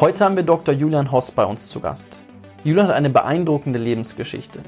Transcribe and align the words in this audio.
Heute 0.00 0.24
haben 0.24 0.36
wir 0.36 0.44
Dr. 0.44 0.72
Julian 0.72 1.10
Hoss 1.10 1.32
bei 1.32 1.44
uns 1.44 1.66
zu 1.66 1.80
Gast. 1.80 2.20
Julian 2.62 2.86
hat 2.86 2.94
eine 2.94 3.10
beeindruckende 3.10 3.80
Lebensgeschichte. 3.80 4.60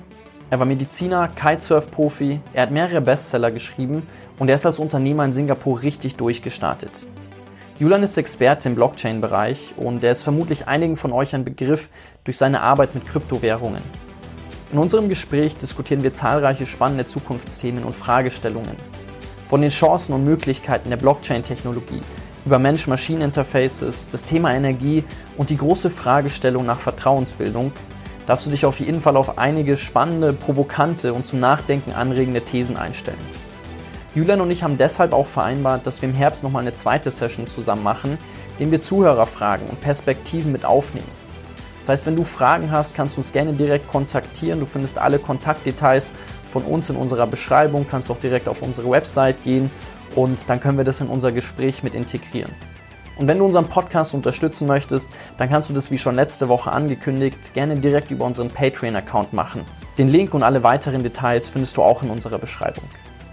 Er 0.51 0.59
war 0.59 0.67
Mediziner, 0.67 1.29
Kitesurf-Profi, 1.29 2.41
er 2.53 2.63
hat 2.63 2.73
mehrere 2.73 3.01
Bestseller 3.01 3.53
geschrieben 3.53 4.09
und 4.41 4.49
er 4.49 4.57
ist 4.57 4.67
als 4.67 4.81
Unternehmer 4.81 5.25
in 5.25 5.33
Singapur 5.33 5.83
richtig 5.83 6.17
durchgestartet. 6.17 7.07
Julian 7.79 8.03
ist 8.03 8.19
Experte 8.19 8.69
im 8.69 8.75
Blockchain-Bereich 8.75 9.75
und 9.77 10.03
er 10.03 10.11
ist 10.11 10.25
vermutlich 10.25 10.67
einigen 10.67 10.97
von 10.97 11.13
euch 11.13 11.33
ein 11.33 11.45
Begriff 11.45 11.91
durch 12.25 12.37
seine 12.37 12.61
Arbeit 12.63 12.97
mit 12.97 13.07
Kryptowährungen. 13.07 13.85
In 14.73 14.79
unserem 14.79 15.09
Gespräch 15.09 15.57
diskutieren 15.57 16.03
wir 16.03 16.13
zahlreiche 16.13 16.67
spannende 16.67 17.07
Zukunftsthemen 17.07 17.85
und 17.85 17.95
Fragestellungen. 17.95 18.75
Von 19.45 19.61
den 19.61 19.71
Chancen 19.71 20.13
und 20.13 20.25
Möglichkeiten 20.25 20.91
der 20.91 20.97
Blockchain-Technologie 20.97 22.03
über 22.45 22.59
Mensch-Maschinen-Interfaces, 22.59 24.09
das 24.09 24.25
Thema 24.25 24.55
Energie 24.55 25.05
und 25.37 25.51
die 25.51 25.57
große 25.57 25.91
Fragestellung 25.91 26.67
nach 26.67 26.79
Vertrauensbildung 26.79 27.73
darfst 28.27 28.47
du 28.47 28.51
dich 28.51 28.65
auf 28.65 28.81
jeden 28.81 29.01
Fall 29.01 29.17
auf 29.17 29.39
einige 29.39 29.77
spannende, 29.77 30.33
provokante 30.33 31.13
und 31.13 31.27
zum 31.27 31.41
Nachdenken 31.41 31.93
anregende 31.93 32.43
Thesen 32.43 32.77
einstellen. 32.77 33.19
Julian 34.15 34.41
und 34.41 34.51
ich 34.51 34.63
haben 34.63 34.77
deshalb 34.77 35.13
auch 35.13 35.27
vereinbart, 35.27 35.87
dass 35.87 36.03
wir 36.03 36.09
im 36.09 36.15
Herbst 36.15 36.43
nochmal 36.43 36.63
eine 36.63 36.73
zweite 36.73 37.11
Session 37.11 37.47
zusammen 37.47 37.85
machen, 37.85 38.19
in 38.59 38.71
der 38.71 38.73
wir 38.73 38.81
Zuhörerfragen 38.81 39.69
und 39.69 39.81
Perspektiven 39.81 40.53
mit 40.53 40.65
aufnehmen. 40.65 41.07
Das 41.79 41.89
heißt, 41.89 42.07
wenn 42.07 42.17
du 42.17 42.25
Fragen 42.25 42.71
hast, 42.71 42.95
kannst 42.95 43.17
du 43.17 43.21
uns 43.21 43.33
gerne 43.33 43.53
direkt 43.55 43.89
kontaktieren. 43.89 44.61
Du 44.61 44.67
findest 44.67 44.99
alle 44.99 45.19
Kontaktdetails 45.19 46.13
von 46.45 46.65
uns 46.65 46.91
in 46.91 46.97
unserer 46.97 47.27
Beschreibung, 47.27 47.87
kannst 47.89 48.11
auch 48.11 48.19
direkt 48.19 48.49
auf 48.49 48.63
unsere 48.63 48.91
Website 48.91 49.43
gehen 49.45 49.71
und 50.15 50.49
dann 50.49 50.61
können 50.61 50.79
wir 50.79 50.85
das 50.85 51.01
in 51.01 51.09
unser 51.09 51.33
Gespräch 51.33 51.83
mit 51.83 51.95
integrieren. 51.95 52.53
Und 53.17 53.29
wenn 53.29 53.39
du 53.39 53.45
unseren 53.45 53.69
Podcast 53.69 54.15
unterstützen 54.15 54.67
möchtest, 54.67 55.11
dann 55.37 55.51
kannst 55.51 55.69
du 55.69 55.75
das 55.75 55.91
wie 55.91 55.99
schon 55.99 56.15
letzte 56.15 56.49
Woche 56.49 56.73
angekündigt 56.73 57.53
gerne 57.53 57.77
direkt 57.77 58.11
über 58.11 58.25
unseren 58.25 58.49
Patreon-Account 58.49 59.35
machen. 59.35 59.67
Den 59.99 60.09
Link 60.09 60.33
und 60.33 60.43
alle 60.43 60.63
weiteren 60.63 61.03
Details 61.03 61.51
findest 61.51 61.77
du 61.77 61.83
auch 61.83 62.03
in 62.03 62.09
unserer 62.09 62.39
Beschreibung. 62.39 62.85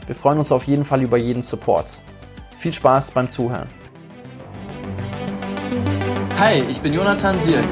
Wir 0.06 0.16
freuen 0.16 0.40
uns 0.40 0.52
auf 0.52 0.66
jeden 0.66 0.84
Fall 0.84 1.02
über 1.02 1.18
jeden 1.18 1.42
Support. 1.42 1.86
Viel 2.58 2.74
Spaß 2.74 3.12
beim 3.12 3.30
Zuhören. 3.30 3.70
Hi, 6.38 6.64
ich 6.70 6.82
bin 6.82 6.94
Jonathan 6.94 7.40
Sierk 7.40 7.66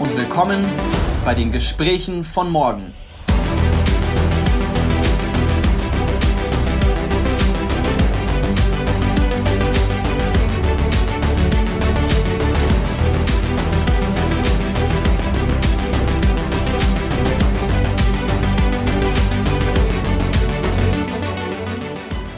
und 0.00 0.16
willkommen 0.16 0.64
bei 1.24 1.34
den 1.34 1.52
Gesprächen 1.52 2.24
von 2.24 2.50
morgen. 2.50 2.92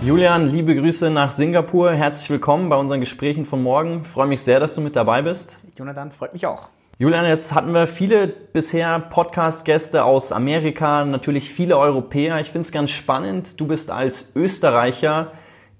Julian, 0.04 0.46
liebe 0.46 0.74
Grüße 0.74 1.10
nach 1.10 1.30
Singapur. 1.30 1.92
Herzlich 1.92 2.28
willkommen 2.28 2.68
bei 2.68 2.74
unseren 2.74 2.98
Gesprächen 2.98 3.44
von 3.44 3.62
morgen. 3.62 4.00
Ich 4.02 4.08
freue 4.08 4.26
mich 4.26 4.42
sehr, 4.42 4.58
dass 4.58 4.74
du 4.74 4.80
mit 4.80 4.96
dabei 4.96 5.22
bist. 5.22 5.60
Jonathan, 5.78 6.10
freut 6.10 6.32
mich 6.32 6.44
auch. 6.44 6.70
Julian, 6.98 7.24
jetzt 7.24 7.54
hatten 7.54 7.72
wir 7.72 7.86
viele 7.86 8.26
bisher 8.26 8.98
Podcast-Gäste 8.98 10.02
aus 10.02 10.32
Amerika, 10.32 11.04
natürlich 11.04 11.50
viele 11.50 11.78
Europäer. 11.78 12.40
Ich 12.40 12.48
finde 12.48 12.66
es 12.66 12.72
ganz 12.72 12.90
spannend. 12.90 13.60
Du 13.60 13.68
bist 13.68 13.92
als 13.92 14.34
Österreicher 14.34 15.30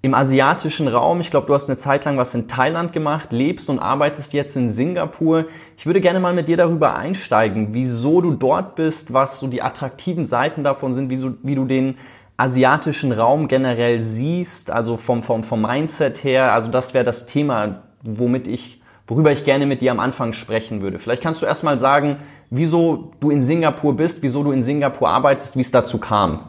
im 0.03 0.15
asiatischen 0.15 0.87
Raum. 0.87 1.21
Ich 1.21 1.33
glaube, 1.33 1.49
du 1.49 1.55
hast 1.55 1.69
eine 1.69 1.77
Zeit 1.77 2.05
lang 2.05 2.17
was 2.17 2.33
in 2.37 2.47
Thailand 2.47 2.93
gemacht, 2.93 3.33
lebst 3.33 3.69
und 3.71 3.81
arbeitest 3.81 4.35
jetzt 4.35 4.57
in 4.57 4.71
Singapur. 4.71 5.47
Ich 5.77 5.85
würde 5.85 6.01
gerne 6.01 6.21
mal 6.21 6.33
mit 6.33 6.47
dir 6.47 6.57
darüber 6.57 6.95
einsteigen, 6.95 7.69
wieso 7.73 8.21
du 8.21 8.31
dort 8.31 8.77
bist, 8.77 9.13
was 9.13 9.41
so 9.41 9.49
die 9.49 9.63
attraktiven 9.63 10.27
Seiten 10.27 10.63
davon 10.63 10.95
sind, 10.95 11.11
wie, 11.11 11.17
so, 11.17 11.35
wie 11.43 11.57
du 11.57 11.65
den 11.65 11.97
asiatischen 12.43 13.13
Raum 13.13 13.47
generell 13.47 14.01
siehst, 14.01 14.71
also 14.71 14.97
vom, 14.97 15.23
vom, 15.23 15.45
vom 15.45 15.63
Mindset 15.63 16.25
her. 16.25 16.53
Also 16.53 16.69
das 16.69 16.93
wäre 16.93 17.05
das 17.05 17.27
Thema, 17.27 17.83
womit 18.03 18.49
ich, 18.49 18.83
worüber 19.07 19.31
ich 19.31 19.45
gerne 19.45 19.65
mit 19.65 19.81
dir 19.81 19.93
am 19.93 20.01
Anfang 20.01 20.33
sprechen 20.33 20.83
würde. 20.83 20.99
Vielleicht 20.99 21.23
kannst 21.23 21.41
du 21.41 21.47
erstmal 21.47 21.79
sagen, 21.79 22.17
wieso 22.51 23.13
du 23.21 23.31
in 23.31 23.43
Singapur 23.43 23.97
bist, 23.97 24.23
wieso 24.23 24.43
du 24.43 24.51
in 24.51 24.63
Singapur 24.63 25.09
arbeitest, 25.09 25.57
wie 25.57 25.61
es 25.61 25.71
dazu 25.71 25.99
kam. 25.99 26.41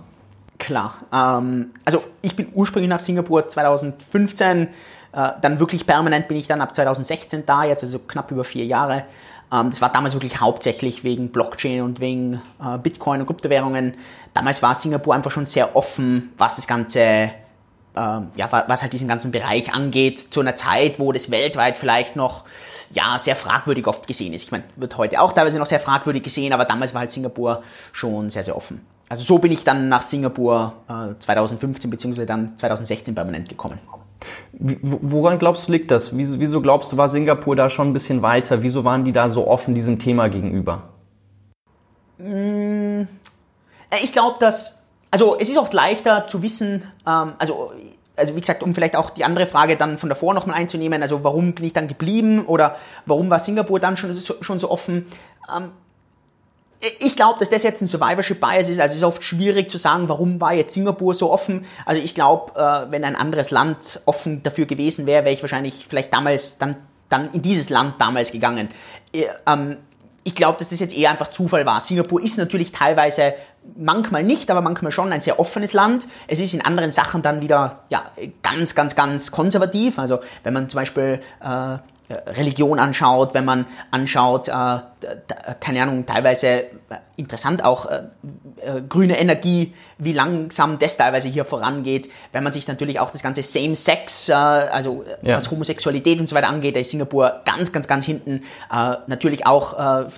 Klar. 0.58 0.96
Ähm, 1.14 1.72
also 1.86 2.04
ich 2.22 2.36
bin 2.36 2.48
ursprünglich 2.54 2.90
nach 2.90 3.00
Singapur 3.00 3.48
2015, 3.48 4.62
äh, 4.62 4.68
dann 5.42 5.60
wirklich 5.60 5.86
permanent 5.86 6.28
bin 6.28 6.38
ich 6.38 6.48
dann 6.48 6.62
ab 6.62 6.74
2016 6.74 7.46
da, 7.46 7.66
jetzt 7.66 7.84
also 7.84 8.00
knapp 8.00 8.32
über 8.32 8.44
vier 8.44 8.66
Jahre. 8.66 9.06
Ähm, 9.54 9.70
das 9.70 9.82
war 9.82 9.92
damals 9.92 10.14
wirklich 10.14 10.42
hauptsächlich 10.42 11.04
wegen 11.04 11.30
Blockchain 11.30 11.82
und 11.82 12.00
wegen 12.00 12.42
äh, 12.64 12.78
Bitcoin 12.80 13.22
und 13.22 13.28
Kryptowährungen. 13.28 13.96
Damals 14.34 14.64
war 14.64 14.74
Singapur 14.74 15.14
einfach 15.14 15.32
schon 15.32 15.46
sehr 15.46 15.76
offen, 15.76 16.34
was 16.38 16.56
das 16.56 16.68
Ganze, 16.68 17.00
äh, 17.00 17.32
ja, 17.96 18.66
was 18.68 18.82
halt 18.82 18.94
diesen 18.94 19.08
ganzen 19.08 19.32
Bereich 19.32 19.74
angeht, 19.74 20.20
zu 20.20 20.40
einer 20.40 20.56
Zeit, 20.56 21.00
wo 21.00 21.12
das 21.12 21.30
weltweit 21.30 21.78
vielleicht 21.78 22.16
noch 22.16 22.46
ja, 22.92 23.18
sehr 23.20 23.36
fragwürdig 23.36 23.88
oft 23.88 24.08
gesehen 24.08 24.34
ist. 24.34 24.44
Ich 24.44 24.52
meine, 24.52 24.64
wird 24.76 24.98
heute 24.98 25.22
auch 25.22 25.34
teilweise 25.34 25.60
noch 25.60 25.66
sehr 25.66 25.80
fragwürdig 25.80 26.24
gesehen, 26.24 26.54
aber 26.54 26.66
damals 26.66 26.94
war 26.94 27.02
halt 27.02 27.12
Singapur 27.12 27.64
schon 27.92 28.30
sehr, 28.30 28.44
sehr 28.44 28.56
offen. 28.56 28.86
Also 29.10 29.24
so 29.24 29.38
bin 29.38 29.52
ich 29.52 29.64
dann 29.64 29.90
nach 29.90 30.02
Singapur 30.02 30.74
äh, 30.88 31.20
2015 31.20 31.90
bzw. 31.90 32.26
dann 32.26 32.58
2016 32.58 33.14
permanent 33.14 33.50
gekommen. 33.50 33.80
Woran 34.52 35.40
glaubst 35.40 35.68
du, 35.68 35.72
liegt 35.72 35.92
das? 35.92 36.18
Wieso, 36.18 36.62
glaubst 36.62 36.92
du, 36.92 36.98
war 36.98 37.10
Singapur 37.10 37.56
da 37.56 37.70
schon 37.70 37.90
ein 37.90 37.94
bisschen 37.94 38.22
weiter? 38.22 38.64
Wieso 38.64 38.84
waren 38.84 39.04
die 39.04 39.12
da 39.12 39.30
so 39.30 39.48
offen 39.48 39.76
diesem 39.76 40.00
Thema 40.00 40.30
gegenüber? 40.30 40.84
Mm, 42.18 43.04
ich 44.04 44.12
glaube, 44.12 44.38
dass, 44.40 44.88
also 45.12 45.38
es 45.40 45.50
ist 45.50 45.58
oft 45.58 45.74
leichter 45.74 46.28
zu 46.28 46.42
wissen, 46.42 46.84
ähm, 47.08 47.34
also, 47.38 47.72
also 48.16 48.36
wie 48.36 48.42
gesagt, 48.42 48.64
um 48.64 48.74
vielleicht 48.74 48.96
auch 48.96 49.10
die 49.10 49.26
andere 49.26 49.48
Frage 49.48 49.76
dann 49.76 49.98
von 49.98 50.10
davor 50.10 50.34
nochmal 50.34 50.58
einzunehmen, 50.58 51.02
also 51.02 51.24
warum 51.24 51.54
bin 51.54 51.66
ich 51.66 51.74
dann 51.74 51.88
geblieben 51.88 52.46
oder 52.46 52.76
warum 53.06 53.30
war 53.30 53.40
Singapur 53.40 53.80
dann 53.80 53.98
schon, 53.98 54.16
schon 54.42 54.60
so 54.60 54.70
offen? 54.70 55.08
Ähm, 55.54 55.72
ich 57.00 57.16
glaube, 57.16 57.40
dass 57.40 57.50
das 57.50 57.64
jetzt 57.64 57.82
ein 57.82 57.88
Survivorship 57.88 58.40
Bias 58.40 58.70
ist. 58.70 58.80
Also 58.80 58.92
es 58.92 58.98
ist 58.98 59.04
oft 59.04 59.24
schwierig 59.24 59.70
zu 59.70 59.78
sagen, 59.78 60.10
warum 60.10 60.42
war 60.42 60.54
jetzt 60.54 60.74
Singapur 60.74 61.14
so 61.14 61.32
offen. 61.32 61.66
Also 61.86 62.02
ich 62.02 62.14
glaube, 62.14 62.60
äh, 62.60 62.92
wenn 62.92 63.04
ein 63.04 63.16
anderes 63.16 63.52
Land 63.52 64.02
offen 64.06 64.44
dafür 64.44 64.66
gewesen 64.66 65.06
wäre, 65.06 65.24
wäre 65.24 65.34
ich 65.34 65.42
wahrscheinlich 65.42 65.86
vielleicht 65.88 66.14
damals 66.14 66.58
dann, 66.58 66.76
dann 67.10 67.32
in 67.34 67.42
dieses 67.42 67.70
Land 67.70 67.96
damals 68.00 68.32
gegangen. 68.32 68.70
Äh, 69.14 69.26
ähm, 69.48 69.78
ich 70.26 70.36
glaube, 70.36 70.60
dass 70.60 70.70
das 70.70 70.80
jetzt 70.80 70.96
eher 70.96 71.12
einfach 71.12 71.32
Zufall 71.32 71.66
war. 71.66 71.82
Singapur 71.82 72.22
ist 72.22 72.38
natürlich 72.38 72.72
teilweise 72.72 73.34
manchmal 73.78 74.24
nicht, 74.24 74.50
aber 74.52 74.62
manchmal 74.62 74.92
schon 74.92 75.12
ein 75.12 75.22
sehr 75.22 75.40
offenes 75.40 75.74
Land. 75.74 76.08
Es 76.28 76.40
ist 76.40 76.54
in 76.54 76.62
anderen 76.62 76.92
Sachen 76.92 77.22
dann 77.22 77.42
wieder 77.42 77.84
ja, 77.90 78.12
ganz, 78.42 78.76
ganz, 78.76 78.96
ganz 78.96 79.32
konservativ. 79.32 80.00
Also 80.00 80.20
wenn 80.44 80.54
man 80.54 80.70
zum 80.70 80.80
Beispiel 80.80 81.22
äh, 81.42 81.78
Religion 82.28 82.80
anschaut, 82.80 83.34
wenn 83.34 83.46
man 83.46 83.66
anschaut, 83.92 84.48
äh, 84.48 84.80
keine 85.60 85.82
Ahnung, 85.82 86.06
teilweise 86.06 86.48
äh, 86.48 86.66
interessant 87.16 87.64
auch 87.64 87.86
äh, 87.86 88.04
äh, 88.58 88.82
grüne 88.88 89.20
Energie, 89.20 89.74
wie 89.98 90.14
langsam 90.14 90.80
das 90.80 90.98
teilweise 90.98 91.30
hier 91.30 91.46
vorangeht. 91.46 92.10
Wenn 92.32 92.44
man 92.44 92.54
sich 92.54 92.68
natürlich 92.68 93.00
auch 93.00 93.12
das 93.12 93.24
ganze 93.24 93.44
Same-Sex, 93.44 94.30
äh, 94.30 94.34
also 94.34 95.04
äh, 95.04 95.30
ja. 95.30 95.38
was 95.38 95.50
Homosexualität 95.52 96.20
und 96.20 96.28
so 96.28 96.36
weiter 96.36 96.50
angeht, 96.50 96.76
da 96.76 96.80
ist 96.80 96.92
Singapur 96.92 97.42
ganz, 97.46 97.72
ganz, 97.72 97.88
ganz 97.88 98.06
hinten. 98.06 98.44
natürlich 99.08 99.46
auch 99.46 99.74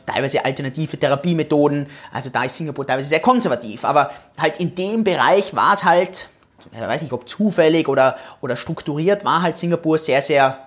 teilweise 0.05 0.43
alternative 0.45 0.97
Therapiemethoden, 0.97 1.87
also 2.11 2.29
da 2.29 2.43
ist 2.43 2.57
Singapur 2.57 2.85
teilweise 2.85 3.09
sehr 3.09 3.19
konservativ. 3.19 3.85
Aber 3.85 4.11
halt 4.37 4.59
in 4.59 4.75
dem 4.75 5.03
Bereich 5.03 5.55
war 5.55 5.73
es 5.73 5.83
halt, 5.83 6.27
ich 6.71 6.79
weiß 6.79 7.01
nicht, 7.01 7.13
ob 7.13 7.27
zufällig 7.27 7.87
oder, 7.87 8.17
oder 8.41 8.55
strukturiert, 8.55 9.25
war 9.25 9.41
halt 9.41 9.57
Singapur 9.57 9.97
sehr, 9.97 10.21
sehr 10.21 10.57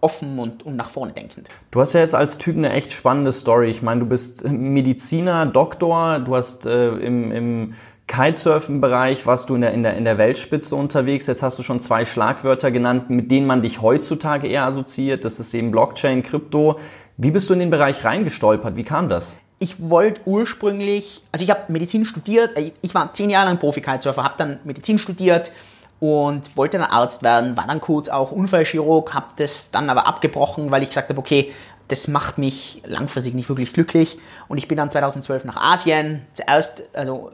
offen 0.00 0.38
und, 0.38 0.64
und 0.64 0.76
nach 0.76 0.90
vorne 0.90 1.12
denkend. 1.12 1.48
Du 1.70 1.80
hast 1.80 1.92
ja 1.92 2.00
jetzt 2.00 2.14
als 2.14 2.38
Typ 2.38 2.56
eine 2.56 2.70
echt 2.72 2.92
spannende 2.92 3.32
Story. 3.32 3.70
Ich 3.70 3.82
meine, 3.82 4.00
du 4.00 4.06
bist 4.06 4.48
Mediziner, 4.48 5.46
Doktor, 5.46 6.20
du 6.20 6.36
hast 6.36 6.66
äh, 6.66 6.88
im, 6.90 7.32
im 7.32 7.74
Kitesurfen-Bereich 8.10 9.24
warst 9.26 9.50
du 9.50 9.54
in 9.54 9.60
der, 9.60 9.72
in, 9.72 9.84
der, 9.84 9.96
in 9.96 10.04
der 10.04 10.18
Weltspitze 10.18 10.74
unterwegs. 10.74 11.28
Jetzt 11.28 11.44
hast 11.44 11.60
du 11.60 11.62
schon 11.62 11.80
zwei 11.80 12.04
Schlagwörter 12.04 12.72
genannt, 12.72 13.08
mit 13.08 13.30
denen 13.30 13.46
man 13.46 13.62
dich 13.62 13.80
heutzutage 13.82 14.48
eher 14.48 14.64
assoziiert. 14.64 15.24
Das 15.24 15.38
ist 15.38 15.54
eben 15.54 15.70
Blockchain, 15.70 16.24
Krypto. 16.24 16.80
Wie 17.16 17.30
bist 17.30 17.48
du 17.48 17.54
in 17.54 17.60
den 17.60 17.70
Bereich 17.70 18.04
reingestolpert? 18.04 18.76
Wie 18.76 18.82
kam 18.82 19.08
das? 19.08 19.38
Ich 19.60 19.76
wollte 19.78 20.22
ursprünglich, 20.24 21.22
also 21.30 21.44
ich 21.44 21.50
habe 21.50 21.70
Medizin 21.70 22.04
studiert, 22.04 22.50
ich 22.80 22.94
war 22.94 23.12
zehn 23.12 23.30
Jahre 23.30 23.46
lang 23.46 23.58
Profi-Kitesurfer, 23.58 24.24
habe 24.24 24.34
dann 24.38 24.58
Medizin 24.64 24.98
studiert, 24.98 25.52
und 26.00 26.56
wollte 26.56 26.78
dann 26.78 26.90
Arzt 26.90 27.22
werden, 27.22 27.56
war 27.56 27.66
dann 27.66 27.80
kurz 27.80 28.08
auch 28.08 28.32
Unfallchirurg, 28.32 29.14
habe 29.14 29.26
das 29.36 29.70
dann 29.70 29.90
aber 29.90 30.06
abgebrochen, 30.06 30.70
weil 30.70 30.82
ich 30.82 30.88
gesagt 30.88 31.10
habe, 31.10 31.20
okay, 31.20 31.52
das 31.88 32.08
macht 32.08 32.38
mich 32.38 32.82
langfristig 32.86 33.34
nicht 33.34 33.48
wirklich 33.48 33.72
glücklich. 33.72 34.18
Und 34.48 34.58
ich 34.58 34.66
bin 34.66 34.78
dann 34.78 34.90
2012 34.90 35.44
nach 35.44 35.56
Asien, 35.56 36.22
zuerst 36.32 36.84
also 36.94 37.30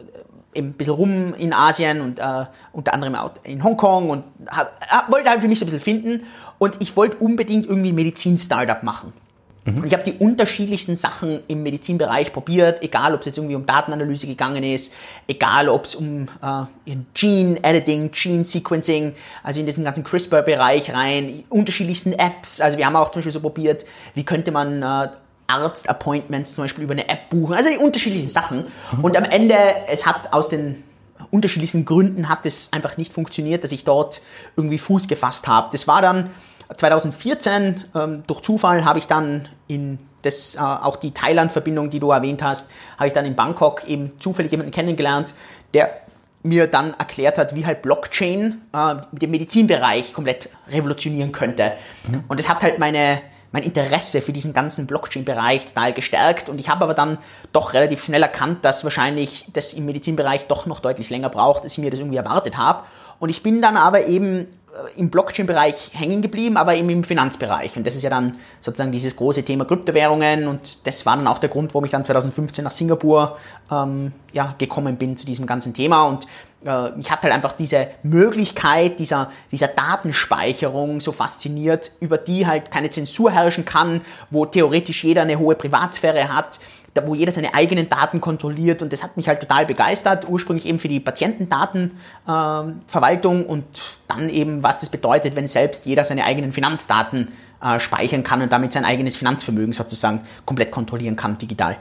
äh, 0.55 0.59
ein 0.59 0.73
bisschen 0.73 0.95
rum 0.95 1.35
in 1.35 1.53
Asien 1.53 2.01
und 2.01 2.19
äh, 2.19 2.47
unter 2.73 2.95
anderem 2.95 3.15
auch 3.15 3.33
in 3.45 3.63
Hongkong 3.63 4.11
und 4.11 4.25
hab, 4.49 5.13
wollte 5.13 5.31
halt 5.31 5.43
für 5.43 5.49
mich 5.49 5.59
so 5.59 5.65
ein 5.65 5.69
bisschen 5.69 5.83
finden. 5.83 6.27
Und 6.59 6.81
ich 6.81 6.97
wollte 6.97 7.19
unbedingt 7.19 7.67
irgendwie 7.67 7.93
Medizin-Startup 7.93 8.83
machen. 8.83 9.13
Und 9.67 9.87
ich 9.87 9.93
habe 9.93 10.05
die 10.05 10.13
unterschiedlichsten 10.13 10.95
Sachen 10.95 11.41
im 11.49 11.63
Medizinbereich 11.63 12.33
probiert, 12.33 12.83
egal 12.83 13.15
ob 13.15 13.21
es 13.21 13.27
jetzt 13.27 13.39
irgendwie 13.39 13.57
um 13.57 13.67
Datenanalyse 13.67 14.27
gegangen 14.27 14.63
ist, 14.63 14.95
egal 15.27 15.69
ob 15.69 15.85
es 15.85 15.97
um 15.97 16.29
äh, 16.41 16.97
Gene 17.15 17.63
Editing, 17.63 18.13
Gene 18.13 18.45
Sequencing, 18.45 19.15
also 19.43 19.61
in 19.61 19.67
diesen 19.67 19.85
ganzen 19.85 20.05
CRISPR-Bereich 20.05 20.95
rein, 20.95 21.45
unterschiedlichsten 21.49 22.13
Apps. 22.13 22.61
Also 22.61 22.79
wir 22.79 22.87
haben 22.87 22.97
auch 22.97 23.11
zum 23.11 23.21
Beispiel 23.21 23.33
so 23.33 23.41
probiert, 23.41 23.85
wie 24.15 24.25
könnte 24.25 24.53
man 24.53 24.83
äh, 24.83 25.09
Arzt-Appointments 25.49 26.55
zum 26.55 26.65
Beispiel 26.65 26.85
über 26.85 26.93
eine 26.93 27.09
App 27.09 27.31
buchen, 27.31 27.55
also 27.55 27.69
die 27.69 27.79
unterschiedlichen 27.79 28.29
Sachen. 28.29 28.67
Und 29.03 29.17
am 29.17 29.25
Ende, 29.25 29.57
es 29.89 30.07
hat 30.07 30.33
aus 30.33 30.49
den 30.49 30.83
unterschiedlichsten 31.31 31.85
Gründen 31.85 32.29
hat 32.29 32.47
es 32.47 32.73
einfach 32.73 32.97
nicht 32.97 33.13
funktioniert, 33.13 33.65
dass 33.65 33.73
ich 33.73 33.85
dort 33.85 34.21
irgendwie 34.57 34.79
Fuß 34.79 35.09
gefasst 35.09 35.49
habe. 35.49 35.69
Das 35.73 35.89
war 35.89 36.03
dann 36.03 36.31
2014, 36.75 37.85
ähm, 37.95 38.23
durch 38.27 38.43
Zufall 38.43 38.85
habe 38.85 38.99
ich 38.99 39.07
dann 39.07 39.49
in 39.69 39.99
das, 40.23 40.57
äh, 40.57 40.59
auch 40.59 40.97
die 40.97 41.13
Thailand-Verbindung, 41.13 41.91
die 41.91 42.01
du 42.01 42.11
erwähnt 42.11 42.43
hast, 42.43 42.71
habe 42.97 43.07
ich 43.07 43.13
dann 43.13 43.25
in 43.25 43.37
Bangkok 43.37 43.85
eben 43.89 44.13
zufällig 44.19 44.51
jemanden 44.51 44.73
kennengelernt, 44.73 45.35
der 45.75 46.01
mir 46.43 46.67
dann 46.67 46.95
erklärt 46.95 47.39
hat, 47.39 47.55
wie 47.55 47.67
halt 47.67 47.83
Blockchain 47.83 48.63
äh, 48.73 48.97
den 49.13 49.31
Medizinbereich 49.31 50.13
komplett 50.13 50.49
revolutionieren 50.69 51.33
könnte. 51.33 51.73
Mhm. 52.09 52.25
Und 52.29 52.41
das 52.41 52.49
hat 52.49 52.63
halt 52.63 52.79
meine, 52.79 53.21
mein 53.53 53.63
Interesse 53.63 54.21
für 54.21 54.33
diesen 54.33 54.53
ganzen 54.53 54.87
Blockchain-Bereich 54.87 55.67
total 55.67 55.93
gestärkt. 55.93 56.49
Und 56.49 56.59
ich 56.59 56.69
habe 56.69 56.85
aber 56.85 56.95
dann 56.95 57.19
doch 57.53 57.75
relativ 57.75 58.05
schnell 58.05 58.23
erkannt, 58.23 58.65
dass 58.65 58.85
wahrscheinlich 58.85 59.47
das 59.53 59.73
im 59.73 59.87
Medizinbereich 59.87 60.47
doch 60.47 60.67
noch 60.67 60.81
deutlich 60.81 61.11
länger 61.11 61.31
braucht, 61.31 61.63
als 61.63 61.73
ich 61.73 61.79
mir 61.79 61.91
das 61.91 62.01
irgendwie 62.01 62.19
erwartet 62.19 62.57
habe. 62.57 62.85
Und 63.19 63.29
ich 63.29 63.43
bin 63.43 63.63
dann 63.63 63.77
aber 63.77 64.07
eben 64.07 64.47
im 64.97 65.11
Blockchain-Bereich 65.11 65.91
hängen 65.93 66.23
geblieben, 66.23 66.57
aber 66.57 66.75
eben 66.75 66.91
im 66.91 67.05
Finanzbereich. 67.05 67.77
Und 67.77 67.87
das 67.87 67.97
ist 67.97 68.03
ja 68.03 68.11
dann 68.11 68.39
sozusagen 68.61 68.93
dieses 68.93 69.17
große 69.17 69.45
Thema 69.45 69.65
Kryptowährungen. 69.65 70.47
Und 70.47 70.87
das 70.87 71.07
war 71.07 71.17
dann 71.17 71.27
auch 71.27 71.39
der 71.39 71.49
Grund, 71.49 71.75
warum 71.75 71.85
ich 71.85 71.91
dann 71.91 72.05
2015 72.05 72.65
nach 72.65 72.71
Singapur 72.71 73.39
ähm, 73.71 74.13
ja, 74.33 74.55
gekommen 74.59 74.97
bin 74.97 75.17
zu 75.17 75.27
diesem 75.27 75.47
ganzen 75.47 75.75
Thema. 75.75 76.05
Und 76.05 76.27
äh, 76.65 76.99
ich 76.99 77.11
hatte 77.11 77.25
halt 77.25 77.35
einfach 77.35 77.53
diese 77.53 77.89
Möglichkeit 78.03 78.99
dieser, 78.99 79.31
dieser 79.51 79.69
Datenspeicherung 79.69 81.01
so 81.01 81.13
fasziniert, 81.13 81.93
über 82.01 82.19
die 82.19 82.47
halt 82.47 82.71
keine 82.71 82.91
Zensur 82.91 83.31
herrschen 83.31 83.65
kann, 83.65 84.03
wo 84.31 84.47
theoretisch 84.47 85.05
jeder 85.05 85.23
eine 85.23 85.39
hohe 85.39 85.55
Privatsphäre 85.55 86.35
hat, 86.35 86.61
wo 87.07 87.15
jeder 87.15 87.33
seine 87.33 87.55
eigenen 87.55 87.89
Daten 87.89 88.21
kontrolliert 88.21 88.83
und 88.83 88.93
das 88.93 89.03
hat 89.03 89.17
mich 89.17 89.29
halt 89.29 89.41
total 89.41 89.67
begeistert, 89.67 90.29
ursprünglich 90.29 90.67
eben 90.67 90.79
für 90.79 90.89
die 90.89 91.01
Patientendatenverwaltung 91.01 93.45
äh, 93.45 93.49
und 93.49 93.65
dann 94.09 94.29
eben, 94.29 94.63
was 94.63 94.79
das 94.79 94.89
bedeutet, 94.89 95.37
wenn 95.37 95.49
selbst 95.49 95.87
jeder 95.87 96.05
seine 96.05 96.25
eigenen 96.25 96.53
Finanzdaten 96.53 97.29
äh, 97.63 97.81
speichern 97.81 98.23
kann 98.23 98.43
und 98.43 98.53
damit 98.53 98.73
sein 98.73 98.85
eigenes 98.85 99.17
Finanzvermögen 99.17 99.73
sozusagen 99.73 100.21
komplett 100.45 100.71
kontrollieren 100.71 101.17
kann 101.17 101.39
digital. 101.39 101.77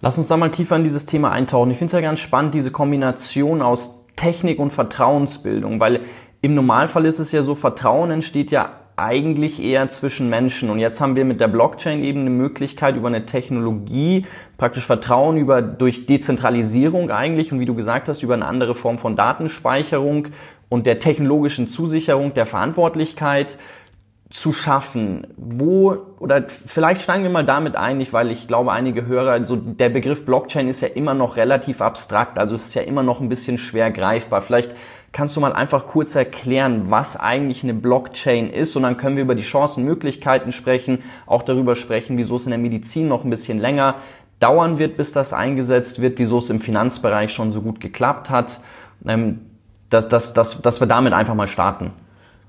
Lass 0.00 0.18
uns 0.18 0.28
da 0.28 0.36
mal 0.36 0.50
tiefer 0.50 0.76
in 0.76 0.84
dieses 0.84 1.06
Thema 1.06 1.32
eintauchen. 1.32 1.70
Ich 1.70 1.78
finde 1.78 1.90
es 1.90 1.94
ja 1.94 2.00
ganz 2.00 2.20
spannend, 2.20 2.54
diese 2.54 2.70
Kombination 2.70 3.62
aus 3.62 4.04
Technik 4.16 4.58
und 4.58 4.70
Vertrauensbildung, 4.70 5.80
weil 5.80 6.00
im 6.40 6.54
Normalfall 6.54 7.06
ist 7.06 7.18
es 7.18 7.32
ja 7.32 7.42
so, 7.42 7.54
Vertrauen 7.54 8.10
entsteht 8.10 8.50
ja 8.50 8.72
eigentlich 8.96 9.62
eher 9.62 9.88
zwischen 9.88 10.30
Menschen. 10.30 10.70
Und 10.70 10.78
jetzt 10.78 11.00
haben 11.00 11.16
wir 11.16 11.26
mit 11.26 11.38
der 11.38 11.48
Blockchain 11.48 12.02
eben 12.02 12.22
eine 12.22 12.30
Möglichkeit 12.30 12.96
über 12.96 13.08
eine 13.08 13.26
Technologie, 13.26 14.24
praktisch 14.56 14.86
Vertrauen 14.86 15.36
über, 15.36 15.60
durch 15.60 16.06
Dezentralisierung 16.06 17.10
eigentlich 17.10 17.52
und 17.52 17.60
wie 17.60 17.66
du 17.66 17.74
gesagt 17.74 18.08
hast, 18.08 18.22
über 18.22 18.34
eine 18.34 18.46
andere 18.46 18.74
Form 18.74 18.98
von 18.98 19.14
Datenspeicherung 19.14 20.28
und 20.70 20.86
der 20.86 20.98
technologischen 20.98 21.68
Zusicherung 21.68 22.32
der 22.32 22.46
Verantwortlichkeit 22.46 23.58
zu 24.30 24.52
schaffen. 24.52 25.26
Wo, 25.36 25.96
oder 26.18 26.44
vielleicht 26.48 27.02
steigen 27.02 27.22
wir 27.22 27.30
mal 27.30 27.44
damit 27.44 27.76
ein, 27.76 27.98
nicht, 27.98 28.12
weil 28.12 28.30
ich 28.30 28.48
glaube, 28.48 28.72
einige 28.72 29.06
Hörer, 29.06 29.30
also 29.30 29.54
der 29.56 29.88
Begriff 29.88 30.24
Blockchain 30.24 30.68
ist 30.68 30.80
ja 30.80 30.88
immer 30.88 31.14
noch 31.14 31.36
relativ 31.36 31.80
abstrakt, 31.80 32.38
also 32.38 32.54
es 32.54 32.66
ist 32.66 32.74
ja 32.74 32.82
immer 32.82 33.04
noch 33.04 33.20
ein 33.20 33.28
bisschen 33.28 33.56
schwer 33.56 33.90
greifbar. 33.92 34.42
Vielleicht 34.42 34.74
Kannst 35.16 35.34
du 35.34 35.40
mal 35.40 35.54
einfach 35.54 35.86
kurz 35.86 36.14
erklären, 36.14 36.90
was 36.90 37.16
eigentlich 37.16 37.62
eine 37.62 37.72
Blockchain 37.72 38.50
ist? 38.50 38.76
Und 38.76 38.82
dann 38.82 38.98
können 38.98 39.16
wir 39.16 39.22
über 39.22 39.34
die 39.34 39.44
Chancen, 39.44 39.82
Möglichkeiten 39.82 40.52
sprechen, 40.52 41.02
auch 41.24 41.42
darüber 41.42 41.74
sprechen, 41.74 42.18
wieso 42.18 42.36
es 42.36 42.44
in 42.44 42.50
der 42.50 42.58
Medizin 42.58 43.08
noch 43.08 43.24
ein 43.24 43.30
bisschen 43.30 43.58
länger 43.58 43.94
dauern 44.40 44.78
wird, 44.78 44.98
bis 44.98 45.12
das 45.12 45.32
eingesetzt 45.32 46.02
wird, 46.02 46.18
wieso 46.18 46.36
es 46.36 46.50
im 46.50 46.60
Finanzbereich 46.60 47.32
schon 47.32 47.50
so 47.50 47.62
gut 47.62 47.80
geklappt 47.80 48.28
hat. 48.28 48.60
Ähm, 49.06 49.40
dass, 49.88 50.06
dass, 50.06 50.34
dass, 50.34 50.60
dass 50.60 50.80
wir 50.80 50.86
damit 50.86 51.14
einfach 51.14 51.34
mal 51.34 51.48
starten. 51.48 51.94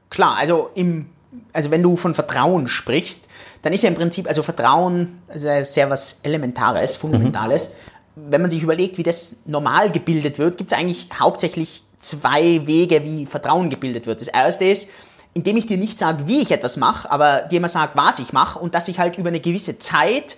Klar, 0.10 0.36
also, 0.36 0.70
im, 0.75 1.06
also 1.54 1.72
wenn 1.72 1.81
du 1.81 1.96
von 1.96 2.13
Vertrauen 2.16 2.68
sprichst, 2.68 3.30
dann 3.62 3.72
ist 3.72 3.84
ja 3.84 3.88
im 3.88 3.96
Prinzip, 3.96 4.28
also 4.28 4.44
Vertrauen 4.44 5.22
also 5.30 5.48
sehr 5.63 5.90
was 5.90 6.20
Elementares, 6.22 6.98
Fundamentales. 6.98 7.78
Mhm. 8.16 8.31
Wenn 8.31 8.42
man 8.42 8.52
sich 8.52 8.62
überlegt, 8.62 8.98
wie 8.98 9.04
das 9.04 9.38
normal 9.46 9.90
gebildet 9.90 10.38
wird, 10.38 10.58
gibt 10.58 10.74
es 10.74 10.78
eigentlich 10.78 11.08
hauptsächlich 11.18 11.86
zwei 12.00 12.66
Wege, 12.66 13.04
wie 13.04 13.26
Vertrauen 13.26 13.70
gebildet 13.70 14.06
wird. 14.06 14.22
Das 14.22 14.28
erste 14.28 14.66
ist, 14.66 14.90
indem 15.34 15.58
ich 15.58 15.68
dir 15.68 15.78
nicht 15.78 16.00
sage, 16.00 16.28
wie 16.28 16.42
ich 16.42 16.52
etwas 16.52 16.78
mache, 16.78 17.12
aber 17.12 17.42
dir 17.42 17.58
immer 17.58 17.70
sage, 17.70 17.92
was 17.96 18.20
ich 18.20 18.34
mache 18.34 18.60
und 18.60 18.74
dass 18.74 18.88
ich 18.88 19.00
halt 19.00 19.18
über 19.18 19.30
eine 19.30 19.40
gewisse 19.40 19.78
Zeit 19.80 20.38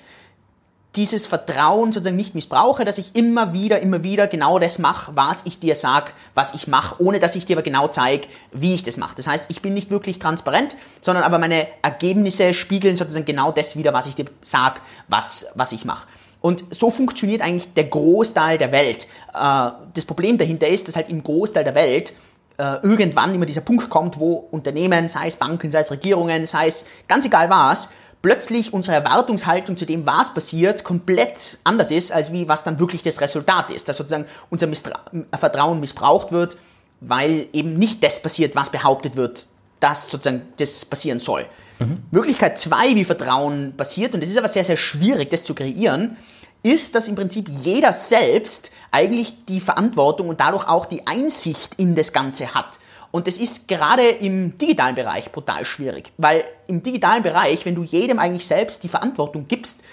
dieses 0.96 1.28
Vertrauen 1.28 1.92
sozusagen 1.92 2.16
nicht 2.16 2.34
missbrauche, 2.34 2.84
dass 2.84 2.98
ich 2.98 3.16
immer 3.16 3.54
wieder, 3.54 3.80
immer 3.80 4.02
wieder 4.02 4.28
genau 4.28 4.58
das 4.58 4.80
mache, 4.80 5.16
was 5.16 5.46
ich 5.46 5.60
dir 5.60 5.76
sage, 5.76 6.12
was 6.34 6.56
ich 6.56 6.68
mache, 6.68 7.02
ohne 7.02 7.20
dass 7.20 7.36
ich 7.36 7.46
dir 7.46 7.56
aber 7.56 7.62
genau 7.62 7.88
zeige, 7.88 8.28
wie 8.52 8.74
ich 8.74 8.84
das 8.84 8.98
mache. 8.98 9.16
Das 9.16 9.28
heißt, 9.28 9.52
ich 9.52 9.62
bin 9.62 9.76
nicht 9.76 9.92
wirklich 9.92 10.18
transparent, 10.18 10.76
sondern 11.00 11.24
aber 11.24 11.38
meine 11.38 11.68
Ergebnisse 11.84 12.56
spiegeln 12.56 12.98
sozusagen 12.98 13.26
genau 13.26 13.52
das 13.52 13.78
wieder, 13.78 13.94
was 13.94 14.08
ich 14.08 14.16
dir 14.16 14.26
sage, 14.42 14.82
was, 15.08 15.48
was 15.54 15.72
ich 15.72 15.86
mache. 15.86 16.08
Und 16.42 16.64
so 16.72 16.90
funktioniert 16.90 17.42
eigentlich 17.42 17.74
der 17.74 17.86
Großteil 17.86 18.58
der 18.58 18.72
Welt. 18.72 19.08
Äh, 19.34 19.72
das 19.94 20.06
Problem 20.06 20.38
dahinter 20.38 20.68
ist, 20.68 20.88
dass 20.88 20.96
halt 20.96 21.10
im 21.10 21.24
Großteil 21.24 21.64
der 21.64 21.76
Welt 21.76 22.14
äh, 22.58 22.76
irgendwann 22.84 23.34
immer 23.34 23.46
dieser 23.46 23.62
Punkt 23.62 23.90
kommt, 23.90 24.20
wo 24.20 24.48
Unternehmen, 24.52 25.08
sei 25.08 25.28
es 25.28 25.36
Banken, 25.36 25.72
sei 25.72 25.80
es 25.80 25.92
Regierungen, 25.92 26.46
sei 26.46 26.68
es 26.68 26.86
ganz 27.08 27.26
egal 27.26 27.50
was, 27.50 27.90
plötzlich 28.22 28.74
unsere 28.74 28.98
Erwartungshaltung 28.98 29.78
zu 29.78 29.86
dem, 29.86 30.06
was 30.06 30.34
passiert, 30.34 30.84
komplett 30.84 31.60
anders 31.64 31.92
ist, 31.92 32.12
als 32.12 32.32
wie 32.32 32.48
was 32.48 32.64
dann 32.64 32.80
wirklich 32.80 33.02
das 33.02 33.22
Resultat 33.22 33.72
ist. 33.72 33.88
Dass 33.88 33.98
sozusagen 33.98 34.26
unser 34.50 34.68
Mistra 34.68 35.00
Vertrauen 35.38 35.80
missbraucht 35.80 36.32
wird, 36.32 36.58
weil 37.02 37.48
eben 37.54 37.78
nicht 37.78 38.04
das 38.04 38.22
passiert, 38.22 38.56
was 38.56 38.70
behauptet 38.70 39.16
wird, 39.16 39.48
dass 39.80 40.10
sozusagen 40.10 40.42
das 40.58 40.86
passieren 40.86 41.20
soll. 41.20 41.46
Mhm. 41.80 42.04
Möglichkeit 42.12 42.60
zwei, 42.60 42.96
wie 42.96 43.04
Vertrauen 43.04 43.74
passiert, 43.76 44.14
und 44.14 44.24
es 44.24 44.30
ist 44.30 44.38
aber 44.38 44.48
sehr, 44.48 44.64
sehr 44.64 44.78
schwierig, 44.78 45.30
das 45.30 45.44
zu 45.44 45.56
kreieren, 45.56 46.18
ist, 46.62 46.94
dass 46.96 47.08
im 47.08 47.16
Prinzip 47.16 47.48
jeder 47.48 47.94
selbst 47.94 48.72
eigentlich 48.92 49.46
die 49.46 49.62
Verantwortung 49.62 50.30
und 50.30 50.40
dadurch 50.40 50.68
auch 50.68 50.86
die 50.86 51.08
Einsicht 51.08 51.76
in 51.78 51.96
das 51.96 52.12
Ganze 52.12 52.54
hat. 52.54 52.80
Und 53.12 53.28
das 53.28 53.38
ist 53.38 53.68
gerade 53.68 54.08
im 54.08 54.58
digitalen 54.58 54.96
Bereich 54.96 55.32
brutal 55.32 55.66
schwierig, 55.66 56.12
weil 56.18 56.44
im 56.68 56.84
digitalen 56.84 57.24
Bereich, 57.24 57.66
wenn 57.66 57.76
du 57.76 57.84
jedem 57.84 58.20
eigentlich 58.20 58.46
selbst 58.46 58.84
die 58.84 58.90
Verantwortung 58.90 59.48
gibst, 59.48 59.84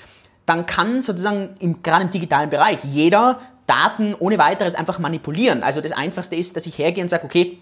dann 0.44 0.66
kann 0.66 1.02
sozusagen 1.02 1.56
im, 1.60 1.82
gerade 1.82 2.04
im 2.04 2.10
digitalen 2.10 2.50
Bereich 2.50 2.78
jeder 2.84 3.40
Daten 3.66 4.14
ohne 4.18 4.38
weiteres 4.38 4.74
einfach 4.74 4.98
manipulieren. 4.98 5.62
Also 5.62 5.80
das 5.80 5.92
Einfachste 5.92 6.36
ist, 6.36 6.56
dass 6.56 6.66
ich 6.66 6.78
hergehe 6.78 7.02
und 7.02 7.08
sage, 7.08 7.24
okay, 7.24 7.58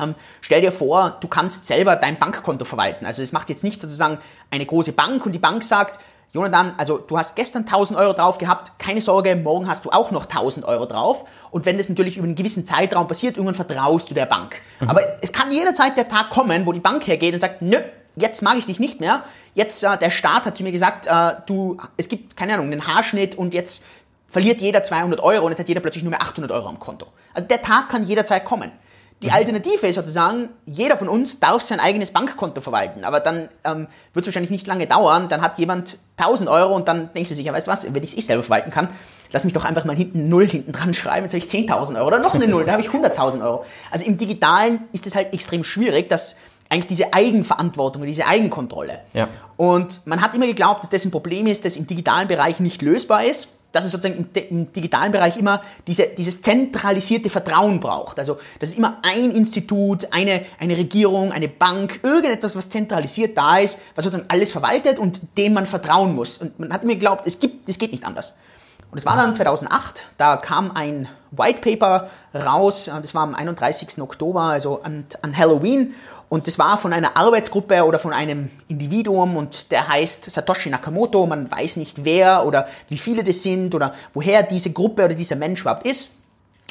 ähm, 0.00 0.14
stell 0.40 0.60
dir 0.60 0.72
vor, 0.72 1.18
du 1.20 1.28
kannst 1.28 1.66
selber 1.66 1.96
dein 1.96 2.18
Bankkonto 2.18 2.64
verwalten. 2.64 3.06
Also 3.06 3.22
es 3.22 3.32
macht 3.32 3.48
jetzt 3.50 3.64
nicht 3.64 3.80
sozusagen 3.80 4.18
eine 4.50 4.66
große 4.66 4.92
Bank 4.92 5.26
und 5.26 5.32
die 5.32 5.38
Bank 5.38 5.64
sagt, 5.64 5.98
Jonathan, 6.32 6.72
also 6.78 6.96
du 6.96 7.18
hast 7.18 7.36
gestern 7.36 7.64
1000 7.64 7.98
Euro 7.98 8.14
drauf 8.14 8.38
gehabt, 8.38 8.78
keine 8.78 9.02
Sorge, 9.02 9.36
morgen 9.36 9.68
hast 9.68 9.84
du 9.84 9.90
auch 9.90 10.10
noch 10.10 10.24
1000 10.24 10.64
Euro 10.64 10.86
drauf. 10.86 11.26
Und 11.50 11.66
wenn 11.66 11.76
das 11.76 11.90
natürlich 11.90 12.16
über 12.16 12.24
einen 12.24 12.36
gewissen 12.36 12.64
Zeitraum 12.64 13.06
passiert, 13.06 13.36
irgendwann 13.36 13.54
vertraust 13.54 14.10
du 14.10 14.14
der 14.14 14.24
Bank. 14.24 14.56
Mhm. 14.80 14.88
Aber 14.88 15.02
es 15.20 15.32
kann 15.32 15.52
jederzeit 15.52 15.96
der 15.98 16.08
Tag 16.08 16.30
kommen, 16.30 16.64
wo 16.64 16.72
die 16.72 16.80
Bank 16.80 17.06
hergeht 17.06 17.34
und 17.34 17.38
sagt, 17.38 17.60
nö, 17.60 17.76
jetzt 18.16 18.40
mag 18.40 18.56
ich 18.56 18.64
dich 18.64 18.80
nicht 18.80 18.98
mehr. 18.98 19.24
Jetzt, 19.54 19.84
äh, 19.84 19.98
der 19.98 20.10
Staat 20.10 20.46
hat 20.46 20.56
zu 20.56 20.62
mir 20.62 20.72
gesagt, 20.72 21.06
äh, 21.06 21.34
du, 21.44 21.76
es 21.98 22.08
gibt, 22.08 22.34
keine 22.34 22.54
Ahnung, 22.54 22.72
einen 22.72 22.86
Haarschnitt 22.86 23.34
und 23.34 23.52
jetzt 23.52 23.86
verliert 24.26 24.62
jeder 24.62 24.82
200 24.82 25.20
Euro 25.20 25.44
und 25.44 25.52
jetzt 25.52 25.60
hat 25.60 25.68
jeder 25.68 25.80
plötzlich 25.80 26.02
nur 26.02 26.12
mehr 26.12 26.22
800 26.22 26.50
Euro 26.50 26.66
am 26.66 26.80
Konto. 26.80 27.08
Also 27.34 27.46
der 27.46 27.60
Tag 27.60 27.90
kann 27.90 28.06
jederzeit 28.06 28.46
kommen. 28.46 28.72
Die. 29.22 29.30
Alternative 29.30 29.86
ist 29.86 29.94
sozusagen, 29.94 30.50
jeder 30.66 30.96
von 30.96 31.08
uns 31.08 31.40
darf 31.40 31.62
sein 31.62 31.80
eigenes 31.80 32.10
Bankkonto 32.10 32.60
verwalten, 32.60 33.04
aber 33.04 33.20
dann 33.20 33.48
ähm, 33.64 33.86
wird 34.14 34.24
es 34.24 34.26
wahrscheinlich 34.26 34.50
nicht 34.50 34.66
lange 34.66 34.86
dauern, 34.86 35.28
dann 35.28 35.42
hat 35.42 35.58
jemand 35.58 35.98
1000 36.16 36.50
Euro 36.50 36.74
und 36.74 36.88
dann 36.88 37.12
denkt 37.14 37.30
er 37.30 37.36
sich, 37.36 37.46
ja 37.46 37.52
weißt 37.52 37.66
du 37.66 37.70
was, 37.70 37.94
wenn 37.94 38.02
ich 38.02 38.12
es 38.12 38.18
eh 38.18 38.20
selber 38.20 38.42
verwalten 38.42 38.70
kann, 38.70 38.88
lass 39.30 39.44
mich 39.44 39.52
doch 39.52 39.64
einfach 39.64 39.84
mal 39.84 39.96
hinten 39.96 40.28
Null 40.28 40.48
hinten 40.48 40.72
dran 40.72 40.92
schreiben, 40.94 41.24
jetzt 41.24 41.34
habe 41.34 41.44
ich 41.44 41.70
10.000 41.70 41.96
Euro 41.96 42.06
oder 42.08 42.18
noch 42.18 42.34
eine 42.34 42.48
Null, 42.48 42.64
da 42.64 42.72
habe 42.72 42.82
ich 42.82 42.88
100.000 42.88 43.44
Euro. 43.44 43.64
Also 43.90 44.04
im 44.04 44.18
Digitalen 44.18 44.80
ist 44.92 45.06
es 45.06 45.14
halt 45.14 45.32
extrem 45.32 45.64
schwierig, 45.64 46.08
dass 46.08 46.36
eigentlich 46.68 46.86
diese 46.86 47.12
Eigenverantwortung, 47.12 48.02
diese 48.04 48.26
Eigenkontrolle. 48.26 49.00
Ja. 49.12 49.28
Und 49.56 50.06
man 50.06 50.22
hat 50.22 50.34
immer 50.34 50.46
geglaubt, 50.46 50.82
dass 50.82 50.90
das 50.90 51.04
ein 51.04 51.10
Problem 51.10 51.46
ist, 51.46 51.64
das 51.64 51.76
im 51.76 51.86
digitalen 51.86 52.28
Bereich 52.28 52.60
nicht 52.60 52.80
lösbar 52.80 53.24
ist. 53.24 53.58
Dass 53.72 53.84
es 53.84 53.90
sozusagen 53.90 54.28
im, 54.34 54.72
digitalen 54.72 55.12
Bereich 55.12 55.36
immer 55.36 55.62
diese, 55.86 56.06
dieses 56.06 56.42
zentralisierte 56.42 57.30
Vertrauen 57.30 57.80
braucht. 57.80 58.18
Also, 58.18 58.38
dass 58.60 58.70
es 58.70 58.74
immer 58.76 58.98
ein 59.02 59.30
Institut, 59.30 60.08
eine, 60.12 60.44
eine 60.60 60.76
Regierung, 60.76 61.32
eine 61.32 61.48
Bank, 61.48 62.00
irgendetwas, 62.02 62.54
was 62.54 62.68
zentralisiert 62.68 63.36
da 63.36 63.58
ist, 63.58 63.80
was 63.94 64.04
sozusagen 64.04 64.28
alles 64.28 64.52
verwaltet 64.52 64.98
und 64.98 65.20
dem 65.36 65.54
man 65.54 65.66
vertrauen 65.66 66.14
muss. 66.14 66.38
Und 66.38 66.58
man 66.60 66.72
hat 66.72 66.84
mir 66.84 66.94
geglaubt, 66.94 67.26
es 67.26 67.40
gibt, 67.40 67.68
es 67.68 67.78
geht 67.78 67.92
nicht 67.92 68.04
anders. 68.04 68.34
Und 68.92 68.98
es 68.98 69.06
war 69.06 69.16
dann 69.16 69.34
2008, 69.34 70.04
da 70.18 70.36
kam 70.36 70.70
ein 70.72 71.08
White 71.30 71.60
Paper 71.62 72.10
raus, 72.34 72.90
das 73.00 73.14
war 73.14 73.22
am 73.22 73.34
31. 73.34 74.02
Oktober, 74.02 74.42
also 74.42 74.82
an, 74.82 75.06
an 75.22 75.34
Halloween. 75.34 75.94
Und 76.32 76.46
das 76.46 76.58
war 76.58 76.78
von 76.78 76.94
einer 76.94 77.14
Arbeitsgruppe 77.18 77.84
oder 77.84 77.98
von 77.98 78.14
einem 78.14 78.48
Individuum 78.66 79.36
und 79.36 79.70
der 79.70 79.86
heißt 79.86 80.30
Satoshi 80.30 80.70
Nakamoto. 80.70 81.26
Man 81.26 81.50
weiß 81.50 81.76
nicht 81.76 82.06
wer 82.06 82.46
oder 82.46 82.68
wie 82.88 82.96
viele 82.96 83.22
das 83.22 83.42
sind 83.42 83.74
oder 83.74 83.92
woher 84.14 84.42
diese 84.42 84.72
Gruppe 84.72 85.04
oder 85.04 85.14
dieser 85.14 85.36
Mensch 85.36 85.60
überhaupt 85.60 85.86
ist. 85.86 86.22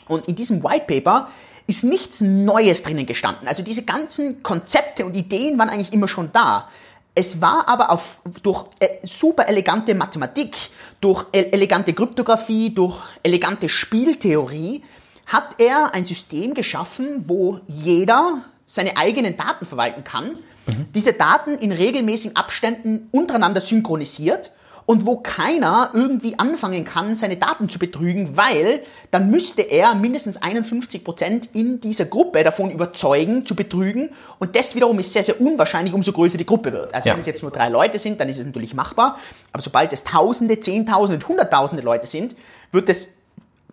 Und 0.08 0.28
in 0.28 0.34
diesem 0.34 0.64
White 0.64 0.86
Paper 0.88 1.30
ist 1.68 1.84
nichts 1.84 2.22
Neues 2.22 2.82
drinnen 2.82 3.06
gestanden. 3.06 3.48
Also 3.48 3.62
diese 3.62 3.84
ganzen 3.84 4.42
Konzepte 4.42 5.06
und 5.06 5.16
Ideen 5.16 5.60
waren 5.60 5.70
eigentlich 5.70 5.94
immer 5.94 6.08
schon 6.08 6.32
da. 6.34 6.68
Es 7.14 7.40
war 7.40 7.68
aber 7.68 7.92
auf, 7.92 8.18
durch 8.42 8.66
äh, 8.80 8.88
super 9.04 9.48
elegante 9.48 9.94
Mathematik, 9.94 10.58
durch 11.02 11.28
elegante 11.34 11.94
Kryptographie, 11.94 12.74
durch 12.74 13.00
elegante 13.22 13.70
Spieltheorie 13.70 14.84
hat 15.28 15.60
er 15.60 15.94
ein 15.94 16.04
System 16.04 16.56
geschaffen, 16.56 17.26
wo 17.28 17.60
jeder 17.68 18.44
seine 18.74 18.96
eigenen 18.96 19.36
Daten 19.36 19.66
verwalten 19.66 20.04
kann, 20.04 20.38
mhm. 20.66 20.86
diese 20.96 21.14
Daten 21.14 21.58
in 21.58 21.72
regelmäßigen 21.74 22.38
Abständen 22.38 23.10
untereinander 23.12 23.60
synchronisiert 23.60 24.52
und 24.86 25.06
wo 25.06 25.18
keiner 25.18 25.92
irgendwie 25.94 26.40
anfangen 26.40 26.86
kann, 26.86 27.16
seine 27.16 27.36
Daten 27.36 27.68
zu 27.68 27.80
betrügen, 27.80 28.38
weil 28.38 28.82
dann 29.12 29.30
müsste 29.30 29.62
er 29.62 29.94
mindestens 29.94 30.42
51 30.42 31.04
Prozent 31.04 31.50
in 31.54 31.82
dieser 31.82 32.06
Gruppe 32.06 32.44
davon 32.44 32.72
überzeugen, 32.72 33.46
zu 33.46 33.56
betrügen 33.56 34.10
und 34.40 34.56
das 34.56 34.74
wiederum 34.74 34.98
ist 35.00 35.12
sehr, 35.12 35.24
sehr 35.24 35.40
unwahrscheinlich, 35.42 35.94
umso 35.94 36.14
größer 36.14 36.38
die 36.38 36.46
Gruppe 36.46 36.72
wird. 36.72 36.94
Also 36.96 37.10
ja. 37.10 37.16
wenn 37.16 37.22
es 37.22 37.28
jetzt 37.28 37.42
nur 37.44 37.52
drei 37.52 37.68
Leute 37.68 38.00
sind, 38.00 38.22
dann 38.22 38.30
ist 38.30 38.40
es 38.40 38.46
natürlich 38.46 38.74
machbar, 38.74 39.18
aber 39.52 39.62
sobald 39.62 39.92
es 39.92 40.06
Tausende, 40.06 40.60
Zehntausende, 40.62 41.28
Hunderttausende 41.28 41.84
Leute 41.84 42.08
sind, 42.08 42.38
wird 42.72 42.88
es 42.88 43.18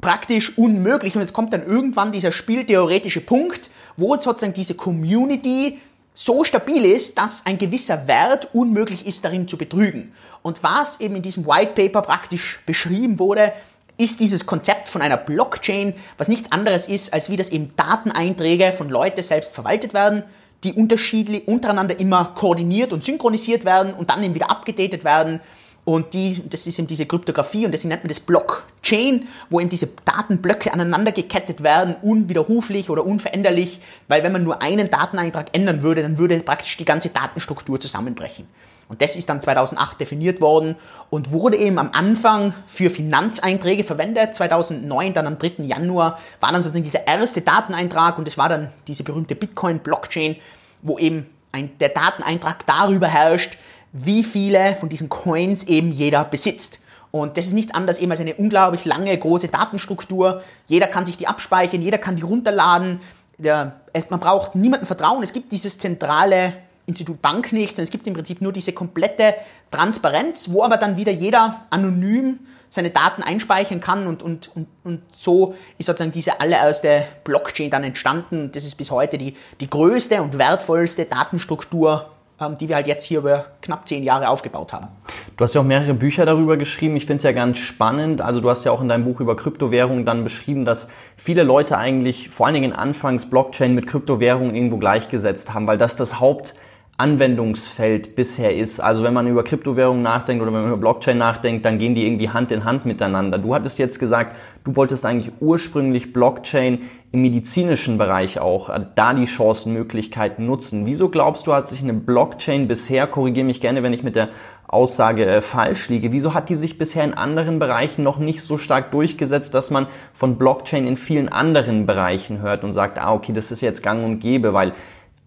praktisch 0.01 0.57
unmöglich 0.59 1.15
und 1.15 1.23
jetzt 1.23 1.33
kommt 1.33 1.53
dann 1.53 1.65
irgendwann 1.65 2.13
dieser 2.13 2.33
spieltheoretische 2.33 3.21
Punkt, 3.21 3.71
wo 3.99 4.17
sozusagen 4.17 4.55
diese 4.55 4.75
Community 4.75 5.81
so 6.15 6.43
stabil 6.45 6.85
ist, 6.85 7.19
dass 7.19 7.45
ein 7.47 7.59
gewisser 7.59 8.09
Wert 8.09 8.49
unmöglich 8.53 9.07
ist, 9.07 9.25
darin 9.25 9.47
zu 9.47 9.59
betrügen. 9.59 10.13
Und 10.43 10.63
was 10.63 11.01
eben 11.01 11.17
in 11.17 11.23
diesem 11.23 11.47
White 11.47 11.73
Paper 11.75 12.03
praktisch 12.03 12.61
beschrieben 12.65 13.19
wurde, 13.19 13.53
ist 13.99 14.21
dieses 14.21 14.47
Konzept 14.47 14.89
von 14.89 15.03
einer 15.03 15.17
Blockchain, 15.17 15.95
was 16.17 16.29
nichts 16.29 16.53
anderes 16.53 16.89
ist, 16.89 17.13
als 17.13 17.29
wie 17.29 17.37
das 17.37 17.51
eben 17.51 17.73
Dateneinträge 17.77 18.73
von 18.73 18.89
Leuten 18.89 19.23
selbst 19.23 19.55
verwaltet 19.55 19.93
werden, 19.93 20.23
die 20.65 20.73
unterschiedlich 20.73 21.47
untereinander 21.47 21.99
immer 21.99 22.33
koordiniert 22.37 22.93
und 22.93 23.05
synchronisiert 23.05 23.65
werden 23.65 23.93
und 23.93 24.11
dann 24.11 24.23
eben 24.23 24.35
wieder 24.35 24.51
abgedatet 24.51 25.05
werden 25.05 25.41
und 25.89 26.13
die, 26.13 26.47
das 26.47 26.67
ist 26.67 26.79
eben 26.79 26.87
diese 26.87 27.07
Kryptographie 27.07 27.65
und 27.65 27.73
deswegen 27.73 27.89
nennt 27.89 28.03
man 28.03 28.11
das 28.11 28.21
Blockchain, 28.21 29.27
wo 29.49 29.59
eben 29.59 29.71
diese 29.71 29.89
Datenblöcke 30.05 30.71
aneinander 30.71 31.13
gekettet 31.13 31.63
werden, 31.63 31.97
unwiderruflich 32.03 32.91
oder 32.91 33.07
unveränderlich, 33.07 33.81
weil 34.07 34.23
wenn 34.23 34.33
man 34.33 34.45
nur 34.45 34.61
einen 34.61 34.91
Dateneintrag 34.91 35.57
ändern 35.57 35.83
würde, 35.83 36.03
dann 36.03 36.19
würde 36.19 36.41
praktisch 36.41 36.77
die 36.77 36.85
ganze 36.85 37.09
Datenstruktur 37.09 37.81
zusammenbrechen. 37.81 38.47
Und 38.91 39.01
das 39.01 39.17
ist 39.17 39.31
dann 39.31 39.41
2008 39.41 39.99
definiert 39.99 40.43
worden 40.43 40.77
und 41.09 41.33
wurde 41.33 41.57
eben 41.57 41.79
am 41.79 41.89
Anfang 41.95 42.53
für 42.67 42.91
Finanzeinträge 42.91 43.83
verwendet. 43.83 44.35
2009, 44.35 45.15
dann 45.15 45.27
am 45.27 45.39
3. 45.39 45.65
Januar, 45.65 46.19
war 46.41 46.53
dann 46.53 46.63
sozusagen 46.63 46.85
dieser 46.85 47.07
erste 47.07 47.41
Dateneintrag 47.41 48.19
und 48.19 48.29
es 48.29 48.37
war 48.37 48.51
dann 48.51 48.73
diese 48.89 49.05
berühmte 49.05 49.35
Bitcoin-Blockchain, 49.35 50.37
wo 50.83 50.99
eben 50.99 51.25
ein, 51.51 51.71
der 51.79 51.89
Dateneintrag 51.89 52.67
darüber 52.67 53.09
herrscht, 53.09 53.57
wie 53.93 54.25
viele 54.25 54.75
von 54.77 54.89
diesen 54.89 55.09
Coins 55.09 55.65
eben 55.65 55.93
jeder 55.93 56.25
besitzt. 56.25 56.81
Und 57.11 57.37
das 57.37 57.47
ist 57.47 57.55
nichts 57.55 57.75
anderes 57.75 57.99
eben 57.99 58.11
als 58.11 58.21
eine 58.21 58.35
unglaublich 58.35 58.85
lange, 58.85 59.17
große 59.17 59.49
Datenstruktur. 59.49 60.43
Jeder 60.67 60.87
kann 60.87 61.07
sich 61.07 61.17
die 61.17 61.27
abspeichern, 61.27 61.81
jeder 61.81 61.99
kann 61.99 62.17
die 62.17 62.23
runterladen. 62.23 63.01
Man 63.39 64.21
braucht 64.21 64.55
niemandem 64.55 64.87
Vertrauen. 64.87 65.23
Es 65.23 65.33
gibt 65.33 65.53
dieses 65.53 65.79
zentrale 65.79 66.53
Institut 66.87 67.23
Bank 67.23 67.53
nicht, 67.53 67.71
sondern 67.71 67.85
es 67.85 67.91
gibt 67.91 68.07
im 68.07 68.15
Prinzip 68.15 68.41
nur 68.41 68.53
diese 68.53 68.73
komplette 68.73 69.35
Transparenz, 69.71 70.51
wo 70.51 70.63
aber 70.63 70.77
dann 70.77 70.97
wieder 70.97 71.13
jeder 71.13 71.63
anonym 71.71 72.41
seine 72.71 72.91
Daten 72.91 73.23
einspeichern 73.23 73.81
kann 73.81 74.07
und, 74.07 74.23
und, 74.23 74.51
und, 74.55 74.67
und 74.85 75.03
so 75.17 75.55
ist 75.79 75.87
sozusagen 75.87 76.13
diese 76.13 76.41
allererste 76.41 77.05
Blockchain 77.25 77.71
dann 77.71 77.85
entstanden. 77.85 78.53
Das 78.53 78.65
ist 78.65 78.75
bis 78.75 78.91
heute 78.91 79.17
die, 79.17 79.35
die 79.61 79.71
größte 79.71 80.21
und 80.21 80.37
wertvollste 80.37 81.07
Datenstruktur 81.07 82.11
die 82.59 82.69
wir 82.69 82.77
halt 82.77 82.87
jetzt 82.87 83.05
hier 83.05 83.19
über 83.19 83.47
knapp 83.63 83.89
zehn 83.89 84.03
Jahre 84.03 84.29
aufgebaut 84.29 84.73
haben. 84.73 84.89
Du 85.37 85.45
hast 85.45 85.55
ja 85.55 85.61
auch 85.61 85.65
mehrere 85.67 85.95
Bücher 85.95 86.25
darüber 86.25 86.57
geschrieben. 86.57 86.97
Ich 86.97 87.07
finde 87.07 87.17
es 87.17 87.23
ja 87.25 87.33
ganz 87.33 87.59
spannend. 87.59 88.21
Also 88.21 88.41
du 88.41 88.49
hast 88.49 88.65
ja 88.65 88.73
auch 88.73 88.81
in 88.81 88.89
deinem 88.89 89.05
Buch 89.05 89.21
über 89.21 89.37
Kryptowährungen 89.37 90.07
dann 90.07 90.23
beschrieben, 90.25 90.65
dass 90.65 90.89
viele 91.17 91.43
Leute 91.43 91.77
eigentlich 91.77 92.29
vor 92.29 92.47
allen 92.47 92.55
Dingen 92.55 92.73
anfangs 92.73 93.29
Blockchain 93.29 93.75
mit 93.75 93.87
Kryptowährungen 93.87 94.55
irgendwo 94.55 94.79
gleichgesetzt 94.79 95.53
haben, 95.53 95.67
weil 95.67 95.79
das 95.79 95.97
das 95.97 96.21
Haupt 96.21 96.55
Anwendungsfeld 96.99 98.17
bisher 98.17 98.57
ist. 98.57 98.81
Also 98.81 99.05
wenn 99.05 99.15
man 99.15 99.29
über 99.29 99.45
Kryptowährungen 99.45 100.03
nachdenkt 100.03 100.43
oder 100.43 100.53
wenn 100.53 100.63
man 100.63 100.69
über 100.69 100.81
Blockchain 100.81 101.17
nachdenkt, 101.17 101.65
dann 101.65 101.79
gehen 101.79 101.95
die 101.95 102.05
irgendwie 102.05 102.29
Hand 102.29 102.51
in 102.51 102.65
Hand 102.65 102.87
miteinander. 102.87 103.39
Du 103.39 103.55
hattest 103.55 103.79
jetzt 103.79 104.01
gesagt, 104.01 104.35
du 104.65 104.75
wolltest 104.75 105.07
eigentlich 105.07 105.33
ursprünglich 105.39 106.13
Blockchain 106.13 106.81
im 107.13 107.23
medizinischen 107.23 107.99
Bereich 107.99 108.41
auch 108.41 108.69
äh, 108.69 108.85
da 108.97 109.15
die 109.15 109.29
Chancenmöglichkeiten 109.29 110.45
nutzen. 110.45 110.87
Wieso 110.87 111.09
glaubst 111.09 111.47
du, 111.47 111.55
hat 111.55 111.69
sich 111.69 111.83
eine 111.83 111.95
Blockchain 111.95 112.67
bisher, 112.67 113.07
korrigiere 113.07 113.47
mich 113.47 113.61
gerne, 113.61 113.85
wenn 113.85 113.93
ich 113.93 114.03
mit 114.03 114.17
der 114.17 114.31
Aussage 114.67 115.25
äh, 115.25 115.41
falsch 115.41 115.89
liege, 115.89 116.11
wieso 116.11 116.35
hat 116.35 116.49
die 116.49 116.57
sich 116.57 116.79
bisher 116.79 117.05
in 117.05 117.15
anderen 117.15 117.61
Bereichen 117.61 118.03
noch 118.03 118.19
nicht 118.19 118.43
so 118.43 118.59
stark 118.59 118.91
durchgesetzt, 118.91 119.55
dass 119.55 119.71
man 119.71 119.87
von 120.13 120.37
Blockchain 120.37 120.87
in 120.87 120.97
vielen 120.97 121.29
anderen 121.29 121.87
Bereichen 121.87 122.43
hört 122.43 122.65
und 122.65 122.73
sagt, 122.73 122.99
ah, 122.99 123.15
okay, 123.15 123.33
das 123.33 123.53
ist 123.53 123.61
jetzt 123.61 123.85
gang 123.85 124.05
und 124.05 124.19
gäbe, 124.19 124.53
weil 124.53 124.75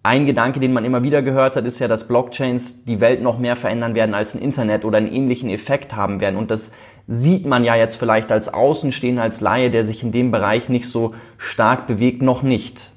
ein 0.02 0.26
Gedanke, 0.26 0.58
den 0.58 0.72
man 0.72 0.84
immer 0.84 1.04
wieder 1.04 1.22
gehört 1.22 1.54
hat, 1.54 1.64
ist 1.64 1.78
ja, 1.78 1.86
dass 1.86 2.08
Blockchains 2.08 2.84
die 2.84 3.00
Welt 3.00 3.22
noch 3.22 3.38
mehr 3.38 3.54
verändern 3.54 3.94
werden 3.94 4.14
als 4.14 4.34
ein 4.34 4.42
Internet 4.42 4.84
oder 4.84 4.98
einen 4.98 5.12
ähnlichen 5.12 5.48
Effekt 5.48 5.94
haben 5.94 6.20
werden. 6.20 6.36
Und 6.36 6.50
das 6.50 6.72
sieht 7.06 7.46
man 7.46 7.62
ja 7.64 7.76
jetzt 7.76 7.96
vielleicht 7.96 8.32
als 8.32 8.52
Außenstehender, 8.52 9.22
als 9.22 9.40
Laie, 9.40 9.70
der 9.70 9.86
sich 9.86 10.02
in 10.02 10.10
dem 10.10 10.30
Bereich 10.32 10.68
nicht 10.68 10.88
so 10.88 11.14
stark 11.38 11.86
bewegt, 11.86 12.20
noch 12.20 12.42
nicht. 12.42 12.90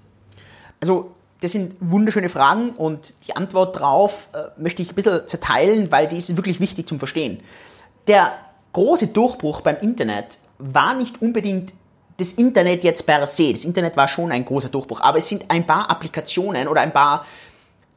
Also 0.81 1.11
das 1.41 1.51
sind 1.51 1.75
wunderschöne 1.79 2.29
Fragen 2.29 2.71
und 2.71 3.13
die 3.27 3.35
Antwort 3.35 3.75
darauf 3.75 4.29
äh, 4.33 4.59
möchte 4.59 4.81
ich 4.81 4.91
ein 4.91 4.95
bisschen 4.95 5.27
zerteilen, 5.27 5.91
weil 5.91 6.07
die 6.07 6.17
ist 6.17 6.35
wirklich 6.35 6.59
wichtig 6.59 6.87
zum 6.87 6.97
Verstehen. 6.97 7.39
Der 8.07 8.31
große 8.73 9.07
Durchbruch 9.07 9.61
beim 9.61 9.77
Internet 9.79 10.39
war 10.57 10.95
nicht 10.95 11.21
unbedingt 11.21 11.73
das 12.17 12.33
Internet 12.33 12.83
jetzt 12.83 13.05
per 13.05 13.25
se, 13.27 13.51
das 13.51 13.65
Internet 13.65 13.97
war 13.97 14.07
schon 14.07 14.31
ein 14.31 14.45
großer 14.45 14.69
Durchbruch, 14.69 15.01
aber 15.01 15.17
es 15.17 15.27
sind 15.27 15.45
ein 15.49 15.65
paar 15.67 15.89
Applikationen 15.89 16.67
oder 16.67 16.81
ein 16.81 16.93
paar 16.93 17.25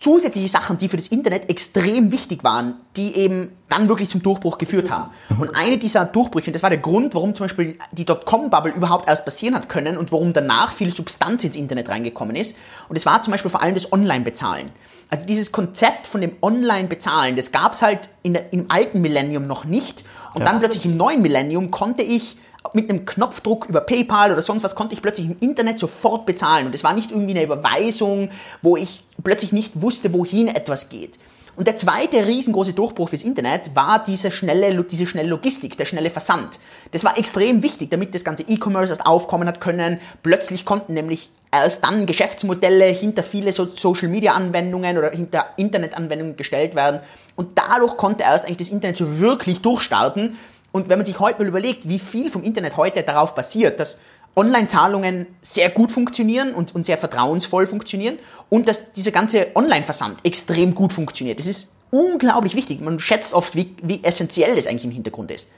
zusätzliche 0.00 0.48
Sachen, 0.48 0.78
die 0.78 0.88
für 0.88 0.96
das 0.96 1.08
Internet 1.08 1.50
extrem 1.50 2.12
wichtig 2.12 2.44
waren, 2.44 2.76
die 2.96 3.16
eben 3.16 3.50
dann 3.68 3.88
wirklich 3.88 4.08
zum 4.08 4.22
Durchbruch 4.22 4.58
geführt 4.58 4.90
haben. 4.90 5.10
Und 5.40 5.56
eine 5.56 5.76
dieser 5.76 6.04
Durchbrüche, 6.04 6.52
das 6.52 6.62
war 6.62 6.70
der 6.70 6.78
Grund, 6.78 7.14
warum 7.14 7.34
zum 7.34 7.44
Beispiel 7.44 7.76
die 7.92 8.04
Dotcom-Bubble 8.04 8.72
überhaupt 8.72 9.08
erst 9.08 9.24
passieren 9.24 9.56
hat 9.56 9.68
können 9.68 9.96
und 9.96 10.12
warum 10.12 10.32
danach 10.32 10.72
viel 10.72 10.94
Substanz 10.94 11.42
ins 11.42 11.56
Internet 11.56 11.88
reingekommen 11.88 12.36
ist. 12.36 12.56
Und 12.88 12.96
es 12.96 13.06
war 13.06 13.22
zum 13.22 13.32
Beispiel 13.32 13.50
vor 13.50 13.60
allem 13.60 13.74
das 13.74 13.92
Online-Bezahlen. 13.92 14.70
Also 15.10 15.26
dieses 15.26 15.50
Konzept 15.50 16.06
von 16.06 16.20
dem 16.20 16.32
Online-Bezahlen, 16.42 17.34
das 17.34 17.50
gab 17.50 17.72
es 17.72 17.82
halt 17.82 18.08
der, 18.24 18.52
im 18.52 18.70
alten 18.70 19.00
Millennium 19.00 19.46
noch 19.46 19.64
nicht. 19.64 20.04
Und 20.34 20.40
ja. 20.40 20.46
dann 20.46 20.60
plötzlich 20.60 20.84
im 20.84 20.96
neuen 20.96 21.22
Millennium 21.22 21.70
konnte 21.72 22.02
ich 22.02 22.36
mit 22.72 22.90
einem 22.90 23.06
Knopfdruck 23.06 23.66
über 23.66 23.80
PayPal 23.80 24.32
oder 24.32 24.42
sonst 24.42 24.62
was 24.62 24.74
konnte 24.74 24.94
ich 24.94 25.02
plötzlich 25.02 25.26
im 25.26 25.36
Internet 25.40 25.78
sofort 25.78 26.26
bezahlen. 26.26 26.66
Und 26.66 26.74
es 26.74 26.84
war 26.84 26.92
nicht 26.92 27.10
irgendwie 27.10 27.30
eine 27.30 27.44
Überweisung, 27.44 28.30
wo 28.62 28.76
ich 28.76 29.04
plötzlich 29.22 29.52
nicht 29.52 29.80
wusste, 29.80 30.12
wohin 30.12 30.48
etwas 30.48 30.88
geht. 30.88 31.18
Und 31.58 31.66
der 31.66 31.76
zweite 31.76 32.24
riesengroße 32.24 32.72
Durchbruch 32.72 33.08
fürs 33.08 33.24
Internet 33.24 33.74
war 33.74 34.04
diese 34.04 34.30
schnelle, 34.30 34.84
diese 34.84 35.08
schnelle 35.08 35.28
Logistik, 35.28 35.76
der 35.76 35.86
schnelle 35.86 36.08
Versand. 36.08 36.60
Das 36.92 37.02
war 37.02 37.18
extrem 37.18 37.64
wichtig, 37.64 37.90
damit 37.90 38.14
das 38.14 38.22
ganze 38.22 38.44
E-Commerce 38.44 38.92
erst 38.92 39.04
aufkommen 39.04 39.48
hat 39.48 39.60
können. 39.60 39.98
Plötzlich 40.22 40.64
konnten 40.64 40.94
nämlich 40.94 41.30
erst 41.50 41.82
dann 41.82 42.06
Geschäftsmodelle 42.06 42.84
hinter 42.84 43.24
viele 43.24 43.50
Social-Media-Anwendungen 43.50 44.98
oder 44.98 45.10
hinter 45.10 45.46
Internet-Anwendungen 45.56 46.36
gestellt 46.36 46.76
werden. 46.76 47.00
Und 47.34 47.58
dadurch 47.58 47.96
konnte 47.96 48.22
erst 48.22 48.44
eigentlich 48.44 48.58
das 48.58 48.70
Internet 48.70 48.98
so 48.98 49.18
wirklich 49.18 49.60
durchstarten 49.60 50.36
und 50.72 50.88
wenn 50.88 50.98
man 50.98 51.06
sich 51.06 51.18
heute 51.18 51.40
mal 51.40 51.48
überlegt, 51.48 51.88
wie 51.88 51.98
viel 51.98 52.30
vom 52.30 52.42
Internet 52.42 52.76
heute 52.76 53.02
darauf 53.02 53.34
basiert, 53.34 53.80
dass 53.80 53.98
Online-Zahlungen 54.36 55.26
sehr 55.42 55.70
gut 55.70 55.90
funktionieren 55.90 56.54
und, 56.54 56.74
und 56.74 56.86
sehr 56.86 56.98
vertrauensvoll 56.98 57.66
funktionieren 57.66 58.18
und 58.48 58.68
dass 58.68 58.92
dieser 58.92 59.10
ganze 59.10 59.48
Online-Versand 59.54 60.24
extrem 60.24 60.74
gut 60.74 60.92
funktioniert. 60.92 61.38
Das 61.38 61.46
ist 61.46 61.76
unglaublich 61.90 62.54
wichtig. 62.54 62.80
Man 62.80 63.00
schätzt 63.00 63.32
oft, 63.32 63.56
wie, 63.56 63.74
wie 63.82 64.04
essentiell 64.04 64.54
das 64.54 64.66
eigentlich 64.66 64.84
im 64.84 64.90
Hintergrund 64.90 65.30
ist. 65.30 65.50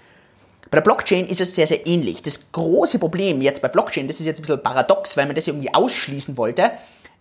Bei 0.71 0.77
der 0.77 0.83
Blockchain 0.83 1.27
ist 1.27 1.41
es 1.41 1.55
sehr, 1.55 1.67
sehr 1.67 1.87
ähnlich. 1.87 2.23
Das 2.23 2.53
große 2.53 2.99
Problem 3.01 3.43
jetzt 3.43 3.61
bei 3.61 3.69
Blockchain, 3.69 4.07
das 4.07 4.21
ist 4.21 4.27
jetzt 4.27 4.39
ein 4.39 4.43
bisschen 4.43 4.63
paradox, 4.63 5.17
weil 5.17 5.27
man 5.27 5.35
das 5.35 5.49
irgendwie 5.49 5.75
ausschließen 5.75 6.37
wollte, 6.37 6.71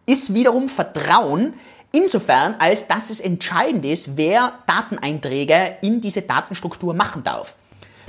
ist 0.05 0.34
wiederum 0.34 0.69
Vertrauen, 0.69 1.55
insofern 1.91 2.55
als 2.60 2.88
dass 2.88 3.10
es 3.10 3.19
entscheidend 3.19 3.86
ist, 3.86 4.15
wer 4.17 4.53
Dateneinträge 4.67 5.77
in 5.81 6.00
diese 6.00 6.22
Datenstruktur 6.22 6.93
machen 6.93 7.24
darf. 7.24 7.55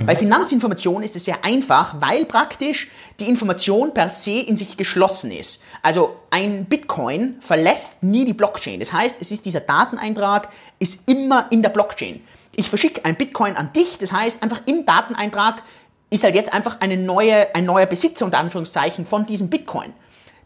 Bei 0.05 0.15
Finanzinformationen 0.15 1.03
ist 1.03 1.15
es 1.15 1.25
sehr 1.25 1.43
einfach, 1.45 1.95
weil 1.99 2.25
praktisch 2.25 2.89
die 3.19 3.29
Information 3.29 3.93
per 3.93 4.09
se 4.09 4.39
in 4.39 4.57
sich 4.57 4.77
geschlossen 4.77 5.31
ist. 5.31 5.63
Also 5.81 6.15
ein 6.31 6.65
Bitcoin 6.65 7.35
verlässt 7.41 8.01
nie 8.01 8.25
die 8.25 8.33
Blockchain. 8.33 8.79
Das 8.79 8.93
heißt, 8.93 9.17
es 9.21 9.31
ist 9.31 9.45
dieser 9.45 9.59
Dateneintrag 9.59 10.49
ist 10.79 11.07
immer 11.07 11.47
in 11.51 11.61
der 11.61 11.69
Blockchain. 11.69 12.21
Ich 12.55 12.69
verschicke 12.69 13.05
ein 13.05 13.15
Bitcoin 13.15 13.55
an 13.55 13.73
dich, 13.73 13.97
das 13.99 14.11
heißt 14.11 14.41
einfach 14.43 14.61
im 14.65 14.85
Dateneintrag 14.85 15.61
ist 16.09 16.23
halt 16.23 16.35
jetzt 16.35 16.53
einfach 16.53 16.81
eine 16.81 16.97
neue, 16.97 17.55
ein 17.55 17.65
neuer 17.65 17.85
Besitzer 17.85 18.25
unter 18.25 18.39
Anführungszeichen 18.39 19.05
von 19.05 19.23
diesem 19.23 19.49
Bitcoin. 19.49 19.93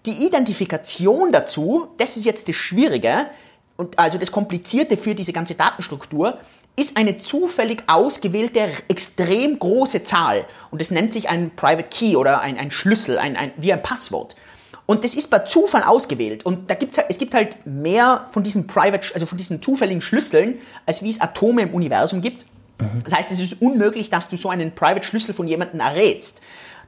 Die 0.05 0.25
Identifikation 0.25 1.31
dazu, 1.31 1.87
das 1.97 2.17
ist 2.17 2.25
jetzt 2.25 2.47
das 2.47 2.55
Schwierige 2.55 3.27
und 3.75 3.97
also 3.97 4.17
das 4.17 4.31
Komplizierte 4.31 4.97
für 4.97 5.15
diese 5.15 5.33
ganze 5.33 5.55
Datenstruktur, 5.55 6.39
ist 6.75 6.97
eine 6.97 7.17
zufällig 7.17 7.83
ausgewählte, 7.87 8.67
extrem 8.87 9.57
große 9.57 10.03
Zahl. 10.03 10.45
Und 10.71 10.81
das 10.81 10.91
nennt 10.91 11.13
sich 11.13 11.29
ein 11.29 11.51
Private 11.55 11.89
Key 11.89 12.15
oder 12.15 12.41
ein, 12.41 12.57
ein 12.57 12.71
Schlüssel, 12.71 13.17
ein, 13.17 13.37
ein, 13.37 13.51
wie 13.57 13.71
ein 13.71 13.81
Passwort. 13.81 14.35
Und 14.85 15.03
das 15.03 15.15
ist 15.15 15.29
bei 15.29 15.39
Zufall 15.39 15.83
ausgewählt. 15.83 16.45
Und 16.45 16.69
da 16.69 16.75
gibt's 16.75 16.99
es 17.09 17.17
gibt 17.17 17.33
halt 17.33 17.65
mehr 17.65 18.27
von 18.31 18.43
diesen 18.43 18.67
Private, 18.67 19.13
also 19.13 19.25
von 19.25 19.37
diesen 19.37 19.61
zufälligen 19.61 20.01
Schlüsseln, 20.01 20.59
als 20.85 21.01
wie 21.01 21.09
es 21.09 21.21
Atome 21.21 21.63
im 21.63 21.73
Universum 21.73 22.21
gibt. 22.21 22.45
Mhm. 22.79 23.03
Das 23.03 23.13
heißt, 23.13 23.31
es 23.31 23.39
ist 23.39 23.61
unmöglich, 23.61 24.09
dass 24.09 24.29
du 24.29 24.37
so 24.37 24.49
einen 24.49 24.75
Private 24.75 25.05
Schlüssel 25.05 25.33
von 25.33 25.47
jemandem 25.47 25.79
errätst. 25.79 26.41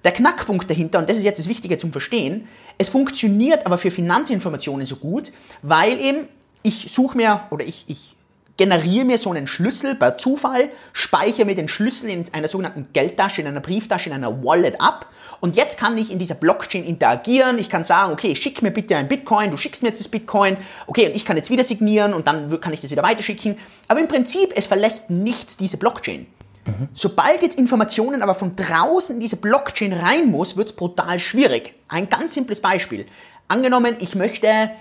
Der 0.03 0.11
Knackpunkt 0.11 0.69
dahinter, 0.69 0.99
und 0.99 1.09
das 1.09 1.17
ist 1.17 1.23
jetzt 1.23 1.39
das 1.39 1.47
Wichtige 1.47 1.77
zum 1.77 1.91
Verstehen, 1.91 2.47
es 2.77 2.89
funktioniert 2.89 3.65
aber 3.65 3.79
für 3.79 3.89
Finanzinformationen 3.89 4.85
so 4.85 4.97
gut, 4.97 5.31
weil 5.63 5.99
eben 5.99 6.27
ich 6.61 6.91
suche 6.91 7.17
mir 7.17 7.41
oder 7.49 7.65
ich, 7.65 7.85
ich 7.87 8.16
generiere 8.57 9.05
mir 9.05 9.17
so 9.17 9.29
einen 9.29 9.47
Schlüssel 9.47 9.95
per 9.95 10.17
Zufall, 10.17 10.69
speichere 10.93 11.45
mir 11.45 11.55
den 11.55 11.67
Schlüssel 11.67 12.09
in 12.09 12.25
einer 12.33 12.47
sogenannten 12.47 12.87
Geldtasche, 12.91 13.41
in 13.41 13.47
einer 13.47 13.61
Brieftasche, 13.61 14.09
in 14.09 14.15
einer 14.15 14.43
Wallet 14.43 14.81
ab. 14.81 15.07
Und 15.39 15.55
jetzt 15.55 15.79
kann 15.79 15.97
ich 15.97 16.11
in 16.11 16.19
dieser 16.19 16.35
Blockchain 16.35 16.83
interagieren. 16.83 17.59
Ich 17.59 17.69
kann 17.69 17.83
sagen, 17.83 18.11
okay, 18.11 18.35
schick 18.35 18.61
mir 18.63 18.71
bitte 18.71 18.97
ein 18.97 19.07
Bitcoin, 19.07 19.51
du 19.51 19.57
schickst 19.57 19.83
mir 19.83 19.89
jetzt 19.89 19.99
das 19.99 20.07
Bitcoin. 20.07 20.57
Okay, 20.87 21.07
und 21.07 21.15
ich 21.15 21.25
kann 21.25 21.37
jetzt 21.37 21.51
wieder 21.51 21.63
signieren 21.63 22.13
und 22.13 22.27
dann 22.27 22.59
kann 22.59 22.73
ich 22.73 22.81
das 22.81 22.89
wieder 22.89 23.03
weiterschicken. 23.03 23.57
Aber 23.87 23.99
im 23.99 24.07
Prinzip, 24.07 24.51
es 24.55 24.65
verlässt 24.65 25.11
nichts 25.11 25.57
diese 25.57 25.77
Blockchain. 25.77 26.25
Sobald 26.93 27.43
jetzt 27.43 27.57
Informationen 27.57 28.21
aber 28.21 28.35
von 28.35 28.55
draußen 28.55 29.15
in 29.15 29.21
diese 29.21 29.37
Blockchain 29.37 29.93
rein 29.93 30.29
muss, 30.29 30.57
wird 30.57 30.69
es 30.69 30.75
brutal 30.75 31.17
schwierig. 31.19 31.73
Ein 31.87 32.09
ganz 32.09 32.33
simples 32.33 32.61
Beispiel. 32.61 33.05
Angenommen, 33.47 33.95
ich 33.99 34.15
möchte 34.15 34.71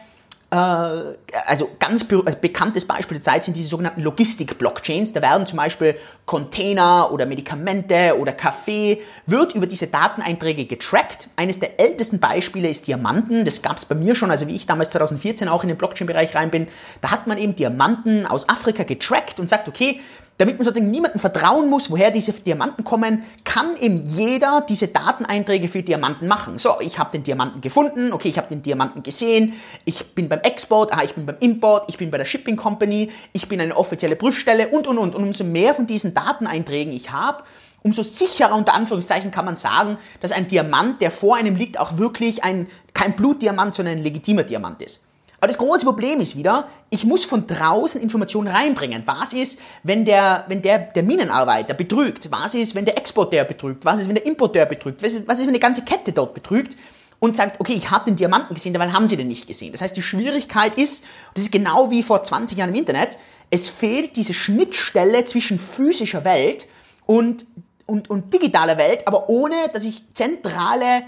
also 0.48 1.70
ganz 1.80 2.06
also 2.08 2.22
bekanntes 2.40 2.86
Beispiel 2.86 3.18
der 3.18 3.24
Zeit 3.24 3.44
sind 3.44 3.56
diese 3.56 3.68
sogenannten 3.68 4.02
Logistik-Blockchains. 4.02 5.12
Da 5.12 5.20
werden 5.20 5.44
zum 5.44 5.56
Beispiel 5.56 5.96
Container 6.24 7.10
oder 7.12 7.26
Medikamente 7.26 8.16
oder 8.18 8.32
Kaffee, 8.32 9.02
wird 9.26 9.54
über 9.54 9.66
diese 9.66 9.88
Dateneinträge 9.88 10.66
getrackt. 10.66 11.28
Eines 11.34 11.58
der 11.58 11.80
ältesten 11.80 12.20
Beispiele 12.20 12.68
ist 12.68 12.86
Diamanten. 12.86 13.44
Das 13.44 13.60
gab 13.60 13.78
es 13.78 13.86
bei 13.86 13.96
mir 13.96 14.14
schon, 14.14 14.30
also 14.30 14.46
wie 14.46 14.54
ich 14.54 14.66
damals 14.66 14.90
2014 14.90 15.48
auch 15.48 15.64
in 15.64 15.68
den 15.68 15.78
Blockchain-Bereich 15.78 16.36
rein 16.36 16.50
bin. 16.50 16.68
Da 17.00 17.10
hat 17.10 17.26
man 17.26 17.38
eben 17.38 17.56
Diamanten 17.56 18.24
aus 18.24 18.48
Afrika 18.48 18.84
getrackt 18.84 19.40
und 19.40 19.48
sagt, 19.48 19.66
okay, 19.66 20.00
damit 20.38 20.58
man 20.58 20.64
sozusagen 20.64 20.90
niemandem 20.90 21.20
vertrauen 21.20 21.70
muss, 21.70 21.90
woher 21.90 22.10
diese 22.10 22.32
Diamanten 22.32 22.84
kommen, 22.84 23.24
kann 23.44 23.76
eben 23.78 24.04
jeder 24.04 24.64
diese 24.68 24.88
Dateneinträge 24.88 25.68
für 25.68 25.82
Diamanten 25.82 26.28
machen. 26.28 26.58
So, 26.58 26.74
ich 26.80 26.98
habe 26.98 27.10
den 27.12 27.22
Diamanten 27.22 27.62
gefunden, 27.62 28.12
okay, 28.12 28.28
ich 28.28 28.36
habe 28.36 28.48
den 28.48 28.62
Diamanten 28.62 29.02
gesehen, 29.02 29.54
ich 29.86 30.14
bin 30.14 30.28
beim 30.28 30.40
Export, 30.40 30.92
ah, 30.92 31.02
ich 31.02 31.14
bin 31.14 31.24
beim 31.24 31.38
Import, 31.40 31.88
ich 31.88 31.96
bin 31.96 32.10
bei 32.10 32.18
der 32.18 32.26
Shipping 32.26 32.56
Company, 32.56 33.10
ich 33.32 33.48
bin 33.48 33.60
eine 33.60 33.76
offizielle 33.76 34.16
Prüfstelle 34.16 34.68
und, 34.68 34.86
und, 34.86 34.98
und. 34.98 35.14
Und 35.14 35.22
umso 35.22 35.44
mehr 35.44 35.74
von 35.74 35.86
diesen 35.86 36.12
Dateneinträgen 36.12 36.92
ich 36.92 37.12
habe, 37.12 37.42
umso 37.82 38.02
sicherer 38.02 38.54
unter 38.54 38.74
Anführungszeichen 38.74 39.30
kann 39.30 39.46
man 39.46 39.56
sagen, 39.56 39.96
dass 40.20 40.32
ein 40.32 40.48
Diamant, 40.48 41.00
der 41.00 41.10
vor 41.10 41.36
einem 41.36 41.56
liegt, 41.56 41.78
auch 41.80 41.96
wirklich 41.96 42.44
ein, 42.44 42.66
kein 42.92 43.16
Blutdiamant, 43.16 43.74
sondern 43.74 43.98
ein 43.98 44.02
legitimer 44.02 44.42
Diamant 44.42 44.82
ist. 44.82 45.06
Aber 45.46 45.52
das 45.52 45.58
große 45.58 45.86
Problem 45.86 46.20
ist 46.20 46.34
wieder, 46.34 46.66
ich 46.90 47.04
muss 47.04 47.24
von 47.24 47.46
draußen 47.46 48.00
Informationen 48.00 48.48
reinbringen. 48.48 49.04
Was 49.06 49.32
ist, 49.32 49.60
wenn 49.84 50.04
der, 50.04 50.44
wenn 50.48 50.60
der, 50.60 50.78
der 50.80 51.04
Minenarbeiter 51.04 51.72
betrügt? 51.72 52.32
Was 52.32 52.56
ist, 52.56 52.74
wenn 52.74 52.84
der 52.84 52.98
Exporteur 52.98 53.44
betrügt? 53.44 53.84
Was 53.84 54.00
ist, 54.00 54.08
wenn 54.08 54.16
der 54.16 54.26
Importeur 54.26 54.66
betrügt? 54.66 55.04
Was 55.04 55.12
ist, 55.12 55.28
was 55.28 55.38
ist 55.38 55.46
wenn 55.46 55.54
die 55.54 55.60
ganze 55.60 55.84
Kette 55.84 56.10
dort 56.10 56.34
betrügt? 56.34 56.76
Und 57.20 57.36
sagt, 57.36 57.60
okay, 57.60 57.74
ich 57.74 57.92
habe 57.92 58.06
den 58.06 58.16
Diamanten 58.16 58.56
gesehen, 58.56 58.72
dabei 58.72 58.90
haben 58.90 59.06
sie 59.06 59.16
den 59.16 59.28
nicht 59.28 59.46
gesehen. 59.46 59.70
Das 59.70 59.82
heißt, 59.82 59.96
die 59.96 60.02
Schwierigkeit 60.02 60.76
ist, 60.76 61.04
das 61.34 61.44
ist 61.44 61.52
genau 61.52 61.92
wie 61.92 62.02
vor 62.02 62.24
20 62.24 62.58
Jahren 62.58 62.70
im 62.70 62.74
Internet, 62.74 63.16
es 63.48 63.68
fehlt 63.68 64.16
diese 64.16 64.34
Schnittstelle 64.34 65.26
zwischen 65.26 65.60
physischer 65.60 66.24
Welt 66.24 66.66
und, 67.06 67.46
und, 67.86 68.10
und 68.10 68.34
digitaler 68.34 68.78
Welt, 68.78 69.06
aber 69.06 69.28
ohne, 69.28 69.54
dass 69.72 69.84
ich 69.84 70.02
zentrale 70.12 71.04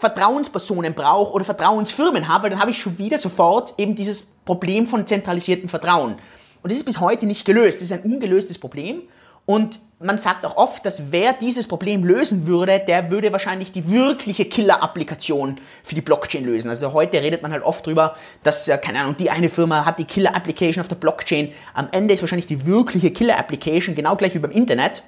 Vertrauenspersonen 0.00 0.94
brauche 0.94 1.32
oder 1.34 1.44
Vertrauensfirmen 1.44 2.26
habe, 2.26 2.44
weil 2.44 2.50
dann 2.50 2.60
habe 2.60 2.70
ich 2.70 2.78
schon 2.78 2.96
wieder 2.98 3.18
sofort 3.18 3.74
eben 3.76 3.94
dieses 3.94 4.22
Problem 4.22 4.86
von 4.86 5.06
zentralisiertem 5.06 5.68
Vertrauen. 5.68 6.16
Und 6.62 6.72
das 6.72 6.78
ist 6.78 6.84
bis 6.84 7.00
heute 7.00 7.26
nicht 7.26 7.44
gelöst. 7.44 7.80
Das 7.80 7.90
ist 7.90 7.92
ein 7.92 8.10
ungelöstes 8.10 8.58
Problem. 8.58 9.02
Und 9.44 9.80
man 9.98 10.18
sagt 10.18 10.46
auch 10.46 10.56
oft, 10.56 10.86
dass 10.86 11.12
wer 11.12 11.34
dieses 11.34 11.66
Problem 11.66 12.04
lösen 12.04 12.46
würde, 12.46 12.78
der 12.78 13.10
würde 13.10 13.32
wahrscheinlich 13.32 13.72
die 13.72 13.90
wirkliche 13.90 14.46
Killer-Applikation 14.46 15.60
für 15.82 15.94
die 15.94 16.00
Blockchain 16.00 16.44
lösen. 16.44 16.70
Also 16.70 16.94
heute 16.94 17.22
redet 17.22 17.42
man 17.42 17.52
halt 17.52 17.62
oft 17.62 17.86
drüber, 17.86 18.16
dass, 18.42 18.68
äh, 18.68 18.78
keine 18.78 19.00
Ahnung, 19.00 19.16
die 19.18 19.28
eine 19.28 19.50
Firma 19.50 19.84
hat 19.84 19.98
die 19.98 20.04
Killer-Application 20.04 20.80
auf 20.80 20.88
der 20.88 20.96
Blockchain. 20.96 21.52
Am 21.74 21.88
Ende 21.92 22.14
ist 22.14 22.22
wahrscheinlich 22.22 22.46
die 22.46 22.64
wirkliche 22.64 23.10
Killer-Application, 23.10 23.94
genau 23.94 24.16
gleich 24.16 24.34
wie 24.34 24.38
beim 24.38 24.52
Internet, 24.52 25.02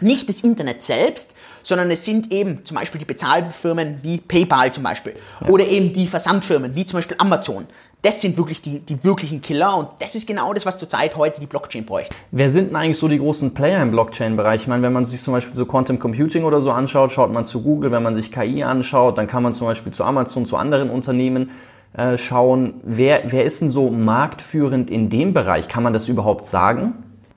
nicht 0.00 0.28
das 0.28 0.40
Internet 0.40 0.82
selbst, 0.82 1.34
sondern 1.62 1.90
es 1.90 2.04
sind 2.04 2.32
eben 2.32 2.64
zum 2.64 2.76
Beispiel 2.76 2.98
die 2.98 3.04
Bezahlfirmen 3.04 3.98
wie 4.02 4.18
PayPal 4.18 4.72
zum 4.72 4.84
Beispiel 4.84 5.14
ja. 5.40 5.48
oder 5.48 5.66
eben 5.66 5.92
die 5.92 6.06
Versandfirmen 6.06 6.74
wie 6.74 6.86
zum 6.86 6.98
Beispiel 6.98 7.16
Amazon. 7.18 7.66
Das 8.02 8.20
sind 8.20 8.36
wirklich 8.36 8.62
die, 8.62 8.80
die 8.80 9.02
wirklichen 9.02 9.40
Killer 9.40 9.76
und 9.76 9.88
das 9.98 10.14
ist 10.14 10.28
genau 10.28 10.52
das, 10.52 10.66
was 10.66 10.78
zurzeit 10.78 11.16
heute 11.16 11.40
die 11.40 11.46
Blockchain 11.46 11.84
bräuchte. 11.84 12.14
Wer 12.30 12.50
sind 12.50 12.68
denn 12.68 12.76
eigentlich 12.76 12.98
so 12.98 13.08
die 13.08 13.18
großen 13.18 13.54
Player 13.54 13.82
im 13.82 13.90
Blockchain-Bereich? 13.90 14.62
Ich 14.62 14.68
meine, 14.68 14.82
wenn 14.82 14.92
man 14.92 15.04
sich 15.04 15.20
zum 15.20 15.32
Beispiel 15.34 15.56
so 15.56 15.66
Content 15.66 15.98
Computing 15.98 16.44
oder 16.44 16.60
so 16.60 16.70
anschaut, 16.70 17.10
schaut 17.10 17.32
man 17.32 17.44
zu 17.44 17.62
Google, 17.62 17.90
wenn 17.90 18.02
man 18.02 18.14
sich 18.14 18.30
KI 18.30 18.62
anschaut, 18.62 19.18
dann 19.18 19.26
kann 19.26 19.42
man 19.42 19.54
zum 19.54 19.66
Beispiel 19.66 19.92
zu 19.92 20.04
Amazon, 20.04 20.44
zu 20.44 20.56
anderen 20.56 20.90
Unternehmen 20.90 21.50
äh, 21.94 22.16
schauen. 22.16 22.74
Wer, 22.84 23.32
wer 23.32 23.44
ist 23.44 23.62
denn 23.62 23.70
so 23.70 23.90
marktführend 23.90 24.90
in 24.90 25.08
dem 25.08 25.32
Bereich? 25.32 25.66
Kann 25.66 25.82
man 25.82 25.92
das 25.92 26.08
überhaupt 26.08 26.46
sagen? 26.46 26.92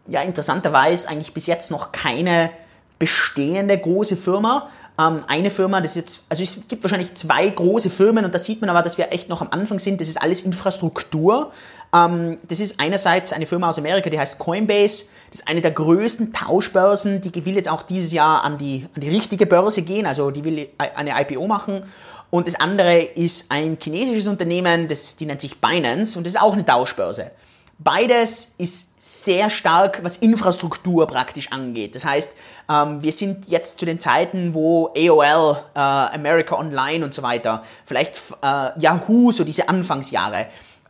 Ja 0.09 0.21
interessanterweise 0.21 1.09
eigentlich 1.09 1.33
bis 1.33 1.45
jetzt 1.45 1.71
noch 1.71 1.91
keine 1.91 2.51
bestehende 2.97 3.77
große 3.77 4.17
Firma. 4.17 4.69
Ähm, 4.99 5.23
eine 5.27 5.49
Firma, 5.49 5.79
das 5.81 5.91
ist 5.91 5.97
jetzt, 5.97 6.25
also 6.29 6.43
es 6.43 6.67
gibt 6.67 6.83
wahrscheinlich 6.83 7.15
zwei 7.15 7.47
große 7.47 7.89
Firmen 7.89 8.25
und 8.25 8.35
da 8.35 8.39
sieht 8.39 8.61
man 8.61 8.69
aber, 8.69 8.81
dass 8.81 8.97
wir 8.97 9.11
echt 9.13 9.29
noch 9.29 9.41
am 9.41 9.47
Anfang 9.51 9.79
sind. 9.79 10.01
Das 10.01 10.09
ist 10.09 10.21
alles 10.21 10.41
Infrastruktur. 10.41 11.51
Ähm, 11.93 12.37
das 12.47 12.59
ist 12.59 12.79
einerseits 12.79 13.31
eine 13.31 13.47
Firma 13.47 13.69
aus 13.69 13.77
Amerika, 13.77 14.09
die 14.09 14.19
heißt 14.19 14.37
Coinbase. 14.39 15.05
Das 15.31 15.41
ist 15.41 15.47
eine 15.47 15.61
der 15.61 15.71
größten 15.71 16.33
Tauschbörsen. 16.33 17.21
Die 17.21 17.45
will 17.45 17.55
jetzt 17.55 17.69
auch 17.69 17.83
dieses 17.83 18.11
Jahr 18.11 18.43
an 18.43 18.57
die, 18.57 18.87
an 18.93 19.01
die 19.01 19.09
richtige 19.09 19.45
Börse 19.45 19.83
gehen, 19.83 20.05
also 20.05 20.31
die 20.31 20.43
will 20.43 20.67
eine 20.77 21.21
IPO 21.21 21.47
machen. 21.47 21.83
Und 22.31 22.47
das 22.47 22.59
andere 22.59 22.99
ist 22.99 23.51
ein 23.51 23.77
chinesisches 23.81 24.27
Unternehmen, 24.27 24.87
das, 24.87 25.15
die 25.15 25.25
nennt 25.25 25.41
sich 25.41 25.59
Binance 25.59 26.17
und 26.17 26.27
das 26.27 26.35
ist 26.35 26.41
auch 26.41 26.53
eine 26.53 26.65
Tauschbörse. 26.65 27.31
Beides 27.79 28.55
ist 28.57 28.89
sehr 29.25 29.49
stark, 29.49 30.03
was 30.03 30.17
Infrastruktur 30.17 31.07
praktisch 31.07 31.51
angeht. 31.51 31.95
Das 31.95 32.03
heißt, 32.03 32.33
ähm, 32.69 33.01
wir 33.01 33.13
sind 33.13 33.47
jetzt 33.47 33.79
zu 33.79 33.85
den 33.85 33.99
Zeiten, 33.99 34.53
wo 34.53 34.87
AOL, 34.95 35.57
äh, 35.73 35.79
America 35.79 36.57
Online 36.57 37.05
und 37.05 37.13
so 37.13 37.23
weiter, 37.23 37.63
vielleicht 37.85 38.15
äh, 38.43 38.79
Yahoo, 38.79 39.31
so 39.31 39.45
diese 39.45 39.69
Anfangsjahre, 39.69 40.47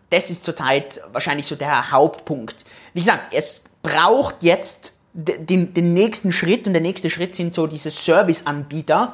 das 0.10 0.32
ist 0.32 0.44
zurzeit 0.44 1.02
wahrscheinlich 1.12 1.46
so 1.46 1.56
der 1.56 1.92
Hauptpunkt. 1.92 2.66
Wie 2.94 3.02
gesagt, 3.02 3.34
es 3.34 3.66
braucht 3.84 4.38
jetzt 4.42 4.96
den, 5.14 5.74
den 5.74 5.94
nächsten 5.94 6.32
Schritt 6.32 6.66
und 6.66 6.74
der 6.74 6.82
nächste 6.82 7.12
Schritt 7.12 7.36
sind 7.36 7.54
so 7.54 7.68
diese 7.68 7.92
Serviceanbieter, 7.92 9.14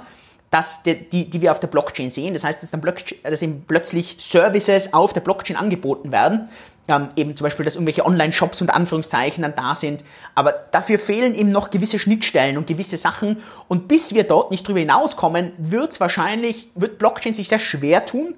dass 0.51 0.83
die, 0.83 1.29
die, 1.29 1.41
wir 1.41 1.51
auf 1.51 1.59
der 1.59 1.67
Blockchain 1.67 2.11
sehen. 2.11 2.33
Das 2.33 2.45
heißt, 2.45 2.63
dass 2.63 2.71
dann 2.71 2.81
dass 3.23 3.41
eben 3.41 3.65
plötzlich 3.67 4.15
Services 4.19 4.93
auf 4.93 5.11
der 5.11 5.19
Blockchain 5.19 5.57
angeboten 5.57 6.13
werden, 6.13 6.47
ähm, 6.87 7.09
eben 7.15 7.35
zum 7.35 7.45
Beispiel, 7.45 7.65
dass 7.65 7.75
irgendwelche 7.75 8.05
Online-Shops 8.05 8.61
unter 8.61 8.75
Anführungszeichen 8.75 9.41
dann 9.41 9.55
da 9.55 9.75
sind. 9.75 10.03
Aber 10.35 10.53
dafür 10.71 10.99
fehlen 10.99 11.33
eben 11.33 11.49
noch 11.49 11.71
gewisse 11.71 11.99
Schnittstellen 11.99 12.57
und 12.57 12.67
gewisse 12.67 12.97
Sachen. 12.97 13.37
Und 13.67 13.87
bis 13.87 14.13
wir 14.13 14.23
dort 14.23 14.51
nicht 14.51 14.67
drüber 14.67 14.79
hinauskommen, 14.79 15.53
wird 15.57 15.93
es 15.93 15.99
wahrscheinlich, 15.99 16.69
wird 16.75 16.99
Blockchain 16.99 17.33
sich 17.33 17.49
sehr 17.49 17.59
schwer 17.59 18.05
tun, 18.05 18.35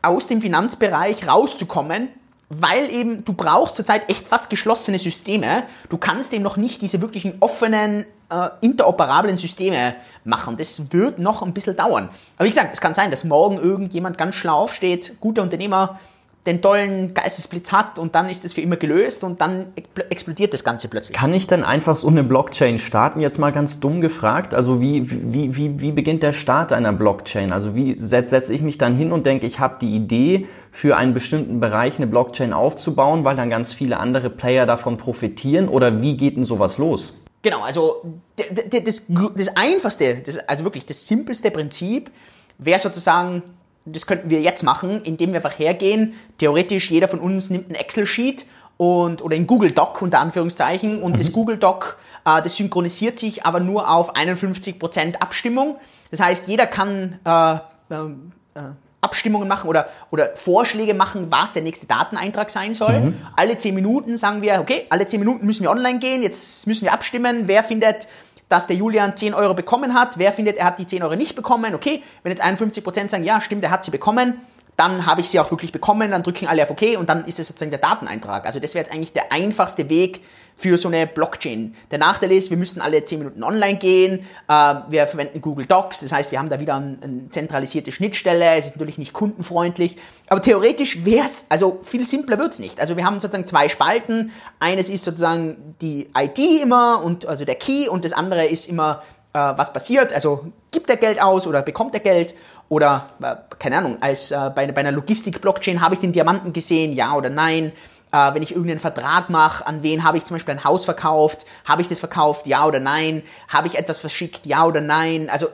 aus 0.00 0.26
dem 0.26 0.40
Finanzbereich 0.40 1.28
rauszukommen, 1.28 2.08
weil 2.48 2.90
eben 2.90 3.24
du 3.24 3.32
brauchst 3.32 3.76
zurzeit 3.76 4.10
echt 4.10 4.28
fast 4.28 4.50
geschlossene 4.50 4.98
Systeme. 4.98 5.64
Du 5.88 5.96
kannst 5.96 6.32
eben 6.32 6.42
noch 6.42 6.56
nicht 6.56 6.82
diese 6.82 7.00
wirklichen 7.00 7.34
offenen 7.40 8.04
äh, 8.30 8.48
interoperablen 8.60 9.36
Systeme 9.36 9.94
machen. 10.24 10.56
Das 10.56 10.92
wird 10.92 11.18
noch 11.18 11.42
ein 11.42 11.54
bisschen 11.54 11.76
dauern. 11.76 12.08
Aber 12.36 12.44
wie 12.44 12.50
gesagt, 12.50 12.70
es 12.72 12.80
kann 12.80 12.94
sein, 12.94 13.10
dass 13.10 13.24
morgen 13.24 13.58
irgendjemand 13.58 14.18
ganz 14.18 14.34
schlau 14.34 14.62
aufsteht, 14.62 15.16
guter 15.20 15.42
Unternehmer, 15.42 15.98
den 16.46 16.60
tollen 16.60 17.14
Geistesblitz 17.14 17.70
hat 17.70 18.00
und 18.00 18.16
dann 18.16 18.28
ist 18.28 18.44
es 18.44 18.54
für 18.54 18.62
immer 18.62 18.76
gelöst 18.76 19.22
und 19.22 19.40
dann 19.40 19.72
explodiert 20.10 20.52
das 20.52 20.64
Ganze 20.64 20.88
plötzlich. 20.88 21.16
Kann 21.16 21.32
ich 21.32 21.46
dann 21.46 21.62
einfach 21.62 21.94
so 21.94 22.08
eine 22.08 22.24
Blockchain 22.24 22.80
starten? 22.80 23.20
Jetzt 23.20 23.38
mal 23.38 23.52
ganz 23.52 23.78
dumm 23.78 24.00
gefragt. 24.00 24.52
Also 24.52 24.80
wie, 24.80 25.08
wie, 25.08 25.56
wie, 25.56 25.80
wie 25.80 25.92
beginnt 25.92 26.24
der 26.24 26.32
Start 26.32 26.72
einer 26.72 26.92
Blockchain? 26.92 27.52
Also 27.52 27.76
wie 27.76 27.96
setze 27.96 28.30
setz 28.30 28.50
ich 28.50 28.62
mich 28.62 28.76
dann 28.76 28.94
hin 28.94 29.12
und 29.12 29.24
denke, 29.24 29.46
ich 29.46 29.60
habe 29.60 29.76
die 29.80 29.94
Idee, 29.94 30.46
für 30.72 30.96
einen 30.96 31.14
bestimmten 31.14 31.60
Bereich 31.60 31.98
eine 31.98 32.06
Blockchain 32.06 32.52
aufzubauen, 32.52 33.24
weil 33.24 33.36
dann 33.36 33.50
ganz 33.50 33.72
viele 33.72 33.98
andere 33.98 34.30
Player 34.30 34.66
davon 34.66 34.96
profitieren? 34.96 35.68
Oder 35.68 36.02
wie 36.02 36.16
geht 36.16 36.36
denn 36.36 36.44
sowas 36.44 36.78
los? 36.78 37.22
Genau, 37.42 37.60
also 37.60 38.02
das, 38.36 39.02
das 39.36 39.56
einfachste, 39.56 40.22
das, 40.24 40.38
also 40.48 40.64
wirklich 40.64 40.86
das 40.86 41.06
simpelste 41.06 41.50
Prinzip 41.50 42.10
wäre 42.58 42.78
sozusagen 42.78 43.42
das 43.84 44.06
könnten 44.06 44.30
wir 44.30 44.40
jetzt 44.40 44.62
machen, 44.62 45.02
indem 45.02 45.30
wir 45.30 45.36
einfach 45.36 45.58
hergehen. 45.58 46.14
Theoretisch, 46.38 46.90
jeder 46.90 47.08
von 47.08 47.20
uns 47.20 47.50
nimmt 47.50 47.70
ein 47.70 47.74
Excel-Sheet 47.74 48.46
und, 48.76 49.22
oder 49.22 49.36
ein 49.36 49.46
Google 49.46 49.72
Doc 49.72 50.00
unter 50.02 50.20
Anführungszeichen 50.20 51.02
und 51.02 51.12
mhm. 51.12 51.18
das 51.18 51.32
Google 51.32 51.56
Doc, 51.56 51.98
äh, 52.24 52.42
das 52.42 52.56
synchronisiert 52.56 53.18
sich 53.18 53.44
aber 53.44 53.60
nur 53.60 53.90
auf 53.90 54.14
51% 54.14 55.16
Abstimmung. 55.16 55.76
Das 56.10 56.20
heißt, 56.20 56.48
jeder 56.48 56.66
kann 56.66 57.18
äh, 57.24 57.58
ähm, 57.94 58.32
äh, 58.54 58.60
Abstimmungen 59.00 59.48
machen 59.48 59.68
oder, 59.68 59.88
oder 60.12 60.30
Vorschläge 60.36 60.94
machen, 60.94 61.26
was 61.30 61.52
der 61.52 61.62
nächste 61.62 61.86
Dateneintrag 61.86 62.50
sein 62.50 62.72
soll. 62.72 63.00
Mhm. 63.00 63.18
Alle 63.36 63.58
10 63.58 63.74
Minuten 63.74 64.16
sagen 64.16 64.42
wir, 64.42 64.60
okay, 64.60 64.86
alle 64.90 65.06
10 65.06 65.18
Minuten 65.18 65.44
müssen 65.44 65.64
wir 65.64 65.70
online 65.72 65.98
gehen, 65.98 66.22
jetzt 66.22 66.66
müssen 66.68 66.84
wir 66.84 66.92
abstimmen, 66.92 67.48
wer 67.48 67.64
findet 67.64 68.06
dass 68.52 68.66
der 68.66 68.76
Julian 68.76 69.16
10 69.16 69.32
Euro 69.32 69.54
bekommen 69.54 69.94
hat. 69.94 70.18
Wer 70.18 70.30
findet, 70.30 70.58
er 70.58 70.66
hat 70.66 70.78
die 70.78 70.86
10 70.86 71.02
Euro 71.02 71.16
nicht 71.16 71.34
bekommen? 71.34 71.74
Okay, 71.74 72.02
wenn 72.22 72.30
jetzt 72.30 72.44
51% 72.44 73.08
sagen, 73.08 73.24
ja, 73.24 73.40
stimmt, 73.40 73.64
er 73.64 73.70
hat 73.70 73.82
sie 73.82 73.90
bekommen, 73.90 74.42
dann 74.82 75.06
habe 75.06 75.20
ich 75.20 75.28
sie 75.28 75.38
auch 75.40 75.50
wirklich 75.50 75.72
bekommen, 75.72 76.10
dann 76.10 76.22
drücken 76.22 76.46
alle 76.46 76.62
auf 76.62 76.70
OK 76.70 76.98
und 76.98 77.08
dann 77.08 77.24
ist 77.24 77.38
es 77.38 77.46
sozusagen 77.46 77.70
der 77.70 77.80
Dateneintrag. 77.80 78.46
Also 78.46 78.60
das 78.60 78.74
wäre 78.74 78.84
jetzt 78.84 78.92
eigentlich 78.92 79.12
der 79.12 79.32
einfachste 79.32 79.88
Weg, 79.88 80.20
für 80.56 80.78
so 80.78 80.88
eine 80.88 81.06
Blockchain. 81.06 81.74
Der 81.90 81.98
Nachteil 81.98 82.30
ist, 82.32 82.50
wir 82.50 82.56
müssten 82.56 82.80
alle 82.80 83.04
10 83.04 83.18
Minuten 83.18 83.42
online 83.42 83.78
gehen, 83.78 84.26
äh, 84.48 84.74
wir 84.88 85.06
verwenden 85.06 85.40
Google 85.40 85.66
Docs, 85.66 86.00
das 86.00 86.12
heißt, 86.12 86.30
wir 86.30 86.38
haben 86.38 86.50
da 86.50 86.60
wieder 86.60 86.76
eine, 86.76 86.98
eine 87.02 87.30
zentralisierte 87.30 87.90
Schnittstelle, 87.90 88.56
es 88.56 88.66
ist 88.66 88.76
natürlich 88.76 88.98
nicht 88.98 89.12
kundenfreundlich, 89.12 89.96
aber 90.28 90.40
theoretisch 90.42 91.04
wäre 91.04 91.26
es, 91.26 91.46
also 91.48 91.80
viel 91.82 92.06
simpler 92.06 92.38
wird 92.38 92.52
es 92.52 92.58
nicht. 92.58 92.80
Also 92.80 92.96
wir 92.96 93.04
haben 93.04 93.18
sozusagen 93.18 93.46
zwei 93.46 93.68
Spalten, 93.68 94.30
eines 94.60 94.88
ist 94.88 95.04
sozusagen 95.04 95.74
die 95.80 96.10
ID 96.16 96.62
immer, 96.62 97.02
und 97.02 97.26
also 97.26 97.44
der 97.44 97.56
Key 97.56 97.88
und 97.88 98.04
das 98.04 98.12
andere 98.12 98.46
ist 98.46 98.68
immer, 98.68 99.02
äh, 99.32 99.38
was 99.38 99.72
passiert, 99.72 100.12
also 100.12 100.46
gibt 100.70 100.90
er 100.90 100.96
Geld 100.96 101.20
aus 101.20 101.46
oder 101.46 101.62
bekommt 101.62 101.94
er 101.94 102.00
Geld 102.00 102.34
oder, 102.72 103.10
äh, 103.22 103.34
keine 103.58 103.76
Ahnung, 103.76 103.98
als 104.00 104.30
äh, 104.30 104.50
bei, 104.54 104.66
bei 104.72 104.80
einer 104.80 104.92
Logistik-Blockchain 104.92 105.82
habe 105.82 105.94
ich 105.94 106.00
den 106.00 106.12
Diamanten 106.12 106.54
gesehen, 106.54 106.94
ja 106.94 107.14
oder 107.14 107.28
nein, 107.28 107.72
äh, 108.12 108.32
wenn 108.32 108.42
ich 108.42 108.52
irgendeinen 108.52 108.80
Vertrag 108.80 109.28
mache, 109.28 109.66
an 109.66 109.82
wen 109.82 110.04
habe 110.04 110.16
ich 110.16 110.24
zum 110.24 110.36
Beispiel 110.36 110.54
ein 110.54 110.64
Haus 110.64 110.86
verkauft, 110.86 111.44
habe 111.66 111.82
ich 111.82 111.88
das 111.88 112.00
verkauft, 112.00 112.46
ja 112.46 112.66
oder 112.66 112.80
nein, 112.80 113.24
habe 113.48 113.66
ich 113.66 113.76
etwas 113.76 114.00
verschickt, 114.00 114.46
ja 114.46 114.64
oder 114.64 114.80
nein. 114.80 115.28
Also 115.28 115.48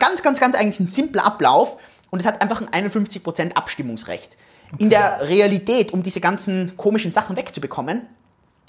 ganz, 0.00 0.24
ganz, 0.24 0.40
ganz 0.40 0.56
eigentlich 0.56 0.80
ein 0.80 0.88
simpler 0.88 1.24
Ablauf 1.24 1.76
und 2.10 2.18
es 2.18 2.26
hat 2.26 2.42
einfach 2.42 2.60
ein 2.60 2.88
51% 2.90 3.52
Abstimmungsrecht. 3.52 4.36
Okay. 4.72 4.82
In 4.82 4.90
der 4.90 5.20
Realität, 5.28 5.92
um 5.92 6.02
diese 6.02 6.18
ganzen 6.18 6.76
komischen 6.76 7.12
Sachen 7.12 7.36
wegzubekommen, 7.36 8.08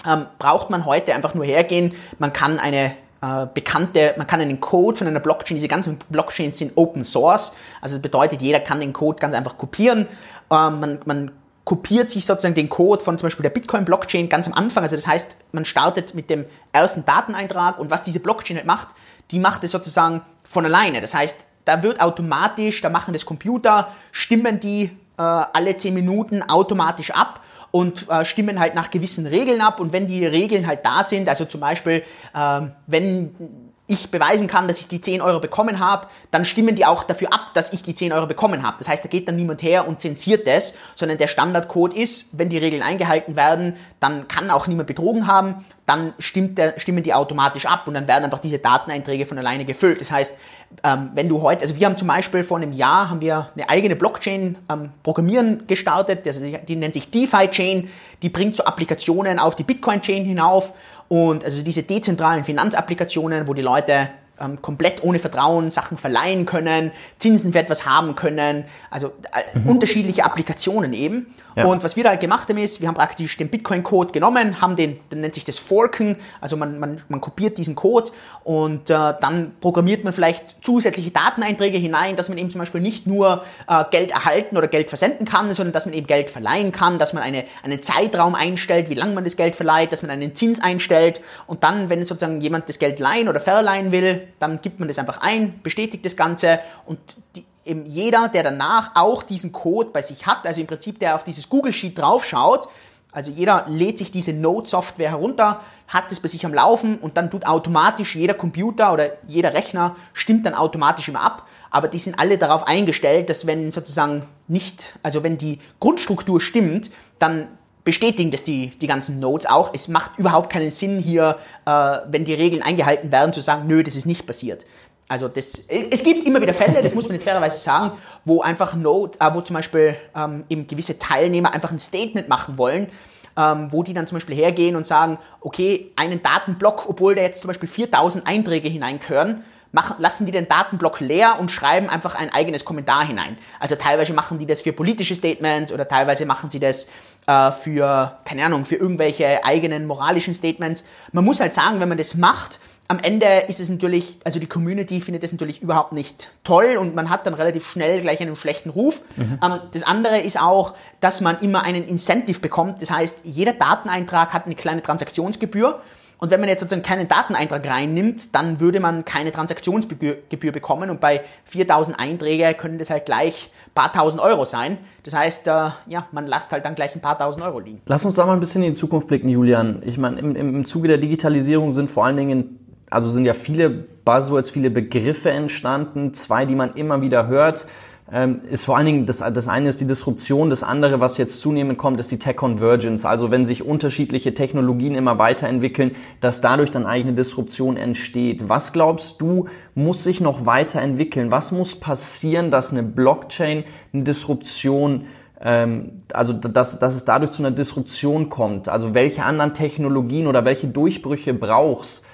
ähm, 0.06 0.26
braucht 0.38 0.70
man 0.70 0.86
heute 0.86 1.16
einfach 1.16 1.34
nur 1.34 1.44
hergehen, 1.44 1.94
man 2.20 2.32
kann 2.32 2.60
eine 2.60 2.94
äh, 3.20 3.46
bekannte, 3.52 4.14
man 4.16 4.26
kann 4.26 4.40
einen 4.40 4.60
Code 4.60 4.96
von 4.96 5.06
einer 5.06 5.20
Blockchain, 5.20 5.56
diese 5.56 5.68
ganzen 5.68 5.98
Blockchains 6.08 6.58
sind 6.58 6.72
Open 6.76 7.04
Source, 7.04 7.56
also 7.80 7.96
das 7.96 8.02
bedeutet, 8.02 8.40
jeder 8.40 8.60
kann 8.60 8.80
den 8.80 8.92
Code 8.92 9.18
ganz 9.18 9.34
einfach 9.34 9.58
kopieren. 9.58 10.06
Ähm, 10.50 10.80
man, 10.80 10.98
man 11.04 11.30
kopiert 11.64 12.10
sich 12.10 12.24
sozusagen 12.24 12.54
den 12.54 12.70
Code 12.70 13.04
von 13.04 13.18
zum 13.18 13.26
Beispiel 13.26 13.42
der 13.42 13.50
Bitcoin-Blockchain 13.50 14.30
ganz 14.30 14.46
am 14.46 14.54
Anfang. 14.54 14.84
Also 14.84 14.96
das 14.96 15.06
heißt, 15.06 15.36
man 15.52 15.66
startet 15.66 16.14
mit 16.14 16.30
dem 16.30 16.46
ersten 16.72 17.04
Dateneintrag 17.04 17.78
und 17.78 17.90
was 17.90 18.02
diese 18.02 18.20
Blockchain 18.20 18.56
halt 18.56 18.66
macht, 18.66 18.88
die 19.30 19.38
macht 19.38 19.64
es 19.64 19.72
sozusagen 19.72 20.22
von 20.44 20.64
alleine. 20.64 21.02
Das 21.02 21.12
heißt, 21.12 21.44
da 21.66 21.82
wird 21.82 22.00
automatisch, 22.00 22.80
da 22.80 22.88
machen 22.88 23.12
das 23.12 23.26
Computer, 23.26 23.88
stimmen 24.12 24.60
die 24.60 24.84
äh, 25.18 25.22
alle 25.22 25.76
10 25.76 25.92
Minuten 25.92 26.42
automatisch 26.42 27.10
ab 27.10 27.42
und 27.78 28.08
äh, 28.08 28.24
stimmen 28.24 28.58
halt 28.58 28.74
nach 28.74 28.90
gewissen 28.90 29.24
Regeln 29.24 29.60
ab. 29.60 29.78
Und 29.78 29.92
wenn 29.92 30.08
die 30.08 30.26
Regeln 30.26 30.66
halt 30.66 30.84
da 30.84 31.04
sind, 31.04 31.28
also 31.28 31.44
zum 31.44 31.60
Beispiel, 31.60 32.02
äh, 32.34 32.60
wenn 32.88 33.67
ich 33.88 34.10
beweisen 34.10 34.48
kann, 34.48 34.68
dass 34.68 34.80
ich 34.80 34.86
die 34.86 35.00
10 35.00 35.22
Euro 35.22 35.40
bekommen 35.40 35.80
habe, 35.80 36.06
dann 36.30 36.44
stimmen 36.44 36.76
die 36.76 36.84
auch 36.84 37.04
dafür 37.04 37.32
ab, 37.32 37.52
dass 37.54 37.72
ich 37.72 37.82
die 37.82 37.94
10 37.94 38.12
Euro 38.12 38.26
bekommen 38.26 38.62
habe. 38.62 38.76
Das 38.78 38.88
heißt, 38.88 39.02
da 39.02 39.08
geht 39.08 39.26
dann 39.26 39.36
niemand 39.36 39.62
her 39.62 39.88
und 39.88 39.98
zensiert 39.98 40.46
das, 40.46 40.76
sondern 40.94 41.16
der 41.16 41.26
Standardcode 41.26 41.94
ist, 41.94 42.38
wenn 42.38 42.50
die 42.50 42.58
Regeln 42.58 42.82
eingehalten 42.82 43.34
werden, 43.34 43.76
dann 43.98 44.28
kann 44.28 44.50
auch 44.50 44.66
niemand 44.66 44.88
betrogen 44.88 45.26
haben, 45.26 45.64
dann 45.86 46.12
der, 46.34 46.78
stimmen 46.78 47.02
die 47.02 47.14
automatisch 47.14 47.64
ab 47.64 47.88
und 47.88 47.94
dann 47.94 48.06
werden 48.06 48.24
einfach 48.24 48.40
diese 48.40 48.58
Dateneinträge 48.58 49.24
von 49.24 49.38
alleine 49.38 49.64
gefüllt. 49.64 50.02
Das 50.02 50.12
heißt, 50.12 50.36
ähm, 50.84 51.10
wenn 51.14 51.30
du 51.30 51.40
heute, 51.40 51.62
also 51.62 51.74
wir 51.76 51.86
haben 51.86 51.96
zum 51.96 52.08
Beispiel 52.08 52.44
vor 52.44 52.58
einem 52.58 52.72
Jahr 52.72 53.08
haben 53.08 53.22
wir 53.22 53.48
eine 53.54 53.70
eigene 53.70 53.96
Blockchain 53.96 54.58
ähm, 54.70 54.90
programmieren 55.02 55.66
gestartet, 55.66 56.26
also 56.26 56.44
die, 56.44 56.58
die 56.58 56.76
nennt 56.76 56.92
sich 56.92 57.10
DeFi 57.10 57.48
Chain, 57.48 57.88
die 58.20 58.28
bringt 58.28 58.56
so 58.56 58.64
Applikationen 58.64 59.38
auf 59.38 59.56
die 59.56 59.62
Bitcoin 59.62 60.02
Chain 60.02 60.26
hinauf 60.26 60.74
und 61.08 61.44
also 61.44 61.62
diese 61.62 61.82
dezentralen 61.82 62.44
Finanzapplikationen, 62.44 63.48
wo 63.48 63.54
die 63.54 63.62
Leute 63.62 64.08
ähm, 64.40 64.60
komplett 64.62 65.02
ohne 65.02 65.18
Vertrauen 65.18 65.70
Sachen 65.70 65.98
verleihen 65.98 66.46
können, 66.46 66.92
Zinsen 67.18 67.52
für 67.52 67.58
etwas 67.58 67.86
haben 67.86 68.14
können, 68.14 68.64
also 68.90 69.08
äh, 69.32 69.58
mhm. 69.58 69.70
unterschiedliche 69.70 70.24
Applikationen 70.24 70.92
eben. 70.92 71.34
Und 71.66 71.82
was 71.82 71.96
wir 71.96 72.04
da 72.04 72.10
halt 72.10 72.20
gemacht 72.20 72.48
haben 72.48 72.58
ist, 72.58 72.80
wir 72.80 72.88
haben 72.88 72.94
praktisch 72.94 73.36
den 73.36 73.48
Bitcoin-Code 73.48 74.12
genommen, 74.12 74.60
haben 74.60 74.76
den, 74.76 75.00
dann 75.10 75.20
nennt 75.20 75.34
sich 75.34 75.44
das 75.44 75.58
Forken, 75.58 76.16
also 76.40 76.56
man, 76.56 76.78
man, 76.78 77.00
man 77.08 77.20
kopiert 77.20 77.58
diesen 77.58 77.74
Code 77.74 78.10
und 78.44 78.90
äh, 78.90 79.14
dann 79.20 79.52
programmiert 79.60 80.04
man 80.04 80.12
vielleicht 80.12 80.56
zusätzliche 80.62 81.10
Dateneinträge 81.10 81.78
hinein, 81.78 82.16
dass 82.16 82.28
man 82.28 82.38
eben 82.38 82.50
zum 82.50 82.60
Beispiel 82.60 82.80
nicht 82.80 83.06
nur 83.06 83.44
äh, 83.68 83.84
Geld 83.90 84.10
erhalten 84.10 84.56
oder 84.56 84.68
Geld 84.68 84.88
versenden 84.88 85.26
kann, 85.26 85.52
sondern 85.52 85.72
dass 85.72 85.86
man 85.86 85.94
eben 85.94 86.06
Geld 86.06 86.30
verleihen 86.30 86.72
kann, 86.72 86.98
dass 86.98 87.12
man 87.12 87.22
eine, 87.22 87.44
einen 87.62 87.82
Zeitraum 87.82 88.34
einstellt, 88.34 88.90
wie 88.90 88.94
lange 88.94 89.14
man 89.14 89.24
das 89.24 89.36
Geld 89.36 89.56
verleiht, 89.56 89.92
dass 89.92 90.02
man 90.02 90.10
einen 90.10 90.34
Zins 90.34 90.60
einstellt 90.60 91.20
und 91.46 91.64
dann, 91.64 91.90
wenn 91.90 92.04
sozusagen 92.04 92.40
jemand 92.40 92.68
das 92.68 92.78
Geld 92.78 92.98
leihen 92.98 93.28
oder 93.28 93.40
verleihen 93.40 93.92
will, 93.92 94.28
dann 94.38 94.60
gibt 94.60 94.78
man 94.78 94.88
das 94.88 94.98
einfach 94.98 95.20
ein, 95.20 95.60
bestätigt 95.62 96.04
das 96.04 96.16
Ganze 96.16 96.60
und 96.86 96.98
die, 97.36 97.44
eben 97.68 97.86
jeder, 97.86 98.28
der 98.28 98.42
danach 98.42 98.92
auch 98.94 99.22
diesen 99.22 99.52
Code 99.52 99.90
bei 99.92 100.02
sich 100.02 100.26
hat, 100.26 100.46
also 100.46 100.60
im 100.60 100.66
Prinzip 100.66 100.98
der 100.98 101.14
auf 101.14 101.24
dieses 101.24 101.48
Google 101.48 101.72
Sheet 101.72 101.98
draufschaut, 101.98 102.68
also 103.12 103.30
jeder 103.30 103.64
lädt 103.68 103.98
sich 103.98 104.10
diese 104.10 104.32
Node-Software 104.32 105.10
herunter, 105.10 105.60
hat 105.88 106.12
es 106.12 106.20
bei 106.20 106.28
sich 106.28 106.44
am 106.44 106.52
Laufen 106.52 106.98
und 106.98 107.16
dann 107.16 107.30
tut 107.30 107.46
automatisch 107.46 108.14
jeder 108.14 108.34
Computer 108.34 108.92
oder 108.92 109.12
jeder 109.26 109.54
Rechner 109.54 109.96
stimmt 110.12 110.44
dann 110.44 110.54
automatisch 110.54 111.08
immer 111.08 111.22
ab. 111.22 111.46
Aber 111.70 111.88
die 111.88 111.98
sind 111.98 112.18
alle 112.18 112.38
darauf 112.38 112.66
eingestellt, 112.66 113.30
dass 113.30 113.46
wenn 113.46 113.70
sozusagen 113.70 114.26
nicht, 114.46 114.98
also 115.02 115.22
wenn 115.22 115.38
die 115.38 115.58
Grundstruktur 115.80 116.40
stimmt, 116.40 116.90
dann 117.18 117.48
bestätigen 117.84 118.30
das 118.30 118.44
die, 118.44 118.70
die 118.70 118.86
ganzen 118.86 119.18
Nodes 119.18 119.46
auch. 119.46 119.70
Es 119.72 119.88
macht 119.88 120.18
überhaupt 120.18 120.50
keinen 120.50 120.70
Sinn 120.70 120.98
hier, 120.98 121.38
äh, 121.64 121.98
wenn 122.10 122.26
die 122.26 122.34
Regeln 122.34 122.62
eingehalten 122.62 123.10
werden, 123.10 123.32
zu 123.32 123.40
sagen, 123.40 123.66
nö, 123.66 123.82
das 123.82 123.96
ist 123.96 124.04
nicht 124.04 124.26
passiert. 124.26 124.66
Also 125.08 125.28
das, 125.28 125.66
es 125.68 126.02
gibt 126.04 126.26
immer 126.26 126.40
wieder 126.40 126.52
Fälle, 126.52 126.82
das 126.82 126.94
muss 126.94 127.04
man 127.04 127.14
jetzt 127.14 127.24
fairerweise 127.24 127.56
sagen, 127.56 127.92
wo 128.26 128.42
einfach 128.42 128.74
Node, 128.74 129.18
äh, 129.18 129.32
wo 129.32 129.40
zum 129.40 129.54
Beispiel 129.54 129.96
ähm, 130.14 130.44
eben 130.50 130.66
gewisse 130.66 130.98
Teilnehmer 130.98 131.54
einfach 131.54 131.72
ein 131.72 131.78
Statement 131.78 132.28
machen 132.28 132.58
wollen, 132.58 132.88
ähm, 133.34 133.68
wo 133.70 133.82
die 133.82 133.94
dann 133.94 134.06
zum 134.06 134.16
Beispiel 134.16 134.36
hergehen 134.36 134.76
und 134.76 134.86
sagen, 134.86 135.18
okay, 135.40 135.92
einen 135.96 136.22
Datenblock, 136.22 136.90
obwohl 136.90 137.14
da 137.14 137.22
jetzt 137.22 137.40
zum 137.40 137.48
Beispiel 137.48 137.70
4000 137.70 138.26
Einträge 138.26 138.68
hineingehören, 138.68 139.44
machen, 139.72 139.96
lassen 139.98 140.26
die 140.26 140.32
den 140.32 140.46
Datenblock 140.46 141.00
leer 141.00 141.38
und 141.40 141.50
schreiben 141.50 141.88
einfach 141.88 142.14
ein 142.14 142.30
eigenes 142.32 142.66
Kommentar 142.66 143.06
hinein. 143.06 143.38
Also 143.60 143.76
teilweise 143.76 144.12
machen 144.12 144.38
die 144.38 144.46
das 144.46 144.60
für 144.60 144.72
politische 144.72 145.14
Statements 145.14 145.72
oder 145.72 145.88
teilweise 145.88 146.26
machen 146.26 146.50
sie 146.50 146.60
das 146.60 146.90
äh, 147.26 147.52
für, 147.52 148.18
keine 148.26 148.44
Ahnung, 148.44 148.66
für 148.66 148.76
irgendwelche 148.76 149.42
eigenen 149.44 149.86
moralischen 149.86 150.34
Statements. 150.34 150.84
Man 151.12 151.24
muss 151.24 151.40
halt 151.40 151.54
sagen, 151.54 151.80
wenn 151.80 151.88
man 151.88 151.98
das 151.98 152.14
macht, 152.14 152.60
am 152.90 152.98
Ende 153.00 153.26
ist 153.48 153.60
es 153.60 153.68
natürlich, 153.68 154.18
also 154.24 154.40
die 154.40 154.46
Community 154.46 155.02
findet 155.02 155.22
es 155.22 155.30
natürlich 155.30 155.60
überhaupt 155.60 155.92
nicht 155.92 156.30
toll 156.42 156.78
und 156.78 156.94
man 156.94 157.10
hat 157.10 157.26
dann 157.26 157.34
relativ 157.34 157.68
schnell 157.68 158.00
gleich 158.00 158.20
einen 158.20 158.34
schlechten 158.34 158.70
Ruf. 158.70 159.02
Mhm. 159.16 159.38
Ähm, 159.44 159.60
das 159.72 159.82
andere 159.82 160.18
ist 160.20 160.40
auch, 160.40 160.74
dass 161.00 161.20
man 161.20 161.38
immer 161.40 161.62
einen 161.62 161.84
Incentive 161.84 162.40
bekommt. 162.40 162.80
Das 162.80 162.90
heißt, 162.90 163.20
jeder 163.24 163.52
Dateneintrag 163.52 164.32
hat 164.32 164.46
eine 164.46 164.54
kleine 164.54 164.82
Transaktionsgebühr. 164.82 165.80
Und 166.20 166.32
wenn 166.32 166.40
man 166.40 166.48
jetzt 166.48 166.60
sozusagen 166.60 166.82
keinen 166.82 167.06
Dateneintrag 167.06 167.64
reinnimmt, 167.68 168.34
dann 168.34 168.58
würde 168.58 168.80
man 168.80 169.04
keine 169.04 169.30
Transaktionsgebühr 169.30 170.52
bekommen. 170.52 170.90
Und 170.90 171.00
bei 171.00 171.20
4000 171.44 172.00
Einträge 172.00 172.54
können 172.54 172.78
das 172.78 172.90
halt 172.90 173.06
gleich 173.06 173.50
ein 173.66 173.74
paar 173.74 173.92
tausend 173.92 174.20
Euro 174.20 174.44
sein. 174.44 174.78
Das 175.04 175.14
heißt, 175.14 175.46
äh, 175.46 175.70
ja, 175.86 176.08
man 176.10 176.26
lasst 176.26 176.50
halt 176.52 176.64
dann 176.64 176.74
gleich 176.74 176.94
ein 176.96 177.00
paar 177.02 177.18
tausend 177.18 177.44
Euro 177.44 177.60
liegen. 177.60 177.82
Lass 177.86 178.04
uns 178.04 178.16
da 178.16 178.26
mal 178.26 178.32
ein 178.32 178.40
bisschen 178.40 178.62
in 178.64 178.72
die 178.72 178.78
Zukunft 178.78 179.08
blicken, 179.08 179.28
Julian. 179.28 179.82
Ich 179.84 179.98
meine, 179.98 180.18
im, 180.18 180.34
im 180.34 180.64
Zuge 180.64 180.88
der 180.88 180.98
Digitalisierung 180.98 181.70
sind 181.70 181.88
vor 181.88 182.06
allen 182.06 182.16
Dingen 182.16 182.67
also 182.90 183.10
sind 183.10 183.24
ja 183.24 183.34
viele 183.34 183.70
Buzzwords, 183.70 184.50
viele 184.50 184.70
Begriffe 184.70 185.30
entstanden, 185.30 186.14
zwei, 186.14 186.46
die 186.46 186.54
man 186.54 186.74
immer 186.74 187.02
wieder 187.02 187.26
hört 187.26 187.66
ähm, 188.10 188.40
ist 188.50 188.64
vor 188.64 188.76
allen 188.76 188.86
Dingen, 188.86 189.06
das, 189.06 189.18
das 189.18 189.48
eine 189.48 189.68
ist 189.68 189.82
die 189.82 189.86
Disruption, 189.86 190.48
das 190.48 190.62
andere, 190.62 191.00
was 191.00 191.18
jetzt 191.18 191.40
zunehmend 191.40 191.76
kommt, 191.76 192.00
ist 192.00 192.10
die 192.10 192.18
Tech 192.18 192.36
Convergence. 192.36 193.04
Also 193.04 193.30
wenn 193.30 193.44
sich 193.44 193.64
unterschiedliche 193.64 194.32
Technologien 194.32 194.94
immer 194.94 195.18
weiterentwickeln, 195.18 195.94
dass 196.22 196.40
dadurch 196.40 196.70
dann 196.70 196.86
eigentlich 196.86 197.06
eine 197.08 197.16
Disruption 197.16 197.76
entsteht. 197.76 198.48
Was 198.48 198.72
glaubst 198.72 199.20
du, 199.20 199.46
muss 199.74 200.04
sich 200.04 200.22
noch 200.22 200.46
weiterentwickeln? 200.46 201.30
Was 201.30 201.52
muss 201.52 201.76
passieren, 201.76 202.50
dass 202.50 202.72
eine 202.72 202.82
Blockchain 202.82 203.64
eine 203.92 204.04
Disruption 204.04 205.04
ähm, 205.40 206.02
also 206.12 206.32
dass, 206.32 206.78
dass 206.78 206.94
es 206.94 207.04
dadurch 207.04 207.30
zu 207.30 207.42
einer 207.42 207.52
Disruption 207.52 208.28
kommt. 208.28 208.68
Also 208.68 208.94
welche 208.94 209.24
anderen 209.24 209.54
Technologien 209.54 210.26
oder 210.26 210.44
welche 210.44 210.66
Durchbrüche 210.66 211.34
brauchst, 211.34 212.06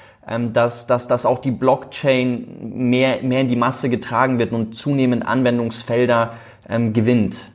dass, 0.52 0.86
dass, 0.86 1.08
dass 1.08 1.26
auch 1.26 1.38
die 1.38 1.50
Blockchain 1.50 2.72
mehr, 2.74 3.22
mehr 3.22 3.40
in 3.40 3.48
die 3.48 3.56
Masse 3.56 3.88
getragen 3.88 4.38
wird 4.38 4.52
und 4.52 4.74
zunehmend 4.74 5.26
Anwendungsfelder 5.26 6.34
ähm, 6.68 6.92
gewinnt? 6.92 7.48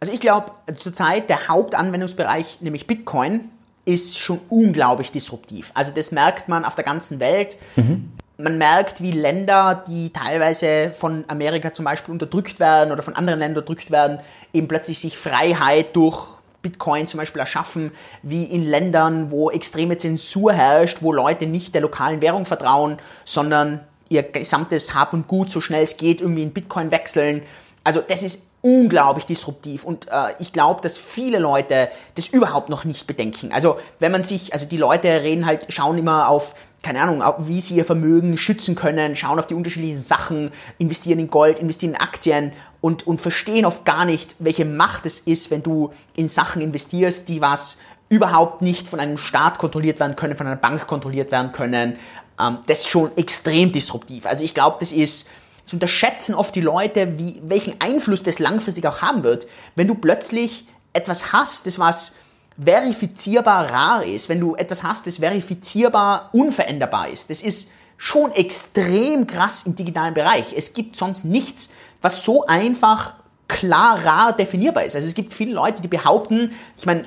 Also 0.00 0.12
ich 0.12 0.20
glaube, 0.20 0.50
zurzeit 0.78 1.30
der 1.30 1.48
Hauptanwendungsbereich, 1.48 2.60
nämlich 2.60 2.86
Bitcoin, 2.86 3.50
ist 3.84 4.18
schon 4.18 4.40
unglaublich 4.50 5.12
disruptiv. 5.12 5.70
Also 5.74 5.92
das 5.94 6.10
merkt 6.10 6.48
man 6.48 6.64
auf 6.64 6.74
der 6.74 6.84
ganzen 6.84 7.20
Welt. 7.20 7.56
Mhm. 7.76 8.12
Man 8.36 8.58
merkt, 8.58 9.00
wie 9.00 9.12
Länder, 9.12 9.84
die 9.86 10.12
teilweise 10.12 10.92
von 10.92 11.24
Amerika 11.28 11.72
zum 11.72 11.86
Beispiel 11.86 12.12
unterdrückt 12.12 12.60
werden 12.60 12.92
oder 12.92 13.02
von 13.02 13.16
anderen 13.16 13.38
Ländern 13.38 13.58
unterdrückt 13.62 13.90
werden, 13.90 14.18
eben 14.52 14.68
plötzlich 14.68 14.98
sich 14.98 15.16
Freiheit 15.16 15.96
durch 15.96 16.35
Bitcoin 16.66 17.06
zum 17.06 17.18
Beispiel 17.18 17.40
erschaffen, 17.40 17.92
wie 18.22 18.44
in 18.44 18.66
Ländern, 18.66 19.30
wo 19.30 19.50
extreme 19.50 19.96
Zensur 19.96 20.52
herrscht, 20.52 20.98
wo 21.00 21.12
Leute 21.12 21.46
nicht 21.46 21.74
der 21.74 21.82
lokalen 21.82 22.20
Währung 22.20 22.44
vertrauen, 22.44 22.98
sondern 23.24 23.80
ihr 24.08 24.24
gesamtes 24.24 24.94
Hab 24.94 25.12
und 25.12 25.28
Gut 25.28 25.50
so 25.50 25.60
schnell 25.60 25.82
es 25.82 25.96
geht 25.96 26.20
irgendwie 26.20 26.42
in 26.42 26.52
Bitcoin 26.52 26.90
wechseln. 26.90 27.42
Also 27.84 28.00
das 28.00 28.22
ist 28.24 28.46
unglaublich 28.62 29.26
disruptiv 29.26 29.84
und 29.84 30.08
äh, 30.08 30.34
ich 30.40 30.52
glaube, 30.52 30.80
dass 30.80 30.98
viele 30.98 31.38
Leute 31.38 31.88
das 32.16 32.26
überhaupt 32.26 32.68
noch 32.68 32.84
nicht 32.84 33.06
bedenken. 33.06 33.52
Also 33.52 33.78
wenn 34.00 34.10
man 34.10 34.24
sich, 34.24 34.52
also 34.52 34.66
die 34.66 34.76
Leute 34.76 35.08
reden 35.22 35.46
halt, 35.46 35.66
schauen 35.68 35.96
immer 35.98 36.28
auf 36.28 36.56
keine 36.82 37.00
Ahnung, 37.02 37.22
wie 37.48 37.60
sie 37.60 37.74
ihr 37.74 37.84
Vermögen 37.84 38.36
schützen 38.36 38.76
können, 38.76 39.16
schauen 39.16 39.40
auf 39.40 39.48
die 39.48 39.54
unterschiedlichen 39.54 40.00
Sachen, 40.00 40.52
investieren 40.78 41.18
in 41.18 41.30
Gold, 41.30 41.58
investieren 41.58 41.94
in 41.94 42.00
Aktien 42.00 42.52
und, 42.80 43.06
und 43.06 43.20
verstehen 43.20 43.64
oft 43.64 43.84
gar 43.84 44.04
nicht, 44.04 44.36
welche 44.38 44.64
Macht 44.64 45.06
es 45.06 45.20
ist, 45.20 45.50
wenn 45.50 45.62
du 45.62 45.92
in 46.14 46.28
Sachen 46.28 46.62
investierst, 46.62 47.28
die 47.28 47.40
was 47.40 47.78
überhaupt 48.08 48.62
nicht 48.62 48.88
von 48.88 49.00
einem 49.00 49.18
Staat 49.18 49.58
kontrolliert 49.58 49.98
werden 49.98 50.16
können, 50.16 50.36
von 50.36 50.46
einer 50.46 50.56
Bank 50.56 50.86
kontrolliert 50.86 51.32
werden 51.32 51.52
können. 51.52 51.98
Ähm, 52.40 52.58
das 52.66 52.80
ist 52.80 52.88
schon 52.88 53.16
extrem 53.16 53.72
disruptiv. 53.72 54.26
Also 54.26 54.44
ich 54.44 54.54
glaube, 54.54 54.76
das 54.80 54.92
ist, 54.92 55.30
das 55.64 55.74
unterschätzen 55.74 56.34
oft 56.34 56.54
die 56.54 56.60
Leute, 56.60 57.18
wie, 57.18 57.40
welchen 57.44 57.80
Einfluss 57.80 58.22
das 58.22 58.38
langfristig 58.38 58.86
auch 58.86 59.02
haben 59.02 59.24
wird, 59.24 59.46
wenn 59.74 59.88
du 59.88 59.96
plötzlich 59.96 60.66
etwas 60.92 61.32
hast, 61.32 61.66
das 61.66 61.78
was 61.78 62.16
verifizierbar 62.62 63.70
rar 63.70 64.04
ist, 64.04 64.28
wenn 64.28 64.40
du 64.40 64.54
etwas 64.54 64.82
hast, 64.82 65.06
das 65.06 65.18
verifizierbar 65.18 66.30
unveränderbar 66.32 67.08
ist. 67.08 67.28
Das 67.28 67.42
ist 67.42 67.72
schon 67.98 68.32
extrem 68.32 69.26
krass 69.26 69.66
im 69.66 69.74
digitalen 69.74 70.14
Bereich. 70.14 70.54
Es 70.56 70.72
gibt 70.74 70.96
sonst 70.96 71.24
nichts, 71.24 71.72
was 72.06 72.22
so 72.22 72.46
einfach 72.46 73.14
klar 73.48 74.04
rar 74.04 74.32
definierbar 74.32 74.84
ist. 74.84 74.94
Also 74.94 75.08
es 75.08 75.14
gibt 75.14 75.34
viele 75.34 75.52
Leute, 75.52 75.82
die 75.82 75.88
behaupten, 75.88 76.52
ich 76.78 76.86
meine, 76.86 77.00
äh, 77.00 77.04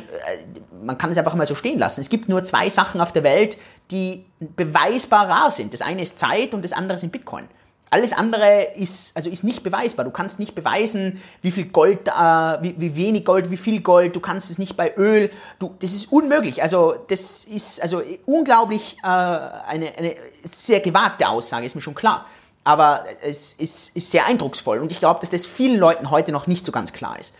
man 0.83 0.97
kann 0.97 1.09
es 1.11 1.17
einfach 1.17 1.35
mal 1.35 1.47
so 1.47 1.55
stehen 1.55 1.79
lassen. 1.79 2.01
Es 2.01 2.09
gibt 2.09 2.27
nur 2.27 2.43
zwei 2.43 2.69
Sachen 2.69 2.99
auf 2.99 3.13
der 3.13 3.23
Welt, 3.23 3.57
die 3.91 4.25
beweisbar 4.39 5.29
rar 5.29 5.51
sind. 5.51 5.73
Das 5.73 5.81
eine 5.81 6.01
ist 6.01 6.19
Zeit 6.19 6.53
und 6.53 6.65
das 6.65 6.73
andere 6.73 6.97
sind 6.97 7.13
Bitcoin. 7.13 7.45
Alles 7.91 8.11
andere 8.11 8.73
ist, 8.75 9.15
also 9.15 9.29
ist 9.29 9.43
nicht 9.43 9.63
beweisbar. 9.63 10.03
Du 10.03 10.11
kannst 10.11 10.37
nicht 10.37 10.53
beweisen, 10.53 11.21
wie 11.41 11.51
viel 11.51 11.65
Gold, 11.65 12.07
äh, 12.07 12.11
wie, 12.11 12.75
wie, 12.77 12.95
wenig 12.97 13.23
Gold, 13.23 13.49
wie 13.51 13.57
viel 13.57 13.79
Gold. 13.81 14.15
Du 14.17 14.19
kannst 14.19 14.51
es 14.51 14.59
nicht 14.59 14.75
bei 14.75 14.93
Öl. 14.97 15.31
Du, 15.59 15.75
das 15.79 15.93
ist 15.93 16.11
unmöglich. 16.11 16.61
Also 16.61 16.95
das 17.07 17.45
ist 17.45 17.81
also 17.81 18.01
unglaublich 18.25 18.97
äh, 19.01 19.07
eine, 19.07 19.97
eine 19.97 20.15
sehr 20.43 20.81
gewagte 20.81 21.27
Aussage, 21.29 21.65
ist 21.65 21.75
mir 21.75 21.81
schon 21.81 21.95
klar. 21.95 22.25
Aber 22.63 23.05
es 23.21 23.53
ist, 23.53 23.95
ist 23.95 24.11
sehr 24.11 24.25
eindrucksvoll 24.25 24.79
und 24.79 24.91
ich 24.91 24.99
glaube, 24.99 25.19
dass 25.21 25.29
das 25.29 25.45
vielen 25.45 25.79
Leuten 25.79 26.11
heute 26.11 26.31
noch 26.31 26.47
nicht 26.47 26.65
so 26.65 26.71
ganz 26.71 26.93
klar 26.93 27.17
ist. 27.19 27.35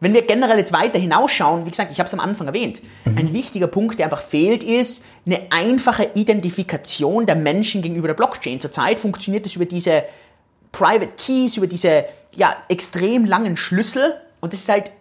Wenn 0.00 0.14
wir 0.14 0.22
generell 0.22 0.58
jetzt 0.58 0.72
weiter 0.72 0.98
hinausschauen, 0.98 1.66
wie 1.66 1.70
gesagt, 1.70 1.90
ich 1.90 1.98
habe 1.98 2.06
es 2.06 2.14
am 2.14 2.20
Anfang 2.20 2.46
erwähnt, 2.46 2.80
mhm. 3.04 3.18
ein 3.18 3.32
wichtiger 3.32 3.66
Punkt, 3.66 3.98
der 3.98 4.06
einfach 4.06 4.22
fehlt, 4.22 4.62
ist 4.62 5.04
eine 5.26 5.40
einfache 5.50 6.10
Identifikation 6.14 7.26
der 7.26 7.34
Menschen 7.34 7.82
gegenüber 7.82 8.06
der 8.06 8.14
Blockchain. 8.14 8.60
Zurzeit 8.60 9.00
funktioniert 9.00 9.44
es 9.46 9.56
über 9.56 9.64
diese 9.64 10.04
Private 10.70 11.08
Keys, 11.16 11.56
über 11.56 11.66
diese 11.66 12.04
ja, 12.32 12.54
extrem 12.68 13.24
langen 13.24 13.56
Schlüssel 13.56 14.14
und 14.40 14.52
das 14.52 14.60
ist 14.60 14.68
halt 14.68 14.92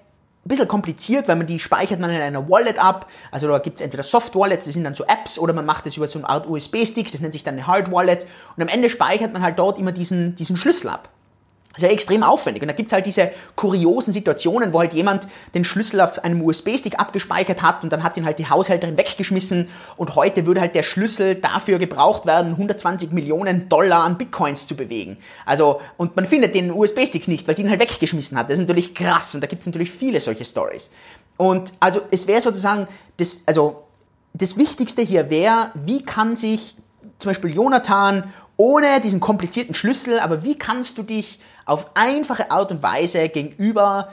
ein 0.47 0.49
bisschen 0.49 0.67
kompliziert, 0.67 1.27
weil 1.27 1.35
man 1.35 1.45
die 1.45 1.59
speichert 1.59 1.99
man 1.99 2.09
in 2.09 2.21
einer 2.21 2.49
Wallet 2.49 2.79
ab. 2.79 3.09
Also 3.31 3.47
da 3.47 3.59
gibt 3.59 3.79
es 3.79 3.81
entweder 3.83 4.03
Soft 4.03 4.35
Wallets, 4.35 4.65
das 4.65 4.73
sind 4.73 4.85
dann 4.85 4.95
so 4.95 5.03
Apps, 5.03 5.37
oder 5.37 5.53
man 5.53 5.65
macht 5.65 5.85
das 5.85 5.97
über 5.97 6.07
so 6.07 6.19
eine 6.19 6.29
Art 6.29 6.47
USB-Stick, 6.47 7.11
das 7.11 7.21
nennt 7.21 7.33
sich 7.33 7.43
dann 7.43 7.55
eine 7.55 7.67
Hard 7.67 7.91
Wallet. 7.91 8.25
Und 8.55 8.63
am 8.63 8.69
Ende 8.69 8.89
speichert 8.89 9.33
man 9.33 9.41
halt 9.41 9.59
dort 9.59 9.77
immer 9.77 9.91
diesen, 9.91 10.35
diesen 10.35 10.55
Schlüssel 10.55 10.89
ab. 10.89 11.09
Das 11.77 11.83
ist 11.83 11.89
ja 11.89 11.93
extrem 11.93 12.23
aufwendig. 12.23 12.63
Und 12.63 12.69
da 12.69 12.73
gibt 12.73 12.89
es 12.89 12.93
halt 12.93 13.05
diese 13.05 13.29
kuriosen 13.55 14.11
Situationen, 14.11 14.73
wo 14.73 14.79
halt 14.79 14.93
jemand 14.93 15.27
den 15.53 15.63
Schlüssel 15.63 16.01
auf 16.01 16.23
einem 16.23 16.41
USB-Stick 16.41 16.99
abgespeichert 16.99 17.61
hat 17.61 17.83
und 17.83 17.93
dann 17.93 18.01
hat 18.01 18.17
ihn 18.17 18.25
halt 18.25 18.39
die 18.39 18.49
Haushälterin 18.49 18.97
weggeschmissen 18.97 19.69
und 19.95 20.15
heute 20.15 20.47
würde 20.47 20.59
halt 20.59 20.73
der 20.73 20.81
Schlüssel 20.81 21.35
dafür 21.35 21.77
gebraucht 21.77 22.25
werden, 22.25 22.53
120 22.53 23.11
Millionen 23.11 23.69
Dollar 23.69 24.03
an 24.03 24.17
Bitcoins 24.17 24.65
zu 24.65 24.75
bewegen. 24.75 25.17
Also, 25.45 25.79
und 25.97 26.15
man 26.15 26.25
findet 26.25 26.55
den 26.55 26.71
USB-Stick 26.71 27.27
nicht, 27.27 27.47
weil 27.47 27.53
die 27.53 27.61
ihn 27.61 27.69
halt 27.69 27.79
weggeschmissen 27.79 28.37
hat. 28.37 28.49
Das 28.49 28.55
ist 28.55 28.67
natürlich 28.67 28.95
krass 28.95 29.35
und 29.35 29.41
da 29.41 29.47
gibt 29.47 29.59
es 29.59 29.67
natürlich 29.67 29.91
viele 29.91 30.19
solche 30.19 30.45
Stories. 30.45 30.91
Und 31.37 31.73
also 31.79 32.01
es 32.09 32.25
wäre 32.25 32.41
sozusagen, 32.41 32.87
das, 33.17 33.43
also 33.45 33.83
das 34.33 34.57
Wichtigste 34.57 35.03
hier 35.03 35.29
wäre, 35.29 35.69
wie 35.75 36.03
kann 36.03 36.35
sich 36.35 36.75
zum 37.19 37.29
Beispiel 37.29 37.53
Jonathan 37.53 38.33
ohne 38.57 38.99
diesen 39.01 39.19
komplizierten 39.19 39.75
Schlüssel, 39.75 40.19
aber 40.19 40.43
wie 40.43 40.57
kannst 40.57 40.97
du 40.97 41.03
dich 41.03 41.39
auf 41.67 41.91
einfache 41.93 42.49
Art 42.49 42.71
und 42.71 42.81
Weise 42.81 43.29
gegenüber 43.29 44.09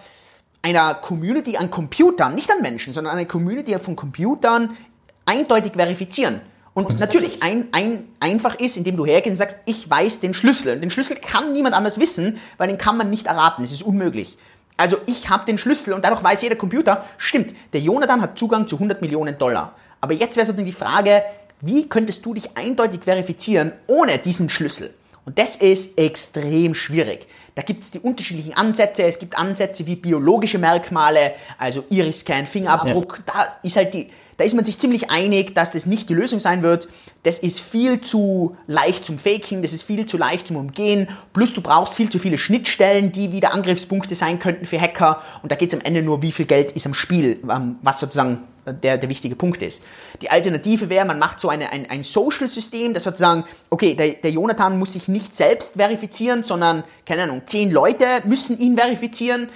einer 0.61 0.95
Community 0.95 1.57
an 1.57 1.71
Computern, 1.71 2.35
nicht 2.35 2.51
an 2.51 2.61
Menschen, 2.63 2.93
sondern 2.93 3.17
einer 3.17 3.27
Community 3.27 3.79
von 3.79 3.97
Computern 3.97 4.77
eindeutig 5.25 5.73
verifizieren. 5.73 6.41
Und 6.75 6.99
natürlich 6.99 7.43
ein, 7.43 7.69
ein, 7.71 8.09
einfach 8.19 8.57
ist, 8.57 8.77
indem 8.77 8.97
du 8.97 9.07
hergehst 9.07 9.31
und 9.31 9.37
sagst, 9.37 9.61
ich 9.65 9.89
weiß 9.89 10.21
den 10.21 10.35
Schlüssel. 10.35 10.75
Und 10.75 10.81
den 10.81 10.91
Schlüssel 10.91 11.17
kann 11.17 11.53
niemand 11.53 11.75
anders 11.75 12.01
wissen, 12.01 12.39
weil 12.59 12.67
den 12.67 12.79
kann 12.79 12.97
man 12.97 13.11
nicht 13.11 13.27
erraten. 13.27 13.63
Es 13.63 13.71
ist 13.71 13.85
unmöglich. 13.85 14.37
Also 14.77 14.97
ich 15.07 15.31
habe 15.31 15.47
den 15.47 15.57
Schlüssel 15.57 15.95
und 15.95 16.05
dadurch 16.05 16.25
weiß 16.25 16.43
jeder 16.43 16.57
Computer, 16.57 17.05
stimmt, 17.17 17.55
der 17.73 17.81
Jonathan 17.81 18.21
hat 18.21 18.37
Zugang 18.37 18.67
zu 18.67 18.75
100 18.75 19.01
Millionen 19.03 19.39
Dollar. 19.39 19.77
Aber 20.01 20.15
jetzt 20.15 20.37
wäre 20.37 20.47
sozusagen 20.47 20.67
die 20.67 20.73
Frage, 20.73 21.23
wie 21.61 21.89
könntest 21.89 22.27
du 22.27 22.35
dich 22.35 22.57
eindeutig 22.57 23.03
verifizieren 23.05 23.73
ohne 23.87 24.19
diesen 24.19 24.51
Schlüssel? 24.51 24.93
Und 25.25 25.39
das 25.39 25.57
ist 25.57 25.97
extrem 25.97 26.75
schwierig. 26.75 27.29
Da 27.55 27.63
gibt 27.63 27.83
es 27.83 27.91
die 27.93 28.01
unterschiedlichen 28.01 28.55
Ansätze. 28.55 29.05
Es 29.05 29.19
gibt 29.19 29.39
Ansätze 29.39 29.87
wie 29.87 29.97
biologische 29.97 30.59
Merkmale, 30.59 31.35
also 31.59 31.85
Iris-Scan, 31.89 32.47
Fingerabdruck. 32.47 33.23
Ja. 33.27 33.35
Da 33.35 33.47
ist 33.63 33.77
halt 33.77 33.95
die, 33.95 34.11
da 34.37 34.45
ist 34.45 34.55
man 34.55 34.65
sich 34.65 34.79
ziemlich 34.79 35.11
einig, 35.11 35.55
dass 35.55 35.71
das 35.71 35.87
nicht 35.87 36.09
die 36.09 36.15
Lösung 36.15 36.41
sein 36.41 36.63
wird. 36.63 36.89
Das 37.23 37.39
ist 37.39 37.61
viel 37.61 38.01
zu 38.01 38.57
leicht 38.67 39.05
zum 39.05 39.19
Faking, 39.19 39.63
das 39.63 39.73
ist 39.73 39.85
viel 39.85 40.07
zu 40.07 40.19
leicht 40.19 40.49
zum 40.49 40.57
Umgehen. 40.57 41.09
Plus 41.33 41.55
du 41.55 41.61
brauchst 41.61 41.95
viel 41.95 42.11
zu 42.11 42.19
viele 42.19 42.39
Schnittstellen, 42.39 43.13
die 43.13 43.31
wieder 43.31 43.53
Angriffspunkte 43.53 44.17
sein 44.17 44.41
könnten 44.41 44.67
für 44.67 44.81
Hacker. 44.81 45.23
Und 45.43 45.53
da 45.53 45.57
geht 45.57 45.73
es 45.73 45.79
am 45.79 45.85
Ende 45.85 46.03
nur, 46.03 46.23
wie 46.23 46.33
viel 46.33 46.47
Geld 46.47 46.73
ist 46.73 46.87
am 46.87 46.95
Spiel, 46.95 47.39
was 47.83 48.01
sozusagen 48.01 48.43
der, 48.67 48.99
der 48.99 49.09
wichtige 49.09 49.37
Punkt 49.37 49.63
ist. 49.63 49.85
Die 50.23 50.31
Alternative 50.31 50.89
wäre, 50.89 51.05
man 51.05 51.19
macht 51.19 51.41
so 51.41 51.49
eine, 51.49 51.71
ein, 51.71 51.89
ein 51.89 52.03
Social-System, 52.03 52.95
das 52.95 53.05
sozusagen, 53.05 53.45
okay, 53.71 53.95
der, 53.95 54.11
der 54.11 54.31
Jonathan 54.31 54.79
muss 54.79 54.95
sich 54.95 55.09
nicht 55.09 55.35
selbst 55.35 55.75
verifizieren, 55.75 56.43
sondern, 56.43 56.85
keine 57.07 57.25
Ahnung, 57.25 57.43
zehn 57.47 57.71
Leute 57.71 58.07
müssen 58.25 58.59
ihn 58.59 58.77
verifizieren 58.77 59.49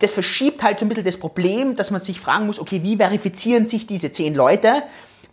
das 0.00 0.12
verschiebt 0.12 0.62
halt 0.62 0.78
so 0.78 0.84
ein 0.84 0.88
bisschen 0.88 1.04
das 1.04 1.18
Problem, 1.18 1.76
dass 1.76 1.90
man 1.90 2.00
sich 2.00 2.20
fragen 2.20 2.46
muss, 2.46 2.58
okay, 2.58 2.82
wie 2.82 2.96
verifizieren 2.96 3.68
sich 3.68 3.86
diese 3.86 4.12
zehn 4.12 4.34
Leute? 4.34 4.82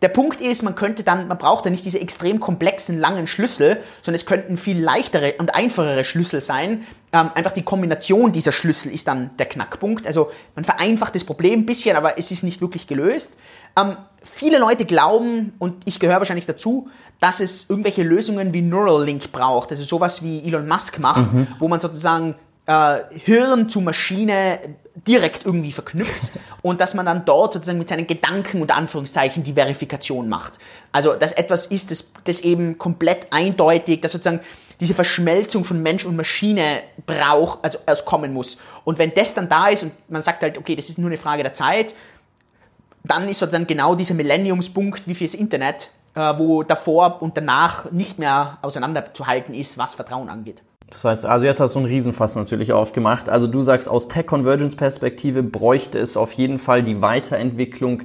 Der 0.01 0.09
Punkt 0.09 0.41
ist, 0.41 0.63
man 0.63 0.73
könnte 0.75 1.03
dann, 1.03 1.27
man 1.27 1.37
braucht 1.37 1.65
dann 1.65 1.73
nicht 1.73 1.85
diese 1.85 2.01
extrem 2.01 2.39
komplexen, 2.39 2.99
langen 2.99 3.27
Schlüssel, 3.27 3.77
sondern 4.01 4.15
es 4.15 4.25
könnten 4.25 4.57
viel 4.57 4.81
leichtere 4.81 5.35
und 5.37 5.53
einfachere 5.53 6.03
Schlüssel 6.03 6.41
sein. 6.41 6.85
Ähm, 7.13 7.29
einfach 7.35 7.51
die 7.51 7.61
Kombination 7.61 8.31
dieser 8.31 8.51
Schlüssel 8.51 8.91
ist 8.91 9.07
dann 9.07 9.29
der 9.37 9.45
Knackpunkt. 9.45 10.07
Also 10.07 10.31
man 10.55 10.65
vereinfacht 10.65 11.13
das 11.13 11.23
Problem 11.23 11.59
ein 11.61 11.65
bisschen, 11.67 11.95
aber 11.95 12.17
es 12.17 12.31
ist 12.31 12.43
nicht 12.43 12.61
wirklich 12.61 12.87
gelöst. 12.87 13.37
Ähm, 13.77 13.95
viele 14.23 14.57
Leute 14.57 14.85
glauben, 14.85 15.53
und 15.59 15.83
ich 15.85 15.99
gehöre 15.99 16.17
wahrscheinlich 16.17 16.47
dazu, 16.47 16.89
dass 17.19 17.39
es 17.39 17.69
irgendwelche 17.69 18.01
Lösungen 18.01 18.53
wie 18.53 18.63
Neuralink 18.63 19.31
braucht, 19.31 19.69
also 19.69 19.83
sowas 19.83 20.23
wie 20.23 20.43
Elon 20.43 20.67
Musk 20.67 20.99
macht, 20.99 21.31
mhm. 21.31 21.47
wo 21.59 21.67
man 21.67 21.79
sozusagen 21.79 22.35
äh, 22.65 22.99
Hirn 23.11 23.69
zu 23.69 23.81
Maschine 23.81 24.59
direkt 24.95 25.45
irgendwie 25.45 25.71
verknüpft 25.71 26.31
und 26.61 26.81
dass 26.81 26.93
man 26.93 27.05
dann 27.05 27.25
dort 27.25 27.53
sozusagen 27.53 27.79
mit 27.79 27.89
seinen 27.89 28.07
Gedanken 28.07 28.61
unter 28.61 28.75
Anführungszeichen 28.75 29.43
die 29.43 29.53
Verifikation 29.53 30.29
macht. 30.29 30.59
Also 30.91 31.13
dass 31.13 31.31
etwas 31.31 31.67
ist, 31.67 31.91
das, 31.91 32.13
das 32.23 32.41
eben 32.41 32.77
komplett 32.77 33.27
eindeutig, 33.31 34.01
dass 34.01 34.11
sozusagen 34.11 34.41
diese 34.79 34.95
Verschmelzung 34.95 35.63
von 35.63 35.81
Mensch 35.81 36.05
und 36.05 36.15
Maschine 36.15 36.81
braucht, 37.05 37.63
also 37.63 37.77
erst 37.85 38.05
kommen 38.05 38.33
muss. 38.33 38.59
Und 38.83 38.97
wenn 38.97 39.13
das 39.13 39.35
dann 39.35 39.47
da 39.47 39.67
ist 39.67 39.83
und 39.83 39.91
man 40.09 40.23
sagt 40.23 40.41
halt, 40.41 40.57
okay, 40.57 40.75
das 40.75 40.89
ist 40.89 40.97
nur 40.97 41.07
eine 41.07 41.17
Frage 41.17 41.43
der 41.43 41.53
Zeit, 41.53 41.93
dann 43.03 43.29
ist 43.29 43.39
sozusagen 43.39 43.67
genau 43.67 43.95
dieser 43.95 44.15
Millenniumspunkt 44.15 45.07
wie 45.07 45.15
fürs 45.15 45.35
Internet, 45.35 45.89
äh, 46.15 46.33
wo 46.37 46.63
davor 46.63 47.21
und 47.21 47.37
danach 47.37 47.91
nicht 47.91 48.19
mehr 48.19 48.57
auseinanderzuhalten 48.63 49.53
ist, 49.53 49.77
was 49.77 49.95
Vertrauen 49.95 50.29
angeht. 50.29 50.63
Das 50.91 51.05
heißt, 51.05 51.25
also 51.25 51.45
jetzt 51.45 51.59
hast 51.59 51.73
du 51.73 51.79
einen 51.79 51.87
Riesenfass 51.87 52.35
natürlich 52.35 52.73
aufgemacht. 52.73 53.29
Also 53.29 53.47
du 53.47 53.61
sagst, 53.61 53.89
aus 53.89 54.09
Tech-Convergence-Perspektive 54.09 55.41
bräuchte 55.41 55.97
es 55.97 56.17
auf 56.17 56.33
jeden 56.33 56.57
Fall 56.57 56.83
die 56.83 57.01
Weiterentwicklung 57.01 58.03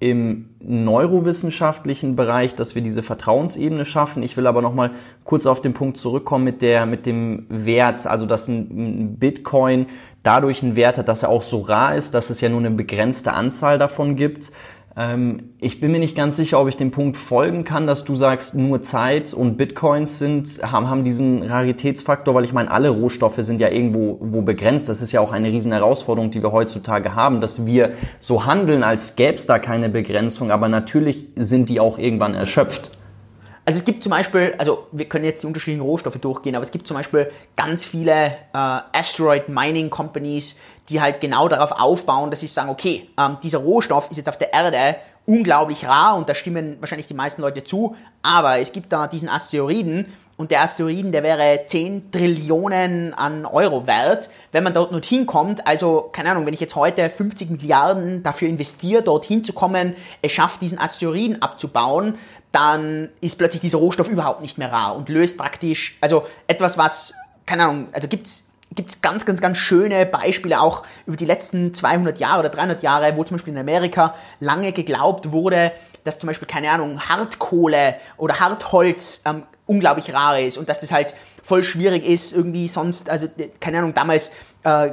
im 0.00 0.50
neurowissenschaftlichen 0.60 2.16
Bereich, 2.16 2.56
dass 2.56 2.74
wir 2.74 2.82
diese 2.82 3.04
Vertrauensebene 3.04 3.84
schaffen. 3.84 4.24
Ich 4.24 4.36
will 4.36 4.48
aber 4.48 4.60
noch 4.60 4.74
mal 4.74 4.90
kurz 5.22 5.46
auf 5.46 5.62
den 5.62 5.72
Punkt 5.72 5.96
zurückkommen 5.96 6.44
mit 6.44 6.60
der 6.60 6.84
mit 6.86 7.06
dem 7.06 7.46
Wert, 7.48 8.04
also 8.06 8.26
dass 8.26 8.48
ein 8.48 9.16
Bitcoin 9.16 9.86
dadurch 10.24 10.62
einen 10.62 10.74
Wert 10.74 10.98
hat, 10.98 11.08
dass 11.08 11.22
er 11.22 11.28
auch 11.28 11.42
so 11.42 11.60
rar 11.60 11.94
ist, 11.94 12.14
dass 12.14 12.30
es 12.30 12.40
ja 12.40 12.48
nur 12.48 12.58
eine 12.58 12.72
begrenzte 12.72 13.32
Anzahl 13.32 13.78
davon 13.78 14.16
gibt. 14.16 14.50
Ähm, 14.96 15.50
ich 15.58 15.80
bin 15.80 15.90
mir 15.90 15.98
nicht 15.98 16.16
ganz 16.16 16.36
sicher, 16.36 16.60
ob 16.60 16.68
ich 16.68 16.76
dem 16.76 16.92
Punkt 16.92 17.16
folgen 17.16 17.64
kann, 17.64 17.86
dass 17.86 18.04
du 18.04 18.14
sagst, 18.14 18.54
nur 18.54 18.80
Zeit 18.82 19.34
und 19.34 19.56
Bitcoins 19.56 20.20
sind, 20.20 20.60
haben, 20.62 20.88
haben 20.88 21.04
diesen 21.04 21.42
Raritätsfaktor, 21.42 22.34
weil 22.34 22.44
ich 22.44 22.52
meine, 22.52 22.70
alle 22.70 22.90
Rohstoffe 22.90 23.38
sind 23.38 23.60
ja 23.60 23.68
irgendwo 23.68 24.18
wo 24.20 24.42
begrenzt. 24.42 24.88
Das 24.88 25.02
ist 25.02 25.10
ja 25.10 25.20
auch 25.20 25.32
eine 25.32 25.48
riesen 25.48 25.72
Herausforderung, 25.72 26.30
die 26.30 26.42
wir 26.42 26.52
heutzutage 26.52 27.14
haben, 27.14 27.40
dass 27.40 27.66
wir 27.66 27.94
so 28.20 28.46
handeln, 28.46 28.84
als 28.84 29.16
gäbe 29.16 29.34
es 29.34 29.46
da 29.46 29.58
keine 29.58 29.88
Begrenzung, 29.88 30.52
aber 30.52 30.68
natürlich 30.68 31.26
sind 31.34 31.68
die 31.70 31.80
auch 31.80 31.98
irgendwann 31.98 32.34
erschöpft. 32.34 32.92
Also 33.66 33.78
es 33.78 33.86
gibt 33.86 34.02
zum 34.02 34.10
Beispiel, 34.10 34.54
also 34.58 34.88
wir 34.92 35.06
können 35.06 35.24
jetzt 35.24 35.42
die 35.42 35.46
unterschiedlichen 35.46 35.82
Rohstoffe 35.82 36.18
durchgehen, 36.18 36.54
aber 36.54 36.62
es 36.62 36.70
gibt 36.70 36.86
zum 36.86 36.98
Beispiel 36.98 37.30
ganz 37.56 37.86
viele 37.86 38.12
äh, 38.12 38.32
Asteroid 38.52 39.48
Mining 39.48 39.88
Companies, 39.88 40.60
die 40.88 41.00
halt 41.00 41.20
genau 41.20 41.48
darauf 41.48 41.72
aufbauen, 41.72 42.30
dass 42.30 42.40
sie 42.40 42.46
sagen, 42.46 42.70
okay, 42.70 43.08
ähm, 43.18 43.38
dieser 43.42 43.58
Rohstoff 43.58 44.10
ist 44.10 44.16
jetzt 44.16 44.28
auf 44.28 44.38
der 44.38 44.52
Erde 44.52 44.96
unglaublich 45.26 45.86
rar 45.86 46.16
und 46.16 46.28
da 46.28 46.34
stimmen 46.34 46.76
wahrscheinlich 46.80 47.06
die 47.06 47.14
meisten 47.14 47.40
Leute 47.40 47.64
zu, 47.64 47.96
aber 48.22 48.58
es 48.58 48.72
gibt 48.72 48.92
da 48.92 49.06
diesen 49.06 49.28
Asteroiden 49.28 50.12
und 50.36 50.50
der 50.50 50.62
Asteroiden, 50.62 51.12
der 51.12 51.22
wäre 51.22 51.64
10 51.64 52.10
Trillionen 52.10 53.14
an 53.14 53.46
Euro 53.46 53.86
wert, 53.86 54.30
wenn 54.50 54.64
man 54.64 54.74
dort 54.74 54.90
nicht 54.90 55.06
hinkommt. 55.06 55.66
Also, 55.66 56.10
keine 56.12 56.32
Ahnung, 56.32 56.44
wenn 56.44 56.54
ich 56.54 56.60
jetzt 56.60 56.74
heute 56.74 57.08
50 57.08 57.50
Milliarden 57.50 58.22
dafür 58.24 58.48
investiere, 58.48 59.02
dorthin 59.02 59.44
zu 59.44 59.52
kommen, 59.52 59.94
es 60.22 60.32
schafft, 60.32 60.60
diesen 60.60 60.78
Asteroiden 60.78 61.40
abzubauen, 61.40 62.18
dann 62.50 63.10
ist 63.20 63.38
plötzlich 63.38 63.62
dieser 63.62 63.78
Rohstoff 63.78 64.08
überhaupt 64.08 64.40
nicht 64.40 64.58
mehr 64.58 64.72
rar 64.72 64.96
und 64.96 65.08
löst 65.08 65.38
praktisch, 65.38 65.98
also 66.00 66.26
etwas, 66.48 66.78
was, 66.78 67.14
keine 67.46 67.64
Ahnung, 67.64 67.88
also 67.92 68.08
gibt's 68.08 68.50
gibt 68.74 68.90
es 68.90 69.02
ganz, 69.02 69.24
ganz, 69.24 69.40
ganz 69.40 69.58
schöne 69.58 70.06
Beispiele 70.06 70.60
auch 70.60 70.82
über 71.06 71.16
die 71.16 71.26
letzten 71.26 71.74
200 71.74 72.18
Jahre 72.18 72.40
oder 72.40 72.48
300 72.48 72.82
Jahre, 72.82 73.16
wo 73.16 73.24
zum 73.24 73.36
Beispiel 73.36 73.52
in 73.52 73.60
Amerika 73.60 74.14
lange 74.40 74.72
geglaubt 74.72 75.32
wurde, 75.32 75.72
dass 76.04 76.18
zum 76.18 76.26
Beispiel, 76.26 76.48
keine 76.48 76.70
Ahnung, 76.70 77.00
Hartkohle 77.08 77.96
oder 78.16 78.40
Hartholz 78.40 79.22
ähm, 79.26 79.44
unglaublich 79.66 80.12
rar 80.12 80.38
ist 80.38 80.58
und 80.58 80.68
dass 80.68 80.80
das 80.80 80.92
halt 80.92 81.14
voll 81.42 81.62
schwierig 81.62 82.06
ist, 82.06 82.32
irgendwie 82.32 82.68
sonst, 82.68 83.10
also 83.10 83.28
keine 83.60 83.78
Ahnung, 83.78 83.94
damals 83.94 84.32
äh, 84.64 84.90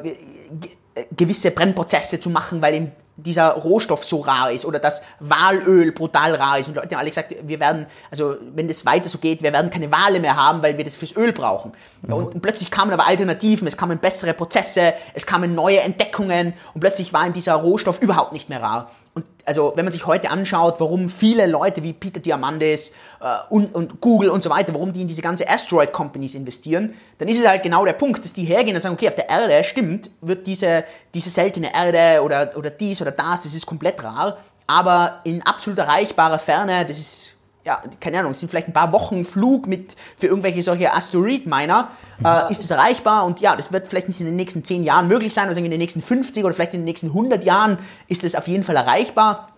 gewisse 1.15 1.51
Brennprozesse 1.51 2.19
zu 2.19 2.29
machen, 2.29 2.61
weil 2.61 2.73
eben 2.73 2.91
dieser 3.23 3.51
Rohstoff 3.51 4.03
so 4.03 4.21
rar 4.21 4.51
ist 4.51 4.65
oder 4.65 4.79
dass 4.79 5.03
Walöl 5.19 5.91
brutal 5.91 6.35
rar 6.35 6.59
ist. 6.59 6.67
Und 6.67 6.75
Leute 6.75 6.95
haben 6.95 6.99
alle 6.99 7.09
gesagt, 7.09 7.35
wir 7.41 7.59
werden, 7.59 7.85
also 8.09 8.35
wenn 8.53 8.67
das 8.67 8.85
weiter 8.85 9.09
so 9.09 9.17
geht, 9.17 9.43
wir 9.43 9.53
werden 9.53 9.69
keine 9.69 9.91
Wale 9.91 10.19
mehr 10.19 10.35
haben, 10.35 10.61
weil 10.61 10.77
wir 10.77 10.83
das 10.83 10.95
fürs 10.95 11.15
Öl 11.15 11.33
brauchen. 11.33 11.73
Mhm. 12.01 12.13
Und, 12.13 12.41
plötzlich 12.41 12.71
kamen 12.71 12.91
aber 12.91 13.07
Alternativen, 13.07 13.67
es 13.67 13.77
kamen 13.77 13.99
bessere 13.99 14.33
Prozesse, 14.33 14.93
es 15.13 15.25
kamen 15.25 15.55
neue 15.55 15.79
Entdeckungen 15.81 16.53
und 16.73 16.81
plötzlich 16.81 17.13
war 17.13 17.25
in 17.25 17.33
dieser 17.33 17.55
Rohstoff 17.55 18.01
überhaupt 18.01 18.33
nicht 18.33 18.49
mehr 18.49 18.61
rar. 18.61 18.91
Und 19.13 19.25
also 19.45 19.73
wenn 19.75 19.83
man 19.83 19.91
sich 19.91 20.05
heute 20.05 20.29
anschaut, 20.29 20.79
warum 20.79 21.09
viele 21.09 21.45
Leute 21.45 21.83
wie 21.83 21.91
Peter 21.91 22.21
Diamandis 22.21 22.95
äh, 23.19 23.37
und, 23.49 23.75
und, 23.75 23.99
Google 23.99 24.29
und 24.29 24.41
so 24.41 24.49
weiter, 24.49 24.73
warum 24.73 24.93
die 24.93 25.01
in 25.01 25.07
diese 25.07 25.21
ganze 25.21 25.49
Asteroid 25.49 25.91
Companies 25.91 26.33
investieren, 26.33 26.93
dann 27.17 27.27
ist 27.27 27.39
es 27.39 27.47
halt 27.47 27.61
genau 27.61 27.83
der 27.83 27.93
Punkt, 27.93 28.23
dass 28.23 28.31
die 28.31 28.45
hergehen 28.45 28.75
und 28.75 28.81
sagen, 28.81 28.95
okay, 28.95 29.09
auf 29.09 29.15
der 29.15 29.29
Erde 29.29 29.63
stimmt, 29.65 30.11
wird 30.21 30.47
diese, 30.47 30.85
diese 31.13 31.29
seltene 31.29 31.73
Erde 31.73 32.23
oder, 32.23 32.53
oder 32.55 32.69
dies 32.69 33.01
oder 33.01 33.11
das, 33.11 33.43
das 33.43 33.53
ist 33.53 33.65
komplett 33.65 34.01
rar, 34.03 34.37
aber 34.65 35.19
in 35.25 35.41
absolut 35.41 35.79
erreichbarer 35.79 36.39
Ferne, 36.39 36.85
das 36.85 36.97
ist 36.97 37.35
ja, 37.63 37.83
keine 37.99 38.19
Ahnung, 38.19 38.31
es 38.31 38.39
sind 38.39 38.49
vielleicht 38.49 38.67
ein 38.67 38.73
paar 38.73 38.91
Wochen 38.91 39.23
Flug 39.23 39.67
mit, 39.67 39.95
für 40.17 40.27
irgendwelche 40.27 40.63
solche 40.63 40.93
Asteroid-Miner, 40.93 41.89
äh, 42.23 42.51
ist 42.51 42.63
es 42.63 42.71
erreichbar? 42.71 43.25
Und 43.25 43.39
ja, 43.39 43.55
das 43.55 43.71
wird 43.71 43.87
vielleicht 43.87 44.07
nicht 44.07 44.19
in 44.19 44.25
den 44.25 44.35
nächsten 44.35 44.63
10 44.63 44.83
Jahren 44.83 45.07
möglich 45.07 45.33
sein, 45.33 45.47
aber 45.47 45.57
in 45.57 45.69
den 45.69 45.77
nächsten 45.77 46.01
50 46.01 46.43
oder 46.43 46.53
vielleicht 46.53 46.73
in 46.73 46.81
den 46.81 46.85
nächsten 46.85 47.07
100 47.07 47.43
Jahren 47.43 47.77
ist 48.07 48.23
es 48.23 48.35
auf 48.35 48.47
jeden 48.47 48.63
Fall 48.63 48.75
erreichbar. 48.75 49.49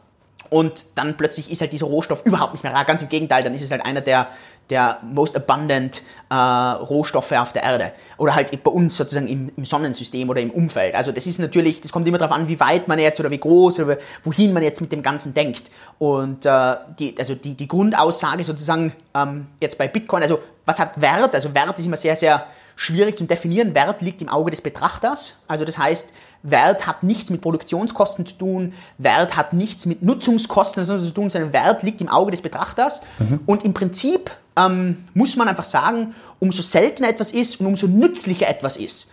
Und 0.50 0.86
dann 0.96 1.18
plötzlich 1.18 1.50
ist 1.50 1.62
halt 1.62 1.74
dieser 1.74 1.88
Rohstoff 1.88 2.26
überhaupt 2.26 2.54
nicht 2.54 2.64
mehr 2.64 2.74
rar, 2.74 2.86
ganz 2.86 3.02
im 3.02 3.10
Gegenteil, 3.10 3.44
dann 3.44 3.56
ist 3.56 3.64
es 3.64 3.72
halt 3.72 3.86
einer 3.86 4.02
der, 4.02 4.28
der 4.70 5.00
most 5.02 5.36
abundant 5.36 6.02
äh, 6.30 6.36
Rohstoffe 6.36 7.32
auf 7.34 7.54
der 7.54 7.64
Erde. 7.64 7.92
Oder 8.18 8.36
halt 8.36 8.64
bei 8.64 8.72
uns 8.72 8.96
sozusagen 8.98 9.28
im, 9.28 9.52
im, 9.56 9.66
Sonnensystem 9.66 10.30
oder 10.30 10.42
im 10.42 10.52
Umfeld. 10.52 10.96
Also 10.96 11.12
das 11.12 11.28
ist 11.28 11.40
natürlich, 11.40 11.82
das 11.82 11.92
kommt 11.92 12.08
immer 12.08 12.18
darauf 12.18 12.36
an, 12.36 12.48
wie 12.48 12.60
weit 12.60 12.88
man 12.88 13.00
jetzt 13.00 13.20
oder 13.20 13.30
wie 13.30 13.38
groß 13.38 13.80
oder 13.80 13.98
wohin 14.24 14.54
man 14.54 14.64
jetzt 14.64 14.82
mit 14.82 14.92
dem 14.92 15.04
Ganzen 15.04 15.34
denkt. 15.34 15.70
Und 16.00 16.46
äh, 16.46 16.76
die, 16.98 17.16
also 17.18 17.36
die, 17.36 17.56
die 17.56 17.68
Grundaussage 17.68 18.44
sozusagen 18.44 18.94
ähm, 19.14 19.48
jetzt 19.60 19.78
bei 19.78 19.88
Bitcoin, 19.88 20.24
also 20.24 20.40
was 20.66 20.80
hat 20.80 21.00
Wert? 21.00 21.36
Also 21.36 21.54
Wert 21.54 21.78
ist 21.78 21.86
immer 21.86 21.98
sehr, 21.98 22.16
sehr 22.16 22.48
schwierig 22.76 23.18
zu 23.18 23.26
definieren. 23.26 23.76
Wert 23.76 24.02
liegt 24.02 24.22
im 24.22 24.30
Auge 24.30 24.52
des 24.52 24.62
Betrachters. 24.62 25.44
Also 25.48 25.66
das 25.66 25.78
heißt, 25.78 26.14
Wert 26.44 26.86
hat 26.86 27.04
nichts 27.04 27.30
mit 27.30 27.42
Produktionskosten 27.42 28.26
zu 28.26 28.36
tun, 28.36 28.74
Wert 28.98 29.38
hat 29.38 29.54
nichts 29.54 29.86
mit 29.86 30.04
Nutzungskosten 30.04 30.84
zu 30.84 31.12
tun, 31.12 31.30
sondern 31.30 31.54
Wert 31.54 31.84
liegt 31.84 32.02
im 32.02 32.10
Auge 32.10 32.32
des 32.32 32.42
Betrachters. 32.42 33.02
Mhm. 33.20 33.40
Und 33.46 33.64
im 33.64 33.74
Prinzip 33.74 34.30
ähm, 34.56 35.06
muss 35.14 35.36
man 35.36 35.48
einfach 35.48 35.64
sagen, 35.64 36.16
umso 36.40 36.62
seltener 36.62 37.10
etwas 37.10 37.32
ist 37.32 37.60
und 37.60 37.68
umso 37.68 37.88
nützlicher 37.88 38.48
etwas 38.48 38.78
ist, 38.78 39.12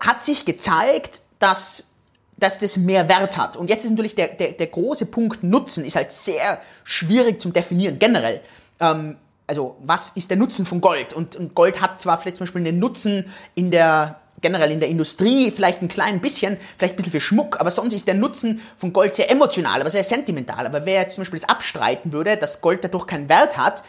hat 0.00 0.24
sich 0.24 0.44
gezeigt, 0.44 1.20
dass, 1.38 1.92
dass 2.36 2.58
das 2.58 2.76
mehr 2.76 3.08
Wert 3.08 3.36
hat. 3.36 3.56
Und 3.56 3.70
jetzt 3.70 3.84
ist 3.84 3.90
natürlich 3.90 4.14
der, 4.14 4.28
der, 4.28 4.52
der 4.52 4.66
große 4.66 5.06
Punkt 5.06 5.42
Nutzen, 5.42 5.84
ist 5.84 5.96
halt 5.96 6.12
sehr 6.12 6.60
schwierig 6.84 7.40
zum 7.40 7.52
definieren, 7.52 7.98
generell. 7.98 8.40
Ähm, 8.80 9.16
also 9.46 9.76
was 9.80 10.10
ist 10.10 10.30
der 10.30 10.36
Nutzen 10.36 10.66
von 10.66 10.80
Gold? 10.80 11.12
Und, 11.12 11.36
und 11.36 11.54
Gold 11.54 11.80
hat 11.80 12.00
zwar 12.00 12.18
vielleicht 12.18 12.36
zum 12.36 12.44
Beispiel 12.44 12.66
einen 12.66 12.78
Nutzen 12.78 13.32
in 13.54 13.70
der 13.70 14.20
generell 14.40 14.70
in 14.70 14.80
der 14.80 14.88
Industrie 14.88 15.50
vielleicht 15.50 15.82
ein 15.82 15.88
klein 15.88 16.20
bisschen, 16.20 16.58
vielleicht 16.76 16.94
ein 16.94 16.96
bisschen 16.96 17.12
für 17.12 17.20
Schmuck, 17.20 17.60
aber 17.60 17.70
sonst 17.70 17.92
ist 17.92 18.06
der 18.06 18.14
Nutzen 18.14 18.60
von 18.76 18.92
Gold 18.92 19.14
sehr 19.14 19.30
emotional, 19.30 19.80
aber 19.80 19.90
sehr 19.90 20.04
sentimental. 20.04 20.66
Aber 20.66 20.86
wer 20.86 21.00
jetzt 21.00 21.14
zum 21.14 21.22
Beispiel 21.22 21.40
das 21.40 21.48
abstreiten 21.48 22.12
würde, 22.12 22.36
dass 22.36 22.60
Gold 22.60 22.84
dadurch 22.84 23.06
keinen 23.06 23.28
Wert 23.28 23.56
hat, 23.56 23.82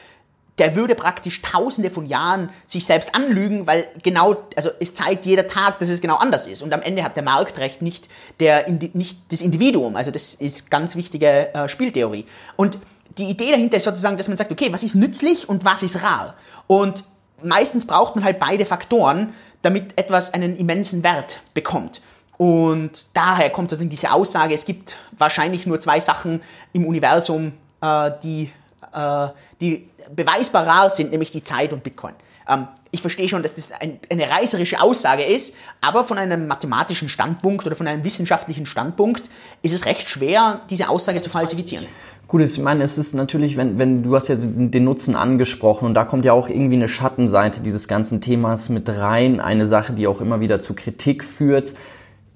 der 0.60 0.76
würde 0.76 0.94
praktisch 0.94 1.42
tausende 1.42 1.90
von 1.90 2.06
Jahren 2.06 2.50
sich 2.68 2.86
selbst 2.86 3.16
anlügen, 3.16 3.66
weil 3.66 3.88
genau, 4.04 4.36
also 4.56 4.70
es 4.80 4.94
zeigt 4.94 5.26
jeder 5.26 5.48
Tag, 5.48 5.80
dass 5.80 5.90
es 5.90 6.02
genau 6.02 6.18
anders 6.18 6.48
ist. 6.48 6.62
Und 6.62 6.74
am 6.74 6.82
Ende 6.82 7.04
hat 7.04 7.16
der 7.16 7.24
Marktrecht 7.24 7.82
nicht, 7.82 8.10
der, 8.40 8.70
nicht 8.70 9.20
das 9.32 9.42
Individuum. 9.42 9.96
Also 9.96 10.12
das 10.12 10.34
ist 10.34 10.70
ganz 10.70 10.96
wichtige 10.96 11.54
äh, 11.54 11.70
Spieltheorie. 11.70 12.26
Und 12.58 12.78
die 13.18 13.30
Idee 13.30 13.52
dahinter 13.52 13.78
ist 13.78 13.86
sozusagen, 13.86 14.18
dass 14.18 14.28
man 14.28 14.38
sagt, 14.38 14.52
okay, 14.52 14.72
was 14.72 14.84
ist 14.84 14.96
nützlich 14.96 15.48
und 15.48 15.66
was 15.66 15.82
ist 15.82 16.04
rar? 16.04 16.36
Und 16.68 17.04
meistens 17.42 17.88
braucht 17.88 18.16
man 18.16 18.24
halt 18.24 18.40
beide 18.40 18.66
Faktoren, 18.66 19.34
damit 19.62 19.98
etwas 19.98 20.34
einen 20.34 20.58
immensen 20.58 21.04
Wert 21.04 21.40
bekommt. 21.54 22.02
Und 22.38 23.08
daher 23.14 23.50
kommt 23.50 23.70
sozusagen 23.70 23.90
diese 23.90 24.12
Aussage, 24.12 24.54
es 24.54 24.66
gibt 24.66 24.96
wahrscheinlich 25.18 25.66
nur 25.66 25.80
zwei 25.80 26.00
Sachen 26.00 26.42
im 26.72 26.86
Universum, 26.86 27.54
äh, 27.82 28.12
die, 28.24 28.52
äh, 28.94 29.28
die 29.60 29.89
beweisbar 30.16 30.66
rar 30.66 30.90
sind, 30.90 31.12
nämlich 31.12 31.32
die 31.32 31.44
Zeit 31.44 31.74
und 31.74 31.84
Bitcoin. 31.84 32.14
Ähm, 32.48 32.68
ich 32.92 33.02
verstehe 33.02 33.30
schon, 33.30 33.44
dass 33.44 33.56
das 33.56 33.72
ein, 33.72 34.00
eine 34.10 34.30
reißerische 34.30 34.82
Aussage 34.82 35.24
ist, 35.24 35.56
aber 35.82 36.04
von 36.04 36.18
einem 36.18 36.48
mathematischen 36.48 37.08
Standpunkt 37.08 37.66
oder 37.66 37.76
von 37.76 37.88
einem 37.88 38.04
wissenschaftlichen 38.04 38.66
Standpunkt 38.66 39.30
ist 39.62 39.74
es 39.74 39.86
recht 39.86 40.10
schwer, 40.10 40.62
diese 40.70 40.90
Aussage 40.90 41.22
zu 41.22 41.30
falsifizieren. 41.30 41.86
Gut, 42.28 42.42
ich 42.42 42.60
meine, 42.60 42.84
es 42.84 42.98
ist 43.00 43.16
natürlich, 43.16 43.58
wenn, 43.58 43.80
wenn 43.80 44.04
du 44.04 44.16
hast 44.16 44.28
jetzt 44.28 44.48
den 44.56 44.84
Nutzen 44.84 45.16
angesprochen 45.16 45.86
und 45.86 45.96
da 45.96 46.06
kommt 46.06 46.26
ja 46.26 46.34
auch 46.34 46.48
irgendwie 46.48 46.76
eine 46.76 46.88
Schattenseite 46.88 47.62
dieses 47.62 47.88
ganzen 47.88 48.22
Themas 48.22 48.70
mit 48.70 48.88
rein, 48.88 49.40
eine 49.40 49.66
Sache, 49.66 49.94
die 49.94 50.06
auch 50.06 50.22
immer 50.22 50.40
wieder 50.40 50.60
zu 50.60 50.76
Kritik 50.76 51.24
führt. 51.24 51.74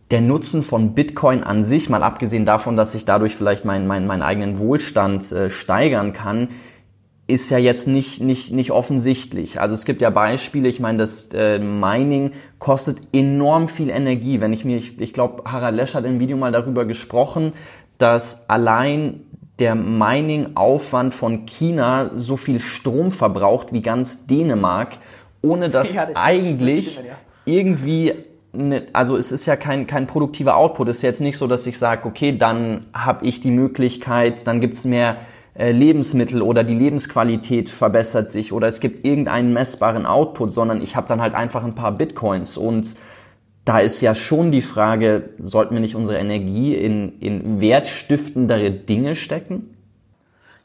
Der 0.09 0.19
Nutzen 0.21 0.63
von 0.63 0.95
Bitcoin 0.95 1.43
an 1.43 1.63
sich, 1.63 1.89
mal 1.89 2.01
abgesehen 2.01 2.45
davon, 2.45 2.75
dass 2.75 2.95
ich 2.95 3.05
dadurch 3.05 3.35
vielleicht 3.35 3.65
meinen 3.65 3.85
mein, 3.85 4.07
meinen 4.07 4.23
eigenen 4.23 4.57
Wohlstand 4.57 5.31
äh, 5.31 5.51
steigern 5.51 6.11
kann, 6.11 6.49
ist 7.33 7.49
ja 7.49 7.57
jetzt 7.57 7.87
nicht, 7.87 8.21
nicht, 8.21 8.51
nicht 8.51 8.71
offensichtlich. 8.71 9.59
Also 9.59 9.75
es 9.75 9.85
gibt 9.85 10.01
ja 10.01 10.09
Beispiele, 10.09 10.69
ich 10.69 10.79
meine, 10.79 10.99
das 10.99 11.29
äh, 11.33 11.59
Mining 11.59 12.31
kostet 12.59 12.99
enorm 13.11 13.67
viel 13.67 13.89
Energie. 13.89 14.39
Wenn 14.39 14.53
ich 14.53 14.63
mir, 14.65 14.77
ich, 14.77 15.01
ich 15.01 15.13
glaube, 15.13 15.49
Harald 15.51 15.75
Lesch 15.75 15.95
hat 15.95 16.05
im 16.05 16.19
Video 16.19 16.37
mal 16.37 16.51
darüber 16.51 16.85
gesprochen, 16.85 17.53
dass 17.97 18.49
allein 18.49 19.21
der 19.59 19.75
Mining-Aufwand 19.75 21.13
von 21.13 21.45
China 21.45 22.11
so 22.15 22.37
viel 22.37 22.59
Strom 22.59 23.11
verbraucht 23.11 23.73
wie 23.73 23.81
ganz 23.81 24.27
Dänemark, 24.27 24.97
ohne 25.41 25.69
dass 25.69 25.93
ja, 25.95 26.05
das 26.05 26.15
eigentlich 26.15 26.93
stimmen, 26.93 27.07
ja. 27.07 27.15
irgendwie 27.45 28.13
Ne, 28.55 28.85
also 28.93 29.17
es 29.17 29.31
ist 29.31 29.47
ja 29.47 29.55
kein, 29.55 29.87
kein 29.87 30.05
produktiver 30.05 30.57
Output. 30.57 30.87
Es 30.89 30.97
ist 30.97 31.01
jetzt 31.01 31.21
nicht 31.21 31.39
so, 31.39 31.47
dass 31.47 31.65
ich 31.65 31.79
sage, 31.79 32.07
okay, 32.07 32.37
dann 32.37 32.85
habe 32.93 33.25
ich 33.25 33.39
die 33.39 33.49
Möglichkeit, 33.49 34.45
dann 34.45 34.61
gibt's 34.61 34.85
mehr 34.85 35.13
äh, 35.13 35.32
Lebensmittel 35.55 36.41
oder 36.41 36.63
die 36.63 36.73
Lebensqualität 36.73 37.69
verbessert 37.69 38.29
sich 38.29 38.53
oder 38.53 38.67
es 38.67 38.79
gibt 38.79 39.05
irgendeinen 39.05 39.53
messbaren 39.53 40.05
Output, 40.05 40.51
sondern 40.51 40.81
ich 40.81 40.95
habe 40.95 41.07
dann 41.07 41.21
halt 41.21 41.35
einfach 41.35 41.63
ein 41.63 41.75
paar 41.75 41.91
Bitcoins 41.91 42.57
und 42.57 42.95
da 43.65 43.79
ist 43.79 44.01
ja 44.01 44.13
schon 44.15 44.51
die 44.51 44.61
Frage, 44.61 45.29
sollten 45.37 45.75
wir 45.75 45.79
nicht 45.79 45.95
unsere 45.95 46.17
Energie 46.17 46.75
in, 46.75 47.19
in 47.19 47.61
wertstiftendere 47.61 48.71
Dinge 48.71 49.15
stecken? 49.15 49.77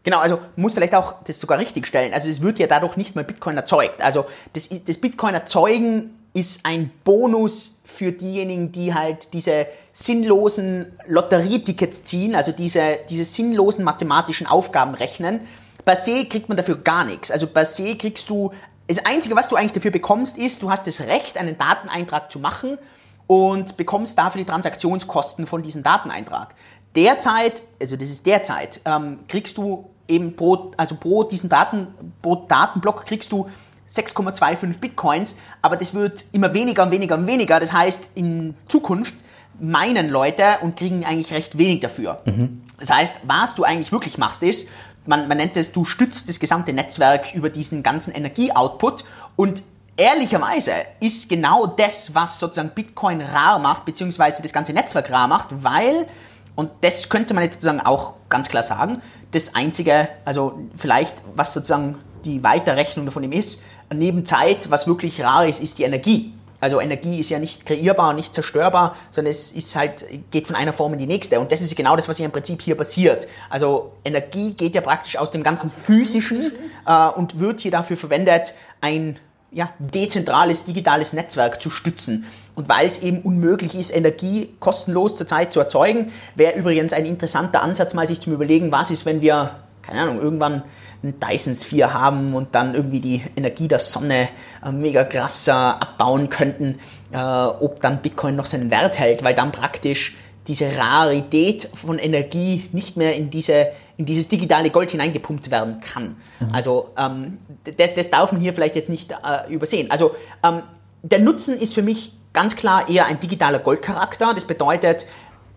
Genau, 0.03 0.18
also 0.18 0.41
muss 0.57 0.74
vielleicht 0.74 0.95
auch 0.95 1.22
das 1.24 1.39
sogar 1.39 1.59
richtig 1.59 1.86
stellen. 1.86 2.12
Also 2.14 2.30
es 2.30 2.41
wird 2.41 2.59
ja 2.59 2.66
dadurch 2.66 2.97
nicht 2.97 3.14
mal 3.14 3.24
Bitcoin 3.24 3.57
erzeugt. 3.57 4.01
Also 4.01 4.26
das, 4.55 4.68
das 4.86 4.99
Bitcoin 4.99 5.34
erzeugen 5.34 6.11
ist 6.32 6.64
ein 6.64 6.91
Bonus 7.05 7.77
für 7.99 8.12
diejenigen, 8.12 8.70
die 8.70 8.94
halt 8.94 9.32
diese 9.32 9.66
sinnlosen 9.92 10.86
Lotterietickets 11.09 12.05
ziehen, 12.05 12.36
also 12.36 12.53
diese, 12.53 13.01
diese 13.11 13.24
sinnlosen 13.24 13.84
mathematischen 13.84 14.46
Aufgaben 14.46 14.94
rechnen. 14.94 15.40
Per 15.84 15.96
se 15.96 16.24
kriegt 16.26 16.49
man 16.49 16.57
dafür 16.57 16.76
gar 16.76 17.05
nichts. 17.05 17.32
Also 17.32 17.49
per 17.49 17.64
se 17.64 17.96
kriegst 17.96 18.30
du, 18.30 18.53
das 18.86 19.05
Einzige, 19.05 19.34
was 19.34 19.49
du 19.49 19.57
eigentlich 19.57 19.72
dafür 19.72 19.90
bekommst, 19.90 20.38
ist, 20.38 20.62
du 20.62 20.70
hast 20.70 20.86
das 20.86 21.01
Recht, 21.01 21.36
einen 21.36 21.59
Dateneintrag 21.59 22.30
zu 22.30 22.38
machen 22.38 22.78
und 23.26 23.76
bekommst 23.76 24.16
dafür 24.16 24.42
die 24.42 24.46
Transaktionskosten 24.46 25.49
von 25.49 25.64
diesem 25.64 25.82
Dateneintrag. 25.82 26.55
Derzeit, 26.94 27.62
also 27.82 27.96
das 27.96 28.11
ist 28.11 28.24
derzeit, 28.26 28.80
ähm, 28.84 29.18
kriegst 29.26 29.57
du 29.57 29.90
eben 30.07 30.36
pro, 30.36 30.70
also 30.76 30.94
pro 30.94 31.24
diesen 31.24 31.51
Daten, 31.51 31.88
pro 32.22 32.36
Datenblock 32.36 33.07
kriegst 33.07 33.32
du 33.32 33.49
6,25 33.91 34.78
Bitcoins, 34.78 35.39
aber 35.62 35.76
das 35.76 35.95
wird 35.95 36.26
immer 36.32 36.53
weniger 36.55 36.82
und 36.82 36.91
weniger 36.91 37.16
und 37.16 37.26
weniger. 37.26 37.61
Das 37.61 37.72
heißt, 37.72 38.11
in 38.14 38.55
Zukunft 38.68 39.14
meinen 39.61 40.09
Leute 40.09 40.59
und 40.62 40.76
kriegen 40.76 41.05
eigentlich 41.05 41.32
recht 41.32 41.59
wenig 41.59 41.80
dafür. 41.80 42.20
Mhm. 42.24 42.62
Das 42.78 42.91
heißt, 42.91 43.16
was 43.26 43.55
du 43.55 43.64
eigentlich 43.64 43.93
wirklich 43.93 44.18
machst, 44.18 44.43
ist, 44.43 44.70
man, 45.07 45.26
man 45.26 45.39
nennt 45.39 45.57
es, 45.57 45.72
du 45.72 45.84
stützt 45.84 46.28
das 46.28 46.39
gesamte 46.39 46.72
Netzwerk 46.72 47.34
über 47.34 47.51
diesen 47.51 47.82
ganzen 47.82 48.14
Energieoutput 48.14 49.05
und 49.36 49.62
ehrlicherweise 49.97 50.72
ist 51.01 51.28
genau 51.28 51.66
das, 51.66 52.14
was 52.14 52.39
sozusagen 52.39 52.70
Bitcoin 52.70 53.20
rar 53.20 53.59
macht, 53.59 53.84
beziehungsweise 53.84 54.43
das 54.43 54.53
ganze 54.53 54.72
Netzwerk 54.72 55.11
rar 55.11 55.26
macht, 55.26 55.49
weil, 55.62 56.07
und 56.55 56.70
das 56.82 57.09
könnte 57.09 57.34
man 57.34 57.45
jetzt 57.45 57.55
sozusagen 57.55 57.80
auch 57.80 58.14
ganz 58.28 58.49
klar 58.49 58.62
sagen, 58.62 59.01
das 59.32 59.55
einzige, 59.55 60.09
also 60.24 60.61
vielleicht, 60.76 61.16
was 61.34 61.53
sozusagen 61.53 61.99
die 62.24 62.43
Weiterrechnung 62.43 63.07
davon 63.07 63.30
ist, 63.32 63.62
neben 63.93 64.24
Zeit, 64.24 64.70
was 64.70 64.86
wirklich 64.86 65.22
rar 65.22 65.47
ist, 65.47 65.62
ist 65.62 65.78
die 65.78 65.84
Energie. 65.84 66.32
Also 66.61 66.80
Energie 66.80 67.20
ist 67.20 67.30
ja 67.30 67.39
nicht 67.39 67.66
kreierbar, 67.66 68.14
nicht 68.14 68.34
zerstörbar, 68.34 68.97
sondern 69.11 69.30
es 69.30 69.53
ist 69.53 69.76
halt, 69.76 70.05
geht 70.32 70.49
von 70.49 70.57
einer 70.57 70.72
Form 70.72 70.93
in 70.93 70.99
die 70.99 71.07
nächste. 71.07 71.39
Und 71.39 71.53
das 71.53 71.61
ist 71.61 71.76
genau 71.76 71.95
das, 71.95 72.09
was 72.09 72.16
hier 72.16 72.26
im 72.26 72.32
Prinzip 72.32 72.62
hier 72.62 72.74
passiert. 72.74 73.28
Also 73.49 73.93
Energie 74.05 74.53
geht 74.53 74.74
ja 74.74 74.80
praktisch 74.80 75.16
aus 75.16 75.30
dem 75.30 75.45
ganzen 75.45 75.70
Physischen 75.70 76.53
äh, 76.84 77.09
und 77.11 77.39
wird 77.39 77.61
hier 77.61 77.70
dafür 77.70 77.97
verwendet, 77.97 78.55
ein 78.80 79.18
ja, 79.51 79.70
dezentrales 79.78 80.64
digitales 80.64 81.12
Netzwerk 81.12 81.62
zu 81.62 81.70
stützen. 81.70 82.26
Und 82.57 82.68
weil 82.68 82.89
es 82.89 83.03
eben 83.03 83.22
unmöglich 83.22 83.76
ist, 83.76 83.95
Energie 83.95 84.53
kostenlos 84.59 85.16
zurzeit 85.16 85.53
zu 85.53 85.61
erzeugen, 85.61 86.12
wäre 86.34 86.59
übrigens 86.59 86.93
ein 86.93 87.07
interessanter 87.07 87.62
Ansatz, 87.62 87.95
mal 87.95 88.07
sich 88.07 88.20
zu 88.20 88.32
überlegen, 88.32 88.72
was 88.72 88.91
ist, 88.91 89.07
wenn 89.07 89.20
wir, 89.20 89.55
keine 89.82 90.03
Ahnung, 90.03 90.20
irgendwann 90.20 90.64
einen 91.03 91.20
Dyson 91.20 91.55
Sphere 91.55 91.94
haben 91.94 92.34
und 92.34 92.55
dann 92.55 92.74
irgendwie 92.74 93.01
die 93.01 93.22
Energie 93.36 93.68
der 93.68 93.78
Sonne 93.78 94.28
äh, 94.64 94.72
mega 94.72 95.05
krass 95.05 95.46
äh, 95.46 95.53
abbauen 95.53 96.28
könnten, 96.28 96.80
äh, 97.12 97.18
ob 97.18 97.80
dann 97.80 98.03
Bitcoin 98.03 98.36
noch 98.36 98.46
seinen 98.46 98.70
Wert 98.70 98.99
hält, 98.99 99.22
weil 99.22 99.34
dann 99.34 99.53
praktisch 99.53 100.16
diese 100.49 100.76
Rarität 100.76 101.64
von 101.64 101.99
Energie 101.99 102.68
nicht 102.72 102.96
mehr 102.96 103.14
in, 103.14 103.30
diese, 103.30 103.68
in 103.96 104.07
dieses 104.07 104.28
digitale 104.28 104.70
Gold 104.70 104.90
hineingepumpt 104.90 105.51
werden 105.51 105.80
kann. 105.80 106.16
Mhm. 106.40 106.49
Also 106.53 106.90
ähm, 106.99 107.38
das, 107.76 107.94
das, 107.94 108.11
darf 108.11 108.32
man 108.32 108.40
hier 108.40 108.55
vielleicht 108.55 108.74
jetzt 108.74 108.88
nicht 108.88 109.12
äh, 109.12 109.53
übersehen. 109.53 109.90
Also 109.90 110.16
ähm, 110.42 110.62
der 111.03 111.20
Nutzen 111.20 111.59
ist 111.59 111.74
für 111.74 111.82
mich 111.82 112.12
ganz 112.32 112.57
klar 112.57 112.88
eher 112.88 113.07
ein 113.07 113.20
digitaler 113.20 113.59
Goldcharakter. 113.59 114.32
Das 114.34 114.46
bedeutet, 114.46 115.07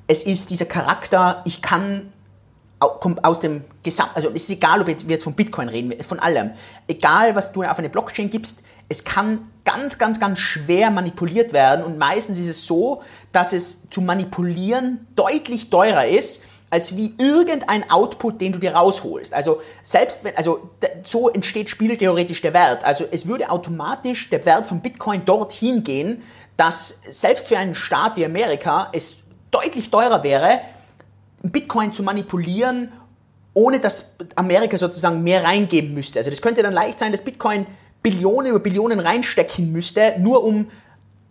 es 0.08 0.24
ist 0.24 0.50
dieser 0.50 0.66
Charakter, 0.66 1.42
ich 1.46 1.62
kann 1.62 2.12
aus 2.82 3.40
dem 3.40 3.64
Gesamt, 3.84 4.12
also 4.16 4.30
es 4.30 4.44
ist 4.44 4.50
egal, 4.50 4.82
ob 4.82 4.88
wir 4.88 4.96
jetzt 4.96 5.24
von 5.24 5.34
Bitcoin 5.34 5.70
reden, 5.70 5.94
von 6.04 6.20
allem. 6.20 6.52
Egal, 6.88 7.36
was 7.36 7.54
du 7.54 7.64
auf 7.64 7.78
eine 7.78 7.90
Blockchain 7.90 8.30
gibst, 8.30 8.64
es 8.90 9.04
kann 9.04 9.50
ganz, 9.64 10.00
ganz, 10.00 10.20
ganz 10.20 10.40
schwer 10.40 10.90
manipuliert 10.90 11.54
werden 11.54 11.86
und 11.86 11.98
meistens 11.98 12.40
ist 12.40 12.50
es 12.50 12.66
so, 12.66 13.04
dass 13.32 13.54
es 13.54 13.90
zu 13.90 14.02
manipulieren 14.02 15.08
deutlich 15.16 15.70
teurer 15.70 16.08
ist, 16.08 16.44
als 16.72 16.96
wie 16.98 17.14
irgendein 17.18 17.90
Output, 17.92 18.42
den 18.42 18.54
du 18.54 18.60
dir 18.60 18.74
rausholst. 18.74 19.34
Also 19.34 19.62
selbst 19.84 20.24
wenn, 20.24 20.36
also 20.36 20.70
so 21.04 21.30
entsteht 21.30 21.70
spieltheoretisch 21.70 22.42
der 22.42 22.54
Wert. 22.54 22.84
Also 22.84 23.06
es 23.12 23.28
würde 23.28 23.52
automatisch 23.52 24.30
der 24.30 24.46
Wert 24.46 24.68
von 24.68 24.82
Bitcoin 24.82 25.24
dorthin 25.26 25.84
gehen, 25.84 26.24
dass 26.58 27.02
selbst 27.10 27.50
für 27.50 27.58
einen 27.58 27.76
Staat 27.76 28.16
wie 28.16 28.26
Amerika 28.26 28.90
es 28.94 29.18
deutlich 29.52 29.92
teurer 29.92 30.24
wäre, 30.24 30.62
Bitcoin 31.44 31.92
zu 31.92 32.04
manipulieren, 32.04 32.92
ohne 33.54 33.80
dass 33.80 34.16
Amerika 34.36 34.78
sozusagen 34.78 35.24
mehr 35.24 35.44
reingeben 35.44 35.94
müsste. 35.94 36.20
Also 36.20 36.30
das 36.30 36.42
könnte 36.42 36.64
dann 36.64 36.74
leicht 36.74 37.00
sein, 37.00 37.12
dass 37.12 37.22
Bitcoin 37.22 37.66
Billionen 38.04 38.52
über 38.52 38.60
Billionen 38.60 39.00
reinstecken 39.00 39.72
müsste, 39.72 40.16
nur 40.20 40.44
um 40.44 40.72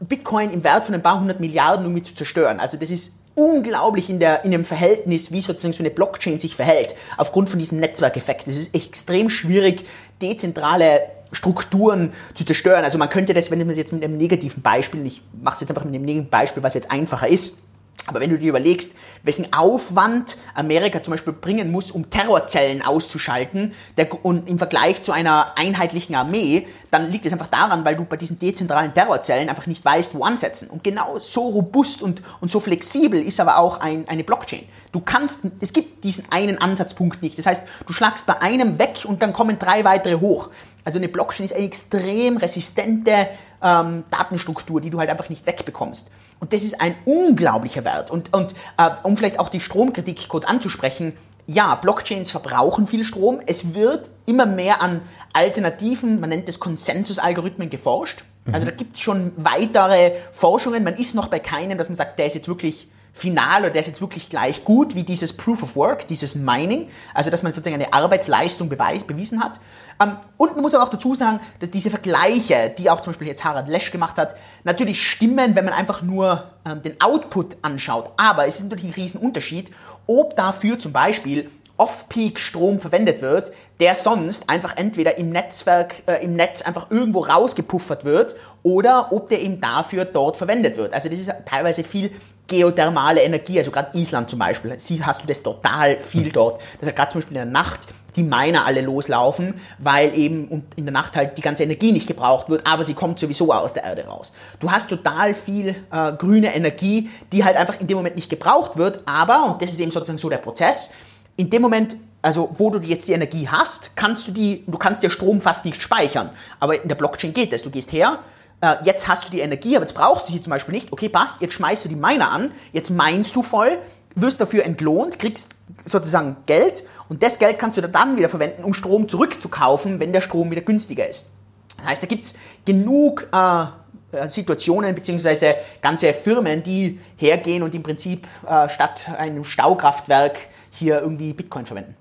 Bitcoin 0.00 0.50
im 0.50 0.64
Wert 0.64 0.84
von 0.84 0.94
ein 0.94 1.02
paar 1.02 1.20
hundert 1.20 1.40
Milliarden 1.40 1.84
irgendwie 1.84 2.02
zu 2.02 2.14
zerstören. 2.14 2.60
Also 2.60 2.76
das 2.76 2.90
ist 2.90 3.18
unglaublich 3.34 4.10
in, 4.10 4.18
der, 4.18 4.44
in 4.44 4.50
dem 4.50 4.64
Verhältnis, 4.64 5.32
wie 5.32 5.40
sozusagen 5.40 5.72
so 5.72 5.82
eine 5.82 5.90
Blockchain 5.90 6.38
sich 6.38 6.56
verhält, 6.56 6.94
aufgrund 7.16 7.48
von 7.48 7.58
diesem 7.58 7.80
Netzwerkeffekt. 7.80 8.46
Es 8.48 8.56
ist 8.56 8.74
extrem 8.74 9.30
schwierig, 9.30 9.86
dezentrale 10.20 11.02
Strukturen 11.32 12.12
zu 12.34 12.44
zerstören. 12.44 12.84
Also 12.84 12.98
man 12.98 13.08
könnte 13.08 13.34
das, 13.34 13.50
wenn 13.50 13.58
man 13.58 13.70
es 13.70 13.78
jetzt 13.78 13.92
mit 13.92 14.02
einem 14.02 14.16
negativen 14.16 14.62
Beispiel, 14.62 15.06
ich 15.06 15.22
mache 15.40 15.56
es 15.56 15.60
jetzt 15.62 15.70
einfach 15.70 15.84
mit 15.84 15.94
einem 15.94 16.04
negativen 16.04 16.30
Beispiel, 16.30 16.62
was 16.62 16.74
jetzt 16.74 16.90
einfacher 16.90 17.28
ist, 17.28 17.62
aber 18.10 18.20
wenn 18.20 18.30
du 18.30 18.38
dir 18.38 18.48
überlegst, 18.48 18.96
welchen 19.22 19.52
Aufwand 19.52 20.36
Amerika 20.54 21.00
zum 21.00 21.12
Beispiel 21.12 21.32
bringen 21.32 21.70
muss, 21.70 21.92
um 21.92 22.10
Terrorzellen 22.10 22.82
auszuschalten, 22.82 23.72
der, 23.96 24.24
und 24.24 24.48
im 24.48 24.58
Vergleich 24.58 25.04
zu 25.04 25.12
einer 25.12 25.56
einheitlichen 25.56 26.16
Armee, 26.16 26.66
dann 26.90 27.12
liegt 27.12 27.24
es 27.24 27.32
einfach 27.32 27.46
daran, 27.46 27.84
weil 27.84 27.94
du 27.94 28.04
bei 28.04 28.16
diesen 28.16 28.40
dezentralen 28.40 28.92
Terrorzellen 28.92 29.48
einfach 29.48 29.68
nicht 29.68 29.84
weißt, 29.84 30.16
wo 30.16 30.24
ansetzen. 30.24 30.68
Und 30.68 30.82
genau 30.82 31.20
so 31.20 31.50
robust 31.50 32.02
und, 32.02 32.20
und 32.40 32.50
so 32.50 32.58
flexibel 32.58 33.22
ist 33.22 33.38
aber 33.38 33.58
auch 33.58 33.78
ein, 33.78 34.08
eine 34.08 34.24
Blockchain. 34.24 34.64
Du 34.90 35.00
kannst, 35.00 35.42
es 35.60 35.72
gibt 35.72 36.02
diesen 36.02 36.24
einen 36.32 36.58
Ansatzpunkt 36.58 37.22
nicht. 37.22 37.38
Das 37.38 37.46
heißt, 37.46 37.64
du 37.86 37.92
schlagst 37.92 38.26
bei 38.26 38.42
einem 38.42 38.80
weg 38.80 39.04
und 39.04 39.22
dann 39.22 39.32
kommen 39.32 39.56
drei 39.60 39.84
weitere 39.84 40.18
hoch. 40.18 40.50
Also 40.84 40.98
eine 40.98 41.08
Blockchain 41.08 41.44
ist 41.44 41.54
eine 41.54 41.64
extrem 41.64 42.38
resistente 42.38 43.28
ähm, 43.62 44.02
Datenstruktur, 44.10 44.80
die 44.80 44.90
du 44.90 44.98
halt 44.98 45.10
einfach 45.10 45.28
nicht 45.28 45.46
wegbekommst. 45.46 46.10
Und 46.40 46.52
das 46.52 46.62
ist 46.62 46.80
ein 46.80 46.94
unglaublicher 47.04 47.84
Wert. 47.84 48.10
Und, 48.10 48.32
und 48.32 48.54
äh, 48.78 48.90
um 49.02 49.16
vielleicht 49.16 49.38
auch 49.38 49.50
die 49.50 49.60
Stromkritik 49.60 50.28
kurz 50.28 50.44
anzusprechen, 50.44 51.12
ja, 51.46 51.74
Blockchains 51.74 52.30
verbrauchen 52.30 52.86
viel 52.86 53.04
Strom. 53.04 53.40
Es 53.46 53.74
wird 53.74 54.10
immer 54.26 54.46
mehr 54.46 54.80
an 54.80 55.02
Alternativen, 55.32 56.20
man 56.20 56.30
nennt 56.30 56.48
es 56.48 56.58
Konsensusalgorithmen, 56.60 57.70
geforscht. 57.70 58.24
Also 58.52 58.66
da 58.66 58.72
gibt 58.72 58.96
es 58.96 59.02
schon 59.02 59.32
weitere 59.36 60.12
Forschungen. 60.32 60.82
Man 60.82 60.96
ist 60.96 61.14
noch 61.14 61.28
bei 61.28 61.38
keinem, 61.38 61.78
dass 61.78 61.88
man 61.88 61.96
sagt, 61.96 62.18
der 62.18 62.26
ist 62.26 62.34
jetzt 62.34 62.48
wirklich 62.48 62.88
final 63.12 63.62
oder 63.62 63.70
der 63.70 63.80
ist 63.80 63.88
jetzt 63.88 64.00
wirklich 64.00 64.30
gleich 64.30 64.64
gut 64.64 64.94
wie 64.94 65.02
dieses 65.02 65.36
Proof 65.36 65.62
of 65.62 65.76
Work, 65.76 66.08
dieses 66.08 66.34
Mining, 66.34 66.88
also 67.12 67.30
dass 67.30 67.42
man 67.42 67.52
sozusagen 67.52 67.74
eine 67.74 67.92
Arbeitsleistung 67.92 68.68
beweis, 68.68 69.02
bewiesen 69.02 69.42
hat. 69.42 69.60
Ähm, 70.00 70.16
und 70.36 70.54
man 70.54 70.62
muss 70.62 70.74
aber 70.74 70.84
auch 70.84 70.88
dazu 70.88 71.14
sagen, 71.14 71.40
dass 71.60 71.70
diese 71.70 71.90
Vergleiche, 71.90 72.74
die 72.76 72.90
auch 72.90 73.00
zum 73.00 73.12
Beispiel 73.12 73.28
jetzt 73.28 73.44
Harald 73.44 73.68
Lesch 73.68 73.90
gemacht 73.90 74.16
hat, 74.16 74.34
natürlich 74.64 75.08
stimmen, 75.08 75.54
wenn 75.54 75.64
man 75.64 75.74
einfach 75.74 76.02
nur 76.02 76.44
ähm, 76.64 76.82
den 76.82 77.00
Output 77.00 77.56
anschaut. 77.62 78.10
Aber 78.16 78.46
es 78.46 78.56
ist 78.56 78.64
natürlich 78.64 78.84
ein 78.84 78.94
Riesenunterschied, 78.94 79.70
ob 80.06 80.36
dafür 80.36 80.78
zum 80.78 80.92
Beispiel 80.92 81.50
Off-Peak-Strom 81.76 82.80
verwendet 82.80 83.22
wird, 83.22 83.52
der 83.80 83.94
sonst 83.94 84.50
einfach 84.50 84.76
entweder 84.76 85.16
im 85.16 85.30
Netzwerk, 85.30 86.02
äh, 86.06 86.22
im 86.22 86.34
Netz 86.34 86.60
einfach 86.62 86.90
irgendwo 86.90 87.20
rausgepuffert 87.20 88.04
wird 88.04 88.36
oder 88.62 89.12
ob 89.12 89.30
der 89.30 89.40
eben 89.40 89.60
dafür 89.60 90.04
dort 90.04 90.36
verwendet 90.36 90.76
wird. 90.76 90.92
Also 90.92 91.08
das 91.08 91.18
ist 91.18 91.32
teilweise 91.46 91.82
viel 91.82 92.10
geothermale 92.46 93.22
Energie, 93.22 93.58
also 93.58 93.70
gerade 93.70 93.96
Island 93.96 94.28
zum 94.28 94.40
Beispiel, 94.40 94.72
hast 94.72 95.22
du 95.22 95.26
das 95.26 95.42
total 95.42 95.96
viel 95.98 96.30
dort. 96.30 96.60
Das 96.80 96.88
ist 96.88 96.96
gerade 96.96 97.12
zum 97.12 97.20
Beispiel 97.20 97.36
in 97.36 97.44
der 97.44 97.52
Nacht, 97.52 97.86
die 98.16 98.22
Miner 98.22 98.66
alle 98.66 98.80
loslaufen, 98.80 99.60
weil 99.78 100.16
eben 100.16 100.64
in 100.76 100.84
der 100.84 100.92
Nacht 100.92 101.16
halt 101.16 101.38
die 101.38 101.42
ganze 101.42 101.62
Energie 101.62 101.92
nicht 101.92 102.06
gebraucht 102.06 102.48
wird, 102.48 102.66
aber 102.66 102.84
sie 102.84 102.94
kommt 102.94 103.18
sowieso 103.18 103.52
aus 103.52 103.74
der 103.74 103.84
Erde 103.84 104.06
raus. 104.06 104.32
Du 104.58 104.70
hast 104.70 104.88
total 104.88 105.34
viel 105.34 105.76
äh, 105.90 106.12
grüne 106.12 106.54
Energie, 106.54 107.10
die 107.32 107.44
halt 107.44 107.56
einfach 107.56 107.80
in 107.80 107.86
dem 107.86 107.96
Moment 107.96 108.16
nicht 108.16 108.30
gebraucht 108.30 108.76
wird, 108.76 109.00
aber, 109.06 109.44
und 109.44 109.62
das 109.62 109.70
ist 109.70 109.80
eben 109.80 109.90
sozusagen 109.90 110.18
so 110.18 110.28
der 110.28 110.38
Prozess, 110.38 110.94
in 111.36 111.48
dem 111.50 111.62
Moment, 111.62 111.96
also 112.22 112.54
wo 112.58 112.70
du 112.70 112.80
jetzt 112.80 113.08
die 113.08 113.12
Energie 113.12 113.48
hast, 113.48 113.96
kannst 113.96 114.26
du 114.28 114.32
die, 114.32 114.64
du 114.66 114.76
kannst 114.76 115.02
dir 115.02 115.10
Strom 115.10 115.40
fast 115.40 115.64
nicht 115.64 115.80
speichern. 115.80 116.30
Aber 116.58 116.80
in 116.82 116.88
der 116.88 116.94
Blockchain 116.94 117.32
geht 117.32 117.52
das. 117.52 117.62
Du 117.62 117.70
gehst 117.70 117.92
her, 117.92 118.18
äh, 118.60 118.76
jetzt 118.84 119.08
hast 119.08 119.26
du 119.26 119.30
die 119.30 119.40
Energie, 119.40 119.76
aber 119.76 119.86
jetzt 119.86 119.94
brauchst 119.94 120.28
du 120.28 120.32
sie 120.32 120.42
zum 120.42 120.50
Beispiel 120.50 120.74
nicht. 120.74 120.92
Okay, 120.92 121.08
passt, 121.08 121.40
jetzt 121.40 121.54
schmeißt 121.54 121.84
du 121.84 121.88
die 121.88 121.96
Miner 121.96 122.30
an, 122.30 122.52
jetzt 122.72 122.90
meinst 122.90 123.34
du 123.34 123.42
voll, 123.42 123.78
wirst 124.14 124.40
dafür 124.40 124.64
entlohnt, 124.64 125.18
kriegst 125.18 125.54
sozusagen 125.84 126.36
Geld 126.46 126.82
und 127.10 127.24
das 127.24 127.40
Geld 127.40 127.58
kannst 127.58 127.76
du 127.76 127.82
dann 127.82 128.16
wieder 128.16 128.28
verwenden, 128.28 128.62
um 128.62 128.72
Strom 128.72 129.08
zurückzukaufen, 129.08 129.98
wenn 129.98 130.12
der 130.12 130.20
Strom 130.20 130.50
wieder 130.52 130.60
günstiger 130.62 131.08
ist. 131.08 131.32
Das 131.76 131.86
heißt, 131.86 132.02
da 132.02 132.06
gibt 132.06 132.24
es 132.24 132.34
genug 132.64 133.28
äh, 133.32 134.28
Situationen 134.28 134.94
bzw. 134.94 135.54
ganze 135.82 136.14
Firmen, 136.14 136.62
die 136.62 137.00
hergehen 137.16 137.64
und 137.64 137.74
im 137.74 137.82
Prinzip 137.82 138.28
äh, 138.48 138.68
statt 138.68 139.10
einem 139.18 139.44
Staukraftwerk 139.44 140.38
hier 140.70 141.00
irgendwie 141.00 141.32
Bitcoin 141.32 141.66
verwenden. 141.66 141.96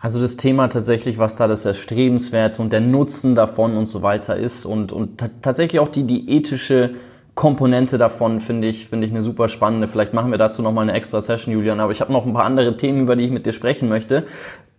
Also 0.00 0.18
das 0.18 0.38
Thema 0.38 0.68
tatsächlich, 0.68 1.18
was 1.18 1.36
da 1.36 1.46
das 1.46 1.66
Erstrebenswerte 1.66 2.62
und 2.62 2.72
der 2.72 2.80
Nutzen 2.80 3.34
davon 3.34 3.76
und 3.76 3.86
so 3.86 4.00
weiter 4.00 4.36
ist 4.36 4.64
und, 4.64 4.92
und 4.92 5.22
tatsächlich 5.42 5.78
auch 5.78 5.88
die, 5.88 6.04
die 6.04 6.30
ethische 6.38 6.94
Komponente 7.34 7.96
davon 7.96 8.40
finde 8.40 8.68
ich, 8.68 8.88
finde 8.88 9.06
ich 9.06 9.12
eine 9.12 9.22
super 9.22 9.48
spannende. 9.48 9.88
Vielleicht 9.88 10.12
machen 10.12 10.30
wir 10.30 10.38
dazu 10.38 10.60
nochmal 10.60 10.82
eine 10.82 10.92
extra 10.92 11.22
Session, 11.22 11.52
Julian, 11.52 11.80
aber 11.80 11.92
ich 11.92 12.00
habe 12.00 12.12
noch 12.12 12.26
ein 12.26 12.34
paar 12.34 12.44
andere 12.44 12.76
Themen, 12.76 13.00
über 13.00 13.16
die 13.16 13.24
ich 13.24 13.30
mit 13.30 13.46
dir 13.46 13.52
sprechen 13.52 13.88
möchte. 13.88 14.26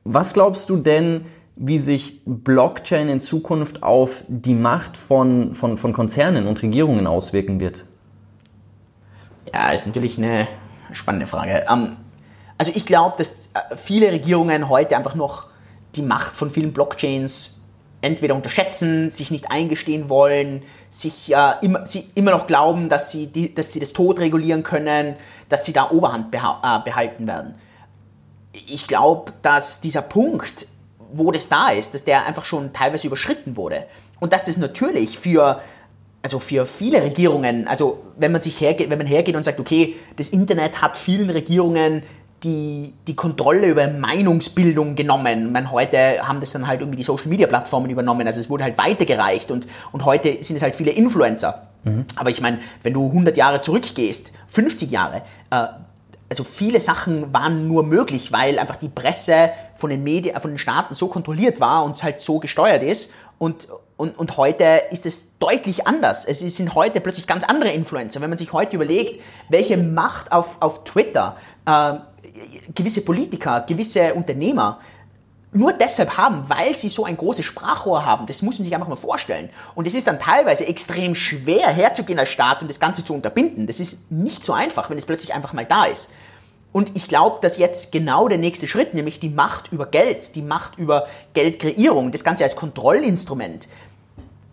Was 0.04 0.34
glaubst 0.34 0.70
du 0.70 0.78
denn, 0.78 1.26
wie 1.56 1.80
sich 1.80 2.22
Blockchain 2.26 3.10
in 3.10 3.20
Zukunft 3.20 3.82
auf 3.84 4.24
die 4.28 4.56
Macht 4.56 4.98
von, 4.98 5.54
von, 5.54 5.78
von 5.78 5.94
Konzernen 5.94 6.48
und 6.48 6.62
Regierungen 6.62 7.08
auswirken 7.08 7.60
wird? 7.60 7.86
Ja, 9.52 9.72
ist 9.72 9.88
natürlich 9.88 10.18
eine 10.18 10.48
spannende 10.92 11.28
Frage. 11.28 11.66
Ähm, 11.70 11.98
also 12.58 12.72
ich 12.74 12.86
glaube, 12.86 13.18
dass 13.18 13.50
äh, 13.54 13.76
viele 13.76 14.12
Regierungen 14.12 14.70
heute 14.70 14.96
einfach 14.98 15.16
noch 15.16 15.48
die 15.96 16.02
Macht 16.02 16.34
von 16.34 16.50
vielen 16.50 16.74
Blockchains 16.74 17.53
entweder 18.04 18.36
unterschätzen, 18.36 19.10
sich 19.10 19.32
nicht 19.32 19.50
eingestehen 19.50 20.10
wollen, 20.10 20.62
sich 20.90 21.34
äh, 21.34 21.54
immer, 21.62 21.88
sie 21.88 22.04
immer 22.16 22.32
noch 22.32 22.48
glauben, 22.48 22.90
dass 22.90 23.12
sie, 23.12 23.28
die, 23.28 23.56
dass 23.56 23.72
sie 23.72 23.80
das 23.80 23.94
Tod 23.94 24.20
regulieren 24.20 24.62
können, 24.62 25.16
dass 25.48 25.66
sie 25.66 25.72
da 25.72 25.90
Oberhand 25.90 26.30
beha 26.30 26.60
äh, 26.64 26.84
behalten 26.84 27.26
werden. 27.26 27.56
Ich 28.52 28.88
glaube, 28.88 29.32
dass 29.42 29.80
dieser 29.80 30.02
Punkt, 30.02 30.68
wo 31.14 31.32
das 31.32 31.48
da 31.48 31.70
ist, 31.70 31.94
dass 31.94 32.04
der 32.04 32.26
einfach 32.26 32.44
schon 32.44 32.74
teilweise 32.74 33.08
überschritten 33.08 33.56
wurde 33.56 33.86
und 34.20 34.34
dass 34.34 34.44
das 34.44 34.58
natürlich 34.58 35.18
für 35.18 35.62
also 36.22 36.40
für 36.40 36.66
viele 36.66 37.04
Regierungen, 37.04 37.68
also 37.68 38.02
wenn 38.18 38.32
man 38.32 38.42
sich 38.42 38.62
hergeht, 38.62 38.90
wenn 38.90 38.98
man 38.98 39.08
hergeht 39.08 39.36
und 39.36 39.44
sagt, 39.44 39.60
okay, 39.60 39.98
das 40.16 40.30
Internet 40.30 40.82
hat 40.82 40.98
vielen 40.98 41.30
Regierungen 41.30 42.04
die, 42.44 42.94
die 43.08 43.16
Kontrolle 43.16 43.68
über 43.68 43.88
Meinungsbildung 43.88 44.96
genommen. 44.96 45.52
Man, 45.52 45.72
heute 45.72 46.28
haben 46.28 46.40
das 46.40 46.52
dann 46.52 46.68
halt 46.68 46.82
irgendwie 46.82 46.98
die 46.98 47.04
Social 47.04 47.28
Media 47.28 47.48
Plattformen 47.48 47.90
übernommen, 47.90 48.28
also 48.28 48.40
es 48.40 48.50
wurde 48.50 48.64
halt 48.64 48.78
weitergereicht 48.78 49.52
und, 49.52 49.68
und 49.92 50.06
heute 50.06 50.44
sind 50.44 50.58
es 50.58 50.62
halt 50.62 50.76
viele 50.76 50.92
Influencer. 50.92 51.68
Mhm. 51.84 52.06
Aber 52.16 52.30
ich 52.30 52.42
meine, 52.42 52.60
wenn 52.84 52.94
du 52.94 53.08
100 53.08 53.38
Jahre 53.38 53.62
zurückgehst, 53.62 54.34
50 54.48 54.92
Jahre, 54.92 55.22
äh, 55.50 55.68
also 56.30 56.44
viele 56.44 56.80
Sachen 56.80 57.32
waren 57.34 57.68
nur 57.68 57.84
möglich, 57.84 58.32
weil 58.32 58.58
einfach 58.58 58.78
die 58.78 58.90
Presse 58.90 59.52
von 59.76 59.90
den 59.90 60.04
Medien, 60.04 60.40
von 60.42 60.52
den 60.52 60.58
Staaten 60.58 60.96
so 60.96 61.08
kontrolliert 61.08 61.60
war 61.60 61.84
und 61.84 62.02
halt 62.02 62.20
so 62.20 62.40
gesteuert 62.40 62.82
ist. 62.82 63.14
Und, 63.38 63.68
und, 63.98 64.18
und 64.18 64.36
heute 64.38 64.82
ist 64.90 65.06
es 65.06 65.38
deutlich 65.38 65.86
anders. 65.86 66.26
Es 66.26 66.40
sind 66.40 66.74
heute 66.74 67.02
plötzlich 67.02 67.28
ganz 67.28 67.44
andere 67.44 67.72
Influencer. 67.72 68.20
Wenn 68.22 68.30
man 68.30 68.40
sich 68.40 68.52
heute 68.52 68.76
überlegt, 68.76 69.22
welche 69.50 69.78
Macht 69.78 70.32
auf, 70.32 70.58
auf 70.60 70.84
Twitter 70.86 71.36
äh, 71.68 71.94
gewisse 72.74 73.02
Politiker, 73.02 73.62
gewisse 73.68 74.14
Unternehmer 74.14 74.80
nur 75.54 75.74
deshalb 75.74 76.18
haben, 76.18 76.46
weil 76.48 76.76
sie 76.76 76.90
so 76.90 77.06
ein 77.06 77.16
großes 77.16 77.46
Sprachrohr 77.46 78.06
haben. 78.06 78.26
Das 78.26 78.42
muss 78.42 78.58
man 78.58 78.66
sich 78.66 78.74
einfach 78.74 78.88
mal 78.88 78.96
vorstellen. 78.96 79.50
Und 79.76 79.88
es 79.88 79.94
ist 79.94 80.08
dann 80.08 80.20
teilweise 80.20 80.66
extrem 80.66 81.14
schwer 81.16 81.68
herzugehen 81.68 82.18
als 82.18 82.30
Staat 82.30 82.62
und 82.62 82.70
das 82.70 82.80
Ganze 82.80 83.04
zu 83.04 83.14
unterbinden. 83.14 83.68
Das 83.68 83.80
ist 83.80 84.12
nicht 84.12 84.44
so 84.44 84.54
einfach, 84.54 84.90
wenn 84.90 84.98
es 84.98 85.06
plötzlich 85.06 85.34
einfach 85.34 85.54
mal 85.54 85.66
da 85.66 85.86
ist. 85.86 86.10
Und 86.72 86.96
ich 86.96 87.08
glaube, 87.08 87.38
dass 87.40 87.60
jetzt 87.60 87.92
genau 87.92 88.28
der 88.28 88.40
nächste 88.40 88.68
Schritt, 88.68 88.96
nämlich 88.96 89.20
die 89.20 89.30
Macht 89.30 89.72
über 89.72 89.86
Geld, 89.86 90.36
die 90.36 90.42
Macht 90.42 90.80
über 90.80 91.06
Geldkreierung, 91.36 92.12
das 92.12 92.24
Ganze 92.24 92.44
als 92.44 92.56
Kontrollinstrument, 92.56 93.68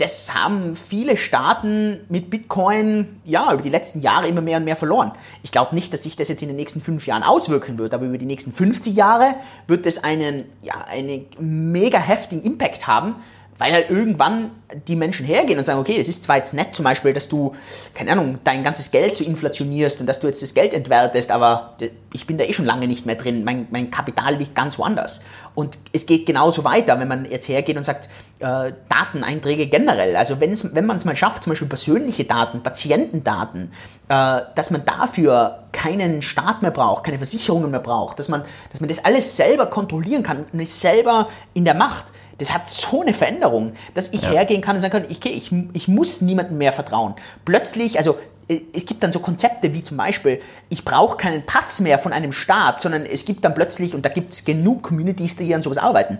das 0.00 0.34
haben 0.34 0.76
viele 0.76 1.18
Staaten 1.18 2.00
mit 2.08 2.30
Bitcoin 2.30 3.20
ja 3.24 3.52
über 3.52 3.62
die 3.62 3.68
letzten 3.68 4.00
Jahre 4.00 4.28
immer 4.28 4.40
mehr 4.40 4.56
und 4.56 4.64
mehr 4.64 4.76
verloren. 4.76 5.12
Ich 5.42 5.52
glaube 5.52 5.74
nicht, 5.74 5.92
dass 5.92 6.04
sich 6.04 6.16
das 6.16 6.28
jetzt 6.28 6.40
in 6.40 6.48
den 6.48 6.56
nächsten 6.56 6.80
fünf 6.80 7.06
Jahren 7.06 7.22
auswirken 7.22 7.78
wird, 7.78 7.92
aber 7.92 8.06
über 8.06 8.16
die 8.16 8.26
nächsten 8.26 8.52
50 8.52 8.94
Jahre 8.96 9.34
wird 9.66 9.84
es 9.84 10.02
einen, 10.02 10.46
ja, 10.62 10.86
einen 10.88 11.26
mega 11.38 11.98
heftigen 11.98 12.42
Impact 12.42 12.86
haben, 12.86 13.16
weil 13.58 13.74
halt 13.74 13.90
irgendwann 13.90 14.52
die 14.88 14.96
Menschen 14.96 15.26
hergehen 15.26 15.58
und 15.58 15.64
sagen, 15.64 15.80
okay, 15.80 15.98
das 15.98 16.08
ist 16.08 16.24
zwar 16.24 16.38
jetzt 16.38 16.54
nett 16.54 16.74
zum 16.74 16.82
Beispiel, 16.82 17.12
dass 17.12 17.28
du, 17.28 17.54
keine 17.92 18.12
Ahnung, 18.12 18.36
dein 18.42 18.64
ganzes 18.64 18.90
Geld 18.90 19.16
so 19.16 19.22
inflationierst 19.22 20.00
und 20.00 20.06
dass 20.06 20.18
du 20.18 20.28
jetzt 20.28 20.42
das 20.42 20.54
Geld 20.54 20.72
entwertest, 20.72 21.30
aber 21.30 21.76
ich 22.14 22.26
bin 22.26 22.38
da 22.38 22.44
eh 22.44 22.54
schon 22.54 22.64
lange 22.64 22.88
nicht 22.88 23.04
mehr 23.04 23.16
drin, 23.16 23.44
mein, 23.44 23.66
mein 23.70 23.90
Kapital 23.90 24.36
liegt 24.36 24.54
ganz 24.54 24.78
woanders. 24.78 25.20
Und 25.54 25.76
es 25.92 26.06
geht 26.06 26.24
genauso 26.24 26.64
weiter, 26.64 26.98
wenn 27.00 27.08
man 27.08 27.30
jetzt 27.30 27.48
hergeht 27.48 27.76
und 27.76 27.82
sagt, 27.82 28.08
äh, 28.40 28.72
Dateneinträge 28.88 29.66
generell, 29.66 30.16
also 30.16 30.40
wenn 30.40 30.86
man 30.86 30.96
es 30.96 31.04
mal 31.04 31.16
schafft, 31.16 31.44
zum 31.44 31.52
Beispiel 31.52 31.68
persönliche 31.68 32.24
Daten, 32.24 32.62
Patientendaten, 32.62 33.72
äh, 34.08 34.40
dass 34.54 34.70
man 34.70 34.84
dafür 34.84 35.64
keinen 35.72 36.22
Staat 36.22 36.62
mehr 36.62 36.70
braucht, 36.70 37.04
keine 37.04 37.18
Versicherungen 37.18 37.70
mehr 37.70 37.80
braucht, 37.80 38.18
dass 38.18 38.28
man, 38.28 38.42
dass 38.70 38.80
man 38.80 38.88
das 38.88 39.04
alles 39.04 39.36
selber 39.36 39.66
kontrollieren 39.66 40.22
kann 40.22 40.46
und 40.52 40.60
ist 40.60 40.80
selber 40.80 41.28
in 41.54 41.64
der 41.64 41.74
Macht 41.74 42.06
das 42.38 42.54
hat 42.54 42.70
so 42.70 43.02
eine 43.02 43.12
Veränderung, 43.12 43.74
dass 43.92 44.14
ich 44.14 44.22
ja. 44.22 44.30
hergehen 44.30 44.62
kann 44.62 44.74
und 44.74 44.80
sagen 44.80 44.92
kann, 44.92 45.10
ich, 45.10 45.22
ich, 45.26 45.52
ich 45.74 45.88
muss 45.88 46.22
niemandem 46.22 46.56
mehr 46.56 46.72
vertrauen. 46.72 47.14
Plötzlich, 47.44 47.98
also 47.98 48.16
äh, 48.48 48.60
es 48.72 48.86
gibt 48.86 49.02
dann 49.02 49.12
so 49.12 49.20
Konzepte 49.20 49.74
wie 49.74 49.84
zum 49.84 49.98
Beispiel, 49.98 50.40
ich 50.70 50.84
brauche 50.84 51.18
keinen 51.18 51.44
Pass 51.44 51.80
mehr 51.80 51.98
von 51.98 52.14
einem 52.14 52.32
Staat, 52.32 52.80
sondern 52.80 53.04
es 53.04 53.26
gibt 53.26 53.44
dann 53.44 53.54
plötzlich, 53.54 53.94
und 53.94 54.06
da 54.06 54.08
gibt 54.08 54.32
es 54.32 54.46
genug 54.46 54.82
Communities, 54.82 55.36
die 55.36 55.54
an 55.54 55.60
sowas 55.60 55.76
arbeiten, 55.76 56.18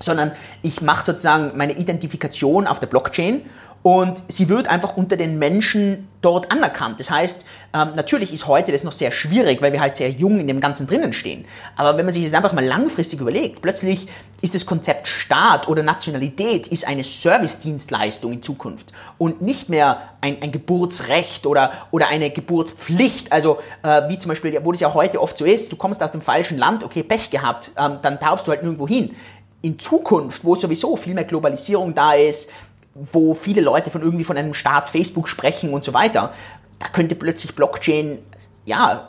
sondern 0.00 0.32
ich 0.62 0.80
mache 0.80 1.04
sozusagen 1.04 1.52
meine 1.56 1.74
Identifikation 1.74 2.66
auf 2.66 2.80
der 2.80 2.86
Blockchain 2.86 3.42
und 3.82 4.22
sie 4.28 4.48
wird 4.48 4.68
einfach 4.68 4.96
unter 4.96 5.16
den 5.16 5.38
Menschen 5.38 6.08
dort 6.20 6.50
anerkannt. 6.50 6.98
Das 6.98 7.10
heißt, 7.10 7.44
ähm, 7.72 7.92
natürlich 7.94 8.32
ist 8.32 8.48
heute 8.48 8.72
das 8.72 8.82
noch 8.82 8.92
sehr 8.92 9.12
schwierig, 9.12 9.62
weil 9.62 9.72
wir 9.72 9.80
halt 9.80 9.94
sehr 9.94 10.10
jung 10.10 10.40
in 10.40 10.48
dem 10.48 10.60
Ganzen 10.60 10.86
drinnen 10.88 11.12
stehen. 11.12 11.44
Aber 11.76 11.96
wenn 11.96 12.04
man 12.04 12.12
sich 12.12 12.24
das 12.24 12.34
einfach 12.34 12.52
mal 12.52 12.64
langfristig 12.64 13.20
überlegt, 13.20 13.62
plötzlich 13.62 14.08
ist 14.40 14.54
das 14.54 14.66
Konzept 14.66 15.08
Staat 15.08 15.68
oder 15.68 15.82
Nationalität 15.82 16.66
ist 16.66 16.86
eine 16.86 17.04
Servicedienstleistung 17.04 18.32
in 18.32 18.42
Zukunft 18.42 18.92
und 19.16 19.42
nicht 19.42 19.68
mehr 19.68 20.00
ein, 20.20 20.42
ein 20.42 20.52
Geburtsrecht 20.52 21.46
oder, 21.46 21.72
oder 21.90 22.08
eine 22.08 22.30
Geburtspflicht. 22.30 23.32
Also 23.32 23.58
äh, 23.82 24.08
wie 24.08 24.18
zum 24.18 24.28
Beispiel, 24.30 24.58
wo 24.64 24.72
das 24.72 24.80
ja 24.80 24.94
heute 24.94 25.20
oft 25.20 25.38
so 25.38 25.44
ist, 25.44 25.72
du 25.72 25.76
kommst 25.76 26.02
aus 26.02 26.12
dem 26.12 26.20
falschen 26.20 26.58
Land, 26.58 26.84
okay, 26.84 27.02
Pech 27.02 27.30
gehabt, 27.30 27.72
ähm, 27.76 27.98
dann 28.02 28.18
darfst 28.18 28.46
du 28.46 28.50
halt 28.50 28.62
nirgendwo 28.62 28.88
hin 28.88 29.14
in 29.62 29.78
Zukunft, 29.78 30.44
wo 30.44 30.54
sowieso 30.54 30.96
viel 30.96 31.14
mehr 31.14 31.24
Globalisierung 31.24 31.94
da 31.94 32.12
ist, 32.12 32.52
wo 32.94 33.34
viele 33.34 33.60
Leute 33.60 33.90
von 33.90 34.02
irgendwie 34.02 34.24
von 34.24 34.36
einem 34.36 34.54
Staat 34.54 34.88
Facebook 34.88 35.28
sprechen 35.28 35.72
und 35.72 35.84
so 35.84 35.94
weiter, 35.94 36.32
da 36.78 36.88
könnte 36.88 37.14
plötzlich 37.14 37.54
Blockchain 37.54 38.18
ja 38.64 39.08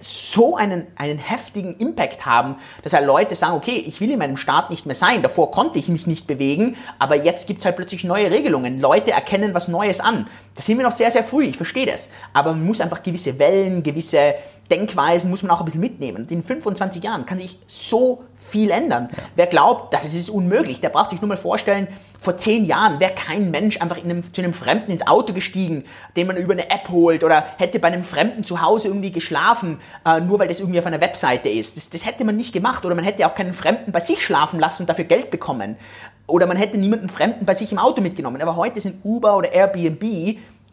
so 0.00 0.56
einen, 0.56 0.86
einen 0.96 1.18
heftigen 1.18 1.76
Impact 1.76 2.26
haben, 2.26 2.56
dass 2.82 2.92
halt 2.92 3.06
Leute 3.06 3.34
sagen, 3.34 3.54
okay, 3.54 3.82
ich 3.86 4.00
will 4.00 4.10
in 4.10 4.18
meinem 4.18 4.36
Staat 4.36 4.70
nicht 4.70 4.86
mehr 4.86 4.94
sein, 4.94 5.22
davor 5.22 5.50
konnte 5.50 5.78
ich 5.78 5.88
mich 5.88 6.06
nicht 6.06 6.26
bewegen, 6.26 6.76
aber 6.98 7.16
jetzt 7.16 7.46
gibt 7.46 7.60
es 7.60 7.64
halt 7.64 7.76
plötzlich 7.76 8.04
neue 8.04 8.30
Regelungen. 8.30 8.80
Leute 8.80 9.12
erkennen 9.12 9.54
was 9.54 9.68
Neues 9.68 10.00
an. 10.00 10.28
Da 10.54 10.62
sind 10.62 10.76
wir 10.78 10.84
noch 10.84 10.92
sehr, 10.92 11.10
sehr 11.10 11.24
früh, 11.24 11.44
ich 11.44 11.56
verstehe 11.56 11.86
das. 11.86 12.10
Aber 12.32 12.52
man 12.52 12.66
muss 12.66 12.80
einfach 12.80 13.02
gewisse 13.02 13.38
Wellen, 13.38 13.82
gewisse 13.82 14.34
Denkweisen 14.70 15.30
muss 15.30 15.42
man 15.42 15.50
auch 15.50 15.60
ein 15.60 15.64
bisschen 15.64 15.80
mitnehmen. 15.80 16.26
In 16.30 16.42
25 16.42 17.02
Jahren 17.02 17.26
kann 17.26 17.38
sich 17.38 17.58
so 17.66 18.24
viel 18.38 18.70
ändern. 18.70 19.08
Ja. 19.10 19.22
Wer 19.36 19.46
glaubt, 19.46 19.92
das 19.92 20.04
ist 20.14 20.30
unmöglich, 20.30 20.80
der 20.80 20.88
braucht 20.88 21.10
sich 21.10 21.20
nur 21.20 21.28
mal 21.28 21.36
vorstellen, 21.36 21.88
vor 22.20 22.36
zehn 22.36 22.66
Jahren 22.66 23.00
wäre 23.00 23.12
kein 23.12 23.50
Mensch 23.50 23.80
einfach 23.80 24.02
einem, 24.02 24.32
zu 24.32 24.42
einem 24.42 24.52
Fremden 24.52 24.90
ins 24.90 25.06
Auto 25.06 25.32
gestiegen, 25.32 25.84
den 26.16 26.26
man 26.26 26.36
über 26.36 26.52
eine 26.52 26.70
App 26.70 26.90
holt 26.90 27.24
oder 27.24 27.44
hätte 27.56 27.78
bei 27.78 27.88
einem 27.88 28.04
Fremden 28.04 28.44
zu 28.44 28.60
Hause 28.60 28.88
irgendwie 28.88 29.10
geschlafen, 29.10 29.80
äh, 30.04 30.20
nur 30.20 30.38
weil 30.38 30.48
das 30.48 30.60
irgendwie 30.60 30.78
auf 30.78 30.86
einer 30.86 31.00
Webseite 31.00 31.48
ist. 31.48 31.76
Das, 31.76 31.88
das 31.88 32.04
hätte 32.04 32.24
man 32.24 32.36
nicht 32.36 32.52
gemacht 32.52 32.84
oder 32.84 32.94
man 32.94 33.04
hätte 33.04 33.26
auch 33.26 33.34
keinen 33.34 33.54
Fremden 33.54 33.92
bei 33.92 34.00
sich 34.00 34.22
schlafen 34.22 34.60
lassen 34.60 34.82
und 34.82 34.88
dafür 34.88 35.04
Geld 35.04 35.30
bekommen. 35.30 35.76
Oder 36.26 36.46
man 36.46 36.58
hätte 36.58 36.78
niemanden 36.78 37.08
Fremden 37.08 37.46
bei 37.46 37.54
sich 37.54 37.72
im 37.72 37.78
Auto 37.78 38.02
mitgenommen. 38.02 38.40
Aber 38.42 38.54
heute 38.54 38.80
sind 38.80 39.04
Uber 39.04 39.36
oder 39.36 39.52
Airbnb 39.52 40.02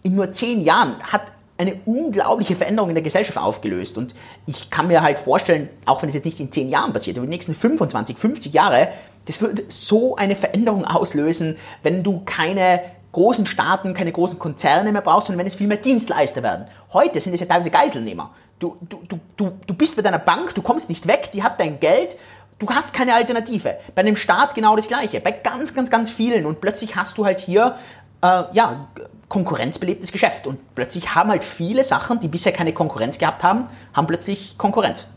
in 0.04 0.16
nur 0.16 0.32
zehn 0.32 0.64
Jahren 0.64 0.96
hat 1.02 1.24
eine 1.58 1.80
unglaubliche 1.86 2.56
Veränderung 2.56 2.90
in 2.90 2.96
der 2.96 3.04
Gesellschaft 3.04 3.38
aufgelöst. 3.38 3.98
Und 3.98 4.14
ich 4.46 4.70
kann 4.70 4.88
mir 4.88 5.02
halt 5.02 5.20
vorstellen, 5.20 5.70
auch 5.86 6.02
wenn 6.02 6.10
es 6.10 6.16
jetzt 6.16 6.26
nicht 6.26 6.40
in 6.40 6.52
10 6.52 6.70
Jahren 6.70 6.94
passiert, 6.94 7.18
aber 7.18 7.24
in 7.24 7.32
den 7.32 7.36
nächsten 7.36 7.56
25, 7.56 8.18
50 8.18 8.54
Jahre, 8.54 8.90
das 9.26 9.42
würde 9.42 9.64
so 9.68 10.16
eine 10.16 10.36
Veränderung 10.36 10.86
auslösen, 10.86 11.58
wenn 11.84 12.04
du 12.04 12.22
keine 12.26 12.82
großen 13.12 13.48
Staaten, 13.48 13.94
keine 13.94 14.12
großen 14.12 14.38
Konzerne 14.38 14.92
mehr 14.92 15.02
brauchst, 15.02 15.28
sondern 15.28 15.40
wenn 15.40 15.48
es 15.48 15.56
viel 15.56 15.68
mehr 15.68 15.78
Dienstleister 15.78 16.44
werden. 16.44 16.68
Heute 16.94 17.20
sind 17.20 17.34
es 17.34 17.40
ja 17.40 17.48
teilweise 17.48 17.72
Geiselnehmer. 17.72 18.32
Du, 18.60 18.78
du, 18.82 19.00
du, 19.08 19.20
du, 19.36 19.52
du 19.66 19.74
bist 19.74 19.96
bei 19.96 20.02
deiner 20.02 20.20
Bank, 20.20 20.54
du 20.54 20.62
kommst 20.62 20.90
nicht 20.90 21.08
weg, 21.08 21.32
die 21.34 21.44
hat 21.44 21.60
dein 21.60 21.80
Geld, 21.80 22.18
du 22.60 22.68
hast 22.70 22.94
keine 22.94 23.16
Alternative. 23.16 23.78
Bei 23.96 24.02
einem 24.02 24.16
Staat 24.16 24.56
genau 24.56 24.76
das 24.76 24.88
Gleiche, 24.88 25.20
bei 25.20 25.32
ganz, 25.32 25.74
ganz, 25.74 25.90
ganz 25.90 26.10
vielen. 26.10 26.46
Und 26.46 26.62
plötzlich 26.62 26.96
hast 26.96 27.18
du 27.18 27.26
halt 27.26 27.40
hier, 27.40 27.76
äh, 28.22 28.44
ja, 28.52 28.88
konkurrenzbelebtes 29.30 30.12
Geschäft. 30.12 30.48
Und 30.48 30.60
plötzlich 30.76 31.16
haben 31.16 31.30
halt 31.30 31.44
viele 31.44 31.84
Sachen, 31.84 32.20
die 32.20 32.28
bisher 32.28 32.52
keine 32.52 32.74
Konkurrenz 32.74 33.18
gehabt 33.18 33.44
haben, 33.44 33.66
haben 33.94 34.08
plötzlich 34.08 34.58
Konkurrenz. 34.58 35.08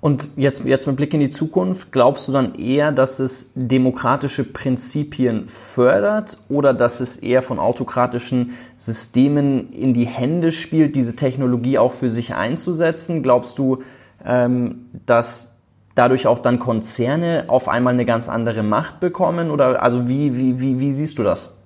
Und 0.00 0.30
jetzt, 0.36 0.64
jetzt 0.64 0.86
mit 0.86 0.94
Blick 0.94 1.12
in 1.12 1.18
die 1.18 1.28
Zukunft, 1.28 1.90
glaubst 1.90 2.28
du 2.28 2.32
dann 2.32 2.54
eher, 2.54 2.92
dass 2.92 3.18
es 3.18 3.50
demokratische 3.56 4.44
Prinzipien 4.44 5.48
fördert 5.48 6.38
oder 6.48 6.72
dass 6.72 7.00
es 7.00 7.16
eher 7.16 7.42
von 7.42 7.58
autokratischen 7.58 8.54
Systemen 8.76 9.72
in 9.72 9.94
die 9.94 10.06
Hände 10.06 10.52
spielt, 10.52 10.94
diese 10.94 11.16
Technologie 11.16 11.78
auch 11.78 11.92
für 11.92 12.10
sich 12.10 12.36
einzusetzen? 12.36 13.24
Glaubst 13.24 13.58
du, 13.58 13.82
ähm, 14.24 14.86
dass 15.04 15.58
dadurch 15.96 16.28
auch 16.28 16.38
dann 16.38 16.60
Konzerne 16.60 17.46
auf 17.48 17.68
einmal 17.68 17.94
eine 17.94 18.04
ganz 18.04 18.28
andere 18.28 18.62
Macht 18.62 19.00
bekommen? 19.00 19.50
Oder 19.50 19.82
also 19.82 20.06
wie, 20.06 20.38
wie, 20.38 20.60
wie, 20.60 20.78
wie 20.78 20.92
siehst 20.92 21.18
du 21.18 21.24
das? 21.24 21.57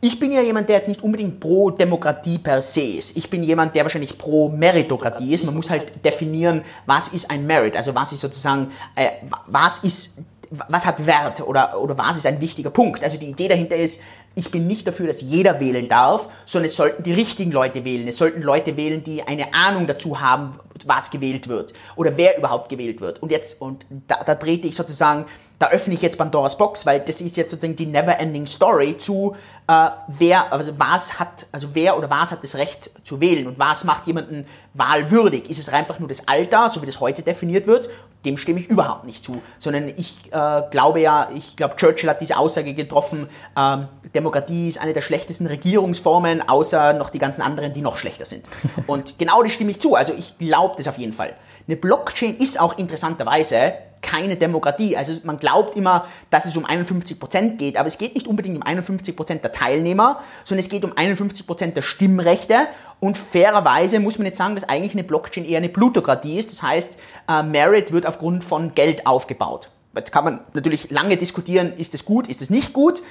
Ich 0.00 0.20
bin 0.20 0.30
ja 0.30 0.40
jemand, 0.40 0.68
der 0.68 0.76
jetzt 0.76 0.88
nicht 0.88 1.02
unbedingt 1.02 1.40
pro 1.40 1.70
Demokratie 1.70 2.38
per 2.38 2.62
se 2.62 2.82
ist. 2.82 3.16
Ich 3.16 3.28
bin 3.28 3.42
jemand, 3.42 3.74
der 3.74 3.82
wahrscheinlich 3.82 4.16
pro 4.16 4.48
Meritokratie 4.48 5.34
ist. 5.34 5.44
Man 5.44 5.56
muss 5.56 5.70
halt 5.70 6.04
definieren, 6.04 6.62
was 6.86 7.08
ist 7.08 7.30
ein 7.30 7.46
Merit, 7.46 7.76
also 7.76 7.94
was 7.96 8.12
ist 8.12 8.20
sozusagen, 8.20 8.70
äh, 8.94 9.08
was 9.48 9.80
ist, 9.80 10.22
was 10.68 10.86
hat 10.86 11.04
Wert 11.04 11.40
oder, 11.40 11.80
oder 11.80 11.98
was 11.98 12.16
ist 12.16 12.26
ein 12.26 12.40
wichtiger 12.40 12.70
Punkt. 12.70 13.02
Also 13.02 13.18
die 13.18 13.26
Idee 13.26 13.48
dahinter 13.48 13.74
ist, 13.74 14.00
ich 14.36 14.52
bin 14.52 14.68
nicht 14.68 14.86
dafür, 14.86 15.08
dass 15.08 15.20
jeder 15.20 15.58
wählen 15.58 15.88
darf, 15.88 16.28
sondern 16.46 16.68
es 16.68 16.76
sollten 16.76 17.02
die 17.02 17.12
richtigen 17.12 17.50
Leute 17.50 17.84
wählen. 17.84 18.06
Es 18.06 18.18
sollten 18.18 18.40
Leute 18.42 18.76
wählen, 18.76 19.02
die 19.02 19.24
eine 19.24 19.52
Ahnung 19.52 19.88
dazu 19.88 20.20
haben, 20.20 20.60
was 20.86 21.10
gewählt 21.10 21.48
wird 21.48 21.72
oder 21.96 22.16
wer 22.16 22.38
überhaupt 22.38 22.68
gewählt 22.68 23.00
wird. 23.00 23.20
Und 23.20 23.32
jetzt, 23.32 23.60
und 23.60 23.84
da, 24.06 24.22
da 24.22 24.36
trete 24.36 24.68
ich 24.68 24.76
sozusagen 24.76 25.24
da 25.58 25.70
öffne 25.70 25.94
ich 25.94 26.02
jetzt 26.02 26.18
Pandoras 26.18 26.56
Box, 26.56 26.86
weil 26.86 27.00
das 27.00 27.20
ist 27.20 27.36
jetzt 27.36 27.50
sozusagen 27.50 27.76
die 27.76 27.86
never-ending 27.86 28.46
Story 28.46 28.96
zu, 28.96 29.36
äh, 29.68 29.90
wer, 30.08 30.50
also 30.50 30.72
was 30.78 31.20
hat, 31.20 31.46
also 31.52 31.68
wer 31.74 31.98
oder 31.98 32.08
was 32.08 32.32
hat 32.32 32.42
das 32.42 32.54
Recht 32.54 32.90
zu 33.04 33.20
wählen 33.20 33.46
und 33.46 33.58
was 33.58 33.84
macht 33.84 34.06
jemanden 34.06 34.46
wahlwürdig? 34.72 35.48
Ist 35.50 35.58
es 35.58 35.68
einfach 35.68 35.98
nur 35.98 36.08
das 36.08 36.26
Alter, 36.26 36.70
so 36.70 36.80
wie 36.80 36.86
das 36.86 37.00
heute 37.00 37.22
definiert 37.22 37.66
wird? 37.66 37.90
Dem 38.24 38.38
stimme 38.38 38.60
ich 38.60 38.68
überhaupt 38.68 39.04
nicht 39.04 39.24
zu, 39.24 39.42
sondern 39.58 39.88
ich 39.88 40.32
äh, 40.32 40.62
glaube 40.70 41.00
ja, 41.00 41.28
ich 41.34 41.56
glaube, 41.56 41.76
Churchill 41.76 42.08
hat 42.08 42.20
diese 42.20 42.38
Aussage 42.38 42.72
getroffen, 42.72 43.28
äh, 43.54 43.76
Demokratie 44.14 44.68
ist 44.68 44.80
eine 44.80 44.94
der 44.94 45.02
schlechtesten 45.02 45.46
Regierungsformen, 45.46 46.48
außer 46.48 46.94
noch 46.94 47.10
die 47.10 47.18
ganzen 47.18 47.42
anderen, 47.42 47.74
die 47.74 47.82
noch 47.82 47.98
schlechter 47.98 48.24
sind. 48.24 48.46
Und 48.86 49.18
genau 49.18 49.42
das 49.42 49.52
stimme 49.52 49.70
ich 49.70 49.80
zu, 49.80 49.94
also 49.94 50.14
ich 50.14 50.36
glaube 50.38 50.74
das 50.78 50.88
auf 50.88 50.96
jeden 50.96 51.12
Fall. 51.12 51.34
Eine 51.66 51.76
Blockchain 51.76 52.38
ist 52.38 52.58
auch 52.58 52.78
interessanterweise 52.78 53.74
keine 54.02 54.36
Demokratie. 54.36 54.96
Also 54.96 55.12
man 55.24 55.38
glaubt 55.38 55.76
immer, 55.76 56.06
dass 56.30 56.46
es 56.46 56.56
um 56.56 56.64
51 56.64 57.18
Prozent 57.18 57.58
geht, 57.58 57.76
aber 57.76 57.86
es 57.86 57.98
geht 57.98 58.14
nicht 58.14 58.26
unbedingt 58.26 58.56
um 58.56 58.62
51 58.62 59.16
Prozent 59.16 59.44
der 59.44 59.52
Teilnehmer, 59.52 60.20
sondern 60.44 60.64
es 60.64 60.70
geht 60.70 60.84
um 60.84 60.92
51 60.96 61.46
Prozent 61.46 61.76
der 61.76 61.82
Stimmrechte. 61.82 62.68
Und 63.00 63.16
fairerweise 63.16 64.00
muss 64.00 64.18
man 64.18 64.26
jetzt 64.26 64.38
sagen, 64.38 64.54
dass 64.54 64.68
eigentlich 64.68 64.92
eine 64.92 65.04
Blockchain 65.04 65.44
eher 65.44 65.58
eine 65.58 65.68
Plutokratie 65.68 66.38
ist. 66.38 66.52
Das 66.52 66.62
heißt, 66.62 66.98
äh, 67.28 67.42
Merit 67.42 67.92
wird 67.92 68.06
aufgrund 68.06 68.44
von 68.44 68.74
Geld 68.74 69.06
aufgebaut. 69.06 69.70
Jetzt 69.94 70.12
kann 70.12 70.24
man 70.24 70.40
natürlich 70.54 70.90
lange 70.90 71.16
diskutieren, 71.16 71.72
ist 71.76 71.94
es 71.94 72.04
gut, 72.04 72.28
ist 72.28 72.42
es 72.42 72.50
nicht 72.50 72.72
gut. 72.72 73.02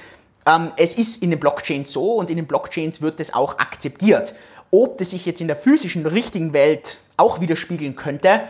Ähm, 0.46 0.72
es 0.76 0.94
ist 0.94 1.22
in 1.22 1.30
den 1.30 1.40
Blockchains 1.40 1.92
so 1.92 2.14
und 2.14 2.30
in 2.30 2.36
den 2.36 2.46
Blockchains 2.46 3.02
wird 3.02 3.20
es 3.20 3.34
auch 3.34 3.58
akzeptiert. 3.58 4.34
Ob 4.70 4.98
das 4.98 5.10
sich 5.10 5.26
jetzt 5.26 5.40
in 5.40 5.46
der 5.46 5.56
physischen, 5.56 6.06
richtigen 6.06 6.52
Welt 6.52 6.98
auch 7.16 7.40
widerspiegeln 7.40 7.96
könnte, 7.96 8.42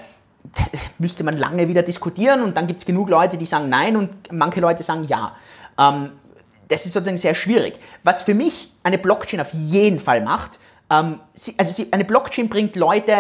müsste 0.99 1.25
man 1.25 1.37
lange 1.37 1.69
wieder 1.69 1.83
diskutieren 1.83 2.43
und 2.43 2.57
dann 2.57 2.67
gibt 2.67 2.81
es 2.81 2.87
genug 2.87 3.09
Leute, 3.09 3.37
die 3.37 3.47
sagen 3.47 3.69
nein 3.69 3.97
und 3.97 4.33
manche 4.33 4.61
Leute 4.61 4.83
sagen 4.83 5.05
ja. 5.05 5.37
Ähm, 5.79 6.13
das 6.69 6.85
ist 6.85 6.93
sozusagen 6.93 7.17
sehr 7.17 7.35
schwierig. 7.35 7.75
Was 8.03 8.23
für 8.23 8.35
mich 8.35 8.73
eine 8.83 8.99
Blockchain 8.99 9.41
auf 9.41 9.53
jeden 9.53 10.01
Fall 10.01 10.21
macht, 10.21 10.59
ähm, 10.91 11.21
sie, 11.35 11.55
also 11.59 11.73
sie, 11.73 11.93
eine 11.93 12.05
Blockchain 12.05 12.49
bringt 12.49 12.77
Leute 12.77 13.15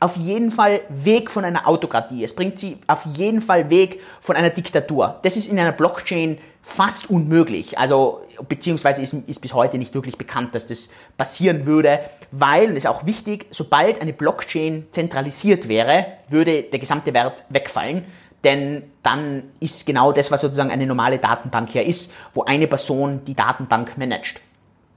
auf 0.00 0.16
jeden 0.16 0.50
Fall 0.50 0.80
weg 0.88 1.30
von 1.30 1.44
einer 1.44 1.68
Autokratie. 1.68 2.24
Es 2.24 2.34
bringt 2.34 2.58
sie 2.58 2.78
auf 2.86 3.06
jeden 3.06 3.40
Fall 3.40 3.70
weg 3.70 4.00
von 4.20 4.34
einer 4.36 4.50
Diktatur. 4.50 5.20
Das 5.22 5.36
ist 5.36 5.50
in 5.50 5.58
einer 5.58 5.72
Blockchain 5.72 6.38
fast 6.62 7.10
unmöglich. 7.10 7.76
Also, 7.76 8.22
beziehungsweise 8.48 9.02
ist, 9.02 9.12
ist 9.12 9.40
bis 9.40 9.52
heute 9.52 9.78
nicht 9.78 9.94
wirklich 9.94 10.16
bekannt, 10.16 10.54
dass 10.54 10.66
das 10.66 10.90
passieren 11.16 11.66
würde, 11.66 12.00
weil, 12.30 12.68
und 12.68 12.74
das 12.74 12.84
ist 12.84 12.90
auch 12.90 13.04
wichtig, 13.04 13.46
sobald 13.50 14.00
eine 14.00 14.12
Blockchain 14.12 14.86
zentralisiert 14.90 15.68
wäre, 15.68 16.06
würde 16.28 16.62
der 16.62 16.78
gesamte 16.78 17.12
Wert 17.12 17.44
wegfallen. 17.48 18.04
Denn 18.44 18.84
dann 19.02 19.44
ist 19.60 19.86
genau 19.86 20.12
das, 20.12 20.30
was 20.30 20.40
sozusagen 20.40 20.70
eine 20.70 20.86
normale 20.86 21.18
Datenbank 21.18 21.70
hier 21.70 21.84
ist, 21.84 22.14
wo 22.34 22.42
eine 22.42 22.66
Person 22.66 23.24
die 23.24 23.34
Datenbank 23.34 23.96
managt. 23.98 24.40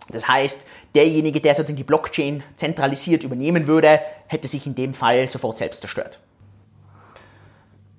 Das 0.09 0.27
heißt, 0.27 0.65
derjenige, 0.93 1.41
der 1.41 1.53
sozusagen 1.53 1.77
die 1.77 1.83
Blockchain 1.83 2.43
zentralisiert 2.55 3.23
übernehmen 3.23 3.67
würde, 3.67 3.99
hätte 4.27 4.47
sich 4.47 4.65
in 4.65 4.75
dem 4.75 4.93
Fall 4.93 5.29
sofort 5.29 5.57
selbst 5.57 5.81
zerstört. 5.81 6.19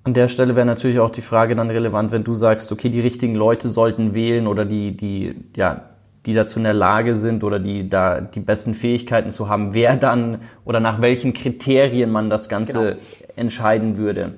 An 0.07 0.13
der 0.13 0.29
Stelle 0.29 0.55
wäre 0.55 0.65
natürlich 0.65 1.01
auch 1.01 1.09
die 1.09 1.19
Frage 1.19 1.53
dann 1.53 1.69
relevant, 1.69 2.13
wenn 2.13 2.23
du 2.23 2.33
sagst, 2.33 2.71
okay, 2.71 2.87
die 2.87 3.01
richtigen 3.01 3.35
Leute 3.35 3.67
sollten 3.67 4.15
wählen 4.15 4.47
oder 4.47 4.63
die, 4.63 4.95
die, 4.95 5.35
ja, 5.53 5.81
die 6.25 6.33
dazu 6.33 6.59
in 6.59 6.63
der 6.63 6.73
Lage 6.73 7.13
sind 7.13 7.43
oder 7.43 7.59
die 7.59 7.89
da 7.89 8.21
die 8.21 8.39
besten 8.39 8.73
Fähigkeiten 8.73 9.31
zu 9.33 9.49
haben, 9.49 9.73
wer 9.73 9.97
dann 9.97 10.43
oder 10.63 10.79
nach 10.79 11.01
welchen 11.01 11.33
Kriterien 11.33 12.09
man 12.09 12.29
das 12.29 12.47
Ganze 12.47 12.79
genau. 12.79 12.97
entscheiden 13.35 13.97
würde. 13.97 14.35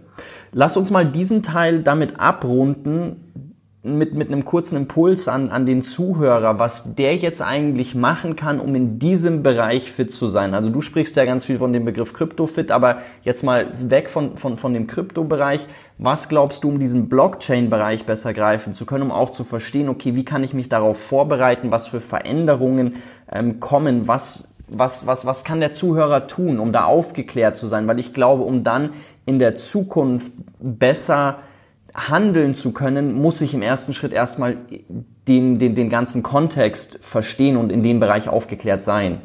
Lass 0.52 0.76
uns 0.76 0.90
mal 0.90 1.06
diesen 1.06 1.44
Teil 1.44 1.84
damit 1.84 2.20
abrunden, 2.20 3.49
mit, 3.82 4.14
mit 4.14 4.30
einem 4.30 4.44
kurzen 4.44 4.76
Impuls 4.76 5.30
an, 5.30 5.50
an 5.50 5.66
den 5.66 5.82
Zuhörer, 5.82 6.60
was 6.60 6.96
der 6.96 7.16
jetzt 7.16 7.42
eigentlich 7.42 7.96
machen 7.96 8.36
kann, 8.36 8.60
um 8.60 8.76
in 8.76 9.00
diesem 9.00 9.42
Bereich 9.42 9.90
fit 9.90 10.12
zu 10.12 10.28
sein. 10.28 10.54
Also 10.54 10.70
du 10.70 10.82
sprichst 10.82 11.16
ja 11.16 11.24
ganz 11.24 11.46
viel 11.46 11.58
von 11.58 11.72
dem 11.72 11.86
Begriff 11.86 12.14
Kryptofit, 12.14 12.72
aber 12.72 12.98
jetzt 13.24 13.44
mal 13.44 13.70
weg 13.90 14.10
von, 14.10 14.36
von, 14.36 14.58
von 14.58 14.74
dem 14.74 14.86
Kryptobereich. 14.86 15.66
Was 15.98 16.28
glaubst 16.28 16.66
du, 16.66 16.70
um 16.70 16.80
diesen 16.80 17.08
Blockchain-Bereich 17.08 18.06
besser 18.06 18.34
greifen 18.34 18.74
zu 18.74 18.86
können, 18.86 19.04
um 19.04 19.12
auch 19.12 19.32
zu 19.32 19.46
verstehen, 19.46 19.88
okay, 19.88 20.14
wie 20.14 20.26
kann 20.26 20.44
ich 20.44 20.54
mich 20.54 20.68
darauf 20.68 21.00
vorbereiten, 21.02 21.72
was 21.72 21.88
für 21.88 22.02
Veränderungen 22.02 22.98
ähm, 23.32 23.62
kommen, 23.62 24.10
was, 24.10 24.50
was, 24.68 25.08
was, 25.08 25.26
was 25.26 25.46
kann 25.46 25.62
der 25.62 25.72
Zuhörer 25.72 26.28
tun, 26.28 26.60
um 26.60 26.74
da 26.74 26.84
aufgeklärt 26.84 27.56
zu 27.56 27.68
sein? 27.68 27.88
Weil 27.88 28.00
ich 28.00 28.14
glaube, 28.14 28.44
um 28.44 28.64
dann 28.64 28.90
in 29.26 29.40
der 29.40 29.56
Zukunft 29.56 30.34
besser 30.60 31.40
handeln 31.96 32.56
zu 32.56 32.72
können, 32.72 33.14
muss 33.14 33.42
ich 33.42 33.54
im 33.54 33.62
ersten 33.62 33.94
Schritt 33.94 34.14
erstmal 34.14 34.58
den, 35.28 35.60
den, 35.60 35.76
den 35.76 35.90
ganzen 35.90 36.24
Kontext 36.24 37.00
verstehen 37.02 37.58
und 37.58 37.72
in 37.72 37.84
dem 37.84 38.00
Bereich 38.00 38.30
aufgeklärt 38.30 38.82
sein. 38.82 39.22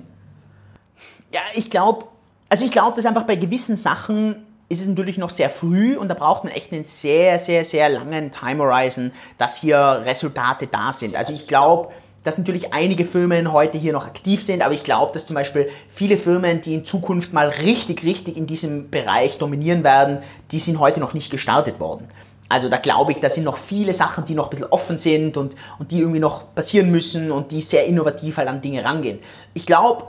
Ja, 1.32 1.40
ich 1.54 1.70
glaube, 1.70 2.06
also 2.48 2.64
ich 2.64 2.70
glaube, 2.70 2.96
dass 2.96 3.06
einfach 3.06 3.24
bei 3.24 3.36
gewissen 3.36 3.76
Sachen 3.76 4.36
ist 4.68 4.80
es 4.80 4.88
natürlich 4.88 5.18
noch 5.18 5.30
sehr 5.30 5.50
früh 5.50 5.96
und 5.96 6.08
da 6.08 6.14
braucht 6.14 6.44
man 6.44 6.52
echt 6.52 6.72
einen 6.72 6.84
sehr, 6.84 7.38
sehr, 7.38 7.64
sehr 7.64 7.88
langen 7.88 8.30
Time 8.32 8.62
Horizon, 8.62 9.12
dass 9.36 9.58
hier 9.58 10.02
Resultate 10.04 10.66
da 10.66 10.92
sind. 10.92 11.16
Also 11.16 11.32
ich 11.32 11.46
glaube, 11.46 11.90
dass 12.22 12.38
natürlich 12.38 12.72
einige 12.72 13.04
Firmen 13.04 13.52
heute 13.52 13.76
hier 13.76 13.92
noch 13.92 14.06
aktiv 14.06 14.42
sind, 14.42 14.62
aber 14.62 14.72
ich 14.72 14.82
glaube, 14.82 15.12
dass 15.12 15.26
zum 15.26 15.34
Beispiel 15.34 15.68
viele 15.88 16.16
Firmen, 16.16 16.62
die 16.62 16.74
in 16.74 16.84
Zukunft 16.84 17.32
mal 17.32 17.48
richtig, 17.48 18.02
richtig 18.02 18.36
in 18.36 18.46
diesem 18.46 18.90
Bereich 18.90 19.36
dominieren 19.38 19.84
werden, 19.84 20.18
die 20.50 20.58
sind 20.58 20.80
heute 20.80 21.00
noch 21.00 21.12
nicht 21.12 21.30
gestartet 21.30 21.78
worden. 21.80 22.08
Also 22.48 22.68
da 22.68 22.76
glaube 22.76 23.12
ich, 23.12 23.20
da 23.20 23.30
sind 23.30 23.44
noch 23.44 23.56
viele 23.56 23.94
Sachen, 23.94 24.24
die 24.26 24.34
noch 24.34 24.46
ein 24.46 24.50
bisschen 24.50 24.66
offen 24.66 24.96
sind 24.96 25.36
und, 25.36 25.54
und 25.78 25.90
die 25.90 26.00
irgendwie 26.00 26.20
noch 26.20 26.54
passieren 26.54 26.90
müssen 26.90 27.30
und 27.30 27.50
die 27.50 27.62
sehr 27.62 27.86
innovativ 27.86 28.36
halt 28.36 28.48
an 28.48 28.60
Dinge 28.60 28.84
rangehen. 28.84 29.18
Ich 29.54 29.66
glaube, 29.66 30.04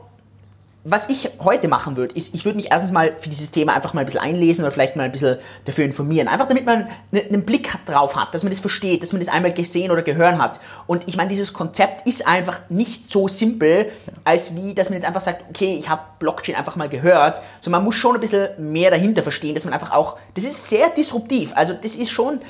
was 0.88 1.10
ich 1.10 1.32
heute 1.40 1.68
machen 1.68 1.98
würde, 1.98 2.14
ist, 2.14 2.36
ich 2.36 2.46
würde 2.46 2.58
mich 2.58 2.72
erstens 2.72 2.92
mal 2.92 3.16
für 3.18 3.28
dieses 3.28 3.50
Thema 3.50 3.74
einfach 3.74 3.96
mal 3.96 4.02
ein 4.02 4.06
bisschen 4.06 4.22
einlesen 4.22 4.64
oder 4.64 4.72
vielleicht 4.72 4.96
mal 4.96 5.04
ein 5.04 5.12
bisschen 5.12 5.40
dafür 5.66 5.84
informieren. 5.84 6.28
Einfach 6.28 6.48
damit 6.48 6.64
man 6.64 6.88
ne, 7.10 7.24
einen 7.24 7.44
Blick 7.44 7.72
drauf 7.88 8.16
hat, 8.16 8.36
dass 8.36 8.44
man 8.44 8.52
das 8.52 8.60
versteht, 8.60 9.02
dass 9.02 9.12
man 9.12 9.20
das 9.20 9.34
einmal 9.34 9.52
gesehen 9.52 9.90
oder 9.90 10.04
gehört 10.04 10.38
hat. 10.38 10.60
Und 10.86 11.08
ich 11.08 11.18
meine, 11.18 11.30
dieses 11.30 11.54
Konzept 11.54 12.06
ist 12.08 12.28
einfach 12.28 12.70
nicht 12.70 13.10
so 13.10 13.28
simpel, 13.28 13.92
als 14.24 14.56
wie, 14.56 14.76
dass 14.76 14.90
man 14.90 14.98
jetzt 14.98 15.08
einfach 15.08 15.22
sagt, 15.22 15.46
okay, 15.50 15.76
ich 15.80 15.90
habe 15.90 16.04
Blockchain 16.20 16.56
einfach 16.56 16.76
mal 16.76 16.88
gehört. 16.88 17.42
So, 17.62 17.72
man 17.72 17.84
muss 17.84 17.96
schon 17.96 18.14
ein 18.14 18.22
bisschen 18.22 18.50
mehr 18.60 18.92
dahinter 18.92 19.24
verstehen, 19.24 19.56
dass 19.56 19.66
man 19.66 19.74
einfach 19.74 19.92
auch, 19.92 20.20
das 20.36 20.44
ist 20.44 20.70
sehr 20.70 20.90
disruptiv. 20.90 21.52
Also 21.56 21.74
das 21.74 21.96
ist 21.96 22.12
schon, 22.12 22.42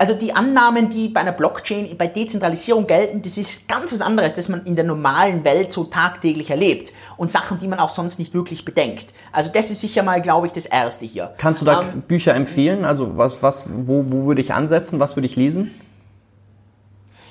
also 0.00 0.14
die 0.14 0.32
Annahmen, 0.34 0.88
die 0.88 1.08
bei 1.10 1.20
einer 1.20 1.32
Blockchain, 1.32 1.94
bei 1.98 2.06
Dezentralisierung 2.06 2.86
gelten, 2.86 3.20
das 3.20 3.36
ist 3.36 3.68
ganz 3.68 3.92
was 3.92 4.00
anderes, 4.00 4.34
das 4.34 4.48
man 4.48 4.64
in 4.64 4.74
der 4.74 4.86
normalen 4.86 5.44
Welt 5.44 5.70
so 5.70 5.84
tagtäglich 5.84 6.48
erlebt 6.48 6.94
und 7.18 7.30
Sachen, 7.30 7.58
die 7.58 7.68
man 7.68 7.78
auch 7.78 7.90
sonst 7.90 8.18
nicht 8.18 8.32
wirklich 8.32 8.64
bedenkt. 8.64 9.08
Also 9.30 9.50
das 9.52 9.70
ist 9.70 9.82
sicher 9.82 10.02
mal, 10.02 10.22
glaube 10.22 10.46
ich, 10.46 10.54
das 10.54 10.64
Erste 10.64 11.04
hier. 11.04 11.34
Kannst 11.36 11.60
du 11.60 11.66
da 11.66 11.82
ähm, 11.82 12.00
Bücher 12.00 12.34
empfehlen? 12.34 12.86
Also 12.86 13.18
was, 13.18 13.42
was, 13.42 13.68
wo, 13.70 14.06
wo 14.10 14.24
würde 14.24 14.40
ich 14.40 14.54
ansetzen? 14.54 15.00
Was 15.00 15.16
würde 15.16 15.26
ich 15.26 15.36
lesen? 15.36 15.70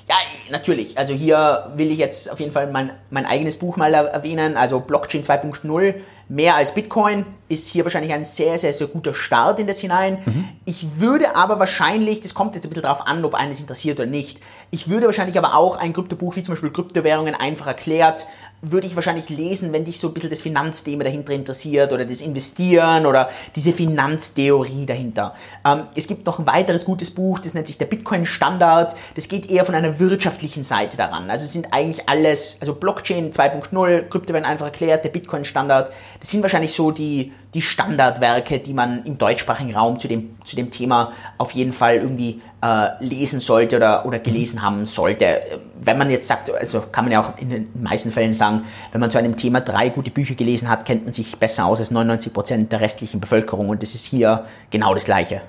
Ja, 0.08 0.14
natürlich. 0.52 0.96
Also 0.96 1.12
hier 1.12 1.72
will 1.74 1.90
ich 1.90 1.98
jetzt 1.98 2.30
auf 2.30 2.38
jeden 2.38 2.52
Fall 2.52 2.70
mein, 2.70 2.92
mein 3.10 3.26
eigenes 3.26 3.58
Buch 3.58 3.78
mal 3.78 3.92
erwähnen, 3.94 4.56
also 4.56 4.78
Blockchain 4.78 5.24
2.0 5.24 5.94
mehr 6.30 6.54
als 6.54 6.72
Bitcoin 6.72 7.26
ist 7.48 7.66
hier 7.66 7.84
wahrscheinlich 7.84 8.12
ein 8.12 8.24
sehr, 8.24 8.56
sehr, 8.56 8.72
sehr 8.72 8.86
guter 8.86 9.14
Start 9.14 9.58
in 9.58 9.66
das 9.66 9.80
hinein. 9.80 10.22
Mhm. 10.24 10.48
Ich 10.64 11.00
würde 11.00 11.34
aber 11.34 11.58
wahrscheinlich, 11.58 12.20
das 12.20 12.34
kommt 12.34 12.54
jetzt 12.54 12.64
ein 12.64 12.68
bisschen 12.68 12.84
darauf 12.84 13.04
an, 13.06 13.24
ob 13.24 13.34
eines 13.34 13.58
interessiert 13.58 13.98
oder 13.98 14.08
nicht, 14.08 14.38
ich 14.70 14.88
würde 14.88 15.06
wahrscheinlich 15.06 15.36
aber 15.36 15.56
auch 15.56 15.76
ein 15.76 15.92
Kryptobuch 15.92 16.36
wie 16.36 16.44
zum 16.44 16.54
Beispiel 16.54 16.70
Kryptowährungen 16.70 17.34
einfach 17.34 17.66
erklärt 17.66 18.26
würde 18.62 18.86
ich 18.86 18.94
wahrscheinlich 18.94 19.28
lesen, 19.28 19.72
wenn 19.72 19.84
dich 19.84 19.98
so 19.98 20.08
ein 20.08 20.14
bisschen 20.14 20.30
das 20.30 20.42
Finanzthema 20.42 21.04
dahinter 21.04 21.32
interessiert 21.32 21.92
oder 21.92 22.04
das 22.04 22.20
Investieren 22.20 23.06
oder 23.06 23.30
diese 23.56 23.72
Finanztheorie 23.72 24.84
dahinter. 24.86 25.34
Ähm, 25.64 25.84
es 25.94 26.06
gibt 26.06 26.26
noch 26.26 26.38
ein 26.38 26.46
weiteres 26.46 26.84
gutes 26.84 27.10
Buch, 27.10 27.38
das 27.38 27.54
nennt 27.54 27.66
sich 27.66 27.78
der 27.78 27.86
Bitcoin 27.86 28.26
Standard. 28.26 28.94
Das 29.14 29.28
geht 29.28 29.50
eher 29.50 29.64
von 29.64 29.74
einer 29.74 29.98
wirtschaftlichen 29.98 30.62
Seite 30.62 30.96
daran. 30.96 31.30
Also 31.30 31.46
es 31.46 31.52
sind 31.52 31.72
eigentlich 31.72 32.08
alles, 32.08 32.58
also 32.60 32.74
Blockchain 32.74 33.32
2.0, 33.32 34.08
Krypto 34.08 34.32
werden 34.34 34.44
einfach 34.44 34.66
erklärt, 34.66 35.04
der 35.04 35.10
Bitcoin 35.10 35.44
Standard. 35.44 35.90
Das 36.20 36.30
sind 36.30 36.42
wahrscheinlich 36.42 36.74
so 36.74 36.90
die, 36.90 37.32
die 37.54 37.62
Standardwerke, 37.62 38.58
die 38.58 38.74
man 38.74 39.04
im 39.04 39.16
deutschsprachigen 39.16 39.74
Raum 39.74 39.98
zu 39.98 40.06
dem, 40.06 40.36
zu 40.44 40.54
dem 40.54 40.70
Thema 40.70 41.12
auf 41.38 41.52
jeden 41.52 41.72
Fall 41.72 41.96
irgendwie 41.96 42.42
äh, 42.62 43.04
lesen 43.04 43.40
sollte 43.40 43.76
oder, 43.76 44.06
oder 44.06 44.18
gelesen 44.18 44.62
haben 44.62 44.84
sollte. 44.86 45.40
Wenn 45.80 45.98
man 45.98 46.10
jetzt 46.10 46.28
sagt, 46.28 46.52
also 46.52 46.80
kann 46.92 47.04
man 47.04 47.12
ja 47.12 47.20
auch 47.20 47.38
in 47.38 47.50
den 47.50 47.68
meisten 47.82 48.12
Fällen 48.12 48.34
sagen, 48.34 48.64
wenn 48.92 49.00
man 49.00 49.10
zu 49.10 49.18
einem 49.18 49.36
Thema 49.36 49.60
drei 49.60 49.88
gute 49.88 50.10
Bücher 50.10 50.34
gelesen 50.34 50.68
hat, 50.68 50.84
kennt 50.84 51.04
man 51.04 51.12
sich 51.12 51.38
besser 51.38 51.66
aus 51.66 51.80
als 51.80 51.90
99 51.90 52.32
Prozent 52.32 52.72
der 52.72 52.80
restlichen 52.80 53.20
Bevölkerung 53.20 53.68
und 53.68 53.82
das 53.82 53.94
ist 53.94 54.04
hier 54.04 54.44
genau 54.70 54.94
das 54.94 55.04
Gleiche. 55.04 55.40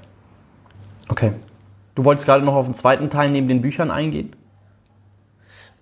Okay. 1.09 1.33
Du 1.95 2.05
wolltest 2.05 2.25
gerade 2.25 2.45
noch 2.45 2.55
auf 2.55 2.65
den 2.65 2.73
zweiten 2.73 3.09
Teil 3.09 3.31
neben 3.31 3.49
den 3.49 3.61
Büchern 3.61 3.91
eingehen? 3.91 4.33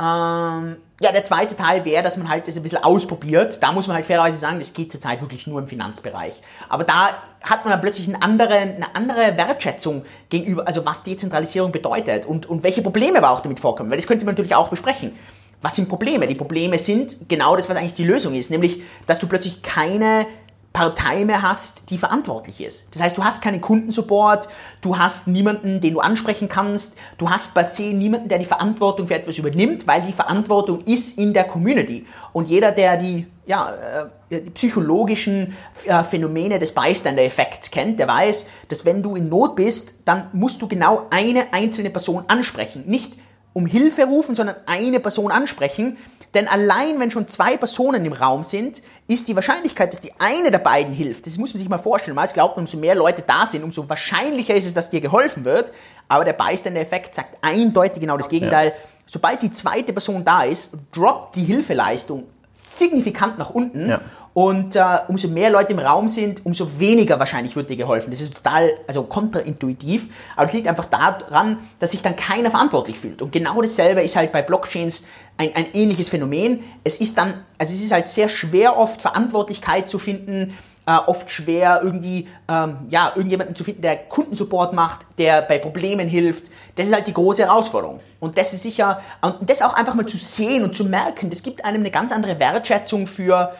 Ähm, 0.01 0.77
ja, 1.01 1.11
der 1.11 1.23
zweite 1.23 1.57
Teil 1.57 1.83
wäre, 1.83 2.03
dass 2.03 2.15
man 2.15 2.29
halt 2.29 2.47
das 2.47 2.55
ein 2.55 2.63
bisschen 2.63 2.83
ausprobiert. 2.83 3.61
Da 3.61 3.71
muss 3.71 3.87
man 3.87 3.95
halt 3.97 4.05
fairerweise 4.05 4.37
sagen, 4.37 4.59
das 4.59 4.73
geht 4.73 4.91
zurzeit 4.91 5.21
wirklich 5.21 5.45
nur 5.45 5.59
im 5.59 5.67
Finanzbereich. 5.67 6.41
Aber 6.69 6.83
da 6.83 7.09
hat 7.41 7.65
man 7.65 7.71
dann 7.71 7.81
plötzlich 7.81 8.07
eine 8.07 8.21
andere, 8.21 8.55
eine 8.55 8.95
andere 8.95 9.37
Wertschätzung 9.37 10.05
gegenüber, 10.29 10.67
also 10.67 10.85
was 10.85 11.03
Dezentralisierung 11.03 11.71
bedeutet 11.71 12.25
und, 12.25 12.45
und 12.45 12.63
welche 12.63 12.81
Probleme 12.81 13.17
aber 13.17 13.31
auch 13.31 13.41
damit 13.41 13.59
vorkommen. 13.59 13.89
Weil 13.89 13.97
das 13.97 14.07
könnte 14.07 14.25
man 14.25 14.33
natürlich 14.33 14.55
auch 14.55 14.69
besprechen. 14.69 15.15
Was 15.61 15.75
sind 15.75 15.89
Probleme? 15.89 16.27
Die 16.27 16.35
Probleme 16.35 16.79
sind 16.79 17.27
genau 17.27 17.57
das, 17.57 17.69
was 17.69 17.75
eigentlich 17.75 17.93
die 17.93 18.05
Lösung 18.05 18.33
ist, 18.33 18.49
nämlich, 18.49 18.81
dass 19.05 19.19
du 19.19 19.27
plötzlich 19.27 19.61
keine 19.61 20.25
Partei 20.71 21.25
mehr 21.25 21.41
hast, 21.41 21.89
die 21.89 21.97
verantwortlich 21.97 22.61
ist. 22.61 22.93
Das 22.93 23.01
heißt, 23.01 23.17
du 23.17 23.23
hast 23.23 23.41
keinen 23.41 23.59
Kundensupport, 23.59 24.49
du 24.81 24.99
hast 24.99 25.27
niemanden, 25.27 25.81
den 25.81 25.93
du 25.93 25.99
ansprechen 25.99 26.47
kannst, 26.47 26.97
du 27.17 27.29
hast 27.29 27.55
per 27.55 27.63
se 27.63 27.91
niemanden, 27.91 28.29
der 28.29 28.37
die 28.37 28.45
Verantwortung 28.45 29.07
für 29.07 29.15
etwas 29.15 29.39
übernimmt, 29.39 29.87
weil 29.87 30.03
die 30.03 30.13
Verantwortung 30.13 30.81
ist 30.81 31.17
in 31.17 31.33
der 31.33 31.45
Community. 31.45 32.05
Und 32.33 32.49
jeder, 32.49 32.71
der 32.71 32.97
die, 32.97 33.25
ja, 33.47 34.09
äh, 34.29 34.41
die 34.41 34.51
psychologischen 34.51 35.57
äh, 35.85 36.03
Phänomene 36.03 36.59
des 36.59 36.75
Bystander-Effekts 36.75 37.71
kennt, 37.71 37.99
der 37.99 38.07
weiß, 38.07 38.47
dass 38.67 38.85
wenn 38.85 39.01
du 39.01 39.15
in 39.15 39.27
Not 39.27 39.55
bist, 39.55 40.03
dann 40.05 40.27
musst 40.33 40.61
du 40.61 40.67
genau 40.67 41.07
eine 41.09 41.51
einzelne 41.51 41.89
Person 41.89 42.25
ansprechen. 42.27 42.83
Nicht 42.85 43.13
um 43.53 43.65
Hilfe 43.65 44.03
rufen, 44.03 44.35
sondern 44.35 44.55
eine 44.67 44.99
Person 44.99 45.31
ansprechen. 45.31 45.97
Denn 46.33 46.47
allein 46.47 46.99
wenn 46.99 47.09
schon 47.09 47.27
zwei 47.27 47.57
Personen 47.57 48.05
im 48.05 48.13
Raum 48.13 48.43
sind, 48.43 48.83
ist 49.09 49.27
die 49.27 49.35
Wahrscheinlichkeit, 49.35 49.91
dass 49.91 50.01
die 50.01 50.11
eine 50.19 50.51
der 50.51 50.59
beiden 50.59 50.93
hilft, 50.93 51.25
das 51.25 51.39
muss 51.39 51.51
man 51.51 51.57
sich 51.57 51.67
mal 51.67 51.79
vorstellen, 51.79 52.13
man 52.13 52.29
glaubt, 52.31 52.57
umso 52.57 52.77
mehr 52.77 52.93
Leute 52.93 53.23
da 53.25 53.47
sind, 53.47 53.63
umso 53.63 53.89
wahrscheinlicher 53.89 54.53
ist 54.53 54.67
es, 54.67 54.75
dass 54.75 54.91
dir 54.91 55.01
geholfen 55.01 55.45
wird. 55.45 55.71
Aber 56.07 56.25
der 56.25 56.33
beistende 56.33 56.79
Effekt 56.79 57.15
sagt 57.15 57.35
eindeutig 57.41 58.01
genau 58.01 58.17
das 58.17 58.29
Gegenteil. 58.29 58.67
Ja. 58.67 58.73
Sobald 59.07 59.41
die 59.41 59.51
zweite 59.51 59.93
Person 59.93 60.23
da 60.23 60.43
ist, 60.43 60.77
droppt 60.91 61.35
die 61.35 61.43
Hilfeleistung 61.43 62.25
signifikant 62.53 63.39
nach 63.39 63.49
unten. 63.49 63.89
Ja. 63.89 64.01
Und 64.35 64.75
äh, 64.75 64.83
umso 65.07 65.27
mehr 65.27 65.49
Leute 65.49 65.73
im 65.73 65.79
Raum 65.79 66.07
sind, 66.07 66.45
umso 66.45 66.79
weniger 66.79 67.17
wahrscheinlich 67.17 67.55
wird 67.55 67.71
dir 67.71 67.77
geholfen. 67.77 68.11
Das 68.11 68.21
ist 68.21 68.35
total, 68.35 68.69
also 68.85 69.03
kontraintuitiv. 69.03 70.09
Aber 70.35 70.45
es 70.45 70.53
liegt 70.53 70.67
einfach 70.67 70.85
daran, 70.85 71.57
dass 71.79 71.91
sich 71.91 72.03
dann 72.03 72.15
keiner 72.15 72.51
verantwortlich 72.51 72.99
fühlt. 72.99 73.23
Und 73.23 73.31
genau 73.31 73.59
dasselbe 73.59 74.01
ist 74.01 74.15
halt 74.15 74.31
bei 74.31 74.43
Blockchains 74.43 75.07
ein, 75.39 75.55
ein 75.55 75.67
ähnliches 75.73 76.09
Phänomen. 76.09 76.63
Es 76.83 76.99
ist 76.99 77.17
dann, 77.17 77.33
also 77.57 77.73
es 77.73 77.81
ist 77.81 77.91
halt 77.91 78.07
sehr 78.07 78.27
schwer 78.27 78.77
oft 78.77 79.01
Verantwortlichkeit 79.01 79.89
zu 79.89 79.97
finden, 79.97 80.57
äh, 80.85 80.97
oft 81.07 81.31
schwer 81.31 81.79
irgendwie, 81.81 82.27
ähm, 82.49 82.75
ja, 82.89 83.13
irgendjemanden 83.15 83.55
zu 83.55 83.63
finden, 83.63 83.81
der 83.81 83.95
Kundensupport 83.95 84.73
macht, 84.73 85.07
der 85.17 85.41
bei 85.41 85.57
Problemen 85.57 86.09
hilft. 86.09 86.47
Das 86.75 86.87
ist 86.87 86.93
halt 86.93 87.07
die 87.07 87.13
große 87.13 87.43
Herausforderung. 87.43 88.01
Und 88.19 88.37
das 88.37 88.51
ist 88.53 88.63
sicher, 88.63 89.01
und 89.21 89.49
das 89.49 89.61
auch 89.61 89.75
einfach 89.75 89.95
mal 89.95 90.05
zu 90.05 90.17
sehen 90.17 90.63
und 90.63 90.75
zu 90.75 90.83
merken, 90.83 91.29
das 91.29 91.41
gibt 91.41 91.63
einem 91.63 91.81
eine 91.81 91.91
ganz 91.91 92.11
andere 92.11 92.37
Wertschätzung 92.37 93.07
für, 93.07 93.55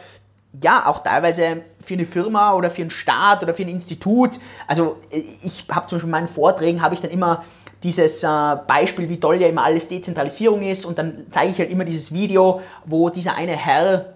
ja, 0.62 0.86
auch 0.86 1.02
teilweise 1.02 1.62
für 1.82 1.94
eine 1.94 2.06
Firma 2.06 2.56
oder 2.56 2.70
für 2.70 2.82
einen 2.82 2.92
Staat 2.92 3.42
oder 3.42 3.54
für 3.54 3.62
ein 3.62 3.70
Institut. 3.70 4.40
Also 4.68 4.98
ich 5.12 5.64
habe 5.72 5.88
zum 5.88 5.98
Beispiel 5.98 6.08
in 6.08 6.12
meinen 6.12 6.28
Vorträgen, 6.28 6.82
habe 6.82 6.94
ich 6.94 7.00
dann 7.02 7.12
immer 7.12 7.46
dieses 7.84 8.24
äh, 8.24 8.28
Beispiel, 8.68 9.08
wie 9.10 9.20
toll 9.20 9.42
ja 9.42 9.48
immer 9.48 9.64
alles 9.64 9.88
Dezentralisierung 9.88 10.62
ist 10.64 10.86
und 10.86 10.98
dann 10.98 11.28
zeige 11.32 11.52
ich 11.52 11.60
halt 11.60 11.72
immer 11.72 11.86
dieses 11.86 12.14
Video, 12.14 12.62
wo 12.86 13.10
dieser 13.10 13.36
eine 13.36 13.54
Herr 13.54 14.14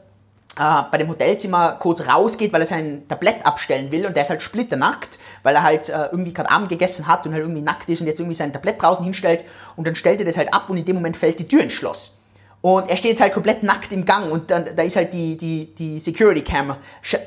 äh, 0.57 0.83
bei 0.91 0.97
dem 0.97 1.09
Hotelzimmer 1.09 1.73
kurz 1.79 2.07
rausgeht, 2.07 2.53
weil 2.53 2.61
er 2.61 2.67
sein 2.67 3.07
Tablett 3.07 3.45
abstellen 3.45 3.91
will 3.91 4.05
und 4.05 4.15
der 4.15 4.23
ist 4.23 4.29
halt 4.29 4.43
splitternackt, 4.43 5.17
weil 5.41 5.55
er 5.55 5.63
halt 5.63 5.89
äh, 5.89 6.07
irgendwie 6.11 6.33
gerade 6.33 6.51
Abend 6.51 6.69
gegessen 6.69 7.07
hat 7.07 7.25
und 7.25 7.33
halt 7.33 7.43
irgendwie 7.43 7.61
nackt 7.61 7.89
ist 7.89 8.01
und 8.01 8.07
jetzt 8.07 8.19
irgendwie 8.19 8.35
sein 8.35 8.53
Tablett 8.53 8.81
draußen 8.81 9.03
hinstellt 9.03 9.43
und 9.75 9.87
dann 9.87 9.95
stellt 9.95 10.19
er 10.19 10.25
das 10.25 10.37
halt 10.37 10.53
ab 10.53 10.69
und 10.69 10.77
in 10.77 10.85
dem 10.85 10.95
Moment 10.95 11.17
fällt 11.17 11.39
die 11.39 11.47
Tür 11.47 11.63
ins 11.63 11.73
Schloss. 11.73 12.19
Und 12.61 12.89
er 12.89 12.95
steht 12.95 13.11
jetzt 13.11 13.21
halt 13.21 13.33
komplett 13.33 13.61
nackt 13.63 13.91
im 13.91 14.05
Gang 14.05 14.31
und 14.31 14.49
dann, 14.49 14.65
da 14.75 14.83
ist 14.83 14.95
halt 14.95 15.11
die, 15.11 15.37
die, 15.37 15.75
die 15.75 15.99
Security 15.99 16.43
Cam, 16.43 16.77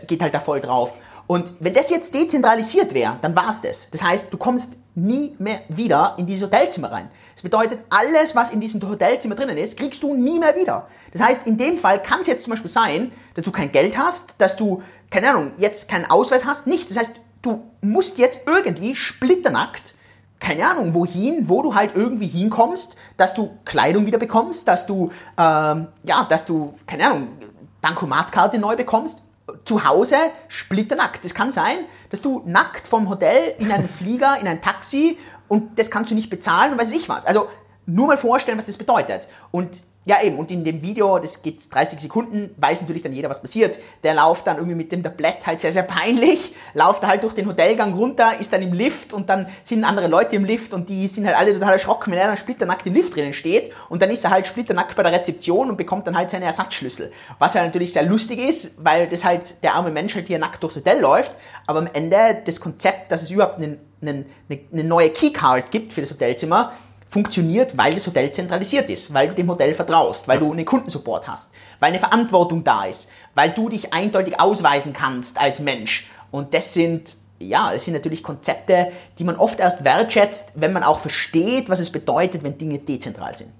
geht 0.07 0.23
halt 0.23 0.33
da 0.33 0.41
voll 0.41 0.61
drauf. 0.61 1.03
Und 1.27 1.53
wenn 1.61 1.75
das 1.75 1.91
jetzt 1.91 2.15
dezentralisiert 2.15 2.95
wäre, 2.95 3.19
dann 3.23 3.35
war 3.35 3.51
es 3.51 3.63
das. 3.63 3.91
Das 3.91 4.03
heißt, 4.03 4.33
du 4.33 4.37
kommst 4.37 4.75
nie 4.95 5.35
mehr 5.39 5.61
wieder 5.69 6.15
in 6.19 6.27
dieses 6.27 6.49
Hotelzimmer 6.49 6.93
rein. 6.93 7.11
Das 7.35 7.43
bedeutet, 7.43 7.81
alles, 7.91 8.35
was 8.35 8.53
in 8.53 8.61
diesem 8.61 8.81
Hotelzimmer 8.89 9.35
drinnen 9.35 9.59
ist, 9.59 9.79
kriegst 9.79 10.03
du 10.03 10.15
nie 10.15 10.39
mehr 10.39 10.57
wieder. 10.57 10.89
Das 11.13 11.21
heißt, 11.21 11.47
in 11.47 11.59
dem 11.59 11.79
Fall 11.79 12.03
kann 12.03 12.23
es 12.23 12.29
jetzt 12.29 12.45
zum 12.45 12.53
Beispiel 12.53 12.71
sein, 12.71 13.13
dass 13.35 13.45
du 13.45 13.53
kein 13.53 13.73
Geld 13.73 13.99
hast, 13.99 14.35
dass 14.39 14.57
du, 14.57 14.83
keine 15.11 15.31
Ahnung, 15.31 15.53
jetzt 15.59 15.91
keinen 15.91 16.07
Ausweis 16.07 16.47
hast, 16.47 16.67
nichts. 16.67 16.89
Das 16.89 16.99
heißt, 16.99 17.17
du 17.43 17.63
musst 17.83 18.19
jetzt 18.19 18.41
irgendwie 18.47 18.95
splitternackt, 18.95 19.95
keine 20.41 20.69
Ahnung, 20.69 20.95
wohin, 20.95 21.49
wo 21.49 21.63
du 21.63 21.75
halt 21.75 21.93
irgendwie 21.95 22.27
hinkommst, 22.27 22.97
dass 23.17 23.35
du 23.35 23.59
Kleidung 23.65 24.07
wieder 24.07 24.19
bekommst, 24.19 24.69
dass 24.69 24.87
du, 24.87 25.11
ähm, 25.39 25.89
ja, 26.05 26.25
dass 26.29 26.47
du, 26.47 26.75
keine 26.87 27.07
Ahnung, 27.07 27.29
Bankomatkarte 27.81 28.59
neu 28.59 28.77
bekommst, 28.77 29.23
zu 29.65 29.85
Hause 29.85 30.17
splitternackt. 30.49 31.25
Das 31.25 31.35
kann 31.35 31.53
sein, 31.53 31.79
dass 32.11 32.23
du 32.23 32.43
nackt 32.47 32.87
vom 32.87 33.09
Hotel 33.09 33.55
in 33.59 33.71
einen 33.71 33.89
Flieger, 33.89 34.39
in 34.41 34.49
ein 34.49 34.61
Taxi 34.61 35.19
und 35.49 35.79
das 35.79 35.91
kannst 35.91 36.11
du 36.11 36.15
nicht 36.15 36.31
bezahlen 36.31 36.73
und 36.73 36.81
weiß 36.81 36.93
ich 36.93 37.09
was. 37.09 37.25
Also 37.25 37.49
nur 37.87 38.09
mal 38.09 38.17
vorstellen, 38.17 38.59
was 38.59 38.67
das 38.67 38.77
bedeutet. 38.77 39.29
Und 39.51 39.83
ja, 40.07 40.23
eben, 40.23 40.39
und 40.39 40.53
in 40.53 40.63
dem 40.63 40.83
Video, 40.83 41.19
das 41.19 41.43
geht 41.43 41.75
30 41.75 41.99
Sekunden, 41.99 42.55
weiß 42.59 42.81
natürlich 42.81 43.03
dann 43.03 43.13
jeder, 43.13 43.29
was 43.29 43.43
passiert. 43.43 43.77
Der 44.05 44.15
läuft 44.15 44.47
dann 44.47 44.57
irgendwie 44.57 44.77
mit 44.77 44.93
dem 44.93 45.03
Tablett 45.03 45.45
halt 45.45 45.59
sehr, 45.59 45.73
sehr 45.73 45.83
peinlich, 45.83 46.55
läuft 46.75 47.05
halt 47.05 47.25
durch 47.25 47.35
den 47.35 47.49
Hotelgang 47.49 47.93
runter, 47.93 48.39
ist 48.39 48.53
dann 48.53 48.63
im 48.63 48.73
Lift 48.73 49.13
und 49.13 49.29
dann 49.29 49.49
sind 49.65 49.83
andere 49.83 50.07
Leute 50.07 50.37
im 50.37 50.45
Lift 50.45 50.73
und 50.73 50.89
die 50.89 51.09
sind 51.09 51.27
halt 51.27 51.37
alle 51.37 51.53
total 51.55 51.73
erschrocken, 51.73 52.13
wenn 52.13 52.21
er 52.21 52.29
dann 52.29 52.37
splitternackt 52.37 52.87
im 52.87 52.95
Lift 52.95 53.17
drinnen 53.17 53.33
steht 53.33 53.73
und 53.89 54.01
dann 54.01 54.11
ist 54.11 54.23
er 54.23 54.31
halt 54.31 54.47
splitternackt 54.47 54.95
bei 54.95 55.03
der 55.03 55.11
Rezeption 55.11 55.71
und 55.71 55.77
bekommt 55.77 56.07
dann 56.07 56.17
halt 56.17 56.31
seine 56.31 56.45
Ersatzschlüssel. 56.45 57.11
Was 57.41 57.55
ja 57.55 57.65
natürlich 57.65 57.93
sehr 57.93 58.05
lustig 58.05 58.39
ist, 58.39 58.85
weil 58.85 59.09
das 59.09 59.25
halt 59.25 59.61
der 59.65 59.75
arme 59.75 59.91
Mensch 59.91 60.15
halt 60.15 60.29
hier 60.29 60.39
nackt 60.39 60.63
durchs 60.63 60.77
Hotel 60.77 61.01
läuft, 61.01 61.35
aber 61.67 61.81
am 61.81 61.89
Ende 61.93 62.43
das 62.45 62.61
Konzept, 62.61 63.11
dass 63.11 63.23
es 63.23 63.33
überhaupt 63.33 63.57
einen, 63.57 63.81
eine 64.01 64.85
neue 64.85 65.11
Keycard 65.11 65.73
gibt 65.73 65.93
für 65.93 66.01
das 66.01 66.13
Hotelzimmer, 66.13 66.75
funktioniert, 67.09 67.77
weil 67.77 67.95
das 67.95 68.07
Hotel 68.07 68.33
zentralisiert 68.33 68.91
ist, 68.91 69.15
weil 69.15 69.29
du 69.29 69.35
dem 69.35 69.49
Hotel 69.49 69.75
vertraust, 69.75 70.29
weil 70.29 70.39
du 70.39 70.53
einen 70.53 70.65
Kundensupport 70.65 71.29
hast, 71.29 71.53
weil 71.81 71.91
eine 71.91 71.99
Verantwortung 71.99 72.65
da 72.65 72.85
ist, 72.85 73.11
weil 73.35 73.51
du 73.51 73.69
dich 73.69 73.93
eindeutig 73.93 74.41
ausweisen 74.41 74.93
kannst 74.93 75.41
als 75.41 75.61
Mensch. 75.61 76.11
Und 76.31 76.53
das 76.53 76.75
sind, 76.75 77.15
ja, 77.39 77.73
es 77.73 77.85
sind 77.85 77.95
natürlich 77.95 78.23
Konzepte, 78.23 78.93
die 79.19 79.25
man 79.25 79.37
oft 79.37 79.61
erst 79.61 79.85
wertschätzt, 79.85 80.53
wenn 80.57 80.73
man 80.73 80.83
auch 80.83 80.99
versteht, 80.99 81.69
was 81.69 81.81
es 81.81 81.93
bedeutet, 81.93 82.43
wenn 82.43 82.59
Dinge 82.59 82.79
dezentral 82.79 83.37
sind. 83.37 83.53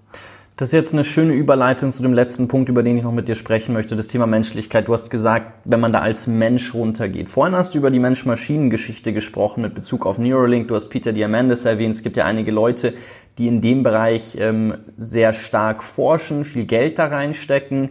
Das 0.59 0.71
ist 0.71 0.73
jetzt 0.73 0.95
eine 0.95 1.05
schöne 1.05 1.35
Überleitung 1.35 1.93
zu 1.93 2.03
dem 2.03 2.15
letzten 2.15 2.49
Punkt, 2.49 2.71
über 2.71 2.83
den 2.83 2.97
ich 2.97 3.05
noch 3.05 3.13
mit 3.13 3.29
dir 3.29 3.35
sprechen 3.35 3.75
möchte, 3.75 3.95
das 3.95 4.09
Thema 4.09 4.27
Menschlichkeit. 4.27 4.89
Du 4.89 4.95
hast 4.95 5.11
gesagt, 5.11 5.53
wenn 5.67 5.81
man 5.81 5.93
da 5.93 5.99
als 5.99 6.27
Mensch 6.27 6.73
runtergeht. 6.73 7.29
Vorhin 7.29 7.55
hast 7.55 7.75
du 7.75 7.79
über 7.79 7.91
die 7.91 7.99
Mensch-Maschinen-Geschichte 7.99 9.13
gesprochen 9.13 9.61
mit 9.61 9.75
Bezug 9.75 10.07
auf 10.07 10.17
Neuralink. 10.17 10.69
Du 10.69 10.75
hast 10.75 10.89
Peter 10.89 11.13
Diamandis 11.13 11.67
erwähnt. 11.67 11.95
Es 11.95 12.03
gibt 12.03 12.17
ja 12.17 12.25
einige 12.25 12.53
Leute, 12.53 12.95
die 13.37 13.49
in 13.49 13.61
dem 13.61 13.83
Bereich 13.83 14.39
ähm, 14.41 14.79
sehr 14.97 15.35
stark 15.35 15.83
forschen, 15.83 16.43
viel 16.43 16.65
Geld 16.65 16.99
da 16.99 17.09
reinstecken. 17.09 17.91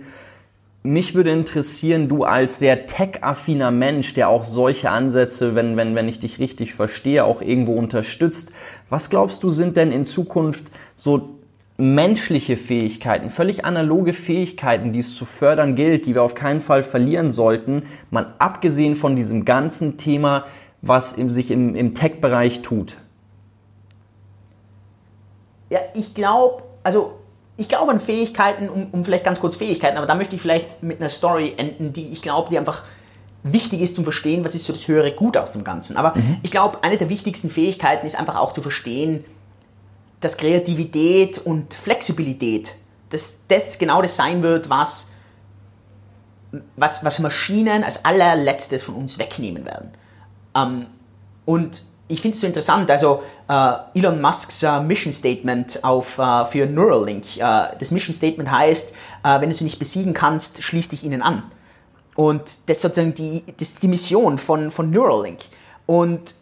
Mich 0.82 1.14
würde 1.14 1.30
interessieren, 1.30 2.08
du 2.08 2.24
als 2.24 2.58
sehr 2.58 2.88
tech-affiner 2.88 3.70
Mensch, 3.70 4.16
der 4.16 4.30
auch 4.30 4.44
solche 4.44 4.90
Ansätze, 4.90 5.54
wenn, 5.54 5.78
wenn, 5.78 5.94
wenn 5.94 6.08
ich 6.08 6.18
dich 6.18 6.40
richtig 6.40 6.74
verstehe, 6.74 7.26
auch 7.26 7.44
irgendwo 7.44 7.74
unterstützt. 7.74 8.54
Was 8.90 9.12
glaubst 9.12 9.44
du, 9.44 9.52
sind 9.52 9.78
denn 9.78 9.92
in 9.92 10.04
Zukunft 10.04 10.72
so 10.96 11.35
menschliche 11.78 12.56
Fähigkeiten, 12.56 13.30
völlig 13.30 13.66
analoge 13.66 14.14
Fähigkeiten, 14.14 14.94
die 14.94 15.00
es 15.00 15.16
zu 15.16 15.26
fördern 15.26 15.76
gilt, 15.76 16.06
die 16.06 16.16
wir 16.16 16.24
auf 16.24 16.36
keinen 16.36 16.62
Fall 16.62 16.84
verlieren 16.84 17.32
sollten, 17.32 17.84
mal 18.12 18.34
abgesehen 18.40 18.96
von 18.96 19.16
diesem 19.16 19.44
ganzen 19.44 19.98
Thema, 19.98 20.46
was 20.82 21.12
sich 21.12 21.52
im, 21.52 21.76
im 21.76 21.94
Tech-Bereich 21.94 22.62
tut? 22.62 22.98
Ja, 25.70 25.80
ich 25.94 26.14
glaube, 26.14 26.64
also 26.84 27.20
ich 27.58 27.68
glaube 27.68 27.92
an 27.92 28.00
Fähigkeiten, 28.00 28.70
um, 28.70 28.88
um 28.92 29.04
vielleicht 29.04 29.26
ganz 29.26 29.40
kurz 29.40 29.56
Fähigkeiten, 29.56 29.98
aber 29.98 30.08
da 30.08 30.16
möchte 30.16 30.36
ich 30.36 30.42
vielleicht 30.42 30.84
mit 30.84 31.02
einer 31.02 31.10
Story 31.10 31.54
enden, 31.58 31.92
die 31.92 32.10
ich 32.10 32.22
glaube, 32.22 32.50
die 32.50 32.58
einfach 32.58 32.84
wichtig 33.44 33.82
ist 33.82 33.96
zum 33.96 34.04
Verstehen, 34.04 34.44
was 34.44 34.56
ist 34.56 34.66
so 34.66 34.74
das 34.74 34.88
höhere 34.88 35.12
Gut 35.12 35.38
aus 35.38 35.52
dem 35.52 35.64
Ganzen. 35.64 35.98
Aber 35.98 36.16
mhm. 36.16 36.38
ich 36.42 36.52
glaube, 36.52 36.84
eine 36.84 36.98
der 36.98 37.10
wichtigsten 37.10 37.50
Fähigkeiten 37.50 38.08
ist 38.08 38.18
einfach 38.20 38.38
auch 38.38 38.54
zu 38.54 38.62
verstehen, 38.62 39.26
dass 40.26 40.38
Kreativität 40.38 41.38
und 41.38 41.76
Flexibilität, 41.76 42.74
dass 43.12 43.44
das 43.48 43.78
genau 43.78 44.02
das 44.02 44.16
sein 44.16 44.42
wird, 44.42 44.72
was, 44.72 45.12
was, 46.76 47.06
was 47.06 47.20
Maschinen 47.20 47.84
als 47.84 48.04
allerletztes 48.04 48.82
von 48.82 48.96
uns 48.96 49.20
wegnehmen 49.20 49.66
werden. 49.66 49.92
Ähm, 50.56 50.88
und 51.46 51.84
ich 52.08 52.22
finde 52.22 52.34
es 52.34 52.42
so 52.42 52.48
interessant, 52.48 52.90
also 52.90 53.22
äh, 53.48 53.74
Elon 53.94 54.20
Musks 54.20 54.64
äh, 54.64 54.82
Mission 54.82 55.14
Statement 55.14 55.84
auf, 55.84 56.18
äh, 56.18 56.46
für 56.46 56.66
Neuralink. 56.66 57.38
Äh, 57.38 57.76
das 57.78 57.92
Mission 57.92 58.16
Statement 58.16 58.50
heißt, 58.50 58.96
äh, 59.24 59.42
wenn 59.42 59.50
du 59.50 59.56
sie 59.56 59.64
nicht 59.64 59.78
besiegen 59.78 60.16
kannst, 60.16 60.64
schließ 60.64 60.90
dich 60.90 61.04
ihnen 61.04 61.22
an. 61.22 61.44
Und 62.16 62.68
das 62.68 62.78
ist 62.78 62.82
sozusagen 62.82 63.14
die, 63.14 63.44
das 63.60 63.76
die 63.76 63.88
Mission 63.88 64.40
von, 64.40 64.72
von 64.72 64.90
Neuralink. 64.90 65.42
Und 65.86 66.34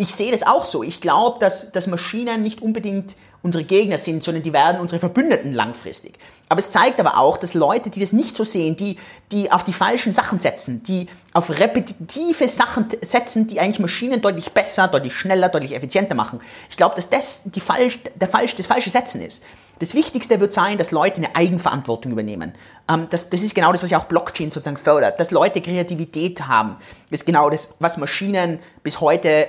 ich 0.00 0.14
sehe 0.14 0.32
das 0.32 0.42
auch 0.42 0.64
so. 0.64 0.82
Ich 0.82 1.00
glaube, 1.00 1.38
dass, 1.40 1.72
dass 1.72 1.86
Maschinen 1.86 2.42
nicht 2.42 2.62
unbedingt 2.62 3.16
unsere 3.42 3.64
Gegner 3.64 3.98
sind, 3.98 4.22
sondern 4.22 4.42
die 4.42 4.52
werden 4.52 4.80
unsere 4.80 4.98
Verbündeten 4.98 5.52
langfristig. 5.52 6.18
Aber 6.48 6.58
es 6.58 6.72
zeigt 6.72 6.98
aber 6.98 7.16
auch, 7.16 7.36
dass 7.36 7.54
Leute, 7.54 7.90
die 7.90 8.00
das 8.00 8.12
nicht 8.12 8.36
so 8.36 8.44
sehen, 8.44 8.76
die, 8.76 8.98
die 9.30 9.52
auf 9.52 9.64
die 9.64 9.72
falschen 9.72 10.12
Sachen 10.12 10.38
setzen, 10.38 10.82
die 10.82 11.06
auf 11.32 11.48
repetitive 11.48 12.48
Sachen 12.48 12.86
setzen, 13.02 13.46
die 13.46 13.60
eigentlich 13.60 13.78
Maschinen 13.78 14.20
deutlich 14.20 14.50
besser, 14.52 14.88
deutlich 14.88 15.14
schneller, 15.14 15.48
deutlich 15.48 15.74
effizienter 15.74 16.14
machen. 16.14 16.40
Ich 16.68 16.76
glaube, 16.76 16.96
dass 16.96 17.08
das 17.08 17.44
die 17.44 17.60
falsch, 17.60 18.00
der 18.14 18.28
falsch, 18.28 18.56
das 18.56 18.66
falsche 18.66 18.90
Setzen 18.90 19.22
ist. 19.22 19.44
Das 19.78 19.94
Wichtigste 19.94 20.40
wird 20.40 20.52
sein, 20.52 20.76
dass 20.76 20.90
Leute 20.90 21.16
eine 21.16 21.34
Eigenverantwortung 21.34 22.12
übernehmen. 22.12 22.52
Ähm, 22.88 23.06
das, 23.08 23.30
das 23.30 23.42
ist 23.42 23.54
genau 23.54 23.72
das, 23.72 23.82
was 23.82 23.90
ja 23.90 23.98
auch 23.98 24.04
Blockchain 24.04 24.50
sozusagen 24.50 24.76
fördert, 24.76 25.18
dass 25.18 25.30
Leute 25.30 25.62
Kreativität 25.62 26.48
haben. 26.48 26.76
Das 27.10 27.20
ist 27.20 27.26
genau 27.26 27.48
das, 27.48 27.76
was 27.78 27.96
Maschinen 27.96 28.58
bis 28.82 29.00
heute 29.00 29.48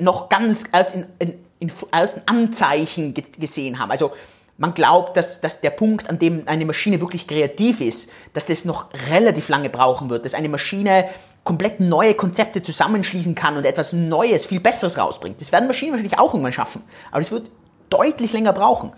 noch 0.00 0.28
ganz 0.28 0.64
erst 0.72 0.94
in, 0.94 1.06
in, 1.18 1.34
in 1.58 1.72
ersten 1.90 2.22
Anzeichen 2.26 3.14
gesehen 3.38 3.78
haben. 3.78 3.90
Also 3.90 4.12
man 4.58 4.74
glaubt, 4.74 5.16
dass, 5.16 5.40
dass 5.40 5.60
der 5.60 5.70
Punkt, 5.70 6.10
an 6.10 6.18
dem 6.18 6.42
eine 6.46 6.66
Maschine 6.66 7.00
wirklich 7.00 7.26
kreativ 7.26 7.80
ist, 7.80 8.12
dass 8.34 8.46
das 8.46 8.64
noch 8.64 8.88
relativ 9.08 9.48
lange 9.48 9.70
brauchen 9.70 10.10
wird, 10.10 10.24
dass 10.24 10.34
eine 10.34 10.48
Maschine 10.48 11.08
komplett 11.44 11.80
neue 11.80 12.14
Konzepte 12.14 12.62
zusammenschließen 12.62 13.34
kann 13.34 13.56
und 13.56 13.64
etwas 13.64 13.94
Neues, 13.94 14.44
viel 14.44 14.60
Besseres 14.60 14.98
rausbringt. 14.98 15.40
Das 15.40 15.52
werden 15.52 15.66
Maschinen 15.66 15.92
wahrscheinlich 15.92 16.18
auch 16.18 16.34
irgendwann 16.34 16.52
schaffen, 16.52 16.82
aber 17.10 17.22
es 17.22 17.30
wird 17.30 17.50
deutlich 17.88 18.32
länger 18.32 18.52
brauchen. 18.52 18.92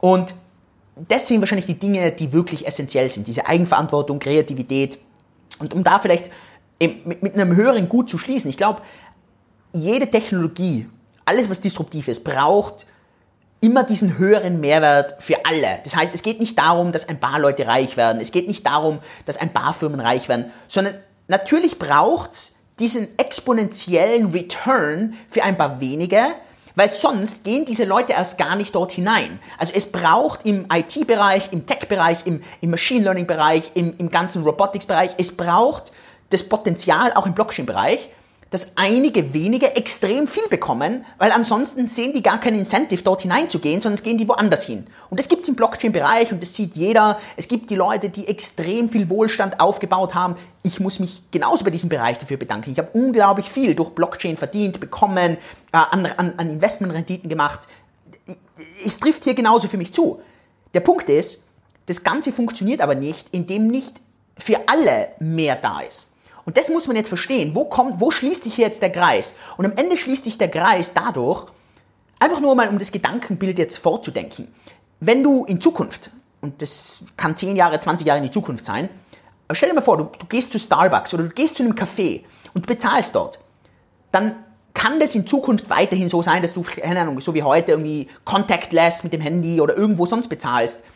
Und 0.00 0.34
das 1.08 1.28
sind 1.28 1.40
wahrscheinlich 1.40 1.66
die 1.66 1.78
Dinge, 1.78 2.12
die 2.12 2.32
wirklich 2.32 2.66
essentiell 2.66 3.10
sind, 3.10 3.26
diese 3.26 3.46
Eigenverantwortung, 3.46 4.20
Kreativität. 4.20 4.98
Und 5.58 5.74
um 5.74 5.82
da 5.82 5.98
vielleicht 5.98 6.30
mit 6.80 7.34
einem 7.34 7.56
höheren 7.56 7.88
Gut 7.88 8.08
zu 8.08 8.18
schließen, 8.18 8.50
ich 8.50 8.56
glaube, 8.56 8.82
jede 9.72 10.10
Technologie, 10.10 10.88
alles 11.24 11.48
was 11.50 11.60
disruptiv 11.60 12.08
ist, 12.08 12.24
braucht 12.24 12.86
immer 13.60 13.82
diesen 13.82 14.18
höheren 14.18 14.60
Mehrwert 14.60 15.22
für 15.22 15.44
alle. 15.44 15.80
Das 15.84 15.96
heißt, 15.96 16.14
es 16.14 16.22
geht 16.22 16.40
nicht 16.40 16.58
darum, 16.58 16.92
dass 16.92 17.08
ein 17.08 17.18
paar 17.18 17.38
Leute 17.38 17.66
reich 17.66 17.96
werden, 17.96 18.20
es 18.20 18.32
geht 18.32 18.46
nicht 18.46 18.66
darum, 18.66 19.00
dass 19.26 19.36
ein 19.36 19.52
paar 19.52 19.74
Firmen 19.74 20.00
reich 20.00 20.28
werden, 20.28 20.52
sondern 20.68 20.94
natürlich 21.26 21.78
braucht 21.78 22.32
es 22.32 22.58
diesen 22.78 23.18
exponentiellen 23.18 24.30
Return 24.30 25.14
für 25.30 25.42
ein 25.42 25.56
paar 25.56 25.80
wenige, 25.80 26.22
weil 26.76 26.88
sonst 26.88 27.42
gehen 27.42 27.64
diese 27.64 27.84
Leute 27.84 28.12
erst 28.12 28.38
gar 28.38 28.54
nicht 28.54 28.72
dort 28.76 28.92
hinein. 28.92 29.40
Also 29.58 29.72
es 29.74 29.90
braucht 29.90 30.46
im 30.46 30.66
IT-Bereich, 30.72 31.48
im 31.50 31.66
Tech-Bereich, 31.66 32.24
im, 32.24 32.44
im 32.60 32.70
Machine 32.70 33.02
Learning-Bereich, 33.02 33.72
im, 33.74 33.94
im 33.98 34.10
ganzen 34.10 34.44
Robotics-Bereich, 34.44 35.16
es 35.18 35.36
braucht 35.36 35.90
das 36.30 36.48
Potenzial 36.48 37.12
auch 37.14 37.26
im 37.26 37.34
Blockchain-Bereich, 37.34 38.10
dass 38.50 38.76
einige 38.76 39.34
wenige 39.34 39.76
extrem 39.76 40.26
viel 40.26 40.48
bekommen, 40.48 41.04
weil 41.18 41.32
ansonsten 41.32 41.86
sehen 41.86 42.14
die 42.14 42.22
gar 42.22 42.40
kein 42.40 42.54
Incentive, 42.54 43.02
dort 43.02 43.22
hineinzugehen, 43.22 43.80
sondern 43.80 44.02
gehen 44.02 44.16
die 44.16 44.28
woanders 44.28 44.64
hin. 44.64 44.86
Und 45.10 45.20
das 45.20 45.28
gibt 45.28 45.42
es 45.42 45.48
im 45.48 45.56
Blockchain-Bereich 45.56 46.32
und 46.32 46.42
das 46.42 46.54
sieht 46.54 46.74
jeder. 46.74 47.18
Es 47.36 47.48
gibt 47.48 47.70
die 47.70 47.74
Leute, 47.74 48.08
die 48.08 48.26
extrem 48.26 48.88
viel 48.88 49.10
Wohlstand 49.10 49.60
aufgebaut 49.60 50.14
haben. 50.14 50.36
Ich 50.62 50.80
muss 50.80 50.98
mich 50.98 51.22
genauso 51.30 51.64
bei 51.64 51.70
diesem 51.70 51.90
Bereich 51.90 52.18
dafür 52.18 52.38
bedanken. 52.38 52.70
Ich 52.70 52.78
habe 52.78 52.90
unglaublich 52.92 53.50
viel 53.50 53.74
durch 53.74 53.90
Blockchain 53.90 54.36
verdient, 54.36 54.80
bekommen, 54.80 55.36
äh, 55.72 55.76
an, 55.76 56.06
an, 56.06 56.34
an 56.36 56.50
Investmentrenditen 56.50 57.28
gemacht. 57.28 57.60
Es 58.86 58.98
trifft 58.98 59.24
hier 59.24 59.34
genauso 59.34 59.68
für 59.68 59.76
mich 59.76 59.92
zu. 59.92 60.20
Der 60.74 60.80
Punkt 60.80 61.08
ist, 61.10 61.46
das 61.86 62.02
Ganze 62.02 62.32
funktioniert 62.32 62.80
aber 62.80 62.94
nicht, 62.94 63.26
indem 63.32 63.66
nicht 63.66 64.00
für 64.38 64.68
alle 64.68 65.08
mehr 65.18 65.56
da 65.56 65.80
ist. 65.80 66.08
Und 66.48 66.56
das 66.56 66.70
muss 66.70 66.86
man 66.86 66.96
jetzt 66.96 67.10
verstehen. 67.10 67.54
Wo, 67.54 67.66
kommt, 67.66 68.00
wo 68.00 68.10
schließt 68.10 68.44
sich 68.44 68.54
hier 68.54 68.64
jetzt 68.64 68.80
der 68.80 68.90
Kreis? 68.90 69.34
Und 69.58 69.66
am 69.66 69.72
Ende 69.76 69.98
schließt 69.98 70.24
sich 70.24 70.38
der 70.38 70.48
Kreis 70.48 70.94
dadurch, 70.94 71.44
einfach 72.18 72.40
nur 72.40 72.54
mal 72.54 72.70
um 72.70 72.78
das 72.78 72.90
Gedankenbild 72.90 73.58
jetzt 73.58 73.76
vorzudenken. 73.76 74.48
Wenn 74.98 75.22
du 75.22 75.44
in 75.44 75.60
Zukunft, 75.60 76.10
und 76.40 76.62
das 76.62 77.04
kann 77.18 77.36
10 77.36 77.54
Jahre, 77.54 77.78
20 77.78 78.06
Jahre 78.06 78.20
in 78.20 78.24
die 78.24 78.30
Zukunft 78.30 78.64
sein, 78.64 78.88
stell 79.52 79.68
dir 79.68 79.74
mal 79.74 79.82
vor, 79.82 79.98
du, 79.98 80.04
du 80.04 80.24
gehst 80.24 80.50
zu 80.50 80.58
Starbucks 80.58 81.12
oder 81.12 81.24
du 81.24 81.28
gehst 81.28 81.56
zu 81.56 81.64
einem 81.64 81.74
Café 81.74 82.22
und 82.54 82.66
bezahlst 82.66 83.14
dort, 83.14 83.40
dann 84.10 84.36
kann 84.72 85.00
das 85.00 85.14
in 85.14 85.26
Zukunft 85.26 85.68
weiterhin 85.68 86.08
so 86.08 86.22
sein, 86.22 86.40
dass 86.40 86.54
du, 86.54 86.62
keine 86.62 87.02
Ahnung, 87.02 87.20
so 87.20 87.34
wie 87.34 87.42
heute 87.42 87.72
irgendwie 87.72 88.08
contactless 88.24 89.04
mit 89.04 89.12
dem 89.12 89.20
Handy 89.20 89.60
oder 89.60 89.76
irgendwo 89.76 90.06
sonst 90.06 90.28
bezahlst. 90.28 90.86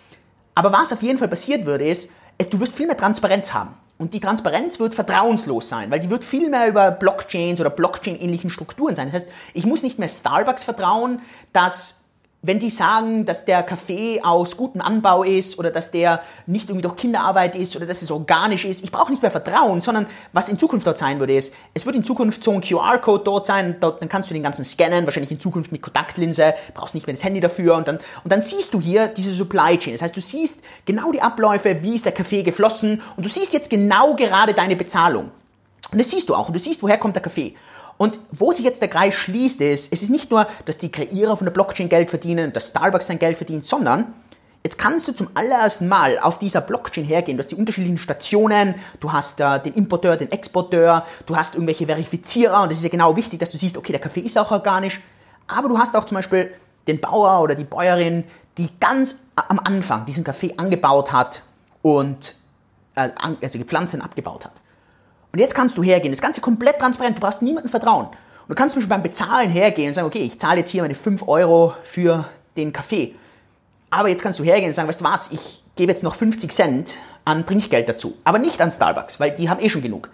Aber 0.54 0.72
was 0.72 0.94
auf 0.94 1.02
jeden 1.02 1.18
Fall 1.18 1.28
passiert 1.28 1.66
würde, 1.66 1.86
ist, 1.86 2.10
du 2.38 2.58
wirst 2.58 2.74
viel 2.74 2.86
mehr 2.86 2.96
Transparenz 2.96 3.52
haben. 3.52 3.74
Und 4.02 4.14
die 4.14 4.20
Transparenz 4.20 4.80
wird 4.80 4.96
vertrauenslos 4.96 5.68
sein, 5.68 5.88
weil 5.92 6.00
die 6.00 6.10
wird 6.10 6.24
viel 6.24 6.50
mehr 6.50 6.66
über 6.66 6.90
Blockchains 6.90 7.60
oder 7.60 7.70
Blockchain-ähnlichen 7.70 8.50
Strukturen 8.50 8.96
sein. 8.96 9.06
Das 9.12 9.22
heißt, 9.22 9.32
ich 9.54 9.64
muss 9.64 9.84
nicht 9.84 10.00
mehr 10.00 10.08
Starbucks 10.08 10.64
vertrauen, 10.64 11.20
dass 11.52 12.01
wenn 12.44 12.58
die 12.58 12.70
sagen, 12.70 13.24
dass 13.24 13.44
der 13.44 13.62
Kaffee 13.62 14.20
aus 14.22 14.56
gutem 14.56 14.80
Anbau 14.80 15.22
ist 15.22 15.60
oder 15.60 15.70
dass 15.70 15.92
der 15.92 16.22
nicht 16.46 16.68
irgendwie 16.68 16.82
durch 16.82 16.96
Kinderarbeit 16.96 17.54
ist 17.54 17.76
oder 17.76 17.86
dass 17.86 18.02
es 18.02 18.10
organisch 18.10 18.64
ist, 18.64 18.82
ich 18.82 18.90
brauche 18.90 19.12
nicht 19.12 19.22
mehr 19.22 19.30
Vertrauen, 19.30 19.80
sondern 19.80 20.06
was 20.32 20.48
in 20.48 20.58
Zukunft 20.58 20.84
dort 20.84 20.98
sein 20.98 21.20
würde, 21.20 21.36
ist, 21.36 21.54
es 21.72 21.86
wird 21.86 21.94
in 21.94 22.02
Zukunft 22.02 22.42
so 22.42 22.50
ein 22.50 22.60
QR-Code 22.60 23.22
dort 23.24 23.46
sein, 23.46 23.76
dort, 23.78 24.02
dann 24.02 24.08
kannst 24.08 24.28
du 24.28 24.34
den 24.34 24.42
ganzen 24.42 24.64
scannen, 24.64 25.04
wahrscheinlich 25.04 25.30
in 25.30 25.38
Zukunft 25.38 25.70
mit 25.70 25.82
Kontaktlinse, 25.82 26.54
brauchst 26.74 26.96
nicht 26.96 27.06
mehr 27.06 27.14
das 27.14 27.22
Handy 27.22 27.38
dafür 27.40 27.76
und 27.76 27.86
dann, 27.86 28.00
und 28.24 28.32
dann 28.32 28.42
siehst 28.42 28.74
du 28.74 28.80
hier 28.80 29.06
diese 29.06 29.32
Supply 29.32 29.78
Chain. 29.78 29.94
Das 29.94 30.02
heißt, 30.02 30.16
du 30.16 30.20
siehst 30.20 30.64
genau 30.84 31.12
die 31.12 31.22
Abläufe, 31.22 31.80
wie 31.82 31.94
ist 31.94 32.06
der 32.06 32.12
Kaffee 32.12 32.42
geflossen 32.42 33.02
und 33.16 33.24
du 33.24 33.30
siehst 33.30 33.52
jetzt 33.52 33.70
genau 33.70 34.16
gerade 34.16 34.52
deine 34.52 34.74
Bezahlung. 34.74 35.30
Und 35.92 36.00
das 36.00 36.10
siehst 36.10 36.28
du 36.28 36.34
auch 36.34 36.48
und 36.48 36.54
du 36.54 36.60
siehst, 36.60 36.82
woher 36.82 36.98
kommt 36.98 37.14
der 37.14 37.22
Kaffee. 37.22 37.54
Und 37.96 38.18
wo 38.30 38.52
sich 38.52 38.64
jetzt 38.64 38.80
der 38.80 38.88
Kreis 38.88 39.14
schließt, 39.14 39.60
ist, 39.60 39.92
es 39.92 40.02
ist 40.02 40.10
nicht 40.10 40.30
nur, 40.30 40.46
dass 40.64 40.78
die 40.78 40.90
Kreierer 40.90 41.36
von 41.36 41.44
der 41.44 41.52
Blockchain 41.52 41.88
Geld 41.88 42.10
verdienen 42.10 42.52
dass 42.52 42.70
Starbucks 42.70 43.06
sein 43.06 43.18
Geld 43.18 43.36
verdient, 43.36 43.64
sondern 43.64 44.14
Jetzt 44.64 44.78
kannst 44.78 45.08
du 45.08 45.12
zum 45.12 45.28
allerersten 45.34 45.88
Mal 45.88 46.20
auf 46.20 46.38
dieser 46.38 46.60
Blockchain 46.60 47.04
hergehen. 47.04 47.36
Du 47.36 47.42
hast 47.42 47.50
die 47.50 47.56
unterschiedlichen 47.56 47.98
Stationen, 47.98 48.76
du 49.00 49.12
hast 49.12 49.40
äh, 49.40 49.58
den 49.58 49.74
Importeur, 49.74 50.16
den 50.16 50.30
Exporteur, 50.30 51.04
du 51.26 51.36
hast 51.36 51.54
irgendwelche 51.54 51.84
Verifizierer 51.84 52.62
und 52.62 52.70
es 52.70 52.78
ist 52.78 52.84
ja 52.84 52.88
genau 52.88 53.16
wichtig, 53.16 53.40
dass 53.40 53.50
du 53.50 53.58
siehst, 53.58 53.76
okay, 53.76 53.90
der 53.90 54.00
Kaffee 54.00 54.20
ist 54.20 54.38
auch 54.38 54.52
organisch. 54.52 55.00
Aber 55.48 55.68
du 55.68 55.78
hast 55.78 55.96
auch 55.96 56.04
zum 56.04 56.14
Beispiel 56.14 56.52
den 56.86 57.00
Bauer 57.00 57.42
oder 57.42 57.56
die 57.56 57.64
Bäuerin, 57.64 58.22
die 58.56 58.68
ganz 58.78 59.24
am 59.34 59.58
Anfang 59.58 60.06
diesen 60.06 60.22
Kaffee 60.22 60.54
angebaut 60.56 61.12
hat 61.12 61.42
und 61.82 62.36
äh, 62.94 63.08
also 63.40 63.58
gepflanzt 63.58 63.94
und 63.94 64.00
abgebaut 64.00 64.44
hat. 64.44 64.52
Und 65.32 65.38
jetzt 65.38 65.54
kannst 65.54 65.78
du 65.78 65.82
hergehen, 65.82 66.12
das 66.12 66.20
Ganze 66.20 66.40
komplett 66.40 66.78
transparent, 66.78 67.16
du 67.16 67.20
brauchst 67.20 67.42
niemandem 67.42 67.70
vertrauen. 67.70 68.06
Und 68.06 68.48
du 68.48 68.54
kannst 68.54 68.74
zum 68.74 68.80
Beispiel 68.80 68.90
beim 68.90 69.02
Bezahlen 69.02 69.50
hergehen 69.50 69.88
und 69.88 69.94
sagen, 69.94 70.06
okay, 70.06 70.20
ich 70.22 70.38
zahle 70.38 70.58
jetzt 70.58 70.70
hier 70.70 70.82
meine 70.82 70.94
5 70.94 71.26
Euro 71.26 71.74
für 71.82 72.26
den 72.56 72.72
Kaffee. 72.72 73.14
Aber 73.90 74.08
jetzt 74.08 74.22
kannst 74.22 74.38
du 74.38 74.44
hergehen 74.44 74.68
und 74.68 74.74
sagen, 74.74 74.88
weißt 74.88 75.00
du 75.00 75.04
was, 75.04 75.32
ich 75.32 75.62
gebe 75.76 75.90
jetzt 75.90 76.02
noch 76.02 76.14
50 76.14 76.50
Cent 76.50 76.98
an 77.24 77.46
Trinkgeld 77.46 77.88
dazu. 77.88 78.16
Aber 78.24 78.38
nicht 78.38 78.60
an 78.60 78.70
Starbucks, 78.70 79.20
weil 79.20 79.30
die 79.32 79.48
haben 79.48 79.62
eh 79.62 79.68
schon 79.68 79.82
genug. 79.82 80.10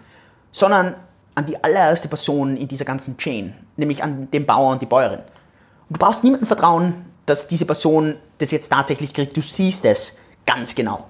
Sondern 0.51 0.95
an 1.35 1.45
die 1.45 1.61
allererste 1.63 2.07
Person 2.07 2.57
in 2.57 2.67
dieser 2.67 2.85
ganzen 2.85 3.17
Chain, 3.17 3.53
nämlich 3.77 4.03
an 4.03 4.29
den 4.31 4.45
Bauer 4.45 4.71
und 4.71 4.81
die 4.81 4.85
Bäuerin. 4.85 5.19
Und 5.19 5.97
du 5.97 5.99
brauchst 5.99 6.23
niemandem 6.23 6.47
vertrauen, 6.47 7.05
dass 7.25 7.47
diese 7.47 7.65
Person 7.65 8.17
das 8.37 8.51
jetzt 8.51 8.69
tatsächlich 8.69 9.13
kriegt. 9.13 9.35
Du 9.35 9.41
siehst 9.41 9.85
es 9.85 10.17
ganz 10.45 10.75
genau. 10.75 11.05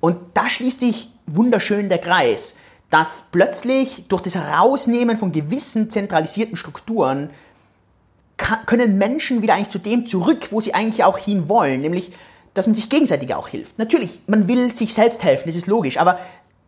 Und 0.00 0.18
da 0.34 0.48
schließt 0.48 0.80
sich 0.80 1.10
wunderschön 1.26 1.88
der 1.88 1.98
Kreis, 1.98 2.56
dass 2.94 3.26
plötzlich 3.32 4.04
durch 4.06 4.22
das 4.22 4.36
Herausnehmen 4.36 5.16
von 5.18 5.32
gewissen 5.32 5.90
zentralisierten 5.90 6.56
Strukturen 6.56 7.30
können 8.66 8.98
Menschen 8.98 9.42
wieder 9.42 9.54
eigentlich 9.54 9.70
zu 9.70 9.80
dem 9.80 10.06
zurück, 10.06 10.52
wo 10.52 10.60
sie 10.60 10.74
eigentlich 10.74 11.02
auch 11.02 11.18
hin 11.18 11.48
wollen, 11.48 11.80
nämlich 11.80 12.12
dass 12.54 12.68
man 12.68 12.74
sich 12.74 12.88
gegenseitig 12.88 13.34
auch 13.34 13.48
hilft. 13.48 13.80
Natürlich, 13.80 14.20
man 14.28 14.46
will 14.46 14.72
sich 14.72 14.94
selbst 14.94 15.24
helfen, 15.24 15.48
das 15.48 15.56
ist 15.56 15.66
logisch, 15.66 15.96
aber 15.96 16.20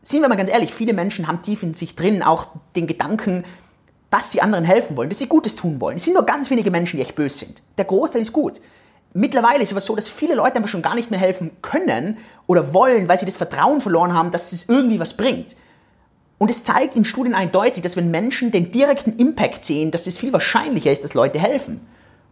sind 0.02 0.20
wir 0.20 0.28
mal 0.28 0.34
ganz 0.34 0.50
ehrlich, 0.50 0.74
viele 0.74 0.94
Menschen 0.94 1.28
haben 1.28 1.42
tief 1.42 1.62
in 1.62 1.74
sich 1.74 1.94
drin 1.94 2.24
auch 2.24 2.48
den 2.74 2.88
Gedanken, 2.88 3.44
dass 4.10 4.32
sie 4.32 4.42
anderen 4.42 4.64
helfen 4.64 4.96
wollen, 4.96 5.08
dass 5.08 5.18
sie 5.18 5.28
Gutes 5.28 5.54
tun 5.54 5.80
wollen. 5.80 5.98
Es 5.98 6.04
sind 6.06 6.14
nur 6.14 6.26
ganz 6.26 6.50
wenige 6.50 6.72
Menschen, 6.72 6.96
die 6.96 7.04
echt 7.04 7.14
böse 7.14 7.38
sind. 7.38 7.62
Der 7.78 7.84
Großteil 7.84 8.22
ist 8.22 8.32
gut. 8.32 8.60
Mittlerweile 9.12 9.62
ist 9.62 9.68
es 9.68 9.74
aber 9.74 9.80
so, 9.80 9.94
dass 9.94 10.08
viele 10.08 10.34
Leute 10.34 10.56
einfach 10.56 10.68
schon 10.68 10.82
gar 10.82 10.96
nicht 10.96 11.12
mehr 11.12 11.20
helfen 11.20 11.52
können 11.62 12.18
oder 12.48 12.74
wollen, 12.74 13.06
weil 13.06 13.16
sie 13.16 13.26
das 13.26 13.36
Vertrauen 13.36 13.80
verloren 13.80 14.12
haben, 14.12 14.32
dass 14.32 14.50
es 14.50 14.68
irgendwie 14.68 14.98
was 14.98 15.16
bringt. 15.16 15.54
Und 16.38 16.50
es 16.50 16.62
zeigt 16.62 16.96
in 16.96 17.04
Studien 17.04 17.34
eindeutig, 17.34 17.82
dass 17.82 17.96
wenn 17.96 18.10
Menschen 18.10 18.52
den 18.52 18.70
direkten 18.70 19.18
Impact 19.18 19.64
sehen, 19.64 19.90
dass 19.90 20.06
es 20.06 20.18
viel 20.18 20.32
wahrscheinlicher 20.32 20.92
ist, 20.92 21.02
dass 21.02 21.14
Leute 21.14 21.38
helfen. 21.38 21.80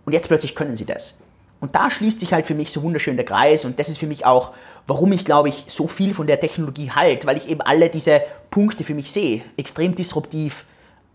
Und 0.05 0.13
jetzt 0.13 0.29
plötzlich 0.29 0.55
können 0.55 0.77
sie 0.77 0.85
das. 0.85 1.21
Und 1.61 1.75
da 1.75 1.91
schließt 1.91 2.21
sich 2.21 2.35
halt 2.35 2.47
für 2.47 2.55
mich 2.55 2.71
so 2.71 2.83
wunderschön 2.83 3.17
der 3.17 3.25
Kreis 3.25 3.65
und 3.65 3.79
das 3.79 3.89
ist 3.89 3.97
für 3.97 4.07
mich 4.07 4.27
auch, 4.27 4.53
warum 4.87 5.13
ich 5.13 5.25
glaube 5.25 5.49
ich 5.49 5.65
so 5.69 5.89
viel 5.89 6.13
von 6.13 6.27
der 6.27 6.39
Technologie 6.39 6.91
halt, 6.91 7.25
weil 7.25 7.39
ich 7.39 7.49
eben 7.49 7.63
alle 7.63 7.89
diese 7.89 8.21
Punkte 8.51 8.85
für 8.85 8.93
mich 8.93 9.11
sehe. 9.11 9.41
Extrem 9.57 9.95
disruptiv, 9.95 10.67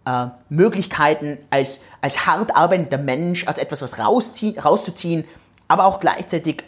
äh, 0.06 0.28
Möglichkeiten 0.50 1.38
als, 1.52 1.84
als 2.02 2.26
hart 2.26 2.56
arbeitender 2.56 2.98
Mensch, 2.98 3.46
als 3.46 3.60
etwas 3.60 3.84
was 3.84 4.00
rauszuziehen, 4.00 5.26
aber 5.68 5.86
auch 5.86 6.00
gleichzeitig, 6.00 6.64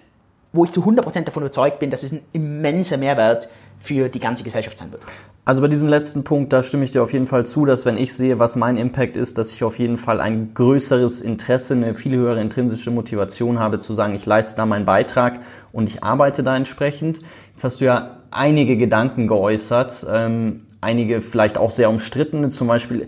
wo 0.54 0.66
ich 0.66 0.72
zu 0.72 0.84
100% 0.84 1.24
davon 1.24 1.42
überzeugt 1.42 1.80
bin, 1.80 1.90
dass 1.90 2.04
es 2.04 2.12
ein 2.12 2.22
immenser 2.34 2.98
Mehrwert 2.98 3.50
für 3.82 4.10
die 4.10 4.20
ganze 4.20 4.44
Gesellschaft 4.44 4.78
sein 4.78 4.92
wird. 4.92 5.02
Also 5.44 5.62
bei 5.62 5.68
diesem 5.68 5.88
letzten 5.88 6.24
Punkt, 6.24 6.54
da 6.54 6.62
stimme 6.62 6.84
ich 6.84 6.92
dir 6.92 7.02
auf 7.02 7.14
jeden 7.14 7.26
Fall 7.26 7.46
zu, 7.48 7.66
dass 7.66 7.84
wenn 7.86 7.98
ich 7.98 8.14
sehe, 8.14 8.38
was 8.38 8.56
mein 8.56 8.78
Impact 8.78 9.18
ist, 9.18 9.40
dass 9.40 9.52
ich 9.52 9.64
auf 9.64 9.80
jeden 9.80 9.98
Fall 9.98 10.22
ein 10.22 10.54
größeres 10.54 11.22
Interesse, 11.22 11.74
eine 11.74 11.96
viel 11.96 12.16
höhere 12.16 12.40
intrinsische 12.40 12.92
Motivation 12.92 13.60
habe, 13.60 13.80
zu 13.80 13.94
sagen, 13.94 14.14
ich 14.14 14.26
leiste 14.26 14.58
da 14.58 14.68
meinen 14.68 14.86
Beitrag 14.86 15.40
und 15.72 15.90
ich 15.90 16.04
arbeite 16.04 16.44
da 16.44 16.56
entsprechend. 16.56 17.22
Jetzt 17.54 17.64
hast 17.64 17.82
du 17.82 17.86
ja 17.86 18.20
einige 18.30 18.78
Gedanken 18.78 19.28
geäußert, 19.28 20.06
ähm, 20.12 20.68
einige 20.80 21.22
vielleicht 21.22 21.58
auch 21.58 21.72
sehr 21.72 21.90
umstrittene, 21.90 22.50
zum 22.50 22.68
Beispiel 22.68 23.08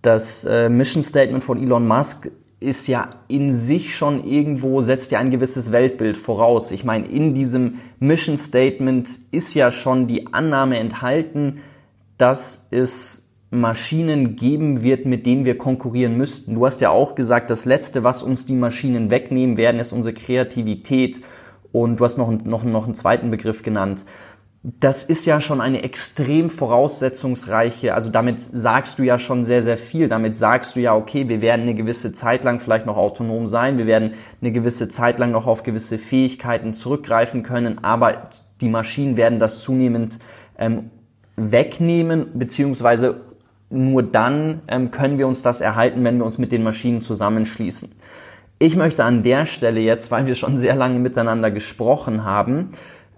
das 0.00 0.44
äh, 0.46 0.70
Mission 0.70 1.02
Statement 1.02 1.44
von 1.44 1.62
Elon 1.62 1.86
Musk 1.86 2.30
ist 2.60 2.88
ja 2.88 3.10
in 3.28 3.52
sich 3.52 3.96
schon 3.96 4.24
irgendwo, 4.24 4.82
setzt 4.82 5.12
ja 5.12 5.20
ein 5.20 5.30
gewisses 5.30 5.70
Weltbild 5.70 6.16
voraus. 6.16 6.72
Ich 6.72 6.84
meine, 6.84 7.06
in 7.06 7.34
diesem 7.34 7.78
Mission 8.00 8.36
Statement 8.36 9.08
ist 9.30 9.54
ja 9.54 9.70
schon 9.70 10.06
die 10.06 10.32
Annahme 10.32 10.78
enthalten, 10.78 11.60
dass 12.16 12.66
es 12.70 13.28
Maschinen 13.50 14.36
geben 14.36 14.82
wird, 14.82 15.06
mit 15.06 15.24
denen 15.24 15.44
wir 15.44 15.56
konkurrieren 15.56 16.16
müssten. 16.16 16.56
Du 16.56 16.66
hast 16.66 16.80
ja 16.80 16.90
auch 16.90 17.14
gesagt, 17.14 17.48
das 17.48 17.64
Letzte, 17.64 18.02
was 18.04 18.22
uns 18.22 18.44
die 18.44 18.56
Maschinen 18.56 19.10
wegnehmen 19.10 19.56
werden, 19.56 19.80
ist 19.80 19.92
unsere 19.92 20.14
Kreativität. 20.14 21.22
Und 21.70 22.00
du 22.00 22.04
hast 22.04 22.18
noch, 22.18 22.30
noch, 22.44 22.64
noch 22.64 22.84
einen 22.84 22.94
zweiten 22.94 23.30
Begriff 23.30 23.62
genannt 23.62 24.04
das 24.62 25.04
ist 25.04 25.24
ja 25.24 25.40
schon 25.40 25.60
eine 25.60 25.84
extrem 25.84 26.50
voraussetzungsreiche, 26.50 27.94
also 27.94 28.10
damit 28.10 28.40
sagst 28.40 28.98
du 28.98 29.04
ja 29.04 29.18
schon 29.18 29.44
sehr, 29.44 29.62
sehr 29.62 29.78
viel. 29.78 30.08
Damit 30.08 30.34
sagst 30.34 30.74
du 30.74 30.80
ja, 30.80 30.96
okay, 30.96 31.28
wir 31.28 31.40
werden 31.40 31.62
eine 31.62 31.74
gewisse 31.74 32.12
Zeit 32.12 32.42
lang 32.42 32.58
vielleicht 32.58 32.84
noch 32.84 32.96
autonom 32.96 33.46
sein, 33.46 33.78
wir 33.78 33.86
werden 33.86 34.14
eine 34.40 34.50
gewisse 34.50 34.88
Zeit 34.88 35.20
lang 35.20 35.30
noch 35.30 35.46
auf 35.46 35.62
gewisse 35.62 35.96
Fähigkeiten 35.96 36.74
zurückgreifen 36.74 37.44
können, 37.44 37.82
aber 37.84 38.30
die 38.60 38.68
Maschinen 38.68 39.16
werden 39.16 39.38
das 39.38 39.60
zunehmend 39.60 40.18
ähm, 40.58 40.90
wegnehmen, 41.36 42.26
beziehungsweise 42.34 43.20
nur 43.70 44.02
dann 44.02 44.62
ähm, 44.66 44.90
können 44.90 45.18
wir 45.18 45.28
uns 45.28 45.42
das 45.42 45.60
erhalten, 45.60 46.04
wenn 46.04 46.18
wir 46.18 46.24
uns 46.24 46.38
mit 46.38 46.50
den 46.50 46.64
Maschinen 46.64 47.00
zusammenschließen. 47.00 47.92
Ich 48.58 48.74
möchte 48.74 49.04
an 49.04 49.22
der 49.22 49.46
Stelle 49.46 49.78
jetzt, 49.78 50.10
weil 50.10 50.26
wir 50.26 50.34
schon 50.34 50.58
sehr 50.58 50.74
lange 50.74 50.98
miteinander 50.98 51.52
gesprochen 51.52 52.24
haben, 52.24 52.70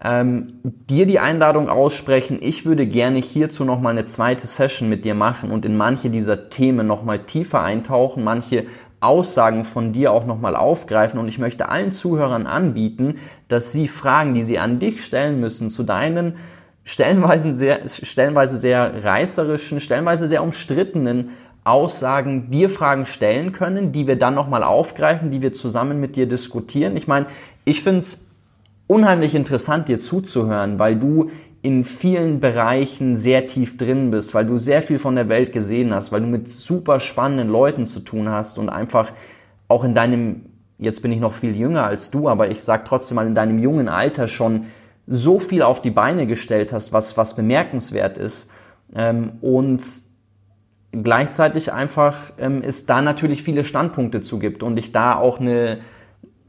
ähm, 0.03 0.61
dir 0.63 1.07
die 1.07 1.19
Einladung 1.19 1.69
aussprechen. 1.69 2.39
Ich 2.41 2.65
würde 2.65 2.87
gerne 2.87 3.19
hierzu 3.19 3.65
nochmal 3.65 3.93
eine 3.93 4.05
zweite 4.05 4.47
Session 4.47 4.89
mit 4.89 5.05
dir 5.05 5.15
machen 5.15 5.51
und 5.51 5.67
in 5.67 5.77
manche 5.77 6.11
dieser 6.11 6.49
Themen 6.49 6.87
nochmal 6.87 7.21
tiefer 7.21 7.63
eintauchen, 7.63 8.25
manche 8.25 8.67
Aussagen 9.01 9.65
von 9.65 9.93
dir 9.93 10.13
auch 10.13 10.27
nochmal 10.27 10.57
aufgreifen 10.57 11.19
und 11.19 11.29
ich 11.29 11.39
möchte 11.39 11.69
allen 11.69 11.93
Zuhörern 11.93 12.47
anbieten, 12.47 13.17
dass 13.49 13.73
sie 13.73 13.89
Fragen, 13.89 14.35
die 14.35 14.45
sie 14.45 14.59
an 14.59 14.79
dich 14.79 15.05
stellen 15.05 15.41
müssen, 15.41 15.71
zu 15.71 15.83
deinen 15.83 16.37
stellenweise 16.85 17.55
sehr, 17.55 17.89
stellenweise 17.89 18.59
sehr 18.59 19.05
reißerischen, 19.05 19.81
stellenweise 19.81 20.27
sehr 20.27 20.43
umstrittenen 20.43 21.31
Aussagen 21.63 22.51
dir 22.51 22.71
Fragen 22.71 23.07
stellen 23.07 23.53
können, 23.53 23.93
die 23.93 24.07
wir 24.07 24.17
dann 24.17 24.35
nochmal 24.35 24.65
aufgreifen, 24.65 25.31
die 25.31 25.43
wir 25.43 25.53
zusammen 25.53 26.01
mit 26.01 26.17
dir 26.17 26.27
diskutieren. 26.27 26.97
Ich 26.97 27.07
meine, 27.07 27.27
ich 27.65 27.83
finde 27.83 28.01
es 28.01 28.30
unheimlich 28.91 29.37
interessant, 29.37 29.87
dir 29.87 30.01
zuzuhören, 30.01 30.81
weil 30.81 30.97
du 30.97 31.31
in 31.63 31.85
vielen 31.85 32.41
Bereichen 32.41 33.15
sehr 33.15 33.47
tief 33.47 33.77
drin 33.77 34.11
bist, 34.11 34.35
weil 34.35 34.45
du 34.45 34.59
sehr 34.59 34.83
viel 34.83 34.99
von 34.99 35.15
der 35.15 35.29
Welt 35.29 35.53
gesehen 35.53 35.95
hast, 35.95 36.11
weil 36.11 36.23
du 36.23 36.27
mit 36.27 36.49
super 36.49 36.99
spannenden 36.99 37.49
Leuten 37.49 37.87
zu 37.87 38.01
tun 38.01 38.29
hast 38.29 38.59
und 38.59 38.69
einfach 38.69 39.13
auch 39.69 39.85
in 39.85 39.95
deinem, 39.95 40.47
jetzt 40.77 41.03
bin 41.03 41.13
ich 41.13 41.21
noch 41.21 41.35
viel 41.35 41.55
jünger 41.55 41.85
als 41.85 42.11
du, 42.11 42.29
aber 42.29 42.51
ich 42.51 42.63
sag 42.65 42.85
trotzdem 42.85 43.15
mal 43.15 43.29
in 43.29 43.37
deinem 43.37 43.61
jungen 43.61 43.89
Alter 43.89 44.27
schon 44.27 44.67
so 45.07 45.39
viel 45.39 45.63
auf 45.63 45.81
die 45.81 45.93
Beine 45.93 46.27
gestellt 46.27 46.73
hast, 46.73 46.93
was, 46.93 47.17
was 47.17 47.37
bemerkenswert 47.37 48.19
ist. 48.19 48.51
Ähm, 48.97 49.35
und 49.41 49.85
gleichzeitig 50.91 51.73
einfach 51.73 52.33
ähm, 52.39 52.61
es 52.65 52.87
da 52.87 53.03
natürlich 53.03 53.45
viele 53.45 53.63
Standpunkte 53.63 54.21
zu 54.21 54.41
gibt 54.41 54.65
und 54.65 54.77
ich 54.79 54.91
da 54.91 55.15
auch 55.15 55.39
eine 55.39 55.79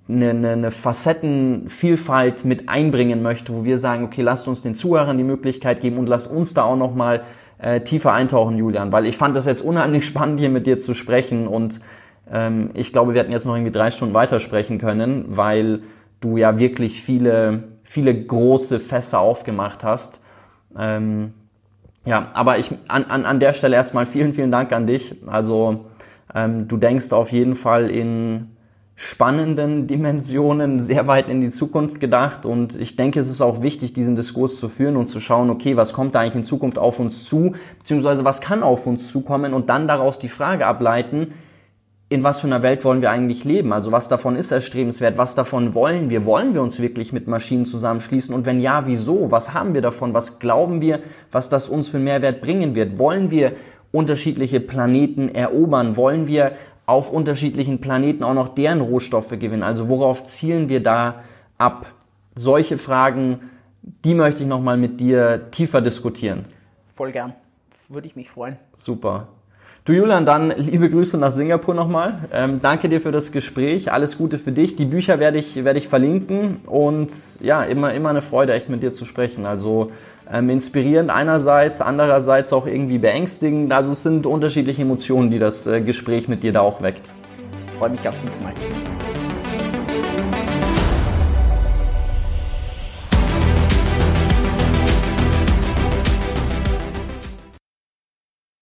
eine, 0.07 0.31
eine, 0.31 0.49
eine 0.49 0.71
Facettenvielfalt 0.71 2.45
mit 2.45 2.69
einbringen 2.69 3.21
möchte, 3.21 3.53
wo 3.53 3.63
wir 3.63 3.77
sagen, 3.77 4.03
okay, 4.03 4.21
lasst 4.21 4.47
uns 4.47 4.61
den 4.61 4.75
Zuhörern 4.75 5.17
die 5.17 5.23
Möglichkeit 5.23 5.79
geben 5.79 5.97
und 5.97 6.07
lasst 6.07 6.29
uns 6.29 6.53
da 6.53 6.63
auch 6.63 6.75
nochmal 6.75 7.23
äh, 7.59 7.81
tiefer 7.81 8.13
eintauchen, 8.13 8.57
Julian, 8.57 8.91
weil 8.91 9.05
ich 9.05 9.17
fand 9.17 9.35
das 9.35 9.45
jetzt 9.45 9.61
unheimlich 9.61 10.05
spannend, 10.07 10.39
hier 10.39 10.49
mit 10.49 10.67
dir 10.67 10.79
zu 10.79 10.93
sprechen 10.93 11.47
und 11.47 11.81
ähm, 12.31 12.71
ich 12.73 12.91
glaube, 12.91 13.13
wir 13.13 13.21
hätten 13.21 13.31
jetzt 13.31 13.45
noch 13.45 13.55
irgendwie 13.55 13.71
drei 13.71 13.91
Stunden 13.91 14.13
weitersprechen 14.13 14.79
können, 14.79 15.25
weil 15.29 15.83
du 16.19 16.37
ja 16.37 16.57
wirklich 16.57 17.01
viele, 17.01 17.63
viele 17.83 18.13
große 18.15 18.79
Fässer 18.79 19.19
aufgemacht 19.19 19.83
hast. 19.83 20.21
Ähm, 20.77 21.33
ja, 22.05 22.29
aber 22.33 22.57
ich 22.57 22.71
an, 22.87 23.05
an, 23.05 23.25
an 23.25 23.39
der 23.39 23.53
Stelle 23.53 23.75
erstmal 23.75 24.05
vielen, 24.05 24.33
vielen 24.33 24.51
Dank 24.51 24.71
an 24.71 24.87
dich. 24.87 25.15
Also 25.27 25.85
ähm, 26.33 26.67
du 26.67 26.77
denkst 26.77 27.11
auf 27.11 27.31
jeden 27.31 27.55
Fall 27.55 27.89
in 27.89 28.55
spannenden 28.95 29.87
Dimensionen 29.87 30.79
sehr 30.79 31.07
weit 31.07 31.29
in 31.29 31.41
die 31.41 31.49
Zukunft 31.49 31.99
gedacht 31.99 32.45
und 32.45 32.79
ich 32.79 32.95
denke, 32.95 33.19
es 33.19 33.29
ist 33.29 33.41
auch 33.41 33.61
wichtig, 33.61 33.93
diesen 33.93 34.15
Diskurs 34.15 34.59
zu 34.59 34.69
führen 34.69 34.95
und 34.95 35.07
zu 35.07 35.19
schauen, 35.19 35.49
okay, 35.49 35.77
was 35.77 35.93
kommt 35.93 36.13
da 36.13 36.19
eigentlich 36.19 36.35
in 36.35 36.43
Zukunft 36.43 36.77
auf 36.77 36.99
uns 36.99 37.25
zu, 37.25 37.53
beziehungsweise 37.79 38.25
was 38.25 38.41
kann 38.41 38.63
auf 38.63 38.85
uns 38.85 39.11
zukommen 39.11 39.53
und 39.53 39.69
dann 39.69 39.87
daraus 39.87 40.19
die 40.19 40.29
Frage 40.29 40.67
ableiten, 40.67 41.33
in 42.11 42.23
was 42.23 42.41
für 42.41 42.47
einer 42.47 42.61
Welt 42.61 42.83
wollen 42.83 43.01
wir 43.01 43.09
eigentlich 43.09 43.45
leben? 43.45 43.71
Also 43.71 43.93
was 43.93 44.09
davon 44.09 44.35
ist 44.35 44.51
erstrebenswert? 44.51 45.17
Was 45.17 45.33
davon 45.33 45.73
wollen 45.73 46.09
wir? 46.09 46.25
Wollen 46.25 46.53
wir 46.53 46.61
uns 46.61 46.81
wirklich 46.81 47.13
mit 47.13 47.29
Maschinen 47.29 47.65
zusammenschließen? 47.65 48.35
Und 48.35 48.45
wenn 48.45 48.59
ja, 48.59 48.85
wieso? 48.85 49.31
Was 49.31 49.53
haben 49.53 49.73
wir 49.73 49.81
davon? 49.81 50.13
Was 50.13 50.37
glauben 50.37 50.81
wir, 50.81 50.99
was 51.31 51.47
das 51.47 51.69
uns 51.69 51.87
für 51.87 51.99
Mehrwert 51.99 52.41
bringen 52.41 52.75
wird? 52.75 52.99
Wollen 52.99 53.31
wir 53.31 53.53
unterschiedliche 53.93 54.59
Planeten 54.59 55.29
erobern? 55.29 55.95
Wollen 55.95 56.27
wir 56.27 56.51
auf 56.91 57.11
unterschiedlichen 57.11 57.79
Planeten 57.79 58.23
auch 58.23 58.33
noch 58.33 58.49
deren 58.49 58.81
Rohstoffe 58.81 59.29
gewinnen? 59.29 59.63
Also 59.63 59.89
worauf 59.89 60.25
zielen 60.25 60.69
wir 60.69 60.83
da 60.83 61.23
ab? 61.57 61.93
Solche 62.35 62.77
Fragen, 62.77 63.49
die 63.81 64.13
möchte 64.13 64.43
ich 64.43 64.49
nochmal 64.49 64.77
mit 64.77 64.99
dir 64.99 65.49
tiefer 65.51 65.81
diskutieren. 65.81 66.45
Voll 66.93 67.11
gern. 67.11 67.33
Würde 67.89 68.07
ich 68.07 68.15
mich 68.15 68.29
freuen. 68.29 68.57
Super. 68.75 69.29
Du 69.83 69.93
Julian, 69.93 70.27
dann 70.27 70.53
liebe 70.57 70.91
Grüße 70.91 71.17
nach 71.17 71.31
Singapur 71.31 71.73
nochmal. 71.73 72.19
Ähm, 72.31 72.59
danke 72.61 72.87
dir 72.87 73.01
für 73.01 73.11
das 73.11 73.31
Gespräch. 73.31 73.91
Alles 73.91 74.15
Gute 74.15 74.37
für 74.37 74.51
dich. 74.51 74.75
Die 74.75 74.85
Bücher 74.85 75.19
werde 75.19 75.39
ich, 75.39 75.63
werde 75.63 75.79
ich 75.79 75.87
verlinken 75.87 76.57
und 76.67 77.11
ja, 77.41 77.63
immer, 77.63 77.91
immer 77.91 78.09
eine 78.09 78.21
Freude, 78.21 78.53
echt 78.53 78.69
mit 78.69 78.83
dir 78.83 78.93
zu 78.93 79.05
sprechen. 79.05 79.47
Also 79.47 79.91
ähm, 80.31 80.51
inspirierend 80.51 81.09
einerseits, 81.09 81.81
andererseits 81.81 82.53
auch 82.53 82.67
irgendwie 82.67 82.99
beängstigend. 82.99 83.73
Also 83.73 83.93
es 83.93 84.03
sind 84.03 84.27
unterschiedliche 84.27 84.83
Emotionen, 84.83 85.31
die 85.31 85.39
das 85.39 85.65
äh, 85.65 85.81
Gespräch 85.81 86.27
mit 86.27 86.43
dir 86.43 86.53
da 86.53 86.61
auch 86.61 86.83
weckt. 86.83 87.11
Freue 87.79 87.89
mich 87.89 88.07
aufs 88.07 88.23
nächste 88.23 88.43
Mal. 88.43 88.53